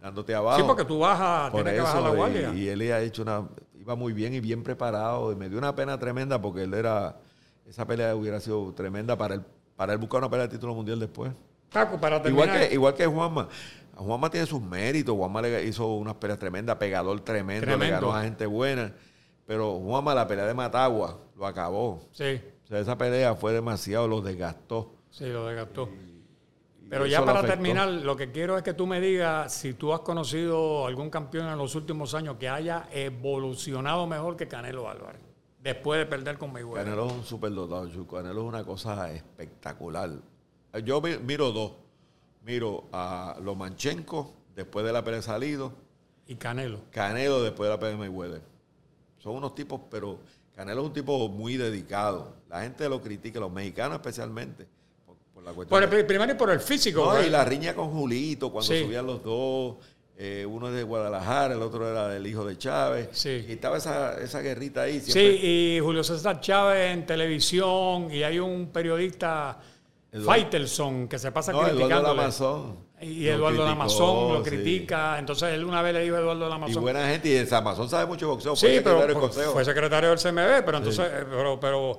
dándote 0.00 0.34
abajo. 0.36 0.60
Sí, 0.60 0.64
porque 0.66 0.84
tú 0.84 1.00
bajas, 1.00 1.52
tienes 1.52 1.74
que 1.74 1.80
bajar 1.80 2.02
la 2.02 2.10
guardia. 2.10 2.54
Y, 2.54 2.68
él 2.68 2.80
ha 2.92 3.00
hecho 3.00 3.22
una, 3.22 3.48
iba 3.80 3.96
muy 3.96 4.12
bien 4.12 4.34
y 4.34 4.40
bien 4.40 4.62
preparado. 4.62 5.32
Y 5.32 5.36
me 5.36 5.48
dio 5.48 5.58
una 5.58 5.74
pena 5.74 5.98
tremenda 5.98 6.40
porque 6.40 6.62
él 6.62 6.74
era, 6.74 7.16
esa 7.66 7.84
pelea 7.84 8.14
hubiera 8.14 8.38
sido 8.38 8.72
tremenda 8.72 9.18
para 9.18 9.34
él, 9.34 9.42
para 9.74 9.94
él 9.94 9.98
buscar 9.98 10.18
una 10.18 10.30
pelea 10.30 10.46
de 10.46 10.52
título 10.54 10.74
mundial 10.74 11.00
después. 11.00 11.32
para 11.70 12.28
Igual 12.28 12.52
que, 12.52 12.72
igual 12.72 12.94
que 12.94 13.06
Juanma. 13.06 13.48
Juanma 13.96 14.30
tiene 14.30 14.46
sus 14.46 14.60
méritos. 14.62 15.14
Juanma 15.14 15.42
le 15.42 15.64
hizo 15.64 15.86
unas 15.94 16.14
peleas 16.14 16.38
tremendas, 16.38 16.76
pegador 16.76 17.20
tremendo, 17.20 17.76
le 17.76 17.90
ganó 17.90 18.12
a 18.12 18.22
gente 18.22 18.46
buena. 18.46 18.94
Pero 19.46 19.78
Juanma, 19.80 20.14
la 20.14 20.26
pelea 20.26 20.46
de 20.46 20.54
Matagua, 20.54 21.18
lo 21.36 21.46
acabó. 21.46 22.08
Sí. 22.12 22.40
O 22.64 22.66
sea, 22.66 22.78
esa 22.78 22.96
pelea 22.96 23.34
fue 23.34 23.52
demasiado, 23.52 24.08
lo 24.08 24.20
desgastó. 24.20 24.94
Sí, 25.10 25.26
lo 25.26 25.46
desgastó. 25.46 25.88
Pero 26.88 27.06
ya 27.06 27.24
para 27.24 27.42
terminar, 27.42 27.88
lo 27.88 28.16
que 28.16 28.30
quiero 28.30 28.58
es 28.58 28.62
que 28.62 28.74
tú 28.74 28.86
me 28.86 29.00
digas 29.00 29.52
si 29.52 29.72
tú 29.72 29.94
has 29.94 30.00
conocido 30.00 30.86
algún 30.86 31.08
campeón 31.08 31.46
en 31.48 31.56
los 31.56 31.74
últimos 31.74 32.14
años 32.14 32.36
que 32.38 32.50
haya 32.50 32.86
evolucionado 32.92 34.06
mejor 34.06 34.36
que 34.36 34.46
Canelo 34.46 34.90
Álvarez, 34.90 35.22
después 35.58 35.98
de 35.98 36.04
perder 36.04 36.36
con 36.36 36.52
Mayweather. 36.52 36.84
Canelo 36.84 37.06
es 37.06 37.12
un 37.12 37.24
superdotado, 37.24 37.88
Canelo 38.06 38.42
es 38.42 38.46
una 38.46 38.64
cosa 38.64 39.10
espectacular. 39.10 40.10
Yo 40.84 41.00
miro 41.00 41.50
dos 41.50 41.72
miro 42.44 42.84
a 42.92 43.36
Lomanchenko 43.42 44.32
después 44.54 44.84
de 44.84 44.92
la 44.92 45.04
pelea 45.04 45.22
salido. 45.22 45.72
Y 46.26 46.36
Canelo. 46.36 46.80
Canelo 46.90 47.42
después 47.42 47.68
de 47.68 47.74
la 47.74 47.78
pelea 47.78 47.92
de 47.92 47.98
Mayweather. 47.98 48.42
Son 49.18 49.34
unos 49.34 49.54
tipos, 49.54 49.80
pero 49.90 50.18
Canelo 50.54 50.82
es 50.82 50.86
un 50.88 50.92
tipo 50.92 51.28
muy 51.28 51.56
dedicado. 51.56 52.34
La 52.48 52.62
gente 52.62 52.88
lo 52.88 53.00
critica, 53.00 53.40
los 53.40 53.52
mexicanos 53.52 53.96
especialmente. 53.96 54.66
Por, 55.34 55.42
la 55.42 55.52
cuestión 55.52 55.80
por 55.80 55.94
el, 55.94 56.06
primero 56.06 56.32
y 56.32 56.36
por 56.36 56.50
el 56.50 56.60
físico. 56.60 57.14
y 57.24 57.30
la 57.30 57.44
riña 57.44 57.74
con 57.74 57.90
Julito 57.90 58.50
cuando 58.52 58.72
subían 58.74 59.06
los 59.06 59.22
dos. 59.22 59.76
Eh, 60.24 60.46
uno 60.46 60.68
es 60.68 60.74
de 60.74 60.82
Guadalajara, 60.82 61.54
el 61.54 61.62
otro 61.62 61.90
era 61.90 62.06
del 62.06 62.26
hijo 62.26 62.44
de 62.44 62.56
Chávez. 62.58 63.08
Sí. 63.12 63.44
Y 63.48 63.52
estaba 63.52 63.78
esa, 63.78 64.20
esa 64.20 64.40
guerrita 64.40 64.82
ahí. 64.82 65.00
Sí, 65.00 65.18
y 65.18 65.80
Julio 65.80 66.04
César 66.04 66.40
Chávez 66.40 66.92
en 66.92 67.06
televisión, 67.06 68.08
y 68.12 68.22
hay 68.22 68.38
un 68.38 68.68
periodista 68.68 69.58
Faitelson, 70.20 71.08
que 71.08 71.18
se 71.18 71.32
pasa 71.32 71.52
no, 71.52 71.62
criticando. 71.62 72.14
Y 73.00 73.26
Eduardo 73.26 73.64
Lamazón 73.64 74.34
lo 74.34 74.42
critica. 74.42 75.18
Entonces 75.18 75.54
él 75.54 75.64
una 75.64 75.80
vez 75.80 75.94
le 75.94 76.02
dijo 76.02 76.16
a 76.16 76.20
Eduardo 76.20 76.48
Lamazón. 76.48 76.76
Y 76.76 76.78
buena 76.78 77.08
gente, 77.08 77.28
y 77.30 77.46
Lamazón 77.46 77.88
sabe 77.88 78.06
mucho 78.06 78.28
boxeo. 78.28 78.54
Sí, 78.54 78.80
fue 78.82 79.06
pero 79.06 79.30
fue 79.30 79.64
secretario 79.64 80.10
del 80.10 80.18
CMB, 80.18 80.64
pero 80.64 80.78
entonces, 80.78 81.10
eh, 81.10 81.24
pero, 81.30 81.58
pero 81.58 81.98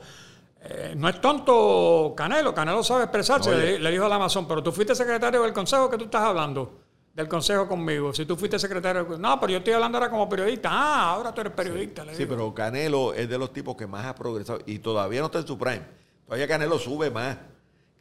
eh, 0.61 0.93
no 0.95 1.09
es 1.09 1.19
tonto 1.19 2.13
Canelo, 2.15 2.53
Canelo 2.53 2.83
sabe 2.83 3.05
expresarse. 3.05 3.79
le, 3.79 3.91
dijo 3.91 4.05
a 4.05 4.09
Lamazón, 4.09 4.47
pero 4.47 4.61
tú 4.61 4.71
fuiste 4.71 4.93
secretario 4.93 5.41
del 5.41 5.51
consejo 5.51 5.89
que 5.89 5.97
tú 5.97 6.05
estás 6.05 6.21
hablando. 6.21 6.81
Del 7.15 7.27
consejo 7.27 7.67
conmigo. 7.67 8.13
Si 8.13 8.25
tú 8.25 8.35
fuiste 8.35 8.57
secretario 8.57 9.05
del 9.05 9.21
No, 9.21 9.39
pero 9.39 9.53
yo 9.53 9.57
estoy 9.59 9.73
hablando 9.73 9.97
ahora 9.97 10.09
como 10.09 10.29
periodista. 10.29 10.69
Ah, 10.71 11.11
ahora 11.11 11.31
tú 11.31 11.41
eres 11.41 11.53
periodista. 11.53 12.05
Sí, 12.13 12.25
pero 12.27 12.53
Canelo 12.53 13.13
es 13.13 13.27
de 13.27 13.37
los 13.37 13.51
tipos 13.51 13.75
que 13.75 13.87
más 13.87 14.05
ha 14.05 14.15
progresado 14.15 14.59
y 14.67 14.79
todavía 14.79 15.19
no 15.19 15.27
está 15.27 15.39
en 15.39 15.47
su 15.47 15.57
prime. 15.57 15.81
Todavía 16.25 16.47
Canelo 16.47 16.77
sube 16.77 17.11
más. 17.11 17.37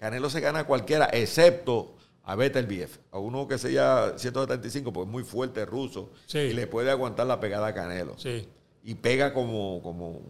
Canelo 0.03 0.29
se 0.31 0.41
gana 0.41 0.59
a 0.59 0.65
cualquiera, 0.65 1.09
excepto 1.13 1.95
a 2.25 2.35
BF, 2.35 2.99
a 3.13 3.21
uno 3.21 3.47
que 3.47 3.57
sea 3.57 4.15
175, 4.17 4.93
porque 4.93 5.07
es 5.09 5.13
muy 5.13 5.23
fuerte 5.23 5.65
ruso, 5.65 6.11
y 6.35 6.53
le 6.55 6.67
puede 6.67 6.91
aguantar 6.91 7.29
la 7.29 7.39
pegada 7.39 7.69
a 7.69 7.75
Canelo. 7.75 8.19
Sí. 8.19 8.49
Y 8.83 8.97
pega 8.97 9.33
como, 9.33 9.81
como, 9.81 10.23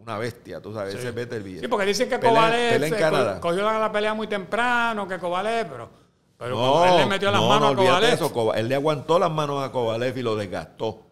una 0.00 0.16
bestia, 0.16 0.60
tú 0.60 0.72
sabes, 0.72 0.94
ese 0.94 1.12
Sí, 1.58 1.66
porque 1.66 1.86
dicen 1.86 2.08
que 2.08 2.20
Kovalev 2.20 3.40
cogió 3.40 3.64
la, 3.64 3.90
pelea 3.90 4.14
muy 4.14 4.28
temprano, 4.28 5.08
que 5.08 5.18
Kovalev, 5.18 5.70
pero 5.70 5.90
Pero 6.38 6.54
No, 6.54 6.84
él 6.84 6.96
le 6.98 7.06
metió 7.06 7.32
las 7.32 7.40
no, 7.40 7.48
manos 7.48 7.74
no, 7.74 7.82
a 7.82 7.84
Kovalev. 7.84 8.14
eso, 8.14 8.54
él 8.54 8.68
le 8.68 8.76
aguantó 8.76 9.18
las 9.18 9.32
manos 9.32 9.64
a 9.64 9.72
Kovalev 9.72 10.16
y 10.16 10.22
lo 10.22 10.36
desgastó. 10.36 11.02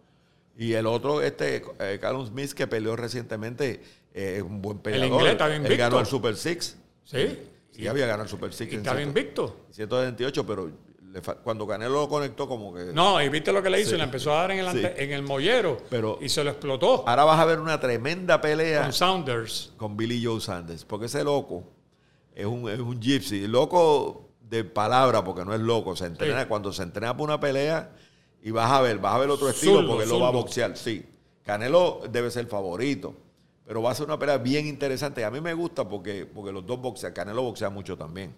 Y 0.56 0.74
el 0.74 0.86
otro, 0.86 1.20
este, 1.20 1.64
eh, 1.80 1.98
Callum 2.00 2.28
Smith, 2.28 2.52
que 2.52 2.68
peleó 2.68 2.94
recientemente, 2.94 3.82
eh, 4.14 4.34
es 4.36 4.42
un 4.44 4.62
buen 4.62 4.78
peleador. 4.78 5.08
inglés 5.08 5.32
está 5.32 5.48
bien 5.48 5.66
Él 5.66 5.76
ganó 5.76 5.98
el 5.98 6.06
Super 6.06 6.36
Six. 6.36 6.76
Sí. 7.02 7.50
Sí, 7.74 7.86
había 7.88 8.06
ganado 8.06 8.22
el 8.24 8.28
Super 8.28 8.52
Six. 8.52 8.72
Y 8.72 8.76
estaba 8.76 9.00
invicto. 9.02 9.66
178, 9.70 10.46
pero 10.46 10.70
cuando 11.42 11.66
Canelo 11.66 11.92
lo 12.02 12.08
conectó, 12.08 12.46
como 12.48 12.72
que. 12.74 12.86
No, 12.92 13.20
y 13.22 13.28
viste 13.28 13.52
lo 13.52 13.62
que 13.62 13.70
le 13.70 13.80
hizo, 13.80 13.90
Sí. 13.90 13.94
y 13.96 13.98
le 13.98 14.04
empezó 14.04 14.32
a 14.32 14.42
dar 14.42 14.50
en 14.52 14.58
el, 14.60 14.66
ante- 14.68 14.94
Sí. 14.96 15.02
en 15.04 15.12
el 15.12 15.22
mollero 15.22 15.78
Pero- 15.90 16.18
y 16.20 16.28
se 16.28 16.42
lo 16.44 16.50
explotó 16.50 17.04
Ahora 17.06 17.24
vas 17.24 17.38
a 17.40 17.44
ver 17.44 17.60
una 17.60 17.78
tremenda 17.80 18.40
pelea 18.40 18.82
con 18.82 18.92
Saunders. 18.92 19.72
con 19.76 19.96
Billy 19.96 20.24
Joe 20.24 20.40
Sanders, 20.40 20.84
porque 20.84 21.06
ese 21.06 21.22
loco 21.24 21.64
es 22.34 22.46
un, 22.46 22.68
es 22.68 22.80
un 22.80 23.00
gypsy, 23.00 23.46
loco 23.46 24.30
de 24.40 24.64
palabra, 24.64 25.22
porque 25.24 25.44
no 25.44 25.54
es 25.54 25.60
loco, 25.60 25.94
se 25.96 26.06
entrena, 26.06 26.42
Sí. 26.42 26.46
cuando 26.48 26.72
se 26.72 26.82
entrena 26.82 27.16
por 27.16 27.24
una 27.28 27.38
pelea 27.40 27.92
y 28.42 28.50
vas 28.50 28.70
a 28.70 28.80
ver, 28.80 28.98
vas 28.98 29.14
a 29.14 29.18
ver 29.18 29.30
otro 29.30 29.48
estilo 29.48 29.86
porque 29.86 30.02
él 30.04 30.08
lo 30.10 30.20
va 30.20 30.28
a 30.28 30.32
boxear, 30.32 30.76
sí. 30.76 31.04
Canelo 31.44 32.02
debe 32.10 32.30
ser 32.30 32.46
favorito, 32.46 33.14
pero 33.66 33.82
va 33.82 33.90
a 33.90 33.94
ser 33.94 34.06
una 34.06 34.18
pelea 34.18 34.38
bien 34.38 34.66
interesante. 34.66 35.24
A 35.24 35.30
mí 35.30 35.40
me 35.40 35.54
gusta 35.54 35.88
porque, 35.88 36.26
porque 36.26 36.52
los 36.52 36.66
dos 36.66 36.80
boxean, 36.80 37.12
Canelo 37.12 37.42
boxea 37.42 37.70
mucho 37.70 37.96
también. 37.96 38.34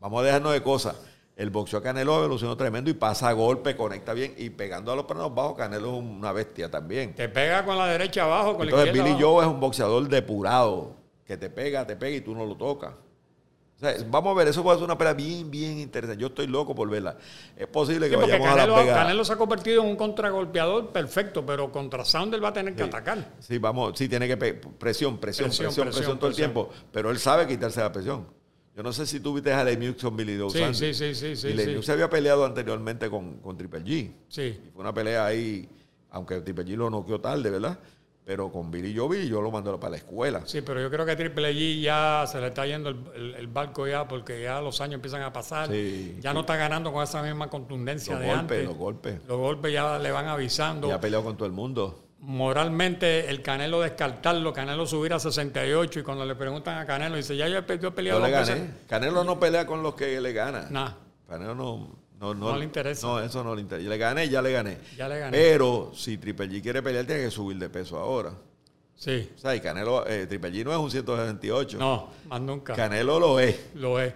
Vamos 0.00 0.22
a 0.22 0.26
dejarnos 0.26 0.52
de 0.52 0.62
cosas. 0.62 0.96
El 1.36 1.50
boxeo 1.50 1.80
a 1.80 1.82
Canelo 1.82 2.18
evolucionó 2.18 2.56
tremendo 2.56 2.90
y 2.90 2.94
pasa 2.94 3.28
a 3.28 3.32
golpe, 3.32 3.76
conecta 3.76 4.12
bien 4.12 4.34
y 4.36 4.50
pegando 4.50 4.92
a 4.92 4.96
los 4.96 5.04
planos 5.04 5.34
bajos, 5.34 5.56
Canelo 5.56 5.94
es 5.94 6.02
una 6.02 6.32
bestia 6.32 6.70
también. 6.70 7.14
Te 7.14 7.28
pega 7.28 7.64
con 7.64 7.76
la 7.76 7.86
derecha 7.86 8.24
abajo, 8.24 8.56
con 8.56 8.62
Entonces 8.62 8.86
la 8.86 8.90
izquierda 8.90 9.10
Billy 9.10 9.24
abajo. 9.24 9.36
Joe 9.36 9.44
es 9.44 9.50
un 9.50 9.60
boxeador 9.60 10.08
depurado, 10.08 10.96
que 11.24 11.36
te 11.36 11.50
pega, 11.50 11.86
te 11.86 11.96
pega 11.96 12.16
y 12.16 12.20
tú 12.20 12.34
no 12.34 12.44
lo 12.44 12.56
tocas. 12.56 12.92
O 13.76 13.78
sea, 13.80 13.94
vamos 14.08 14.30
a 14.32 14.38
ver, 14.38 14.48
eso 14.48 14.62
va 14.62 14.72
a 14.72 14.76
ser 14.76 14.84
una 14.84 14.96
pelea 14.96 15.14
bien, 15.14 15.50
bien 15.50 15.78
interesante. 15.78 16.20
Yo 16.20 16.28
estoy 16.28 16.46
loco 16.46 16.74
por 16.74 16.88
verla. 16.88 17.16
Es 17.56 17.66
posible 17.66 18.08
que 18.08 18.14
Sí, 18.14 18.20
vayamos 18.22 18.46
a 18.46 18.50
Canelo, 18.54 18.76
Las 18.76 18.84
Vegas. 18.84 18.98
Canelo 18.98 19.24
se 19.24 19.32
ha 19.32 19.36
convertido 19.36 19.82
en 19.82 19.88
un 19.88 19.96
contragolpeador 19.96 20.90
perfecto, 20.90 21.44
pero 21.44 21.72
contra 21.72 22.04
Saunders 22.04 22.42
va 22.42 22.48
a 22.48 22.52
tener 22.52 22.74
que 22.76 22.84
atacar. 22.84 23.32
Sí, 23.40 23.58
vamos, 23.58 23.98
sí 23.98 24.08
tiene 24.08 24.28
que 24.28 24.36
presión, 24.36 25.18
presión, 25.18 25.18
presión, 25.18 25.48
Presión, 25.48 25.66
presión, 25.72 25.86
presión, 25.88 26.18
todo 26.18 26.28
el 26.28 26.34
presión. 26.34 26.52
tiempo. 26.52 26.70
Pero 26.92 27.10
él 27.10 27.18
sabe 27.18 27.46
quitarse 27.46 27.80
la 27.80 27.92
presión. 27.92 28.26
Yo 28.76 28.82
no 28.82 28.92
sé 28.92 29.06
si 29.06 29.20
tú 29.20 29.34
viste 29.34 29.52
a 29.52 29.62
Lemieux 29.62 30.00
con 30.02 30.16
Billy 30.16 30.36
Joe 30.38 30.50
Sí, 30.50 30.74
sí, 30.74 30.94
sí, 30.94 31.14
sí, 31.14 31.36
sí, 31.36 31.48
y 31.48 31.52
Lemieux 31.52 31.84
se 31.84 31.92
había 31.92 32.08
peleado 32.10 32.44
anteriormente 32.44 33.08
con, 33.10 33.38
con 33.38 33.56
Triple 33.56 33.80
G. 33.84 34.12
Sí. 34.28 34.60
Y 34.66 34.70
fue 34.72 34.80
una 34.82 34.92
pelea 34.94 35.26
ahí, 35.26 35.68
aunque 36.10 36.40
Triple 36.40 36.64
G 36.64 36.76
lo 36.76 36.90
noqueó 36.90 37.20
tarde, 37.20 37.50
¿verdad? 37.50 37.78
Pero 38.26 38.50
con 38.50 38.70
Billy 38.70 38.96
Joe, 38.96 39.06
Billy 39.08 39.30
Joe 39.30 39.42
lo 39.42 39.50
mandó 39.50 39.78
para 39.78 39.90
la 39.90 39.96
escuela. 39.98 40.40
Sí, 40.46 40.62
pero 40.62 40.80
yo 40.80 40.90
creo 40.90 41.04
que 41.04 41.14
Triple 41.14 41.52
G 41.52 41.82
ya 41.82 42.24
se 42.26 42.40
le 42.40 42.46
está 42.46 42.64
yendo 42.66 42.88
el, 42.88 42.96
el- 43.14 43.34
el 43.34 43.46
barco 43.48 43.86
ya 43.86 44.08
porque 44.08 44.42
ya 44.42 44.62
los 44.62 44.80
años 44.80 44.94
empiezan 44.94 45.20
a 45.22 45.30
pasar. 45.32 45.68
Sí, 45.68 46.16
ya 46.22 46.32
no 46.32 46.40
está 46.40 46.56
ganando 46.56 46.90
con 46.90 47.02
esa 47.04 47.22
misma 47.22 47.50
contundencia 47.50 48.14
Los 48.14 48.22
de 48.22 48.26
golpes, 48.28 48.40
antes. 48.40 48.64
los 48.64 48.76
golpes. 48.76 49.20
Los 49.28 49.38
golpes 49.38 49.72
ya 49.74 49.98
le 49.98 50.10
van 50.10 50.26
avisando. 50.28 50.88
Y 50.88 50.92
ha 50.92 51.00
peleado 51.00 51.22
con 51.24 51.36
todo 51.36 51.46
el 51.46 51.52
mundo. 51.52 52.00
Moralmente, 52.18 53.28
el 53.28 53.42
Canelo 53.42 53.80
descartarlo, 53.82 54.54
Canelo 54.54 54.86
subir 54.86 55.12
a 55.12 55.18
68 55.20 56.00
y 56.00 56.02
cuando 56.02 56.24
le 56.24 56.34
preguntan 56.34 56.78
a 56.78 56.86
Canelo, 56.86 57.16
dice, 57.16 57.36
ya 57.36 57.46
yo 57.48 57.58
he 57.58 57.62
pe- 57.62 57.78
yo 57.78 57.88
he 57.88 57.92
peleado 57.92 58.20
Yo 58.20 58.24
le 58.26 58.32
gané. 58.32 58.50
veces. 58.54 58.70
Canelo 58.88 59.24
no 59.24 59.38
pelea 59.38 59.66
con 59.66 59.82
los 59.82 59.94
que 59.94 60.18
le 60.20 60.32
gana. 60.32 60.66
Nah, 60.70 60.92
Canelo 61.28 61.54
no, 61.54 61.90
no, 62.32 62.52
No 62.52 62.56
le 62.56 62.64
interesa. 62.64 63.06
No, 63.06 63.20
eso 63.20 63.42
no 63.44 63.54
le 63.54 63.60
interesa. 63.60 63.88
Le 63.88 63.98
gané, 63.98 64.28
ya 64.28 64.40
le 64.40 64.52
gané. 64.52 64.78
ya 64.96 65.08
le 65.08 65.18
gané. 65.18 65.36
Pero 65.36 65.90
si 65.94 66.16
Triple 66.16 66.48
G 66.48 66.62
quiere 66.62 66.80
pelear, 66.82 67.04
tiene 67.04 67.22
que 67.24 67.30
subir 67.30 67.58
de 67.58 67.68
peso 67.68 67.98
ahora. 67.98 68.32
sí. 68.94 69.28
O 69.36 69.38
sea, 69.38 69.54
y 69.56 69.60
Canelo, 69.60 70.06
eh, 70.06 70.26
Triple 70.26 70.50
G 70.52 70.64
no 70.64 70.70
es 70.72 70.78
un 70.78 70.90
168. 70.90 71.76
No, 71.78 72.08
más 72.28 72.40
nunca. 72.40 72.74
Canelo 72.74 73.18
lo 73.20 73.40
es. 73.40 73.58
Lo 73.74 73.98
es. 74.00 74.14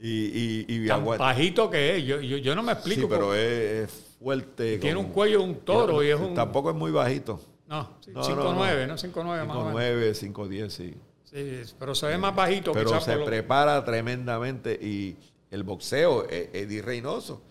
Y, 0.00 0.08
y, 0.08 0.66
y 0.68 0.86
Tan 0.88 1.04
bajito 1.04 1.70
que 1.70 1.96
es. 1.98 2.04
Yo, 2.04 2.20
yo, 2.20 2.36
yo 2.38 2.54
no 2.54 2.62
me 2.62 2.72
explico. 2.72 3.02
Sí, 3.02 3.06
pero 3.08 3.34
es, 3.34 3.88
es 3.90 3.90
fuerte. 4.18 4.78
tiene 4.78 4.96
con- 4.96 5.06
un 5.06 5.12
cuello 5.12 5.38
de 5.38 5.44
un 5.44 5.54
toro 5.60 6.02
y 6.02 6.08
es 6.08 6.18
un... 6.20 6.34
Tampoco 6.34 6.70
es 6.70 6.76
muy 6.76 6.90
bajito. 6.90 7.40
No, 7.68 7.96
No, 8.08 8.22
5'9", 8.22 8.36
no, 8.36 8.54
¿no? 8.54 8.86
no. 8.86 8.96
5'9", 8.96 9.46
más 9.46 9.56
o 9.56 9.64
menos. 9.72 10.22
5'9, 10.22 10.32
5'10, 10.32 10.68
sí. 10.70 10.94
Sí, 11.24 11.62
pero 11.78 11.94
se 11.94 12.06
ve 12.06 12.16
más 12.18 12.34
bajito. 12.34 12.72
Pero 12.72 13.00
se 13.00 13.10
por 13.12 13.20
lo- 13.20 13.24
prepara 13.26 13.84
tremendamente 13.84 14.72
y 14.80 15.16
el 15.56 15.64
boxeo, 15.64 16.26
eh, 16.28 16.50
Eddie 16.52 16.82
Reynoso, 16.82 17.42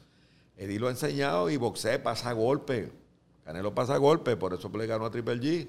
Eddie 0.58 0.80
lo 0.80 0.88
ha 0.88 0.91
enseñado 0.91 1.49
y 1.49 1.58
boxea, 1.58 2.01
pasa 2.01 2.32
golpe. 2.32 2.91
Canelo 3.43 3.76
pasa 3.76 3.97
golpe, 3.97 4.38
por 4.38 4.53
eso 4.53 4.72
le 4.76 4.88
ganó 4.88 5.06
a 5.06 5.12
Triple 5.12 5.36
G. 5.36 5.68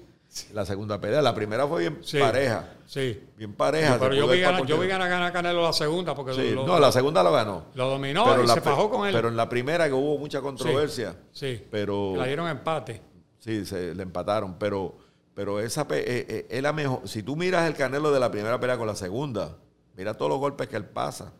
La 0.53 0.65
segunda 0.65 0.99
pelea, 0.99 1.21
la 1.21 1.33
primera 1.33 1.67
fue 1.67 1.81
bien 1.81 1.99
Sí. 2.01 2.19
pareja, 2.19 2.73
Sí. 2.85 3.23
bien 3.37 3.53
pareja. 3.53 3.97
pero 3.97 4.13
yo 4.13 4.27
vi, 4.27 4.41
ganar, 4.41 4.65
yo 4.65 4.77
vi 4.77 4.87
ganar, 4.87 5.09
ganar 5.09 5.31
Canelo 5.31 5.63
la 5.63 5.73
segunda 5.73 6.13
porque 6.13 6.33
lo, 6.53 6.65
no, 6.65 6.79
la 6.79 6.91
segunda 6.91 7.23
lo 7.23 7.31
ganó. 7.31 7.65
lo 7.75 7.89
dominó 7.89 8.25
pero, 8.25 8.43
y 8.43 8.47
la 8.47 8.53
se 8.55 8.61
fajó 8.61 8.89
con 8.89 9.07
él. 9.07 9.13
pero 9.13 9.29
en 9.29 9.37
la 9.37 9.47
primera 9.47 9.87
que 9.87 9.93
hubo 9.93 10.17
mucha 10.17 10.41
controversia, 10.41 11.15
sí, 11.31 11.65
pero 11.71 12.15
la 12.17 12.25
dieron 12.25 12.47
empate. 12.49 13.01
sí, 13.39 13.65
se 13.65 13.95
le 13.95 14.03
empataron, 14.03 14.55
pero 14.59 14.97
pero 15.33 15.59
esa 15.59 15.83
eh, 15.91 16.25
eh, 16.27 16.47
es 16.49 16.61
la 16.63 16.73
mejor. 16.73 17.07
Si 17.07 17.23
tú 17.23 17.35
miras 17.35 17.67
el 17.67 17.75
Canelo 17.75 18.11
de 18.11 18.19
la 18.19 18.29
primera 18.31 18.59
pelea 18.59 18.77
con 18.77 18.87
la 18.87 18.95
segunda, 18.95 19.55
mira 19.95 20.15
todos 20.15 20.29
los 20.29 20.39
golpes 20.39 20.67
que 20.67 20.75
él 20.75 20.85
pasa 20.85 21.31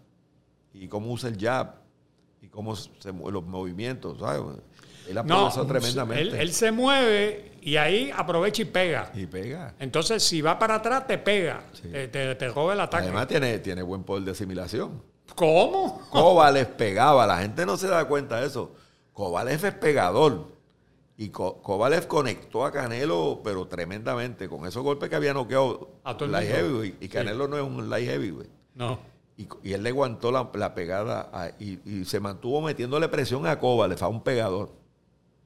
y 0.74 0.88
cómo 0.88 1.12
usa 1.12 1.30
el 1.30 1.38
jab 1.40 1.76
y 2.42 2.48
cómo 2.48 2.76
se 2.76 3.12
mu- 3.12 3.30
los 3.32 3.44
movimientos, 3.46 4.20
¿sabes? 4.20 4.42
Él 5.10 5.18
ha 5.18 5.24
No, 5.24 5.50
tremendamente 5.66 6.22
él, 6.22 6.36
él 6.36 6.52
se 6.54 6.72
mueve 6.72 7.54
y 7.62 7.78
ahí 7.78 8.12
aprovecha 8.16 8.62
y 8.62 8.66
pega. 8.66 9.12
y 9.16 9.26
pega. 9.26 9.74
Entonces, 9.80 10.22
si 10.24 10.42
va 10.42 10.60
para 10.60 10.76
atrás, 10.76 11.08
te 11.08 11.18
pega. 11.18 11.64
Sí. 11.74 11.84
Te, 11.90 12.08
te, 12.10 12.36
te 12.36 12.48
roba 12.50 12.74
el 12.74 12.82
ataque. 12.82 13.06
Además 13.06 13.28
tiene, 13.28 13.60
tiene 13.60 13.82
buen 13.82 14.04
poder 14.04 14.24
de 14.24 14.32
asimilación. 14.32 15.02
¿Cómo? 15.36 16.02
Kovalev 16.10 16.76
pegaba, 16.78 17.26
la 17.28 17.40
gente 17.40 17.66
no 17.66 17.78
se 17.78 17.88
da 17.88 18.06
cuenta 18.06 18.40
de 18.42 18.48
eso. 18.48 18.74
Kovalev 19.14 19.66
es 19.66 19.74
pegador. 19.76 20.48
Y 21.18 21.30
Ko- 21.30 21.62
Kovalev 21.64 22.08
conectó 22.08 22.64
a 22.66 22.72
Canelo, 22.72 23.42
pero 23.44 23.66
tremendamente, 23.68 24.48
con 24.48 24.66
esos 24.68 24.84
golpes 24.84 25.10
que 25.10 25.16
había 25.16 25.34
noqueado 25.34 25.90
light 26.28 26.48
heavyweight. 26.50 27.02
Y 27.04 27.08
Canelo 27.08 27.48
no 27.48 27.58
es 27.58 27.64
un 27.64 27.90
light 27.90 28.08
heavyweight. 28.08 28.52
No. 28.76 29.00
Y, 29.38 29.48
y 29.64 29.74
él 29.74 29.84
le 29.84 29.90
aguantó 29.90 30.32
la, 30.32 30.50
la 30.56 30.74
pegada 30.74 31.30
a- 31.32 31.50
y, 31.60 31.80
y 31.86 32.06
se 32.06 32.20
mantuvo 32.20 32.62
metiéndole 32.62 33.08
presión 33.08 33.46
a 33.46 33.60
Kovalev, 33.60 34.04
a 34.04 34.08
un 34.08 34.24
pegador. 34.24 34.72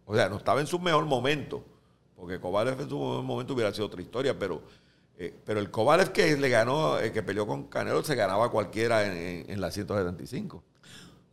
O 0.05 0.15
sea, 0.15 0.29
no 0.29 0.37
estaba 0.37 0.61
en 0.61 0.67
su 0.67 0.79
mejor 0.79 1.05
momento, 1.05 1.63
porque 2.15 2.39
Kovalev 2.39 2.79
en 2.81 2.89
su 2.89 2.97
mejor 2.97 3.23
momento 3.23 3.53
hubiera 3.53 3.73
sido 3.73 3.87
otra 3.87 4.01
historia, 4.01 4.37
pero, 4.39 4.61
eh, 5.17 5.33
pero 5.45 5.59
el 5.59 5.69
Kovalev 5.69 6.11
que 6.13 6.37
le 6.37 6.49
ganó, 6.49 6.99
eh, 6.99 7.11
que 7.11 7.21
peleó 7.21 7.45
con 7.45 7.65
Canelo, 7.65 8.01
se 8.03 8.15
ganaba 8.15 8.49
cualquiera 8.49 9.05
en, 9.05 9.11
en, 9.17 9.49
en 9.51 9.61
la 9.61 9.71
175. 9.71 10.63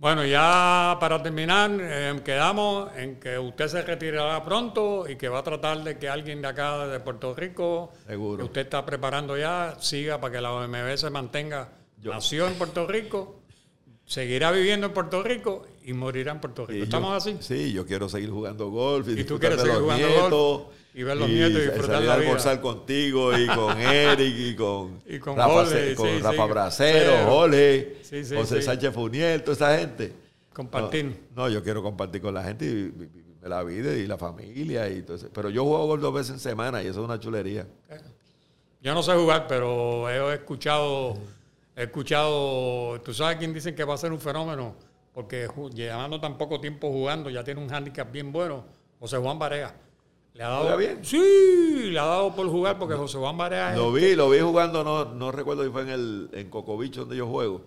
Bueno, 0.00 0.24
ya 0.24 0.96
para 1.00 1.20
terminar, 1.22 1.70
eh, 1.80 2.20
quedamos 2.24 2.88
en 2.96 3.18
que 3.18 3.36
usted 3.38 3.66
se 3.66 3.82
retirará 3.82 4.44
pronto 4.44 5.09
y 5.09 5.16
que 5.16 5.28
va 5.28 5.40
a 5.40 5.42
tratar 5.42 5.82
de 5.82 5.98
que 5.98 6.09
alguien 6.09 6.40
de 6.40 6.46
acá, 6.48 6.86
de 6.86 7.00
Puerto 7.00 7.34
Rico, 7.34 7.90
Seguro. 8.06 8.36
que 8.38 8.44
usted 8.44 8.61
está 8.62 8.84
preparando 8.86 9.36
ya, 9.36 9.76
siga 9.80 10.20
para 10.20 10.32
que 10.34 10.40
la 10.40 10.52
OMB 10.52 10.96
se 10.96 11.11
mantenga. 11.11 11.68
Yo- 12.01 12.12
Nació 12.12 12.46
en 12.46 12.55
Puerto 12.55 12.86
Rico, 12.86 13.40
seguirá 14.07 14.51
viviendo 14.53 14.86
en 14.86 14.92
Puerto 14.92 15.22
Rico 15.22 15.66
y 15.84 15.92
morirá 15.92 16.32
en 16.32 16.40
Puerto 16.40 16.66
Rico. 16.66 16.78
Y 16.78 16.82
¿Estamos 16.82 17.11
yo- 17.11 17.16
así? 17.16 17.36
Sí, 17.40 17.72
yo 17.72 17.86
quiero 17.86 18.09
seguir 18.09 18.30
jugando 18.30 18.70
golf 18.70 19.09
y, 19.09 19.20
Y 19.20 19.24
tú 19.24 19.38
quieres 19.38 19.59
seguir 19.61 19.74
los 19.74 19.82
jugando 19.82 20.07
nietos. 20.09 20.30
golf 20.30 20.62
y 20.94 21.03
ver 21.03 21.16
los 21.16 21.28
nietos 21.28 21.53
y 21.59 21.64
disfrutar 21.64 21.86
salir 21.96 22.09
la 22.09 22.14
a 22.14 22.16
vida. 22.16 22.26
almorzar 22.28 22.61
contigo 22.61 23.36
y 23.38 23.46
con 23.46 23.78
Eric 23.80 24.34
y 24.38 24.55
con, 24.57 25.03
Y 25.07 25.18
con 25.18 25.36
Rafa, 25.36 25.64
con 25.96 26.09
sí, 26.09 26.18
Rafa 26.20 26.44
sí. 26.44 26.51
Bracero. 26.51 27.36
Ole, 27.38 27.96
Sí, 28.03 28.22
José. 28.34 28.62
Sánchez 28.62 28.94
Funiel, 28.94 29.42
toda 29.42 29.55
esa 29.55 29.78
gente. 29.78 30.12
Compartir. 30.53 31.05
No, 31.36 31.43
no, 31.43 31.48
yo 31.51 31.62
quiero 31.62 31.82
compartir 31.82 32.20
con 32.22 32.35
la 32.35 32.43
gente 32.43 32.64
y 32.64 32.74
vivirme 32.74 33.48
la 33.48 33.62
vida 33.62 33.94
y 33.94 34.06
la 34.06 34.16
familia 34.18 34.89
y 34.89 35.02
todo 35.02 35.16
eso. 35.16 35.28
Pero 35.32 35.51
yo 35.51 35.64
juego 35.64 35.86
golf 35.86 36.02
dos 36.02 36.14
veces 36.14 36.32
en 36.32 36.40
semana 36.40 36.82
y 36.82 36.86
eso 36.86 37.01
es 37.01 37.05
una 37.05 37.20
chulería. 37.20 37.66
Yo 38.81 38.94
no 38.94 39.02
sé 39.02 39.12
jugar, 39.14 39.47
pero 39.48 40.09
he 40.09 40.35
escuchado, 40.35 41.14
he 41.78 41.84
escuchado, 41.84 43.00
tú 43.02 43.14
sabes 43.14 43.36
quién 43.36 43.55
dicen 43.55 43.74
que 43.74 43.84
va 43.84 43.94
a 43.94 43.98
ser 43.98 44.10
un 44.10 44.18
fenómeno, 44.20 44.74
porque 45.14 45.48
llevando 45.72 46.20
tan 46.20 46.36
poco 46.36 46.60
tiempo 46.60 46.90
jugando, 46.90 47.30
ya 47.30 47.44
tiene 47.44 47.62
un 47.62 47.72
handicap 47.72 48.10
bien 48.10 48.32
bueno, 48.32 48.64
José 48.98 49.16
Juan 49.16 49.38
Barea. 49.38 49.74
Le 50.34 50.42
ha 50.42 50.48
dado, 50.48 50.62
¿Juega 50.62 50.76
bien? 50.76 51.05
Sí, 51.05 51.90
le 51.90 51.98
ha 51.98 52.05
dado 52.05 52.34
por 52.34 52.48
jugar 52.48 52.80
porque 52.80 52.96
José 52.96 53.18
Juan 53.18 53.36
Barea 53.36 53.72
es 53.72 53.78
Lo 53.78 53.92
vi, 53.92 54.16
lo 54.16 54.28
vi 54.28 54.40
jugando, 54.40 54.82
no, 54.82 55.05
no 55.05 55.30
recuerdo 55.30 55.64
si 55.64 55.70
fue 55.70 55.82
en 55.82 55.88
el 55.90 56.28
en 56.32 56.50
Cocobicho 56.50 57.00
donde 57.00 57.16
yo 57.16 57.28
juego, 57.28 57.62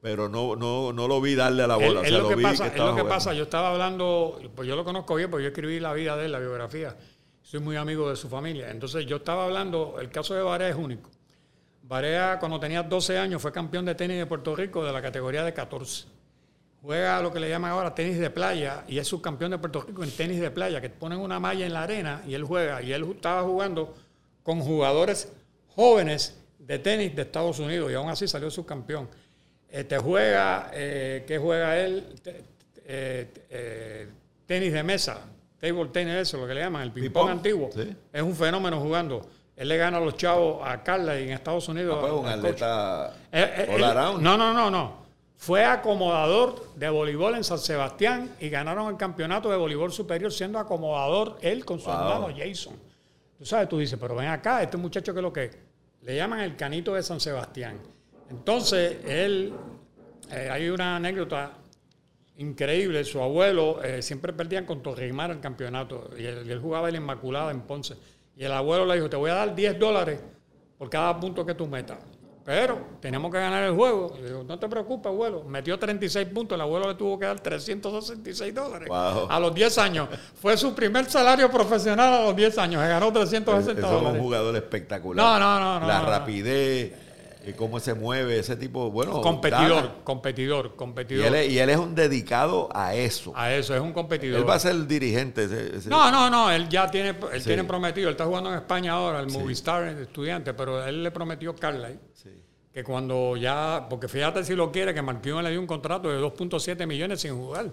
pero 0.00 0.28
no, 0.28 0.54
no, 0.54 0.92
no 0.92 1.08
lo 1.08 1.20
vi 1.20 1.34
darle 1.34 1.64
a 1.64 1.66
la 1.66 1.76
bola. 1.76 2.00
o 2.00 2.02
es 2.04 2.12
lo 2.12 2.28
que 2.28 2.36
vi 2.36 2.44
pasa, 2.44 2.68
es 2.68 2.72
lo 2.76 2.84
que 2.86 2.90
jugando. 2.90 3.08
pasa. 3.08 3.34
Yo 3.34 3.42
estaba 3.42 3.72
hablando, 3.72 4.38
pues 4.54 4.68
yo 4.68 4.76
lo 4.76 4.84
conozco 4.84 5.16
bien, 5.16 5.30
porque 5.30 5.42
yo 5.42 5.48
escribí 5.48 5.80
la 5.80 5.92
vida 5.92 6.16
de 6.16 6.26
él, 6.26 6.32
la 6.32 6.38
biografía. 6.38 6.96
Soy 7.42 7.58
muy 7.58 7.74
amigo 7.74 8.08
de 8.08 8.14
su 8.14 8.28
familia. 8.28 8.70
Entonces 8.70 9.04
yo 9.04 9.16
estaba 9.16 9.44
hablando, 9.44 9.96
el 10.00 10.10
caso 10.10 10.34
de 10.34 10.42
Barea 10.42 10.68
es 10.68 10.76
único. 10.76 11.10
Barea 11.82 12.38
cuando 12.38 12.58
tenía 12.60 12.82
12 12.82 13.18
años 13.18 13.42
fue 13.42 13.52
campeón 13.52 13.84
de 13.84 13.94
tenis 13.94 14.18
de 14.18 14.26
Puerto 14.26 14.54
Rico 14.54 14.84
de 14.84 14.92
la 14.92 15.02
categoría 15.02 15.42
de 15.44 15.52
14. 15.52 16.06
Juega 16.80 17.20
lo 17.20 17.32
que 17.32 17.38
le 17.40 17.48
llaman 17.48 17.70
ahora 17.70 17.94
tenis 17.94 18.18
de 18.18 18.30
playa 18.30 18.84
y 18.88 18.98
es 18.98 19.06
subcampeón 19.06 19.50
de 19.52 19.58
Puerto 19.58 19.82
Rico 19.82 20.02
en 20.02 20.10
tenis 20.10 20.40
de 20.40 20.50
playa, 20.50 20.80
que 20.80 20.90
ponen 20.90 21.18
una 21.20 21.38
malla 21.38 21.64
en 21.66 21.72
la 21.72 21.82
arena 21.84 22.22
y 22.26 22.34
él 22.34 22.44
juega. 22.44 22.82
Y 22.82 22.92
él 22.92 23.04
estaba 23.14 23.42
jugando 23.42 23.94
con 24.42 24.60
jugadores 24.60 25.32
jóvenes 25.76 26.38
de 26.58 26.78
tenis 26.78 27.14
de 27.14 27.22
Estados 27.22 27.58
Unidos 27.58 27.90
y 27.90 27.94
aún 27.94 28.10
así 28.10 28.26
salió 28.26 28.50
subcampeón. 28.50 29.08
Este 29.68 29.96
juega, 29.98 30.70
eh, 30.74 31.24
¿qué 31.26 31.38
juega 31.38 31.78
él? 31.78 32.14
Te- 32.22 32.44
eh, 32.84 33.28
eh, 33.48 34.08
tenis 34.46 34.72
de 34.72 34.82
mesa, 34.82 35.20
table 35.60 35.86
tennis, 35.86 36.14
eso 36.14 36.36
lo 36.38 36.46
que 36.48 36.54
le 36.54 36.60
llaman, 36.62 36.82
el 36.82 36.90
ping-pong 36.92 37.12
Ping-pong, 37.12 37.30
antiguo. 37.30 37.70
sí. 37.72 37.96
Es 38.12 38.22
un 38.22 38.34
fenómeno 38.34 38.80
jugando. 38.80 39.28
Él 39.62 39.68
le 39.68 39.76
gana 39.76 39.98
a 39.98 40.00
los 40.00 40.16
chavos 40.16 40.60
a 40.66 40.82
Carla 40.82 41.18
y 41.20 41.22
en 41.22 41.30
Estados 41.34 41.68
Unidos. 41.68 41.96
Ah, 41.96 42.00
pues, 42.00 42.12
un 42.12 42.26
atleta 42.26 43.14
Eh, 43.30 43.54
eh, 43.58 43.66
él- 43.76 43.80
no, 43.80 44.36
no, 44.36 44.52
no, 44.52 44.68
no. 44.70 45.02
Fue 45.36 45.64
acomodador 45.64 46.66
de 46.74 46.88
voleibol 46.88 47.36
en 47.36 47.44
San 47.44 47.60
Sebastián 47.60 48.34
y 48.40 48.48
ganaron 48.48 48.88
el 48.88 48.96
campeonato 48.96 49.48
de 49.50 49.56
voleibol 49.56 49.92
superior 49.92 50.32
siendo 50.32 50.58
acomodador 50.58 51.38
él 51.42 51.64
con 51.64 51.78
su 51.78 51.86
Wow. 51.86 51.94
hermano 51.94 52.28
Jason. 52.36 52.74
Tú 53.38 53.44
sabes, 53.46 53.68
tú 53.68 53.78
dices, 53.78 53.96
pero 54.00 54.16
ven 54.16 54.28
acá, 54.30 54.60
este 54.64 54.76
muchacho 54.76 55.12
que 55.12 55.20
es 55.20 55.22
lo 55.22 55.32
que 55.32 55.44
es? 55.44 55.56
le 56.02 56.16
llaman 56.16 56.40
el 56.40 56.56
canito 56.56 56.94
de 56.94 57.02
San 57.04 57.20
Sebastián. 57.20 57.78
Entonces, 58.30 58.96
él, 59.06 59.52
eh, 60.32 60.48
hay 60.50 60.68
una 60.70 60.96
anécdota 60.96 61.52
increíble, 62.38 63.04
su 63.04 63.20
abuelo 63.22 63.80
eh, 63.84 64.02
siempre 64.02 64.32
perdían 64.32 64.64
con 64.66 64.82
Torrimar 64.82 65.30
el 65.30 65.38
campeonato 65.38 66.10
y 66.18 66.24
él, 66.24 66.50
él 66.50 66.58
jugaba 66.60 66.88
en 66.88 66.94
la 66.94 67.00
Inmaculada 67.00 67.52
en 67.52 67.60
Ponce. 67.60 67.94
Y 68.36 68.44
el 68.44 68.52
abuelo 68.52 68.86
le 68.86 68.94
dijo, 68.96 69.08
te 69.10 69.16
voy 69.16 69.30
a 69.30 69.34
dar 69.34 69.54
10 69.54 69.78
dólares 69.78 70.20
por 70.78 70.88
cada 70.90 71.18
punto 71.20 71.44
que 71.44 71.54
tú 71.54 71.66
metas. 71.66 71.98
Pero 72.44 72.76
tenemos 73.00 73.30
que 73.30 73.38
ganar 73.38 73.62
el 73.62 73.72
juego. 73.72 74.16
Y 74.18 74.22
digo, 74.22 74.42
no 74.42 74.58
te 74.58 74.68
preocupes, 74.68 75.06
abuelo. 75.06 75.44
Metió 75.44 75.78
36 75.78 76.26
puntos, 76.28 76.56
el 76.56 76.60
abuelo 76.62 76.88
le 76.88 76.94
tuvo 76.96 77.16
que 77.16 77.26
dar 77.26 77.38
366 77.38 78.52
dólares 78.52 78.88
Wow. 78.88 79.28
a 79.30 79.38
los 79.38 79.54
10 79.54 79.78
años. 79.78 80.08
Fue 80.40 80.56
su 80.56 80.74
primer 80.74 81.04
salario 81.08 81.48
profesional 81.50 82.12
a 82.14 82.22
los 82.24 82.34
10 82.34 82.58
años. 82.58 82.82
Se 82.82 82.88
ganó 82.88 83.12
360 83.12 83.80
Eso 83.80 83.86
es 83.88 83.92
un 83.94 84.00
dólares. 84.04 84.22
jugador 84.22 84.56
espectacular. 84.56 85.24
No, 85.24 85.38
no, 85.38 85.60
no, 85.60 85.80
no, 85.80 85.86
La 85.86 85.98
no, 85.98 86.04
no. 86.06 86.10
Y 87.46 87.52
cómo 87.52 87.80
se 87.80 87.94
mueve, 87.94 88.38
ese 88.38 88.56
tipo, 88.56 88.90
bueno. 88.90 89.20
Competidor, 89.20 89.96
competidor, 90.04 90.72
Y 90.74 90.76
competidor. 90.76 91.26
él, 91.26 91.34
es, 91.34 91.52
y 91.52 91.58
él 91.58 91.70
es 91.70 91.76
un 91.76 91.94
dedicado 91.94 92.68
a 92.74 92.94
eso. 92.94 93.32
A 93.36 93.52
eso, 93.52 93.74
es 93.74 93.80
un 93.80 93.92
competidor. 93.92 94.40
Él 94.40 94.48
va 94.48 94.54
a 94.54 94.58
ser 94.58 94.72
el 94.72 94.86
dirigente. 94.86 95.44
ese- 95.44 95.76
ese- 95.76 95.88
No, 95.90 96.10
no, 96.10 96.28
no, 96.30 96.50
él 96.50 96.68
ya 96.68 96.90
tiene, 96.90 97.10
él 97.32 97.40
Sí. 97.40 97.46
tiene 97.46 97.64
prometido, 97.64 98.08
él 98.08 98.12
está 98.14 98.24
jugando 98.26 98.50
en 98.50 98.56
España 98.56 98.92
ahora, 98.92 99.20
el 99.20 99.28
Movistar 99.30 99.84
el 99.84 99.98
estudiante, 100.02 100.54
pero 100.54 100.84
él 100.86 101.02
le 101.02 101.10
prometió 101.10 101.54
Carly 101.56 101.98
Sí. 102.14 102.30
que 102.72 102.84
cuando 102.84 103.36
ya, 103.36 103.86
porque 103.90 104.08
fíjate 104.08 104.44
si 104.44 104.54
lo 104.54 104.70
quiere, 104.70 104.94
que 104.94 105.02
Marquinhos 105.02 105.42
le 105.42 105.50
dio 105.50 105.60
un 105.60 105.66
contrato 105.66 106.08
de 106.10 106.18
2.7 106.18 106.86
millones 106.86 107.20
sin 107.20 107.34
jugar. 107.36 107.72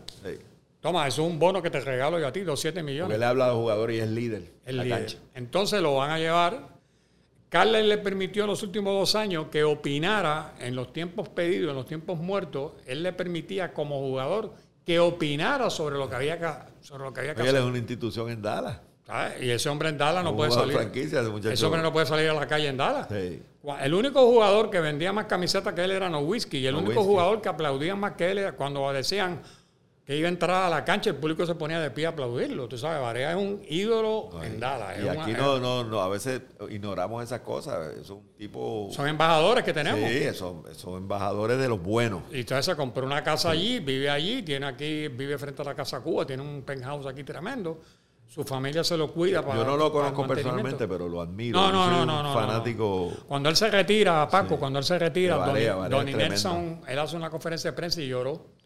Toma, 0.82 1.06
eso 1.08 1.26
es 1.26 1.32
un 1.32 1.38
bono 1.40 1.62
que 1.62 1.70
te 1.70 1.82
regalo 1.82 2.20
yo 2.20 2.28
a 2.28 2.32
ti, 2.32 2.40
2.7 2.42 2.80
Porque 2.80 2.84
millones. 2.94 3.18
él 3.18 3.24
habla 3.24 3.46
a 3.46 3.48
los 3.50 3.58
jugadores 3.58 3.98
y 3.98 4.00
es 4.00 4.08
líder. 4.10 4.44
el 4.66 4.78
líder. 4.78 5.00
cancha. 5.00 5.18
Entonces 5.36 5.82
lo 5.82 5.96
van 5.96 6.12
a 6.12 6.20
llevar. 6.20 6.79
Carles 7.50 7.86
le 7.86 7.98
permitió 7.98 8.44
en 8.44 8.50
los 8.50 8.62
últimos 8.62 8.94
dos 8.94 9.16
años 9.16 9.48
que 9.52 9.64
opinara 9.64 10.54
en 10.60 10.76
los 10.76 10.94
tiempos 10.94 11.30
pedidos, 11.30 11.72
en 11.72 11.76
los 11.76 11.88
tiempos 11.88 12.20
muertos. 12.20 12.74
Él 12.86 13.02
le 13.02 13.12
permitía 13.12 13.74
como 13.74 14.00
jugador 14.00 14.54
que 14.86 15.00
opinara 15.00 15.70
sobre 15.70 15.98
lo 15.98 16.08
que 16.08 16.16
había 16.16 16.40
que, 16.40 16.48
sobre 16.82 17.04
lo 17.04 17.14
que 17.14 17.22
había 17.22 17.36
que 17.36 17.42
Oye, 17.42 17.50
él 17.50 17.56
es 17.58 17.64
una 17.64 17.78
institución 17.80 18.30
en 18.30 18.42
Dallas. 18.42 18.80
¿sabes? 19.06 19.42
Y 19.42 19.50
ese 19.50 19.68
hombre 19.70 19.90
en 19.90 19.98
Dallas 19.98 20.24
no 20.24 20.36
puede 20.36 20.52
salir. 20.52 20.76
franquicia, 20.76 21.22
ese 21.52 21.66
hombre 21.66 21.82
no 21.82 21.92
puede 21.92 22.06
salir 22.06 22.30
a 22.30 22.34
la 22.36 22.48
calle 22.48 22.68
en 22.68 22.78
Dallas. 22.78 23.08
Sí. 23.10 23.42
El 23.82 23.94
único 23.96 24.24
jugador 24.28 24.70
que 24.70 24.80
vendía 24.80 25.12
más 25.12 25.26
camisetas 25.26 25.74
que 25.74 25.84
él 25.84 25.92
era 25.92 26.10
No 26.10 26.20
Whisky. 26.20 26.60
Y 26.60 26.68
el 26.68 26.76
único 26.76 26.94
Nowitzki. 26.94 27.08
jugador 27.08 27.42
que 27.42 27.50
aplaudían 27.50 28.00
más 28.00 28.14
que 28.14 28.30
él 28.30 28.38
era 28.38 28.52
cuando 28.52 28.92
decían 28.94 29.42
que 30.10 30.18
iba 30.18 30.28
a 30.28 30.32
entrar 30.32 30.64
a 30.64 30.70
la 30.72 30.84
cancha, 30.84 31.12
el 31.12 31.18
público 31.18 31.46
se 31.46 31.54
ponía 31.54 31.80
de 31.80 31.92
pie 31.92 32.08
a 32.08 32.10
aplaudirlo. 32.10 32.68
Tú 32.68 32.80
sabes, 32.80 33.00
Varea 33.00 33.30
es 33.30 33.38
un 33.38 33.62
ídolo 33.70 34.32
en 34.42 34.60
Dallas. 34.60 34.98
Y 34.98 35.04
una- 35.04 35.22
aquí 35.22 35.34
no, 35.34 35.60
no, 35.60 35.84
no, 35.84 36.02
a 36.02 36.10
veces 36.10 36.42
ignoramos 36.68 37.24
esas 37.24 37.42
cosas. 37.42 37.96
Es 37.96 38.10
un 38.10 38.24
tipo. 38.36 38.90
Son 38.92 39.08
embajadores 39.08 39.64
que 39.64 39.72
tenemos. 39.72 40.10
Sí, 40.10 40.34
son, 40.34 40.64
son 40.74 40.98
embajadores 40.98 41.60
de 41.60 41.70
los 41.70 41.80
buenos. 41.80 42.24
Y 42.32 42.40
entonces 42.40 42.66
se 42.66 42.76
compró 42.76 43.06
una 43.06 43.24
casa 43.24 43.52
allí, 43.52 43.82
vive 43.82 44.10
allí, 44.10 44.42
tiene 44.42 44.66
aquí, 44.66 45.10
vive 45.10 45.38
frente 45.38 45.62
a 45.62 45.66
la 45.66 45.76
Casa 45.76 46.00
Cuba, 46.00 46.26
tiene 46.26 46.42
un 46.42 46.64
penthouse 46.64 47.06
aquí 47.06 47.24
tremendo. 47.24 47.80
Su 48.26 48.44
familia 48.44 48.84
se 48.84 48.98
lo 48.98 49.14
cuida 49.14 49.46
para 49.46 49.58
Yo 49.58 49.64
no 49.64 49.78
lo 49.78 49.92
conozco 49.92 50.26
personalmente, 50.26 50.88
pero 50.88 51.08
lo 51.08 51.22
admiro. 51.22 51.62
No, 51.62 51.72
no, 51.72 51.86
soy 51.86 51.94
no, 51.94 52.06
no, 52.08 52.24
no, 52.24 52.34
fanático. 52.34 53.12
Cuando 53.28 53.50
él 53.50 53.56
se 53.56 53.70
retira, 53.70 54.28
Paco, 54.28 54.58
cuando 54.58 54.80
él 54.80 54.86
se 54.86 54.98
retira, 54.98 55.46
tremendo. 55.46 56.04
Nelson, 56.04 56.82
él 56.88 56.98
hace 56.98 57.16
una 57.16 57.30
conferencia 57.30 57.70
de 57.70 57.76
prensa 57.78 58.02
y 58.02 58.08
lloró 58.08 58.58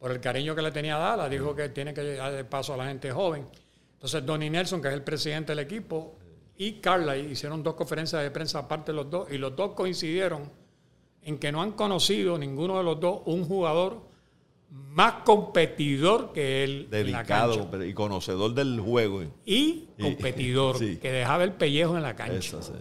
por 0.00 0.10
el 0.10 0.18
cariño 0.20 0.54
que 0.56 0.62
le 0.62 0.72
tenía 0.72 0.96
a 0.96 0.98
Dallas. 0.98 1.30
Dijo 1.30 1.54
que 1.54 1.68
tiene 1.68 1.94
que 1.94 2.02
dar 2.16 2.48
paso 2.48 2.74
a 2.74 2.76
la 2.76 2.86
gente 2.86 3.12
joven. 3.12 3.46
Entonces, 3.92 4.24
Donny 4.26 4.50
Nelson, 4.50 4.80
que 4.82 4.88
es 4.88 4.94
el 4.94 5.02
presidente 5.04 5.52
del 5.52 5.58
equipo, 5.60 6.16
y 6.56 6.72
Carla 6.80 7.16
hicieron 7.16 7.62
dos 7.62 7.74
conferencias 7.74 8.22
de 8.22 8.30
prensa 8.30 8.58
aparte 8.60 8.92
los 8.92 9.08
dos, 9.10 9.30
y 9.30 9.38
los 9.38 9.54
dos 9.54 9.72
coincidieron 9.74 10.50
en 11.22 11.38
que 11.38 11.52
no 11.52 11.60
han 11.62 11.72
conocido 11.72 12.36
ninguno 12.38 12.78
de 12.78 12.84
los 12.84 12.98
dos 12.98 13.20
un 13.26 13.44
jugador 13.44 14.08
más 14.70 15.14
competidor 15.24 16.32
que 16.32 16.64
él 16.64 16.88
en 16.92 17.12
la 17.12 17.24
cancha. 17.24 17.56
dedicado 17.56 17.84
y 17.84 17.92
conocedor 17.92 18.54
del 18.54 18.80
juego. 18.80 19.22
y 19.44 19.88
competidor 20.00 20.78
Sí. 20.78 20.96
que 20.98 21.10
dejaba 21.12 21.44
el 21.44 21.52
pellejo 21.52 21.96
en 21.96 22.02
la 22.02 22.14
cancha. 22.16 22.36
Eso, 22.38 22.62
sí. 22.62 22.72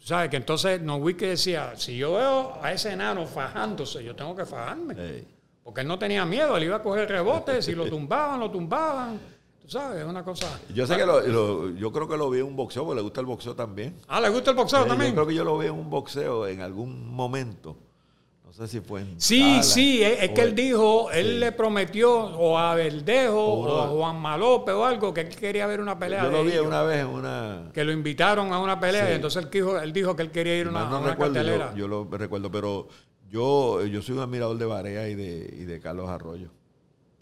Tú 0.00 0.06
sabes 0.06 0.28
que 0.30 0.36
entonces 0.38 0.80
Nowitzki 0.82 1.26
decía, 1.26 1.74
si 1.76 1.96
yo 1.96 2.14
veo 2.14 2.58
a 2.62 2.72
ese 2.72 2.92
enano 2.92 3.26
fajándose, 3.26 4.02
yo 4.02 4.14
tengo 4.16 4.34
que 4.34 4.44
fajarme. 4.44 4.94
Sí. 4.94 5.26
Porque 5.64 5.80
él 5.80 5.88
no 5.88 5.98
tenía 5.98 6.24
miedo, 6.26 6.56
él 6.56 6.64
iba 6.64 6.76
a 6.76 6.82
coger 6.82 7.08
rebotes, 7.08 7.64
si 7.64 7.74
lo 7.74 7.86
tumbaban, 7.86 8.38
lo 8.38 8.50
tumbaban. 8.50 9.18
Tú 9.62 9.70
sabes, 9.70 10.02
es 10.02 10.06
una 10.06 10.22
cosa... 10.22 10.60
Yo 10.74 10.86
sé 10.86 10.94
que 10.94 11.06
lo, 11.06 11.22
lo- 11.22 11.70
yo 11.70 11.90
creo 11.90 12.06
que 12.06 12.18
lo 12.18 12.28
vi 12.28 12.40
en 12.40 12.44
un 12.46 12.54
boxeo, 12.54 12.84
porque 12.84 12.96
le 12.96 13.02
gusta 13.02 13.20
el 13.20 13.26
boxeo 13.26 13.54
también. 13.54 13.96
Ah, 14.08 14.20
¿le 14.20 14.28
gusta 14.28 14.50
el 14.50 14.56
boxeo 14.56 14.84
Eh, 14.84 14.88
también? 14.88 15.10
Yo 15.12 15.14
creo 15.16 15.26
que 15.26 15.34
yo 15.34 15.42
lo 15.44 15.56
vi 15.56 15.66
en 15.68 15.72
un 15.72 15.88
boxeo 15.88 16.46
en 16.46 16.60
algún 16.60 17.10
momento. 17.10 17.74
No 18.44 18.52
sé 18.52 18.68
si 18.68 18.80
fue 18.80 19.00
en 19.00 19.18
Sí, 19.18 19.40
Dallas 19.40 19.66
sí, 19.72 20.02
es, 20.04 20.30
que 20.32 20.42
él 20.42 20.54
dijo, 20.54 21.10
él 21.10 21.26
sí. 21.26 21.38
le 21.38 21.50
prometió 21.52 22.12
o 22.14 22.58
a 22.58 22.74
Verdejo 22.74 23.42
O 23.42 23.62
o 23.64 23.82
a 23.82 23.86
Juan 23.88 24.20
Malope 24.20 24.70
o 24.72 24.84
algo, 24.84 25.14
que 25.14 25.22
él 25.22 25.28
quería 25.34 25.66
ver 25.66 25.80
una 25.80 25.98
pelea 25.98 26.24
Yo 26.24 26.30
lo 26.30 26.44
vi 26.44 26.52
ellos, 26.52 26.66
una 26.66 26.82
vez 26.82 27.00
en 27.00 27.06
una... 27.08 27.70
que 27.72 27.82
lo 27.84 27.90
invitaron 27.90 28.52
a 28.52 28.58
una 28.60 28.78
pelea 28.78 29.06
Sí. 29.06 29.12
y 29.12 29.14
entonces 29.14 29.42
él 29.44 29.50
dijo, 29.50 29.78
él 29.80 29.92
dijo 29.94 30.14
que 30.14 30.22
él 30.22 30.30
quería 30.30 30.58
ir 30.58 30.66
a 30.66 30.70
una, 30.70 30.84
no 30.90 30.98
una 31.00 31.10
recuerdo, 31.12 31.34
cartelera. 31.34 31.70
yo, 31.72 31.78
yo 31.78 31.88
lo 31.88 32.04
recuerdo, 32.18 32.50
pero 32.50 32.86
yo, 33.34 33.84
yo 33.84 34.00
soy 34.00 34.14
un 34.16 34.22
admirador 34.22 34.56
de 34.56 34.64
Barea 34.64 35.08
y 35.08 35.16
de, 35.16 35.54
y 35.58 35.64
de 35.64 35.80
Carlos 35.80 36.08
Arroyo. 36.08 36.50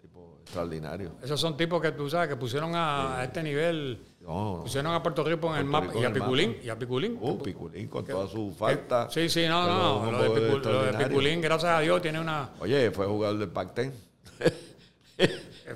Tipo 0.03 0.37
extraordinario. 0.43 1.13
Esos 1.23 1.41
son 1.41 1.57
tipos 1.57 1.81
que 1.81 1.93
tú 1.93 2.11
sabes 2.11 2.29
que 2.29 2.37
pusieron 2.37 2.75
a, 2.75 3.19
a 3.19 3.25
este 3.25 3.43
nivel, 3.43 3.99
No, 4.21 4.57
no. 4.59 4.63
pusieron 4.63 4.93
a 4.93 5.03
Puerto 5.03 5.25
Rico 5.25 5.51
en 5.55 5.61
el 5.61 5.65
mapa 5.65 5.87
Rico 5.87 6.01
y 6.01 6.05
a 6.05 6.13
Piculín, 6.13 6.51
mapa. 6.51 6.63
y 6.65 6.69
a 6.69 6.79
Piculín. 6.79 7.19
Uh, 7.19 7.39
Piculín 7.43 7.89
con 7.89 8.05
toda 8.05 8.29
su 8.29 8.53
falta. 8.53 9.09
Sí, 9.11 9.29
sí, 9.31 9.47
no, 9.49 9.67
no. 9.67 10.13
Lo 10.13 10.35
de, 10.35 10.93
lo. 10.93 10.99
Piculín, 11.09 11.41
gracias 11.41 11.73
a 11.73 11.81
Dios, 11.81 12.03
tiene 12.03 12.21
una. 12.21 12.51
Oye, 12.61 12.91
fue 12.91 13.07
jugador 13.07 13.39
del 13.39 13.49
Pac-10. 13.49 13.91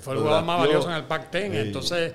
Fue 0.00 0.12
el 0.14 0.20
jugador 0.20 0.44
más 0.44 0.58
valioso 0.60 0.90
en 0.90 0.96
el 0.96 1.04
Pac-10. 1.04 1.50
Sí. 1.50 1.56
Entonces, 1.58 2.12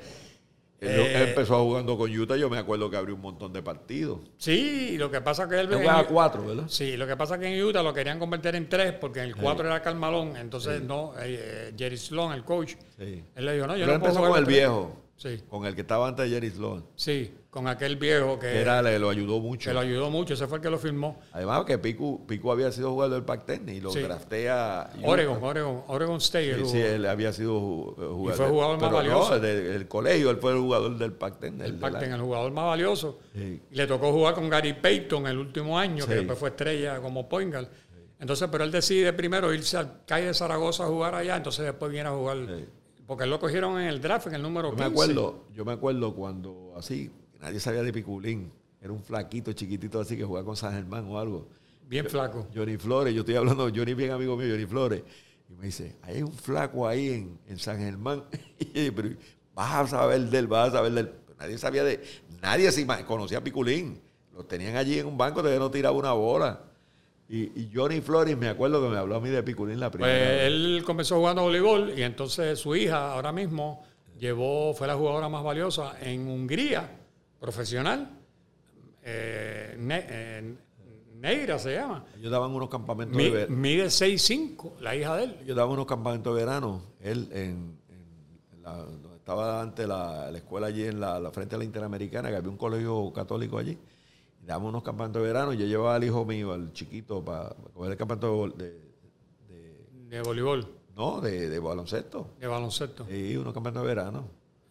Eh, 0.83 1.27
empezó 1.29 1.63
jugando 1.63 1.95
con 1.95 2.09
Utah, 2.11 2.35
yo 2.35 2.49
me 2.49 2.57
acuerdo 2.57 2.89
que 2.89 2.97
abrió 2.97 3.13
un 3.13 3.21
montón 3.21 3.53
de 3.53 3.61
partidos. 3.61 4.19
sí, 4.37 4.97
lo 4.97 5.11
que 5.11 5.21
pasa 5.21 5.47
que 5.47 5.59
él. 5.59 5.71
Él 5.71 5.77
jugaba 5.79 6.07
cuatro, 6.07 6.43
¿verdad? 6.43 6.63
Sí, 6.67 6.97
lo 6.97 7.05
que 7.05 7.15
pasa 7.15 7.37
que 7.37 7.45
en 7.55 7.63
Utah 7.63 7.83
lo 7.83 7.93
querían 7.93 8.17
convertir 8.17 8.55
en 8.55 8.67
tres 8.67 8.93
porque 8.93 9.19
en 9.19 9.25
el 9.27 9.35
cuatro 9.35 9.67
era 9.67 9.79
Carmalón. 9.83 10.35
Entonces, 10.37 10.81
no, 10.81 11.13
eh, 11.19 11.69
eh, 11.69 11.73
Jerry 11.77 11.97
Sloan, 11.97 12.33
el 12.35 12.43
coach, 12.43 12.73
Sí. 12.97 13.23
él 13.35 13.45
le 13.45 13.53
dijo, 13.53 13.67
no, 13.67 13.77
yo 13.77 13.85
Pero 13.85 13.93
no 13.97 13.99
puedo 13.99 14.11
empezó 14.13 14.17
jugar 14.17 14.31
con 14.31 14.39
el 14.39 14.45
tres. 14.45 14.57
viejo, 14.57 15.01
Sí, 15.17 15.43
con 15.47 15.65
el 15.67 15.75
que 15.75 15.81
estaba 15.81 16.07
antes 16.07 16.25
de 16.27 16.31
Jerry 16.35 16.49
Sloan. 16.49 16.83
sí, 16.95 17.31
con 17.51 17.67
aquel 17.67 17.97
viejo 17.97 18.39
que, 18.39 18.61
era, 18.61 18.81
le, 18.81 18.97
lo 18.97 19.09
ayudó 19.09 19.41
mucho. 19.41 19.69
que 19.69 19.73
lo 19.73 19.81
ayudó 19.81 20.09
mucho. 20.09 20.33
Ese 20.35 20.47
fue 20.47 20.59
el 20.59 20.63
que 20.63 20.69
lo 20.69 20.79
firmó. 20.79 21.19
Además 21.33 21.65
que 21.65 21.77
Pico, 21.77 22.25
Pico 22.25 22.49
había 22.49 22.71
sido 22.71 22.91
jugador 22.91 23.13
del 23.15 23.23
Pac-10 23.25 23.69
y 23.75 23.81
lo 23.81 23.91
Sí. 23.91 23.99
draftea. 23.99 24.91
Utah. 24.97 25.07
Oregon, 25.09 25.43
Oregon, 25.43 25.83
Oregon 25.87 26.15
State. 26.17 26.55
Sí, 26.63 26.65
sí, 26.71 26.77
él 26.79 27.05
había 27.05 27.33
sido 27.33 27.51
eh, 27.99 28.05
jugador. 28.09 28.33
fue 28.37 28.47
jugador 28.47 28.79
más 28.79 28.91
valioso. 28.93 29.29
No, 29.35 29.39
del, 29.41 29.67
del 29.73 29.87
colegio, 29.89 30.29
él 30.29 30.37
fue 30.37 30.53
el 30.53 30.59
jugador 30.59 30.97
del 30.97 31.11
Pac-10. 31.11 31.39
del- 31.57 31.61
el 31.61 31.71
de 31.73 31.77
Pac-10, 31.81 32.07
la- 32.09 32.15
el 32.15 32.21
jugador 32.21 32.51
más 32.53 32.65
valioso. 32.67 33.19
Sí. 33.35 33.61
Y 33.69 33.75
le 33.75 33.85
tocó 33.85 34.13
jugar 34.13 34.33
con 34.33 34.49
Gary 34.49 34.71
Payton 34.71 35.27
el 35.27 35.37
último 35.37 35.77
año, 35.77 36.07
que 36.07 36.15
después 36.15 36.39
fue 36.39 36.49
estrella 36.49 37.01
como 37.01 37.27
point 37.27 37.51
guard. 37.53 37.67
Entonces, 38.21 38.47
pero 38.49 38.63
él 38.63 38.71
decide 38.71 39.11
primero 39.11 39.53
irse 39.53 39.75
al 39.75 40.05
CAI 40.05 40.25
de 40.27 40.33
Zaragoza 40.33 40.85
a 40.85 40.87
jugar 40.87 41.15
allá, 41.15 41.35
entonces 41.35 41.65
después 41.65 41.91
viene 41.91 42.07
a 42.07 42.13
jugar. 42.13 42.37
Porque 43.07 43.25
él 43.25 43.29
lo 43.29 43.39
cogieron 43.41 43.77
en 43.77 43.87
el 43.89 43.99
draft, 43.99 44.27
en 44.27 44.35
el 44.35 44.41
número 44.41 44.69
Yo 44.69 44.75
15. 44.77 44.87
me 44.89 44.93
acuerdo, 44.93 45.43
yo 45.53 45.65
me 45.65 45.73
acuerdo 45.73 46.15
cuando 46.15 46.73
así, 46.77 47.11
nadie 47.41 47.59
sabía 47.59 47.83
de 47.83 47.91
Piculín. 47.91 48.51
Era 48.81 48.91
un 48.93 49.03
flaquito, 49.03 49.51
chiquitito 49.53 49.99
así 49.99 50.15
que 50.17 50.23
jugaba 50.23 50.45
con 50.45 50.55
San 50.55 50.73
Germán 50.73 51.05
o 51.09 51.19
algo. 51.19 51.47
Bien 51.87 52.05
flaco. 52.05 52.47
Johnny 52.55 52.77
Flores, 52.77 53.13
yo 53.13 53.21
estoy 53.21 53.35
hablando, 53.35 53.69
Johnny 53.73 53.93
bien 53.93 54.11
amigo 54.11 54.35
mío, 54.37 54.47
Johnny 54.51 54.65
Flores. 54.65 55.03
Y 55.49 55.53
me 55.55 55.65
dice, 55.65 55.97
hay 56.03 56.21
un 56.21 56.31
flaco 56.33 56.87
ahí 56.87 57.09
en, 57.09 57.39
en 57.47 57.59
San 57.59 57.77
Germán. 57.77 58.23
Y 58.59 58.85
yo, 58.85 58.95
pero 58.95 59.09
vas 59.53 59.75
a 59.75 59.87
saber 59.87 60.21
de 60.21 60.37
él, 60.37 60.47
vas 60.47 60.69
a 60.69 60.71
saber 60.77 60.91
de 60.93 61.01
él. 61.01 61.09
Pero 61.25 61.37
nadie 61.39 61.57
sabía 61.57 61.83
de, 61.83 62.01
nadie 62.41 62.71
se 62.71 62.87
conocía 63.05 63.39
a 63.39 63.43
Piculín. 63.43 63.99
Lo 64.33 64.45
tenían 64.45 64.77
allí 64.77 64.97
en 64.97 65.07
un 65.07 65.17
banco, 65.17 65.41
todavía 65.41 65.59
no 65.59 65.69
tiraba 65.69 65.95
una 65.97 66.13
bola. 66.13 66.61
Y, 67.27 67.43
y 67.61 67.71
Johnny 67.73 68.01
Flores, 68.01 68.37
me 68.37 68.47
acuerdo 68.47 68.81
que 68.81 68.89
me 68.89 68.97
habló 68.97 69.15
a 69.15 69.19
mí 69.19 69.29
de 69.29 69.43
Piculín 69.43 69.79
la 69.79 69.91
primera 69.91 70.13
Pues 70.13 70.27
vez. 70.29 70.43
él 70.47 70.83
comenzó 70.85 71.17
jugando 71.17 71.43
voleibol 71.43 71.93
y 71.97 72.03
entonces 72.03 72.57
su 72.59 72.75
hija 72.75 73.11
ahora 73.13 73.31
mismo 73.31 73.83
llevó, 74.17 74.73
fue 74.73 74.87
la 74.87 74.95
jugadora 74.95 75.27
más 75.29 75.43
valiosa 75.43 75.95
en 76.01 76.27
Hungría, 76.27 76.89
profesional. 77.41 78.17
Eh, 79.03 79.75
Ne- 79.79 80.05
eh, 80.07 80.55
Negra 81.15 81.59
se 81.59 81.73
llama. 81.75 82.05
Ellos 82.17 82.31
daban 82.31 82.51
unos 82.51 82.69
campamentos 82.69 83.15
Mi- 83.17 83.25
de 83.25 83.29
verano. 83.31 83.55
mide 83.57 83.89
6'5", 83.91 84.73
la 84.79 84.95
hija 84.95 85.17
de 85.17 85.23
él. 85.25 85.37
Ellos 85.43 85.55
daban 85.55 85.73
unos 85.73 85.85
campamentos 85.85 86.33
de 86.35 86.39
verano. 86.45 86.81
Él 86.99 87.27
en, 87.31 87.77
en 87.89 88.63
la, 88.63 88.77
donde 88.77 89.17
estaba 89.17 89.61
ante 89.61 89.85
la, 89.85 90.31
la 90.31 90.37
escuela 90.39 90.67
allí 90.67 90.83
en 90.85 90.99
la, 90.99 91.19
la 91.19 91.29
frente 91.31 91.53
a 91.55 91.57
la 91.59 91.63
Interamericana, 91.63 92.29
que 92.29 92.37
había 92.37 92.49
un 92.49 92.57
colegio 92.57 93.11
católico 93.13 93.57
allí. 93.59 93.77
Daban 94.43 94.65
unos 94.67 94.81
campamentos 94.81 95.21
de 95.21 95.27
verano. 95.27 95.53
Yo 95.53 95.65
llevaba 95.67 95.95
al 95.95 96.03
hijo 96.03 96.25
mío, 96.25 96.53
al 96.53 96.73
chiquito, 96.73 97.23
para, 97.23 97.55
coger 97.73 97.91
el 97.91 97.97
campamento 97.99 98.47
de, 98.55 98.79
de- 99.47 99.85
De 100.09 100.21
voleibol, 100.23 100.67
no, 100.95 101.21
de, 101.21 101.49
de 101.49 101.59
baloncesto. 101.59 102.31
de 102.39 102.47
baloncesto. 102.47 103.07
Y 103.11 103.35
unos 103.35 103.53
campamentos 103.53 103.83
de 103.83 103.87
verano. 103.87 104.23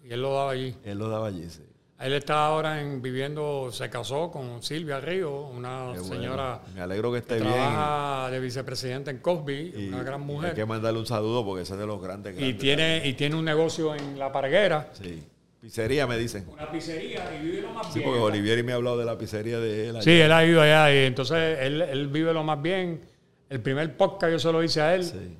Y 0.02 0.10
él 0.12 0.20
lo 0.20 0.34
daba 0.34 0.50
allí. 0.50 0.74
Él 0.82 0.98
lo 0.98 1.08
daba 1.08 1.28
allí, 1.28 1.48
sí. 1.48 1.62
Él 2.00 2.14
está 2.14 2.46
ahora 2.46 2.80
en, 2.80 3.02
viviendo, 3.02 3.70
se 3.72 3.90
casó 3.90 4.30
con 4.30 4.62
Silvia 4.62 5.00
Río, 5.00 5.48
una 5.48 5.84
bueno. 5.88 6.04
señora 6.04 6.60
Me 6.74 6.80
alegro 6.80 7.12
que 7.12 7.18
esté 7.18 7.34
que 7.36 7.42
bien. 7.42 7.52
trabaja 7.52 8.30
de 8.30 8.40
vicepresidenta 8.40 9.10
en 9.10 9.18
Cosby, 9.18 9.72
Y- 9.76 9.88
una 9.88 10.02
gran 10.02 10.22
y 10.22 10.24
mujer. 10.24 10.50
Hay 10.50 10.56
que 10.56 10.64
mandarle 10.64 10.98
un 10.98 11.06
saludo 11.06 11.44
porque 11.44 11.62
ese 11.62 11.74
es 11.74 11.78
de 11.80 11.86
los 11.86 12.00
grandes. 12.02 12.34
Y 12.34 12.38
grandes 12.38 12.58
tiene, 12.58 13.02
y 13.04 13.12
tiene 13.12 13.36
un 13.36 13.44
negocio 13.44 13.94
en 13.94 14.18
La 14.18 14.32
Parguera, 14.32 14.88
Sí. 14.94 15.22
Pizzería 15.60 16.06
me 16.06 16.16
dicen. 16.16 16.46
una 16.50 16.70
pizzería 16.72 17.22
y 17.38 17.44
vive 17.44 17.60
lo 17.60 17.70
más 17.74 17.88
Sí, 17.92 17.98
bien. 17.98 18.08
porque 18.10 18.22
Olivieri 18.24 18.62
me 18.62 18.72
ha 18.72 18.76
hablado 18.76 18.96
de 18.96 19.04
la 19.04 19.18
pizzería 19.18 19.58
de 19.60 19.88
él. 19.90 19.96
allá. 19.96 20.02
Sí, 20.02 20.12
él 20.18 20.32
ha 20.32 20.42
ido 20.42 20.62
allá 20.62 20.90
y 20.94 21.04
entonces 21.04 21.58
él, 21.60 21.82
él 21.82 22.08
vive 22.08 22.32
lo 22.32 22.42
más 22.42 22.62
bien. 22.62 23.02
El 23.50 23.60
primer 23.60 23.94
podcast 23.94 24.32
yo 24.32 24.38
se 24.38 24.50
lo 24.52 24.62
hice 24.62 24.80
a 24.80 24.94
él 24.94 25.04
Sí. 25.04 25.36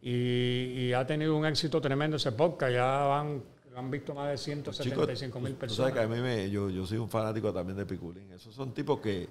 y, 0.00 0.10
y 0.88 0.92
ha 0.92 1.04
tenido 1.06 1.36
un 1.36 1.44
éxito 1.44 1.80
tremendo 1.80 2.18
ese 2.18 2.30
podcast. 2.30 2.72
Ya 2.72 2.84
van, 2.84 3.42
lo 3.74 3.80
han 3.80 3.90
visto 3.90 4.14
más 4.14 4.30
de 4.30 4.36
Chicos, 4.36 4.76
175 4.76 5.40
mil 5.40 5.54
tú 5.56 5.74
sabes 5.74 5.92
que 5.92 5.98
personas. 5.98 6.18
a 6.18 6.22
mí 6.22 6.22
me, 6.22 6.48
yo, 6.48 6.70
yo 6.70 6.86
soy 6.86 6.98
un 6.98 7.08
fanático 7.08 7.52
también 7.52 7.76
de 7.76 7.84
Piculín. 7.84 8.30
Esos 8.30 8.54
son 8.54 8.72
tipos 8.72 9.00
que, 9.00 9.28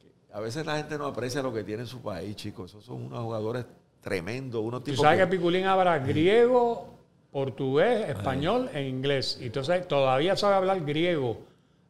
que 0.00 0.32
a 0.32 0.38
veces 0.38 0.64
la 0.64 0.76
gente 0.76 0.96
no 0.96 1.06
aprecia 1.06 1.42
lo 1.42 1.52
que 1.52 1.64
tiene 1.64 1.82
en 1.82 1.88
su 1.88 2.00
país, 2.00 2.36
chicos. 2.36 2.70
Esos 2.70 2.84
son 2.84 3.06
unos 3.06 3.20
jugadores 3.20 3.66
tremendos, 4.00 4.62
unos 4.62 4.84
Tú 4.84 4.92
tipos 4.92 5.00
sabes 5.00 5.18
que 5.18 5.24
que, 5.24 5.36
Piculín 5.36 5.66
habla 5.66 5.98
griego, 5.98 6.88
portugués, 7.32 8.08
español 8.08 8.70
e 8.72 8.86
inglés. 8.86 9.38
Y 9.40 9.46
entonces 9.46 9.88
todavía 9.88 10.36
sabe 10.36 10.54
hablar 10.54 10.84
griego. 10.84 11.40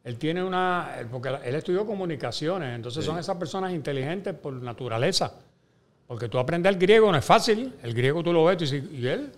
Él 0.02 0.16
tiene 0.16 0.43
una. 0.43 1.06
Porque 1.10 1.28
él 1.44 1.55
estudió 1.55 1.85
comunicaciones. 1.85 2.74
Entonces 2.74 3.05
son 3.05 3.18
esas 3.18 3.36
personas 3.36 3.74
inteligentes 3.74 4.32
por 4.32 4.55
naturaleza. 4.55 5.35
Porque 6.06 6.31
tú 6.31 6.39
aprender 6.39 6.77
griego 6.77 7.12
no 7.12 7.18
es 7.18 7.24
fácil. 7.27 7.74
El 7.82 7.93
griego 7.93 8.22
tú 8.22 8.32
lo 8.32 8.43
ves 8.47 8.56
tú 8.56 8.64
dices, 8.64 8.85
y 8.90 9.06
él. 9.06 9.31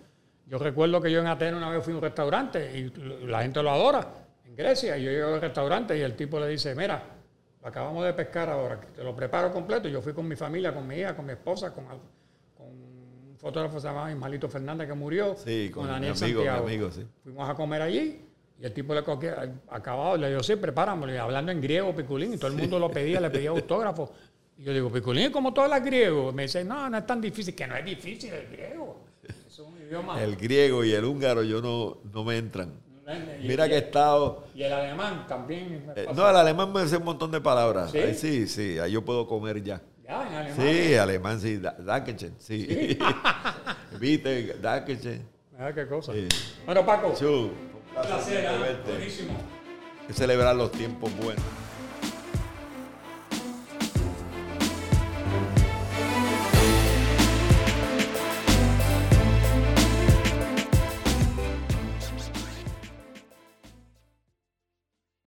Yo 0.53 0.59
recuerdo 0.59 1.01
que 1.01 1.11
yo 1.11 1.21
en 1.21 1.29
Atenas 1.29 1.55
una 1.57 1.71
vez 1.71 1.83
fui 1.83 1.95
a 1.95 1.97
un 1.97 2.03
restaurante 2.03 2.79
y 2.79 2.93
la 3.27 3.41
gente 3.41 3.63
lo 3.63 3.71
adora 3.71 4.07
en 4.45 4.55
Grecia. 4.55 4.99
Y 4.99 5.05
yo 5.05 5.11
llego 5.11 5.33
al 5.33 5.41
restaurante 5.41 5.97
y 5.97 6.03
el 6.03 6.15
tipo 6.15 6.39
le 6.39 6.47
dice: 6.47 6.75
Mira, 6.75 7.03
lo 7.63 7.67
acabamos 7.67 8.05
de 8.05 8.13
pescar 8.13 8.51
ahora, 8.51 8.79
te 8.95 9.03
lo 9.03 9.17
preparo 9.17 9.51
completo. 9.51 9.89
Yo 9.89 10.03
fui 10.03 10.13
con 10.13 10.29
mi 10.29 10.37
familia, 10.37 10.75
con 10.75 10.87
mi 10.87 10.97
hija, 10.97 11.17
con 11.17 11.25
mi 11.25 11.33
esposa, 11.33 11.73
con, 11.73 11.87
con 11.87 12.67
un 12.67 13.35
fotógrafo 13.39 13.77
que 13.77 13.81
se 13.81 13.87
llamaba 13.89 14.11
Ismalito 14.11 14.47
Fernández 14.47 14.89
que 14.89 14.93
murió, 14.93 15.35
Sí, 15.39 15.71
con 15.73 15.85
mi 15.87 15.91
Daniel 15.91 16.13
amigo, 16.13 16.27
mi 16.27 16.35
Santiago. 16.47 16.67
amigo, 16.67 16.91
sí. 16.91 17.07
Fuimos 17.23 17.49
a 17.49 17.55
comer 17.55 17.81
allí 17.81 18.23
y 18.61 18.65
el 18.67 18.75
tipo 18.75 18.93
le 18.95 19.03
cogió, 19.03 19.35
acabado, 19.71 20.19
le 20.19 20.29
dijo, 20.29 20.43
sí, 20.43 20.57
prepáramelo. 20.57 21.15
Y 21.15 21.17
hablando 21.17 21.51
en 21.51 21.63
griego, 21.63 21.95
Piculín, 21.97 22.35
y 22.35 22.37
todo 22.37 22.49
el 22.51 22.59
mundo 22.59 22.79
lo 22.79 22.91
pedía, 22.91 23.23
le 23.23 23.31
pedía 23.31 23.49
autógrafo. 23.49 24.13
Y 24.59 24.65
yo 24.65 24.75
digo, 24.75 24.93
Piculín, 24.93 25.33
¿cómo 25.33 25.55
tú 25.55 25.63
hablas 25.63 25.83
griego? 25.83 26.29
Y 26.29 26.35
me 26.35 26.43
dice, 26.43 26.63
no, 26.63 26.91
no 26.91 26.99
es 26.99 27.07
tan 27.07 27.23
difícil, 27.23 27.55
que 27.55 27.67
no 27.67 27.75
es 27.75 27.85
difícil 27.87 28.35
el 28.35 28.49
griego. 28.49 29.12
El 30.21 30.37
griego 30.37 30.85
y 30.85 30.93
el 30.93 31.05
húngaro 31.05 31.43
yo 31.43 31.61
no, 31.61 31.99
no 32.13 32.25
me 32.25 32.37
entran. 32.39 32.73
y, 33.43 33.47
Mira 33.49 33.69
que 33.69 33.75
he 33.75 33.79
estado... 33.79 34.45
y 34.55 34.63
el 34.63 34.73
alemán 34.73 35.27
también. 35.29 35.91
eh, 35.97 36.07
no, 36.15 36.29
el 36.29 36.37
alemán 36.37 36.73
me 36.73 36.81
hace 36.81 36.97
un 36.97 37.05
montón 37.05 37.31
de 37.31 37.41
palabras. 37.41 37.91
¿Sí? 37.91 37.99
Ahí 37.99 38.15
sí, 38.15 38.47
sí, 38.47 38.79
ahí 38.79 38.93
yo 38.93 39.05
puedo 39.05 39.27
comer 39.27 39.63
ya. 39.63 39.81
Ya, 40.05 40.27
en 40.29 40.35
alemán. 40.35 40.57
Sí, 40.61 40.95
alemán, 40.95 41.41
sí. 41.41 41.57
Da- 41.59 41.77
Dankeschön, 41.79 42.35
sí. 42.39 42.99
Viste, 44.01 44.57
Dankeschön. 44.61 45.23
Mira 45.53 45.75
qué 45.75 45.87
cosa. 45.87 46.13
Sí. 46.13 46.29
Bueno, 46.65 46.85
Paco, 46.87 47.15
Chu, 47.19 47.27
un 47.29 47.51
un 47.51 48.03
placer, 48.03 48.45
verte. 48.61 48.91
buenísimo. 48.93 49.33
Hay 50.01 50.07
que 50.09 50.13
celebrar 50.15 50.57
los 50.57 50.73
tiempos 50.73 51.11
buenos. 51.17 51.45